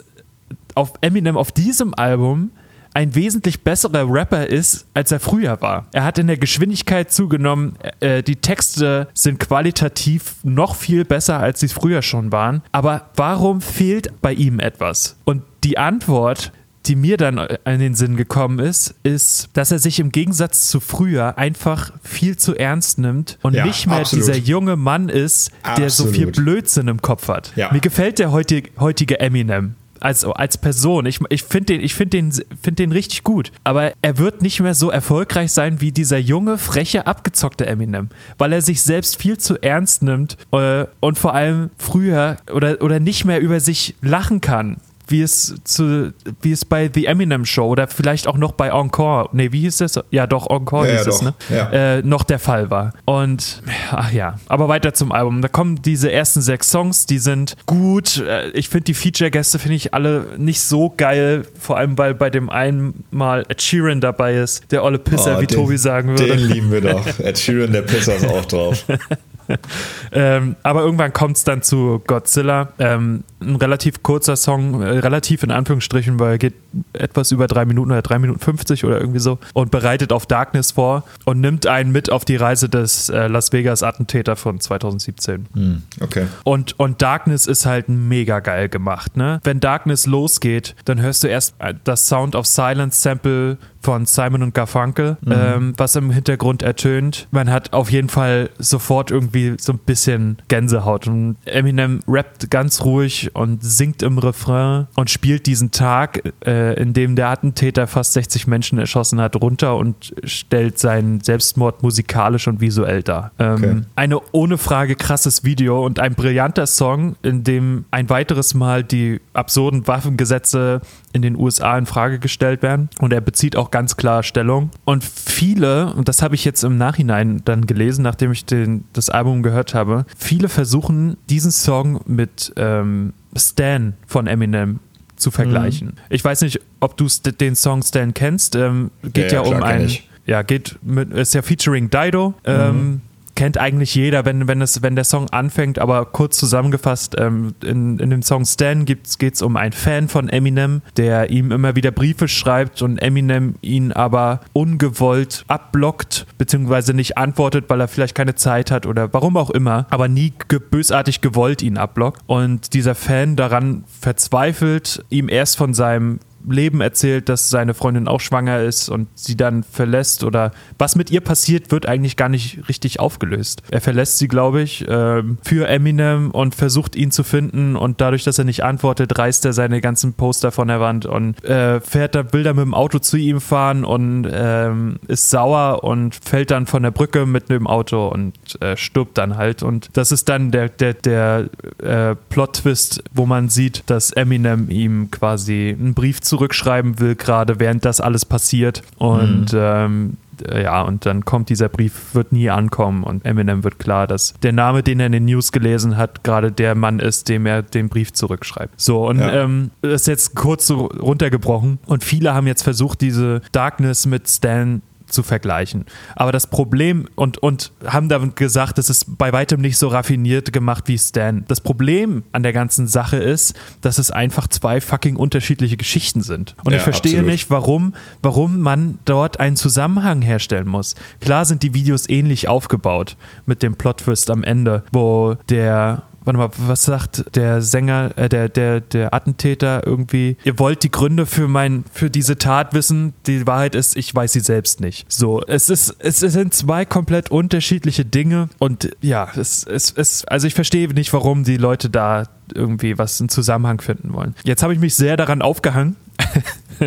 auf 0.75 0.93
Eminem 1.01 1.37
auf 1.37 1.51
diesem 1.51 1.93
Album 1.93 2.51
ein 2.93 3.15
wesentlich 3.15 3.63
besserer 3.63 4.11
Rapper 4.11 4.47
ist, 4.47 4.85
als 4.93 5.11
er 5.11 5.19
früher 5.19 5.61
war. 5.61 5.87
Er 5.93 6.03
hat 6.03 6.17
in 6.17 6.27
der 6.27 6.37
Geschwindigkeit 6.37 7.11
zugenommen, 7.11 7.75
äh, 7.99 8.23
die 8.23 8.35
Texte 8.35 9.07
sind 9.13 9.39
qualitativ 9.39 10.35
noch 10.43 10.75
viel 10.75 11.05
besser, 11.05 11.39
als 11.39 11.59
sie 11.59 11.67
früher 11.67 12.01
schon 12.01 12.31
waren. 12.31 12.61
Aber 12.71 13.09
warum 13.15 13.61
fehlt 13.61 14.21
bei 14.21 14.33
ihm 14.33 14.59
etwas? 14.59 15.15
Und 15.23 15.43
die 15.63 15.77
Antwort, 15.77 16.51
die 16.87 16.95
mir 16.95 17.17
dann 17.17 17.37
in 17.37 17.79
den 17.79 17.95
Sinn 17.95 18.17
gekommen 18.17 18.59
ist, 18.59 18.95
ist, 19.03 19.49
dass 19.53 19.71
er 19.71 19.79
sich 19.79 19.99
im 19.99 20.11
Gegensatz 20.11 20.67
zu 20.67 20.79
früher 20.79 21.37
einfach 21.37 21.91
viel 22.03 22.37
zu 22.37 22.55
ernst 22.55 22.97
nimmt 22.97 23.37
und 23.43 23.53
ja, 23.53 23.65
nicht 23.65 23.87
mehr 23.87 23.99
absolut. 23.99 24.27
dieser 24.27 24.37
junge 24.39 24.75
Mann 24.75 25.07
ist, 25.09 25.51
der 25.63 25.85
absolut. 25.85 25.91
so 25.91 26.07
viel 26.07 26.27
Blödsinn 26.27 26.87
im 26.87 27.01
Kopf 27.01 27.27
hat. 27.27 27.53
Ja. 27.55 27.71
Mir 27.71 27.81
gefällt 27.81 28.19
der 28.19 28.31
heutige, 28.31 28.71
heutige 28.79 29.19
Eminem 29.19 29.75
als, 30.01 30.25
als 30.25 30.57
Person. 30.57 31.05
Ich, 31.05 31.19
ich 31.29 31.43
finde 31.43 31.77
den, 31.77 31.89
find 31.89 32.13
den, 32.13 32.31
find 32.61 32.79
den 32.79 32.91
richtig 32.91 33.23
gut. 33.23 33.51
Aber 33.63 33.93
er 34.01 34.17
wird 34.17 34.41
nicht 34.41 34.59
mehr 34.59 34.73
so 34.73 34.89
erfolgreich 34.89 35.51
sein 35.51 35.81
wie 35.81 35.91
dieser 35.91 36.17
junge, 36.17 36.57
freche, 36.57 37.07
abgezockte 37.07 37.65
Eminem. 37.65 38.09
Weil 38.37 38.53
er 38.53 38.61
sich 38.61 38.81
selbst 38.81 39.17
viel 39.17 39.37
zu 39.37 39.61
ernst 39.61 40.03
nimmt 40.03 40.37
äh, 40.51 40.85
und 40.99 41.17
vor 41.17 41.33
allem 41.33 41.69
früher 41.77 42.37
oder, 42.51 42.81
oder 42.81 42.99
nicht 42.99 43.25
mehr 43.25 43.39
über 43.39 43.59
sich 43.59 43.95
lachen 44.01 44.41
kann 44.41 44.77
wie 45.11 45.21
es 45.21 45.55
zu, 45.63 46.13
wie 46.41 46.51
es 46.51 46.65
bei 46.65 46.89
The 46.93 47.05
Eminem 47.05 47.45
Show 47.45 47.67
oder 47.67 47.87
vielleicht 47.87 48.27
auch 48.27 48.37
noch 48.37 48.53
bei 48.53 48.71
Encore, 48.71 49.29
nee, 49.33 49.51
wie 49.51 49.61
hieß 49.61 49.77
das? 49.77 49.99
Ja, 50.09 50.27
doch, 50.27 50.49
Encore 50.49 50.87
ja, 50.87 50.97
hieß 50.97 51.05
ja, 51.05 51.11
es, 51.11 51.21
ne? 51.21 51.33
Ja. 51.49 51.69
Äh, 51.97 52.01
noch 52.03 52.23
der 52.23 52.39
Fall 52.39 52.69
war. 52.69 52.93
Und, 53.05 53.61
ach 53.91 54.11
ja, 54.11 54.35
aber 54.47 54.67
weiter 54.67 54.93
zum 54.93 55.11
Album. 55.11 55.41
Da 55.41 55.47
kommen 55.47 55.81
diese 55.81 56.11
ersten 56.11 56.41
sechs 56.41 56.69
Songs, 56.69 57.05
die 57.05 57.19
sind 57.19 57.55
gut. 57.65 58.17
Äh, 58.17 58.49
ich 58.51 58.69
finde 58.69 58.85
die 58.85 58.93
Feature-Gäste, 58.93 59.59
finde 59.59 59.75
ich 59.75 59.93
alle 59.93 60.25
nicht 60.37 60.61
so 60.61 60.93
geil, 60.95 61.45
vor 61.59 61.77
allem 61.77 61.97
weil 61.97 62.13
bei 62.13 62.29
dem 62.29 62.49
einen 62.49 63.03
mal 63.11 63.45
Ed 63.49 63.61
Sheeran 63.61 64.01
dabei 64.01 64.35
ist, 64.35 64.71
der 64.71 64.83
olle 64.83 64.99
Pisser, 64.99 65.37
oh, 65.37 65.41
wie 65.41 65.47
den, 65.47 65.57
Tobi 65.57 65.77
sagen 65.77 66.09
würde. 66.09 66.27
Den 66.27 66.39
lieben 66.39 66.71
wir 66.71 66.81
doch. 66.81 67.05
Ed 67.19 67.37
Sheeran, 67.37 67.71
der 67.71 67.81
Pisser 67.81 68.15
ist 68.15 68.27
auch 68.27 68.45
drauf. 68.45 68.85
ähm, 70.11 70.55
aber 70.63 70.81
irgendwann 70.81 71.13
kommt 71.13 71.37
es 71.37 71.43
dann 71.43 71.61
zu 71.61 72.01
Godzilla. 72.05 72.69
Ähm, 72.79 73.23
ein 73.41 73.55
relativ 73.55 74.03
kurzer 74.03 74.35
Song, 74.35 74.81
äh, 74.81 74.99
relativ 74.99 75.43
in 75.43 75.51
Anführungsstrichen, 75.51 76.19
weil 76.19 76.31
er 76.33 76.37
geht 76.37 76.53
etwas 76.93 77.31
über 77.31 77.47
drei 77.47 77.65
Minuten 77.65 77.91
oder 77.91 78.01
drei 78.01 78.19
Minuten 78.19 78.39
50 78.39 78.85
oder 78.85 78.99
irgendwie 78.99 79.19
so 79.19 79.39
und 79.53 79.71
bereitet 79.71 80.13
auf 80.13 80.25
Darkness 80.25 80.71
vor 80.71 81.03
und 81.25 81.41
nimmt 81.41 81.67
einen 81.67 81.91
mit 81.91 82.11
auf 82.11 82.25
die 82.25 82.35
Reise 82.35 82.69
des 82.69 83.09
äh, 83.09 83.27
Las 83.27 83.51
Vegas 83.51 83.83
Attentäter 83.83 84.35
von 84.35 84.59
2017. 84.59 85.47
Hm, 85.53 85.83
okay. 86.01 86.27
Und, 86.43 86.79
und 86.79 87.01
Darkness 87.01 87.47
ist 87.47 87.65
halt 87.65 87.89
mega 87.89 88.39
geil 88.39 88.69
gemacht, 88.69 89.17
ne? 89.17 89.39
Wenn 89.43 89.59
Darkness 89.59 90.05
losgeht, 90.05 90.75
dann 90.85 91.01
hörst 91.01 91.23
du 91.23 91.27
erst 91.27 91.55
äh, 91.59 91.73
das 91.83 92.07
Sound 92.07 92.35
of 92.35 92.45
Silence 92.45 93.01
Sample 93.01 93.57
von 93.81 94.05
Simon 94.05 94.43
und 94.43 94.53
Garfunkel, 94.53 95.17
mhm. 95.21 95.31
ähm, 95.31 95.73
was 95.77 95.95
im 95.95 96.11
Hintergrund 96.11 96.61
ertönt. 96.61 97.27
Man 97.31 97.49
hat 97.49 97.73
auf 97.73 97.91
jeden 97.91 98.09
Fall 98.09 98.49
sofort 98.57 99.11
irgendwie 99.11 99.55
so 99.59 99.73
ein 99.73 99.79
bisschen 99.79 100.37
Gänsehaut 100.47 101.07
und 101.07 101.37
Eminem 101.45 101.99
rappt 102.07 102.49
ganz 102.49 102.83
ruhig 102.83 103.31
und 103.33 103.63
singt 103.63 104.03
im 104.03 104.17
Refrain 104.17 104.87
und 104.95 105.09
spielt 105.09 105.45
diesen 105.45 105.71
Tag, 105.71 106.33
äh, 106.45 106.73
in 106.81 106.93
dem 106.93 107.15
der 107.15 107.29
Attentäter 107.29 107.87
fast 107.87 108.13
60 108.13 108.47
Menschen 108.47 108.77
erschossen 108.77 109.19
hat, 109.19 109.35
runter 109.35 109.75
und 109.75 110.13
stellt 110.23 110.77
seinen 110.79 111.21
Selbstmord 111.21 111.83
musikalisch 111.83 112.47
und 112.47 112.61
visuell 112.61 113.03
dar. 113.03 113.31
Ähm, 113.39 113.53
okay. 113.53 113.81
Eine 113.95 114.19
ohne 114.31 114.57
Frage 114.57 114.95
krasses 114.95 115.43
Video 115.43 115.83
und 115.85 115.99
ein 115.99 116.13
brillanter 116.15 116.67
Song, 116.67 117.15
in 117.23 117.43
dem 117.43 117.85
ein 117.91 118.09
weiteres 118.09 118.53
Mal 118.53 118.83
die 118.83 119.21
absurden 119.33 119.87
Waffengesetze 119.87 120.81
in 121.13 121.21
den 121.21 121.35
USA 121.35 121.77
in 121.77 121.85
Frage 121.85 122.19
gestellt 122.19 122.61
werden. 122.61 122.89
Und 122.99 123.13
er 123.13 123.21
bezieht 123.21 123.55
auch 123.55 123.71
ganz 123.71 123.97
klar 123.97 124.23
Stellung. 124.23 124.71
Und 124.85 125.03
viele, 125.03 125.93
und 125.93 126.07
das 126.07 126.21
habe 126.21 126.35
ich 126.35 126.45
jetzt 126.45 126.63
im 126.63 126.77
Nachhinein 126.77 127.41
dann 127.45 127.65
gelesen, 127.65 128.03
nachdem 128.03 128.31
ich 128.31 128.45
den, 128.45 128.85
das 128.93 129.09
Album 129.09 129.43
gehört 129.43 129.73
habe, 129.73 130.05
viele 130.17 130.49
versuchen 130.49 131.17
diesen 131.29 131.51
Song 131.51 132.01
mit 132.05 132.53
ähm, 132.55 133.13
Stan 133.35 133.93
von 134.07 134.27
Eminem 134.27 134.79
zu 135.15 135.31
vergleichen. 135.31 135.89
Mhm. 135.89 135.93
Ich 136.09 136.23
weiß 136.23 136.41
nicht, 136.41 136.59
ob 136.79 136.97
du 136.97 137.07
den 137.39 137.55
Song 137.55 137.83
Stan 137.83 138.13
kennst. 138.13 138.55
Ähm, 138.55 138.91
geht 139.03 139.31
ja, 139.31 139.43
ja, 139.43 139.49
ja 139.49 139.57
um 139.57 139.63
ein. 139.63 139.89
Ja, 140.25 140.41
geht 140.43 140.77
mit, 140.81 141.11
ist 141.11 141.33
ja 141.33 141.41
featuring 141.41 141.89
Dido. 141.89 142.33
Ähm, 142.45 142.75
mhm 142.75 143.01
kennt 143.41 143.57
eigentlich 143.57 143.95
jeder, 143.95 144.23
wenn, 144.23 144.47
wenn, 144.47 144.61
es, 144.61 144.83
wenn 144.83 144.95
der 144.95 145.03
Song 145.03 145.27
anfängt, 145.31 145.79
aber 145.79 146.05
kurz 146.05 146.37
zusammengefasst, 146.37 147.15
ähm, 147.17 147.55
in, 147.63 147.97
in 147.97 148.11
dem 148.11 148.21
Song 148.21 148.45
Stan 148.45 148.85
geht 148.85 149.17
es 149.19 149.41
um 149.41 149.57
einen 149.57 149.71
Fan 149.71 150.09
von 150.09 150.29
Eminem, 150.29 150.83
der 150.95 151.31
ihm 151.31 151.51
immer 151.51 151.75
wieder 151.75 151.89
Briefe 151.89 152.27
schreibt 152.27 152.83
und 152.83 152.99
Eminem 152.99 153.55
ihn 153.61 153.93
aber 153.93 154.41
ungewollt 154.53 155.43
abblockt, 155.47 156.27
beziehungsweise 156.37 156.93
nicht 156.93 157.17
antwortet, 157.17 157.65
weil 157.67 157.81
er 157.81 157.87
vielleicht 157.87 158.13
keine 158.13 158.35
Zeit 158.35 158.69
hat 158.69 158.85
oder 158.85 159.11
warum 159.11 159.35
auch 159.37 159.49
immer, 159.49 159.87
aber 159.89 160.07
nie 160.07 160.33
ge 160.47 160.59
bösartig 160.59 161.21
gewollt 161.21 161.63
ihn 161.63 161.79
abblockt. 161.79 162.21
Und 162.27 162.75
dieser 162.75 162.93
Fan 162.93 163.37
daran 163.37 163.85
verzweifelt, 163.87 165.03
ihm 165.09 165.29
erst 165.29 165.57
von 165.57 165.73
seinem 165.73 166.19
Leben 166.49 166.81
erzählt, 166.81 167.29
dass 167.29 167.49
seine 167.49 167.73
Freundin 167.73 168.07
auch 168.07 168.19
schwanger 168.19 168.61
ist 168.61 168.89
und 168.89 169.07
sie 169.15 169.35
dann 169.35 169.63
verlässt 169.63 170.23
oder 170.23 170.51
was 170.77 170.95
mit 170.95 171.11
ihr 171.11 171.21
passiert, 171.21 171.71
wird 171.71 171.85
eigentlich 171.85 172.17
gar 172.17 172.29
nicht 172.29 172.67
richtig 172.69 172.99
aufgelöst. 172.99 173.63
Er 173.71 173.81
verlässt 173.81 174.17
sie, 174.17 174.27
glaube 174.27 174.61
ich, 174.61 174.85
ähm, 174.87 175.37
für 175.43 175.67
Eminem 175.67 176.31
und 176.31 176.55
versucht 176.55 176.95
ihn 176.95 177.11
zu 177.11 177.23
finden 177.23 177.75
und 177.75 178.01
dadurch, 178.01 178.23
dass 178.23 178.37
er 178.37 178.45
nicht 178.45 178.63
antwortet, 178.63 179.17
reißt 179.17 179.45
er 179.45 179.53
seine 179.53 179.81
ganzen 179.81 180.13
Poster 180.13 180.51
von 180.51 180.67
der 180.67 180.79
Wand 180.79 181.05
und 181.05 181.43
äh, 181.43 181.79
fährt 181.81 182.15
da, 182.15 182.33
will 182.33 182.43
dann 182.43 182.55
mit 182.55 182.65
dem 182.65 182.73
Auto 182.73 182.99
zu 182.99 183.17
ihm 183.17 183.41
fahren 183.41 183.83
und 183.83 184.27
ähm, 184.31 184.99
ist 185.07 185.29
sauer 185.29 185.83
und 185.83 186.15
fällt 186.15 186.51
dann 186.51 186.65
von 186.65 186.83
der 186.83 186.91
Brücke 186.91 187.25
mit 187.25 187.49
dem 187.49 187.67
Auto 187.67 188.07
und 188.07 188.33
äh, 188.61 188.77
stirbt 188.77 189.17
dann 189.17 189.37
halt 189.37 189.63
und 189.63 189.89
das 189.93 190.11
ist 190.11 190.29
dann 190.29 190.51
der, 190.51 190.69
der, 190.69 190.93
der 190.93 191.49
äh, 191.81 192.15
Plot-Twist, 192.29 193.03
wo 193.13 193.25
man 193.25 193.49
sieht, 193.49 193.83
dass 193.87 194.11
Eminem 194.11 194.69
ihm 194.69 195.11
quasi 195.11 195.75
einen 195.77 195.93
Brief 195.93 196.21
zu 196.21 196.30
zurückschreiben 196.31 196.97
will, 196.99 197.15
gerade 197.15 197.59
während 197.59 197.83
das 197.83 197.99
alles 197.99 198.23
passiert. 198.23 198.83
Und 198.97 199.51
mhm. 199.51 199.59
ähm, 199.59 200.17
ja, 200.49 200.81
und 200.81 201.05
dann 201.05 201.25
kommt 201.25 201.49
dieser 201.49 201.67
Brief, 201.67 202.15
wird 202.15 202.31
nie 202.31 202.49
ankommen 202.49 203.03
und 203.03 203.25
Eminem 203.25 203.65
wird 203.65 203.79
klar, 203.79 204.07
dass 204.07 204.33
der 204.41 204.53
Name, 204.53 204.81
den 204.81 205.01
er 205.01 205.07
in 205.07 205.11
den 205.11 205.25
News 205.25 205.51
gelesen 205.51 205.97
hat, 205.97 206.23
gerade 206.23 206.53
der 206.53 206.73
Mann 206.73 206.99
ist, 206.99 207.27
dem 207.27 207.45
er 207.45 207.61
den 207.61 207.89
Brief 207.89 208.13
zurückschreibt. 208.13 208.79
So, 208.79 209.07
und 209.07 209.19
ja. 209.19 209.43
ähm, 209.43 209.71
das 209.81 210.01
ist 210.01 210.07
jetzt 210.07 210.35
kurz 210.35 210.65
so 210.65 210.85
runtergebrochen 210.85 211.79
und 211.85 212.05
viele 212.05 212.33
haben 212.33 212.47
jetzt 212.47 212.63
versucht, 212.63 213.01
diese 213.01 213.41
Darkness 213.51 214.05
mit 214.05 214.29
Stan 214.29 214.81
zu 215.11 215.23
vergleichen. 215.23 215.85
Aber 216.15 216.31
das 216.31 216.47
Problem 216.47 217.07
und, 217.15 217.37
und 217.37 217.71
haben 217.85 218.09
dann 218.09 218.35
gesagt, 218.35 218.77
es 218.77 218.89
ist 218.89 219.17
bei 219.17 219.33
weitem 219.33 219.61
nicht 219.61 219.77
so 219.77 219.87
raffiniert 219.87 220.51
gemacht 220.53 220.87
wie 220.87 220.97
Stan. 220.97 221.45
Das 221.47 221.61
Problem 221.61 222.23
an 222.31 222.43
der 222.43 222.53
ganzen 222.53 222.87
Sache 222.87 223.17
ist, 223.17 223.53
dass 223.81 223.97
es 223.97 224.11
einfach 224.11 224.47
zwei 224.47 224.81
fucking 224.81 225.15
unterschiedliche 225.15 225.77
Geschichten 225.77 226.21
sind. 226.21 226.55
Und 226.63 226.71
ja, 226.71 226.77
ich 226.77 226.83
verstehe 226.83 227.13
absolut. 227.13 227.31
nicht, 227.31 227.49
warum, 227.49 227.93
warum 228.21 228.59
man 228.59 228.99
dort 229.05 229.39
einen 229.39 229.55
Zusammenhang 229.55 230.21
herstellen 230.21 230.67
muss. 230.67 230.95
Klar 231.19 231.45
sind 231.45 231.63
die 231.63 231.73
Videos 231.73 232.09
ähnlich 232.09 232.47
aufgebaut 232.47 233.17
mit 233.45 233.63
dem 233.63 233.75
Plot-Twist 233.75 234.29
am 234.29 234.43
Ende, 234.43 234.83
wo 234.91 235.35
der 235.49 236.03
warte 236.23 236.37
mal, 236.37 236.49
was 236.57 236.83
sagt 236.83 237.35
der 237.35 237.61
Sänger, 237.61 238.11
äh, 238.15 238.29
der, 238.29 238.49
der, 238.49 238.81
der 238.81 239.13
Attentäter 239.13 239.85
irgendwie? 239.85 240.37
Ihr 240.43 240.59
wollt 240.59 240.83
die 240.83 240.91
Gründe 240.91 241.25
für 241.25 241.47
mein, 241.47 241.83
für 241.91 242.09
diese 242.09 242.37
Tat 242.37 242.73
wissen. 242.73 243.13
Die 243.27 243.45
Wahrheit 243.47 243.75
ist, 243.75 243.95
ich 243.95 244.13
weiß 244.13 244.33
sie 244.33 244.39
selbst 244.39 244.81
nicht. 244.81 245.11
So, 245.11 245.41
es 245.41 245.69
ist, 245.69 245.95
es 245.99 246.19
sind 246.19 246.53
zwei 246.53 246.85
komplett 246.85 247.31
unterschiedliche 247.31 248.05
Dinge 248.05 248.49
und 248.59 248.95
ja, 249.01 249.29
es, 249.35 249.63
es, 249.63 249.91
es, 249.95 250.25
also 250.25 250.47
ich 250.47 250.53
verstehe 250.53 250.87
nicht, 250.93 251.11
warum 251.13 251.43
die 251.43 251.57
Leute 251.57 251.89
da 251.89 252.27
irgendwie 252.53 252.97
was 252.97 253.19
in 253.19 253.29
Zusammenhang 253.29 253.81
finden 253.81 254.13
wollen. 254.13 254.35
Jetzt 254.43 254.63
habe 254.63 254.73
ich 254.73 254.79
mich 254.79 254.95
sehr 254.95 255.17
daran 255.17 255.41
aufgehangen, 255.41 255.95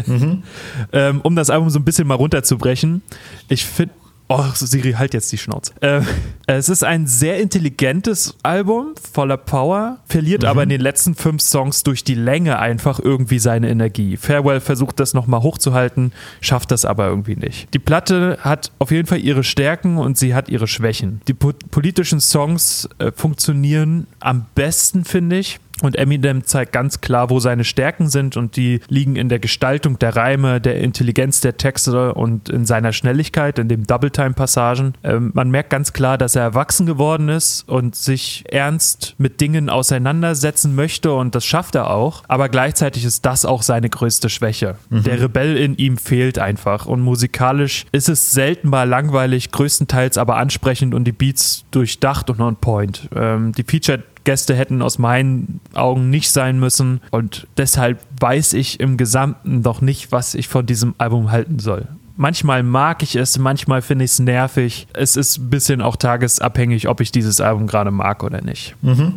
mhm. 0.06 0.42
ähm, 0.92 1.20
um 1.22 1.36
das 1.36 1.50
Album 1.50 1.70
so 1.70 1.78
ein 1.78 1.84
bisschen 1.84 2.06
mal 2.06 2.14
runterzubrechen. 2.14 3.02
Ich 3.48 3.64
finde 3.64 3.94
Oh, 4.28 4.42
Siri, 4.54 4.92
halt 4.92 5.12
jetzt 5.12 5.30
die 5.32 5.38
Schnauze. 5.38 5.74
Äh, 5.82 6.00
es 6.46 6.70
ist 6.70 6.82
ein 6.82 7.06
sehr 7.06 7.40
intelligentes 7.40 8.34
Album, 8.42 8.94
voller 9.12 9.36
Power, 9.36 9.98
verliert 10.06 10.42
mhm. 10.42 10.48
aber 10.48 10.62
in 10.62 10.70
den 10.70 10.80
letzten 10.80 11.14
fünf 11.14 11.42
Songs 11.42 11.82
durch 11.82 12.04
die 12.04 12.14
Länge 12.14 12.58
einfach 12.58 12.98
irgendwie 12.98 13.38
seine 13.38 13.68
Energie. 13.68 14.16
Farewell 14.16 14.60
versucht 14.60 14.98
das 14.98 15.12
nochmal 15.12 15.42
hochzuhalten, 15.42 16.12
schafft 16.40 16.70
das 16.70 16.86
aber 16.86 17.06
irgendwie 17.08 17.36
nicht. 17.36 17.72
Die 17.74 17.78
Platte 17.78 18.38
hat 18.40 18.72
auf 18.78 18.90
jeden 18.90 19.06
Fall 19.06 19.18
ihre 19.18 19.44
Stärken 19.44 19.98
und 19.98 20.16
sie 20.16 20.34
hat 20.34 20.48
ihre 20.48 20.68
Schwächen. 20.68 21.20
Die 21.28 21.34
po 21.34 21.52
politischen 21.70 22.20
Songs 22.20 22.88
äh, 22.98 23.12
funktionieren 23.12 24.06
am 24.20 24.46
besten, 24.54 25.04
finde 25.04 25.36
ich. 25.38 25.60
Und 25.82 25.96
Eminem 25.96 26.44
zeigt 26.44 26.72
ganz 26.72 27.00
klar, 27.00 27.30
wo 27.30 27.40
seine 27.40 27.64
Stärken 27.64 28.08
sind 28.08 28.36
und 28.36 28.56
die 28.56 28.80
liegen 28.88 29.16
in 29.16 29.28
der 29.28 29.40
Gestaltung 29.40 29.98
der 29.98 30.14
Reime, 30.14 30.60
der 30.60 30.80
Intelligenz 30.80 31.40
der 31.40 31.56
Texte 31.56 32.14
und 32.14 32.48
in 32.48 32.64
seiner 32.64 32.92
Schnelligkeit, 32.92 33.58
in 33.58 33.68
den 33.68 33.84
Double-Time-Passagen. 33.84 34.94
Ähm, 35.02 35.32
man 35.34 35.50
merkt 35.50 35.70
ganz 35.70 35.92
klar, 35.92 36.16
dass 36.16 36.36
er 36.36 36.42
erwachsen 36.42 36.86
geworden 36.86 37.28
ist 37.28 37.68
und 37.68 37.96
sich 37.96 38.44
ernst 38.48 39.14
mit 39.18 39.40
Dingen 39.40 39.68
auseinandersetzen 39.68 40.74
möchte 40.74 41.12
und 41.12 41.34
das 41.34 41.44
schafft 41.44 41.74
er 41.74 41.90
auch. 41.90 42.22
Aber 42.28 42.48
gleichzeitig 42.48 43.04
ist 43.04 43.26
das 43.26 43.44
auch 43.44 43.62
seine 43.62 43.90
größte 43.90 44.28
Schwäche. 44.28 44.76
Mhm. 44.90 45.02
Der 45.02 45.20
Rebell 45.20 45.56
in 45.56 45.76
ihm 45.76 45.98
fehlt 45.98 46.38
einfach 46.38 46.86
und 46.86 47.00
musikalisch 47.00 47.84
ist 47.90 48.08
es 48.08 48.30
selten 48.30 48.68
mal 48.68 48.88
langweilig, 48.88 49.50
größtenteils 49.50 50.18
aber 50.18 50.36
ansprechend 50.36 50.94
und 50.94 51.04
die 51.04 51.12
Beats 51.12 51.64
durchdacht 51.72 52.30
und 52.30 52.40
on 52.40 52.56
point. 52.56 53.08
Ähm, 53.14 53.52
die 53.52 53.64
Featured 53.64 54.13
Gäste 54.24 54.54
hätten 54.54 54.82
aus 54.82 54.98
meinen 54.98 55.60
Augen 55.74 56.10
nicht 56.10 56.30
sein 56.30 56.58
müssen. 56.58 57.00
Und 57.10 57.46
deshalb 57.56 58.00
weiß 58.20 58.54
ich 58.54 58.80
im 58.80 58.96
Gesamten 58.96 59.62
doch 59.62 59.80
nicht, 59.80 60.12
was 60.12 60.34
ich 60.34 60.48
von 60.48 60.66
diesem 60.66 60.94
Album 60.98 61.30
halten 61.30 61.58
soll. 61.58 61.86
Manchmal 62.16 62.62
mag 62.62 63.02
ich 63.02 63.16
es, 63.16 63.38
manchmal 63.38 63.82
finde 63.82 64.04
ich 64.04 64.12
es 64.12 64.18
nervig. 64.20 64.86
Es 64.92 65.16
ist 65.16 65.38
ein 65.38 65.50
bisschen 65.50 65.82
auch 65.82 65.96
tagesabhängig, 65.96 66.88
ob 66.88 67.00
ich 67.00 67.10
dieses 67.10 67.40
Album 67.40 67.66
gerade 67.66 67.90
mag 67.90 68.22
oder 68.22 68.40
nicht. 68.40 68.76
Mhm. 68.82 69.14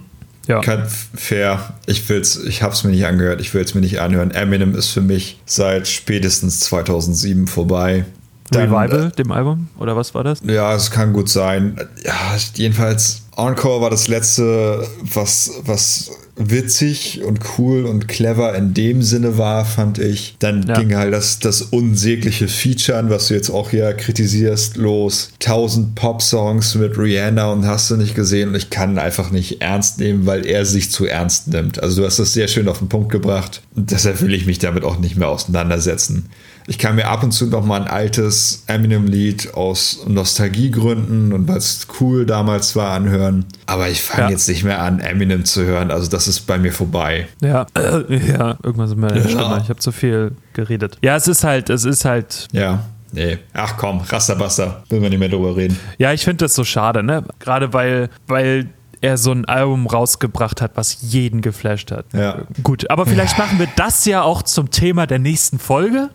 Ja. 0.47 0.61
Kein 0.61 0.87
fair. 0.87 1.73
Ich 1.85 2.07
will's, 2.09 2.41
ich 2.43 2.63
hab's 2.63 2.83
mir 2.83 2.91
nicht 2.91 3.05
angehört, 3.05 3.41
ich 3.41 3.53
will 3.53 3.61
es 3.61 3.75
mir 3.75 3.81
nicht 3.81 3.99
anhören. 3.99 4.31
Eminem 4.31 4.75
ist 4.75 4.89
für 4.89 5.01
mich 5.01 5.39
seit 5.45 5.87
spätestens 5.87 6.61
2007 6.61 7.47
vorbei. 7.47 8.05
Dann, 8.49 8.73
Revival, 8.73 9.11
dem 9.11 9.31
Album? 9.31 9.67
Oder 9.77 9.97
was 9.97 10.15
war 10.15 10.23
das? 10.23 10.39
Ja, 10.43 10.73
es 10.73 10.89
kann 10.89 11.11
gut 11.11 11.29
sein. 11.29 11.77
Ja, 12.03 12.13
jedenfalls 12.55 13.26
Encore 13.37 13.81
war 13.81 13.91
das 13.91 14.07
letzte, 14.07 14.87
was, 15.13 15.51
was 15.63 16.09
witzig 16.37 17.21
und 17.23 17.39
cool 17.57 17.85
und 17.85 18.07
clever 18.07 18.55
in 18.55 18.73
dem 18.73 19.03
Sinne 19.03 19.37
war, 19.37 19.63
fand 19.63 19.99
ich. 19.99 20.35
Dann 20.39 20.63
ja. 20.63 20.79
ging 20.79 20.95
halt 20.95 21.13
das, 21.13 21.37
das 21.37 21.61
unsägliche 21.61 22.47
Featuren, 22.47 23.11
was 23.11 23.27
du 23.27 23.35
jetzt 23.35 23.51
auch 23.51 23.69
hier 23.69 23.93
kritisierst, 23.93 24.77
los. 24.77 25.31
Tausend 25.39 25.93
Pop-Songs 25.93 26.75
mit 26.75 26.97
Rihanna 26.97 27.51
und 27.51 27.65
hast 27.67 27.91
du 27.91 27.97
nicht 27.97 28.15
gesehen 28.15 28.49
und 28.49 28.55
ich 28.55 28.71
kann 28.71 28.97
einfach 28.97 29.29
nicht 29.29 29.61
ernst 29.61 29.99
nehmen, 29.99 30.25
weil 30.25 30.45
er 30.45 30.65
sich 30.65 30.89
zu 30.91 31.05
ernst 31.05 31.47
nimmt. 31.47 31.81
Also 31.81 32.01
du 32.01 32.07
hast 32.07 32.17
das 32.17 32.33
sehr 32.33 32.47
schön 32.47 32.67
auf 32.67 32.79
den 32.79 32.89
Punkt 32.89 33.11
gebracht 33.11 33.61
und 33.75 33.91
deshalb 33.91 34.21
will 34.21 34.33
ich 34.33 34.47
mich 34.47 34.57
damit 34.57 34.83
auch 34.83 34.97
nicht 34.97 35.15
mehr 35.15 35.29
auseinandersetzen. 35.29 36.29
Ich 36.69 36.77
kann 36.77 36.95
mir 36.95 37.07
ab 37.07 37.23
und 37.23 37.31
zu 37.31 37.47
noch 37.47 37.63
mal 37.63 37.81
ein 37.81 37.87
altes 37.87 38.63
Eminem-Lied 38.67 39.53
aus 39.53 40.03
Nostalgiegründen 40.05 41.31
und 41.31 41.47
weil 41.47 41.57
es 41.57 41.87
cool 42.01 42.25
damals 42.25 42.75
war 42.75 42.91
anhören. 42.91 43.45
Aber 43.65 43.87
ich 43.87 44.01
fange 44.01 44.23
ja. 44.23 44.29
jetzt 44.31 44.49
nicht 44.49 44.65
mehr 44.65 44.81
an, 44.81 44.99
Eminem 44.99 45.45
zu 45.45 45.63
hören. 45.63 45.91
Also 45.91 46.09
das 46.09 46.27
ist 46.27 46.41
bei 46.41 46.57
mir 46.57 46.73
vorbei. 46.73 47.29
Ja, 47.41 47.67
ja, 47.77 48.57
irgendwas 48.63 48.91
ist 48.91 48.97
mir 48.97 49.15
ja. 49.15 49.21
Stimme. 49.21 49.59
Ich 49.63 49.69
habe 49.69 49.79
zu 49.79 49.93
viel 49.93 50.33
geredet. 50.51 50.97
Ja, 51.01 51.15
es 51.15 51.29
ist 51.29 51.45
halt, 51.45 51.69
es 51.69 51.85
ist 51.85 52.03
halt. 52.03 52.47
Ja. 52.51 52.83
Nee. 53.13 53.37
Ach 53.53 53.77
komm, 53.77 54.01
Rasterbasta. 54.01 54.83
Will 54.89 54.99
man 54.99 55.09
nicht 55.09 55.19
mehr 55.19 55.29
drüber 55.29 55.55
reden. 55.55 55.79
Ja, 55.97 56.11
ich 56.11 56.25
finde 56.25 56.43
das 56.43 56.53
so 56.53 56.65
schade, 56.65 57.01
ne? 57.01 57.23
Gerade 57.39 57.71
weil, 57.71 58.09
weil 58.27 58.67
er 59.07 59.17
so 59.17 59.31
ein 59.31 59.45
Album 59.45 59.87
rausgebracht 59.87 60.61
hat, 60.61 60.71
was 60.75 60.97
jeden 61.01 61.41
geflasht 61.41 61.91
hat. 61.91 62.05
Ja. 62.13 62.43
Gut, 62.63 62.89
aber 62.89 63.05
vielleicht 63.05 63.37
machen 63.37 63.59
wir 63.59 63.67
das 63.75 64.05
ja 64.05 64.21
auch 64.21 64.43
zum 64.43 64.69
Thema 64.69 65.07
der 65.07 65.19
nächsten 65.19 65.59
Folge. 65.59 66.09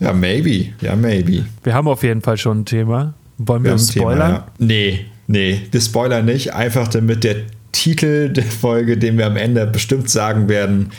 Ja, 0.00 0.12
maybe. 0.12 0.72
Ja, 0.80 0.96
maybe. 0.96 1.44
Wir 1.62 1.74
haben 1.74 1.88
auf 1.88 2.02
jeden 2.02 2.22
Fall 2.22 2.36
schon 2.36 2.60
ein 2.60 2.64
Thema. 2.64 3.14
Wollen 3.38 3.64
wir, 3.64 3.72
wir 3.72 3.78
spoilern? 3.78 4.18
Thema, 4.18 4.38
ja. 4.38 4.46
Nee, 4.58 5.06
nee, 5.26 5.60
wir 5.70 5.80
spoilern 5.80 6.24
nicht. 6.24 6.54
Einfach 6.54 6.88
damit 6.88 7.24
der 7.24 7.36
Titel 7.80 8.28
der 8.28 8.44
Folge, 8.44 8.98
den 8.98 9.16
wir 9.16 9.24
am 9.24 9.38
Ende 9.38 9.66
bestimmt 9.66 10.10
sagen 10.10 10.50
werden, 10.50 10.90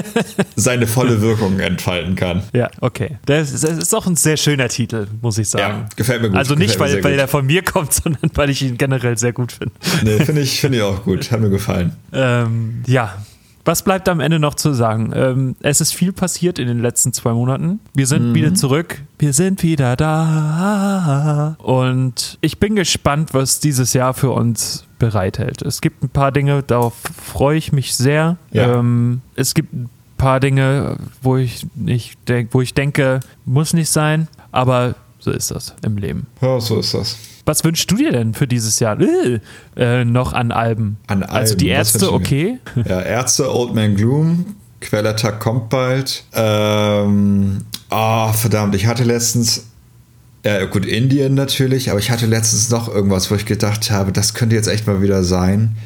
seine 0.54 0.86
volle 0.86 1.22
Wirkung 1.22 1.58
entfalten 1.60 2.14
kann. 2.14 2.42
Ja, 2.52 2.68
okay. 2.82 3.16
Das 3.24 3.52
ist, 3.52 3.64
das 3.64 3.78
ist 3.78 3.94
auch 3.94 4.06
ein 4.06 4.16
sehr 4.16 4.36
schöner 4.36 4.68
Titel, 4.68 5.06
muss 5.22 5.38
ich 5.38 5.48
sagen. 5.48 5.78
Ja, 5.80 5.88
gefällt 5.96 6.20
mir 6.20 6.28
gut. 6.28 6.36
Also 6.36 6.54
nicht, 6.54 6.78
weil, 6.78 7.02
weil 7.02 7.18
er 7.18 7.26
von 7.26 7.46
mir 7.46 7.62
kommt, 7.62 7.94
sondern 8.04 8.30
weil 8.34 8.50
ich 8.50 8.60
ihn 8.60 8.76
generell 8.76 9.16
sehr 9.16 9.32
gut 9.32 9.52
finde. 9.52 9.72
Nee, 10.04 10.22
finde 10.26 10.42
ich, 10.42 10.60
find 10.60 10.74
ich 10.74 10.82
auch 10.82 11.04
gut. 11.04 11.30
Hat 11.30 11.40
mir 11.40 11.48
gefallen. 11.48 11.92
Ähm, 12.12 12.82
ja, 12.86 13.14
Was 13.66 13.82
bleibt 13.82 14.08
am 14.08 14.20
Ende 14.20 14.38
noch 14.38 14.54
zu 14.54 14.72
sagen? 14.72 15.12
Ähm, 15.12 15.56
es 15.60 15.80
ist 15.80 15.92
viel 15.92 16.12
passiert 16.12 16.60
in 16.60 16.68
den 16.68 16.80
letzten 16.80 17.12
zwei 17.12 17.32
Monaten. 17.32 17.80
Wir 17.94 18.06
sind 18.06 18.28
mhm. 18.28 18.34
wieder 18.34 18.54
zurück. 18.54 19.02
Wir 19.18 19.32
sind 19.32 19.64
wieder 19.64 19.96
da. 19.96 21.56
Und 21.58 22.38
ich 22.42 22.60
bin 22.60 22.76
gespannt, 22.76 23.34
was 23.34 23.58
dieses 23.58 23.92
Jahr 23.92 24.14
für 24.14 24.30
uns 24.30 24.86
bereithält. 25.00 25.62
Es 25.62 25.80
gibt 25.80 26.04
ein 26.04 26.10
paar 26.10 26.30
Dinge, 26.30 26.62
darauf 26.62 26.94
freue 27.20 27.58
ich 27.58 27.72
mich 27.72 27.96
sehr. 27.96 28.36
Ja. 28.52 28.78
Ähm, 28.78 29.20
es 29.34 29.52
gibt 29.52 29.72
ein 29.72 29.90
paar 30.16 30.38
Dinge, 30.38 30.96
wo 31.20 31.36
ich 31.36 31.66
nicht 31.74 32.16
denk, 32.28 32.54
wo 32.54 32.60
ich 32.60 32.72
denke, 32.72 33.18
muss 33.44 33.74
nicht 33.74 33.90
sein, 33.90 34.28
aber 34.52 34.94
so 35.26 35.32
ist 35.32 35.50
das 35.50 35.74
im 35.84 35.98
Leben. 35.98 36.28
Ja, 36.40 36.60
so 36.60 36.78
ist 36.78 36.94
das. 36.94 37.16
Was 37.46 37.64
wünschst 37.64 37.90
du 37.90 37.96
dir 37.96 38.12
denn 38.12 38.32
für 38.32 38.46
dieses 38.46 38.78
Jahr 38.78 38.96
äh, 39.00 39.40
äh, 39.76 40.04
noch 40.04 40.32
an 40.32 40.52
Alben? 40.52 40.98
An 41.08 41.24
Alben. 41.24 41.34
Also 41.34 41.56
die 41.56 41.66
Ärzte, 41.66 42.12
okay. 42.12 42.58
Ja, 42.76 43.02
Ärzte, 43.02 43.52
Old 43.52 43.74
Man 43.74 43.96
Gloom, 43.96 44.54
Quellattack 44.80 45.40
kommt 45.40 45.68
bald. 45.68 46.22
Ähm, 46.32 47.64
oh, 47.90 48.32
verdammt, 48.32 48.76
ich 48.76 48.86
hatte 48.86 49.02
letztens 49.02 49.66
ja, 50.44 50.64
gut, 50.66 50.86
Indien 50.86 51.34
natürlich, 51.34 51.90
aber 51.90 51.98
ich 51.98 52.12
hatte 52.12 52.26
letztens 52.26 52.70
noch 52.70 52.88
irgendwas, 52.88 53.28
wo 53.32 53.34
ich 53.34 53.46
gedacht 53.46 53.90
habe, 53.90 54.12
das 54.12 54.32
könnte 54.34 54.54
jetzt 54.54 54.68
echt 54.68 54.86
mal 54.86 55.02
wieder 55.02 55.24
sein. 55.24 55.76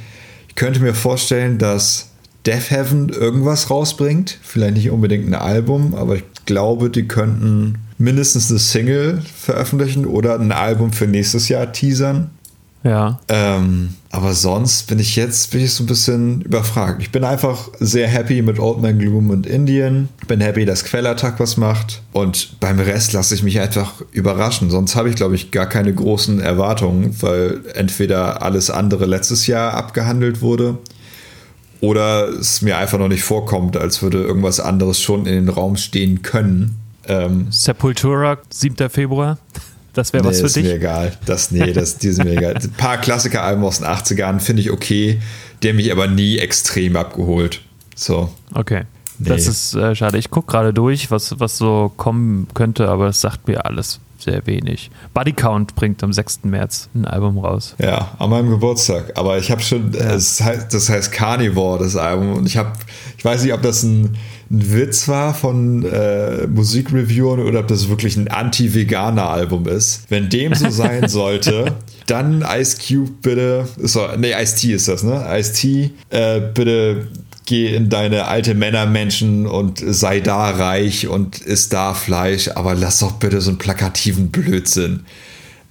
Ich 0.48 0.54
könnte 0.54 0.80
mir 0.80 0.92
vorstellen, 0.92 1.56
dass 1.56 2.10
Death 2.44 2.70
Heaven 2.70 3.08
irgendwas 3.08 3.70
rausbringt. 3.70 4.38
Vielleicht 4.42 4.74
nicht 4.74 4.90
unbedingt 4.90 5.26
ein 5.26 5.34
Album, 5.34 5.94
aber 5.94 6.16
ich 6.16 6.24
glaube, 6.44 6.90
die 6.90 7.08
könnten 7.08 7.78
mindestens 8.00 8.50
eine 8.50 8.58
Single 8.58 9.22
veröffentlichen 9.36 10.06
oder 10.06 10.38
ein 10.38 10.52
Album 10.52 10.92
für 10.92 11.06
nächstes 11.06 11.48
Jahr 11.48 11.72
teasern. 11.72 12.30
Ja. 12.82 13.20
Ähm, 13.28 13.90
aber 14.10 14.32
sonst 14.32 14.86
bin 14.86 14.98
ich 14.98 15.14
jetzt 15.14 15.50
bin 15.50 15.60
ich 15.60 15.74
so 15.74 15.84
ein 15.84 15.86
bisschen 15.86 16.40
überfragt. 16.40 17.02
Ich 17.02 17.12
bin 17.12 17.24
einfach 17.24 17.68
sehr 17.78 18.08
happy 18.08 18.40
mit 18.40 18.58
Old 18.58 18.80
Man 18.80 18.98
Gloom 18.98 19.28
und 19.28 19.46
Indian. 19.46 20.08
Bin 20.26 20.40
happy, 20.40 20.64
dass 20.64 20.84
Quellattack 20.84 21.38
was 21.38 21.58
macht. 21.58 22.02
Und 22.12 22.58
beim 22.58 22.80
Rest 22.80 23.12
lasse 23.12 23.34
ich 23.34 23.42
mich 23.42 23.60
einfach 23.60 23.92
überraschen. 24.12 24.70
Sonst 24.70 24.96
habe 24.96 25.10
ich, 25.10 25.14
glaube 25.14 25.34
ich, 25.34 25.50
gar 25.50 25.66
keine 25.66 25.92
großen 25.92 26.40
Erwartungen, 26.40 27.14
weil 27.20 27.60
entweder 27.74 28.42
alles 28.42 28.70
andere 28.70 29.04
letztes 29.04 29.46
Jahr 29.46 29.74
abgehandelt 29.74 30.40
wurde 30.40 30.78
oder 31.80 32.28
es 32.28 32.62
mir 32.62 32.78
einfach 32.78 32.98
noch 32.98 33.08
nicht 33.08 33.24
vorkommt, 33.24 33.76
als 33.76 34.02
würde 34.02 34.22
irgendwas 34.22 34.58
anderes 34.60 35.00
schon 35.00 35.26
in 35.26 35.34
den 35.34 35.48
Raum 35.50 35.76
stehen 35.76 36.22
können. 36.22 36.76
Ähm, 37.10 37.46
Sepultura, 37.50 38.38
7. 38.50 38.88
Februar. 38.88 39.38
Das 39.92 40.12
wäre 40.12 40.22
nee, 40.22 40.30
was 40.30 40.40
für 40.40 40.46
ist 40.46 40.56
dich? 40.56 40.64
Mir 40.64 40.74
egal. 40.74 41.12
Das, 41.26 41.50
nee, 41.50 41.72
das, 41.72 41.98
die 41.98 42.10
sind 42.10 42.24
mir 42.24 42.36
egal. 42.36 42.54
Ein 42.62 42.70
paar 42.72 42.98
Klassiker-Alben 42.98 43.64
aus 43.64 43.78
den 43.78 43.88
80ern 43.88 44.38
finde 44.38 44.62
ich 44.62 44.70
okay. 44.70 45.20
Der 45.62 45.74
mich 45.74 45.90
aber 45.90 46.06
nie 46.06 46.38
extrem 46.38 46.96
abgeholt. 46.96 47.60
So. 47.94 48.32
Okay. 48.54 48.84
Nee. 49.18 49.28
Das 49.28 49.46
ist 49.46 49.74
äh, 49.74 49.94
schade. 49.94 50.16
Ich 50.16 50.30
gucke 50.30 50.50
gerade 50.50 50.72
durch, 50.72 51.10
was, 51.10 51.38
was 51.38 51.58
so 51.58 51.92
kommen 51.96 52.46
könnte, 52.54 52.88
aber 52.88 53.08
es 53.08 53.20
sagt 53.20 53.48
mir 53.48 53.66
alles 53.66 54.00
sehr 54.22 54.46
wenig. 54.46 54.90
Body 55.12 55.32
Count 55.32 55.74
bringt 55.74 56.02
am 56.02 56.12
6. 56.12 56.40
März 56.44 56.88
ein 56.94 57.04
Album 57.04 57.38
raus. 57.38 57.74
Ja, 57.78 58.12
an 58.18 58.30
meinem 58.30 58.50
Geburtstag. 58.50 59.12
Aber 59.16 59.38
ich 59.38 59.50
habe 59.50 59.60
schon, 59.60 59.92
ja. 59.92 60.12
das, 60.12 60.40
heißt, 60.40 60.72
das 60.72 60.88
heißt 60.88 61.12
Carnivore, 61.12 61.80
das 61.82 61.96
Album. 61.96 62.34
Und 62.34 62.46
ich 62.46 62.56
habe, 62.56 62.72
ich 63.18 63.24
weiß 63.24 63.42
nicht, 63.42 63.52
ob 63.52 63.62
das 63.62 63.82
ein 63.82 64.16
ein 64.50 64.72
Witz 64.72 65.06
war 65.06 65.32
von 65.32 65.84
äh, 65.84 66.46
Musikreviewern 66.48 67.40
oder 67.40 67.60
ob 67.60 67.68
das 67.68 67.88
wirklich 67.88 68.16
ein 68.16 68.28
anti-veganer 68.28 69.28
Album 69.28 69.68
ist. 69.68 70.02
Wenn 70.08 70.28
dem 70.28 70.54
so 70.54 70.70
sein 70.70 71.08
sollte, 71.08 71.76
dann 72.06 72.44
Ice 72.58 72.76
Cube 72.76 73.12
bitte, 73.22 73.68
so, 73.78 74.08
nee, 74.18 74.32
Ice 74.32 74.56
T 74.56 74.72
ist 74.72 74.88
das, 74.88 75.04
ne? 75.04 75.24
Ice 75.38 75.52
T, 75.52 75.90
äh, 76.10 76.40
bitte 76.40 77.06
geh 77.46 77.74
in 77.74 77.88
deine 77.88 78.26
alte 78.26 78.54
Männermenschen 78.54 79.46
und 79.46 79.82
sei 79.84 80.20
da 80.20 80.50
reich 80.50 81.08
und 81.08 81.40
isst 81.40 81.72
da 81.72 81.94
Fleisch, 81.94 82.48
aber 82.48 82.74
lass 82.74 83.00
doch 83.00 83.12
bitte 83.12 83.40
so 83.40 83.50
einen 83.50 83.58
plakativen 83.58 84.30
Blödsinn. 84.30 85.00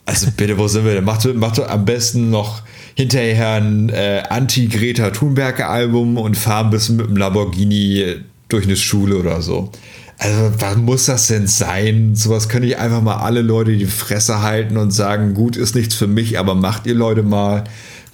Also 0.06 0.28
bitte, 0.36 0.58
wo 0.58 0.68
sind 0.68 0.86
wir 0.86 0.96
denn? 0.96 1.04
Mach, 1.04 1.24
mach 1.36 1.54
doch 1.54 1.70
am 1.70 1.86
besten 1.86 2.30
noch 2.30 2.64
hinterher 2.96 3.54
ein 3.54 3.90
äh, 3.90 4.24
Anti-Greta 4.30 5.12
Thunberg-Album 5.12 6.18
und 6.18 6.38
fahr 6.38 6.64
ein 6.64 6.70
bisschen 6.70 6.98
mit 6.98 7.08
dem 7.08 7.16
Lamborghini 7.16 8.16
durch 8.50 8.66
eine 8.66 8.76
Schule 8.76 9.18
oder 9.18 9.42
so. 9.42 9.72
Also, 10.18 10.52
was 10.60 10.76
muss 10.76 11.06
das 11.06 11.28
denn 11.28 11.48
sein? 11.48 12.14
Sowas 12.14 12.50
könnte 12.50 12.68
ich 12.68 12.78
einfach 12.78 13.02
mal 13.02 13.18
alle 13.18 13.42
Leute 13.42 13.78
die 13.78 13.86
Fresse 13.86 14.42
halten 14.42 14.76
und 14.76 14.92
sagen, 14.92 15.34
gut, 15.34 15.56
ist 15.56 15.76
nichts 15.76 15.96
für 15.96 16.08
mich, 16.08 16.38
aber 16.38 16.56
macht 16.56 16.86
ihr 16.88 16.96
Leute 16.96 17.24
mal. 17.24 17.64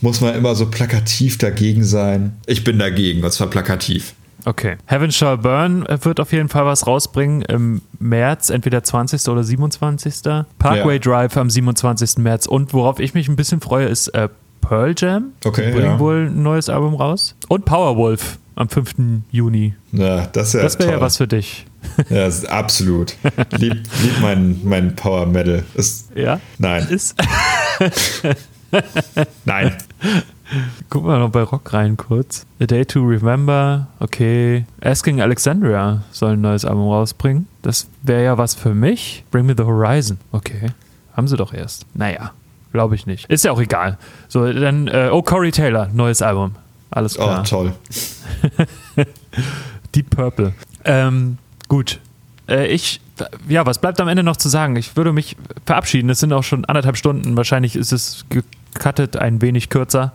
Muss 0.02 0.22
man 0.22 0.36
immer 0.36 0.54
so 0.54 0.68
plakativ 0.68 1.40
dagegen 1.40 1.84
sein? 1.84 2.34
Ich 2.46 2.64
bin 2.64 2.78
dagegen, 2.78 3.24
und 3.24 3.32
zwar 3.32 3.48
plakativ. 3.48 4.14
Okay. 4.46 4.76
Heaven 4.86 5.12
Shall 5.12 5.40
Burn 5.40 5.86
wird 6.02 6.20
auf 6.20 6.32
jeden 6.32 6.50
Fall 6.50 6.66
was 6.66 6.86
rausbringen 6.86 7.42
im 7.42 7.82
März, 7.98 8.52
entweder 8.52 8.84
20. 8.84 9.28
oder 9.28 9.44
27. 9.44 10.22
Parkway 10.60 10.94
ja. 10.94 11.00
Drive 11.00 11.36
am 11.38 11.50
27. 11.50 12.18
März. 12.20 12.46
Und 12.46 12.74
worauf 12.74 13.00
ich 13.00 13.16
mich 13.16 13.28
ein 13.28 13.36
bisschen 13.36 13.62
freue, 13.62 13.88
ist 13.88 14.10
äh, 14.10 14.30
Pearl 14.62 14.94
Jam. 14.96 15.32
Okay. 15.44 15.66
Die 15.66 15.72
bringen 15.72 15.94
ja. 15.94 16.00
wohl 16.00 16.28
ein 16.28 16.44
neues 16.44 16.70
Album 16.70 16.94
raus. 16.94 17.36
Und 17.48 17.66
Powerwolf 17.66 18.38
am 18.56 18.70
5. 18.70 18.96
Juni. 19.32 19.74
Ja, 19.92 20.28
das, 20.28 20.54
wäre 20.54 20.92
ja 20.92 21.02
was 21.02 21.18
für 21.18 21.28
dich. 21.28 21.66
Ja, 22.10 22.28
absolut. 22.50 23.16
Lieb, 23.52 23.74
lieb 24.02 24.20
mein, 24.20 24.60
mein 24.64 24.96
Power 24.96 25.28
Metal. 25.28 25.64
Ist, 25.76 26.10
ja? 26.16 26.42
Nein. 26.58 26.88
Ist 26.90 27.16
nein. 29.46 29.78
Gucken 30.90 31.08
wir 31.08 31.20
noch 31.20 31.30
bei 31.30 31.44
Rock 31.44 31.74
rein 31.74 31.96
kurz. 31.96 32.46
A 32.60 32.66
Day 32.66 32.86
to 32.86 33.02
Remember, 33.02 33.88
okay. 34.00 34.66
Asking 34.82 35.22
Alexandria 35.22 36.04
soll 36.12 36.34
ein 36.34 36.42
neues 36.42 36.66
Album 36.66 36.90
rausbringen. 36.90 37.48
Das 37.62 37.88
wäre 38.02 38.24
ja 38.24 38.38
was 38.38 38.56
für 38.56 38.74
mich. 38.74 39.24
Bring 39.30 39.46
Me 39.46 39.54
the 39.56 39.64
Horizon, 39.64 40.18
okay. 40.32 40.72
Haben 41.14 41.28
sie 41.28 41.38
doch 41.38 41.54
erst. 41.54 41.86
Naja, 41.94 42.32
glaube 42.74 42.96
ich 42.96 43.06
nicht. 43.06 43.30
Ist 43.30 43.46
ja 43.46 43.52
auch 43.52 43.62
egal. 43.62 43.98
So, 44.28 44.52
dann, 44.52 44.88
äh, 44.88 45.10
oh, 45.12 45.22
Corey 45.22 45.52
Taylor, 45.52 45.88
neues 45.94 46.22
Album. 46.22 46.56
Alles 46.92 47.16
klar. 47.16 47.42
Oh, 47.42 47.48
toll. 47.48 47.74
Deep 49.96 50.10
Purple. 50.10 50.54
Ähm, 50.84 51.38
gut. 51.68 52.00
Äh, 52.48 52.68
ich, 52.68 53.02
ja, 53.48 53.66
was 53.66 53.80
bleibt 53.80 54.00
am 54.00 54.08
Ende 54.08 54.24
noch 54.24 54.38
zu 54.38 54.50
sagen? 54.50 54.76
Ich 54.76 54.96
würde 54.96 55.12
mich 55.12 55.36
verabschieden. 55.66 56.10
Es 56.10 56.20
sind 56.20 56.32
auch 56.34 56.44
schon 56.44 56.66
anderthalb 56.66 56.98
Stunden. 56.98 57.36
Wahrscheinlich 57.36 57.76
ist 57.76 57.92
es 57.92 58.26
gecuttet 58.30 59.18
ein 59.18 59.42
wenig 59.42 59.70
kürzer. 59.70 60.14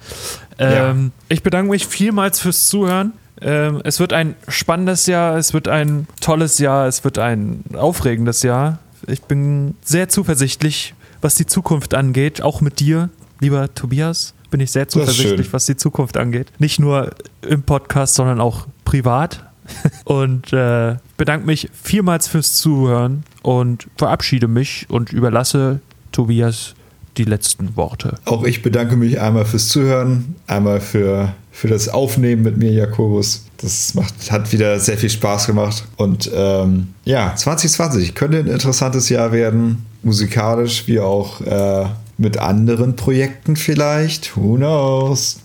Ähm, 0.59 1.13
ja. 1.29 1.35
Ich 1.35 1.43
bedanke 1.43 1.71
mich 1.71 1.87
vielmals 1.87 2.41
fürs 2.41 2.69
Zuhören. 2.69 3.13
Ähm, 3.41 3.81
es 3.85 4.01
wird 4.01 4.13
ein 4.13 4.35
spannendes 4.49 5.07
Jahr, 5.07 5.37
es 5.37 5.55
wird 5.55 5.67
ein 5.67 6.07
tolles 6.21 6.59
Jahr, 6.59 6.87
es 6.87 7.05
wird 7.05 7.19
ein 7.19 7.65
aufregendes 7.75 8.43
Jahr. 8.43 8.79
Ich 9.07 9.23
bin 9.23 9.77
sehr 9.83 10.11
zuversichtlich, 10.11 10.95
was 11.23 11.37
die 11.37 11.47
Zukunft 11.47 11.95
angeht, 11.95 12.43
auch 12.43 12.61
mit 12.61 12.81
dir, 12.81 13.09
lieber 13.41 13.75
Tobias 13.75 14.35
bin 14.51 14.61
ich 14.61 14.73
sehr 14.73 14.89
zuversichtlich, 14.89 15.53
was 15.53 15.67
die 15.67 15.77
Zukunft 15.77 16.17
angeht. 16.17 16.49
Nicht 16.59 16.79
nur 16.81 17.11
im 17.43 17.63
Podcast, 17.63 18.15
sondern 18.15 18.41
auch 18.41 18.67
privat. 18.85 19.45
Und 20.05 20.53
äh, 20.53 20.97
bedanke 21.17 21.47
mich 21.47 21.69
vielmals 21.81 22.27
fürs 22.27 22.57
Zuhören 22.57 23.23
und 23.43 23.87
verabschiede 23.97 24.49
mich 24.49 24.87
und 24.89 25.13
überlasse 25.13 25.81
Tobias 26.11 26.75
die 27.17 27.25
letzten 27.25 27.77
Worte. 27.77 28.15
Auch 28.25 28.45
ich 28.45 28.63
bedanke 28.63 28.97
mich 28.97 29.21
einmal 29.21 29.45
fürs 29.45 29.69
Zuhören, 29.69 30.37
einmal 30.47 30.81
für, 30.81 31.35
für 31.51 31.69
das 31.69 31.89
Aufnehmen 31.89 32.43
mit 32.43 32.57
mir, 32.57 32.73
Jakobus. 32.73 33.47
Das 33.59 33.95
macht, 33.95 34.31
hat 34.31 34.53
wieder 34.53 34.81
sehr 34.81 34.97
viel 34.97 35.11
Spaß 35.11 35.47
gemacht. 35.47 35.85
Und 35.97 36.31
ähm, 36.35 36.89
ja, 37.05 37.35
2020 37.35 38.15
könnte 38.15 38.39
ein 38.39 38.47
interessantes 38.47 39.09
Jahr 39.09 39.33
werden, 39.33 39.85
musikalisch 40.03 40.87
wie 40.87 41.01
auch 41.01 41.41
äh, 41.43 41.87
mit 42.21 42.39
anderen 42.39 42.97
Projekten 42.97 43.57
vielleicht. 43.57 44.37
Who 44.37 44.57
knows? 44.57 45.41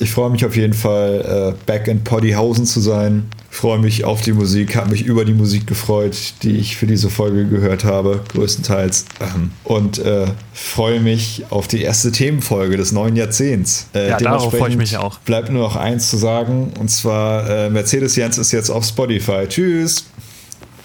Ich 0.00 0.12
freue 0.12 0.30
mich 0.30 0.44
auf 0.44 0.54
jeden 0.54 0.74
Fall, 0.74 1.54
äh, 1.56 1.64
back 1.66 1.88
in 1.88 2.04
Poddyhausen 2.04 2.66
zu 2.66 2.80
sein. 2.80 3.28
Freue 3.50 3.80
mich 3.80 4.04
auf 4.04 4.20
die 4.20 4.32
Musik, 4.32 4.76
habe 4.76 4.90
mich 4.90 5.04
über 5.04 5.24
die 5.24 5.32
Musik 5.32 5.66
gefreut, 5.66 6.16
die 6.42 6.56
ich 6.56 6.76
für 6.76 6.86
diese 6.86 7.10
Folge 7.10 7.46
gehört 7.46 7.82
habe, 7.82 8.20
größtenteils. 8.32 9.06
Ähm, 9.20 9.50
und 9.64 9.98
äh, 9.98 10.26
freue 10.52 11.00
mich 11.00 11.46
auf 11.50 11.66
die 11.66 11.82
erste 11.82 12.12
Themenfolge 12.12 12.76
des 12.76 12.92
neuen 12.92 13.16
Jahrzehnts. 13.16 13.88
Äh, 13.94 14.10
ja, 14.10 14.18
darauf 14.18 14.56
freue 14.56 14.70
ich 14.70 14.76
mich 14.76 14.96
auch. 14.96 15.18
Bleibt 15.20 15.50
nur 15.50 15.62
noch 15.62 15.74
eins 15.74 16.10
zu 16.10 16.16
sagen, 16.16 16.72
und 16.78 16.90
zwar 16.90 17.48
äh, 17.48 17.70
Mercedes 17.70 18.14
Jens 18.14 18.38
ist 18.38 18.52
jetzt 18.52 18.70
auf 18.70 18.84
Spotify. 18.84 19.46
Tschüss. 19.48 20.04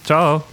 Ciao. 0.06 0.44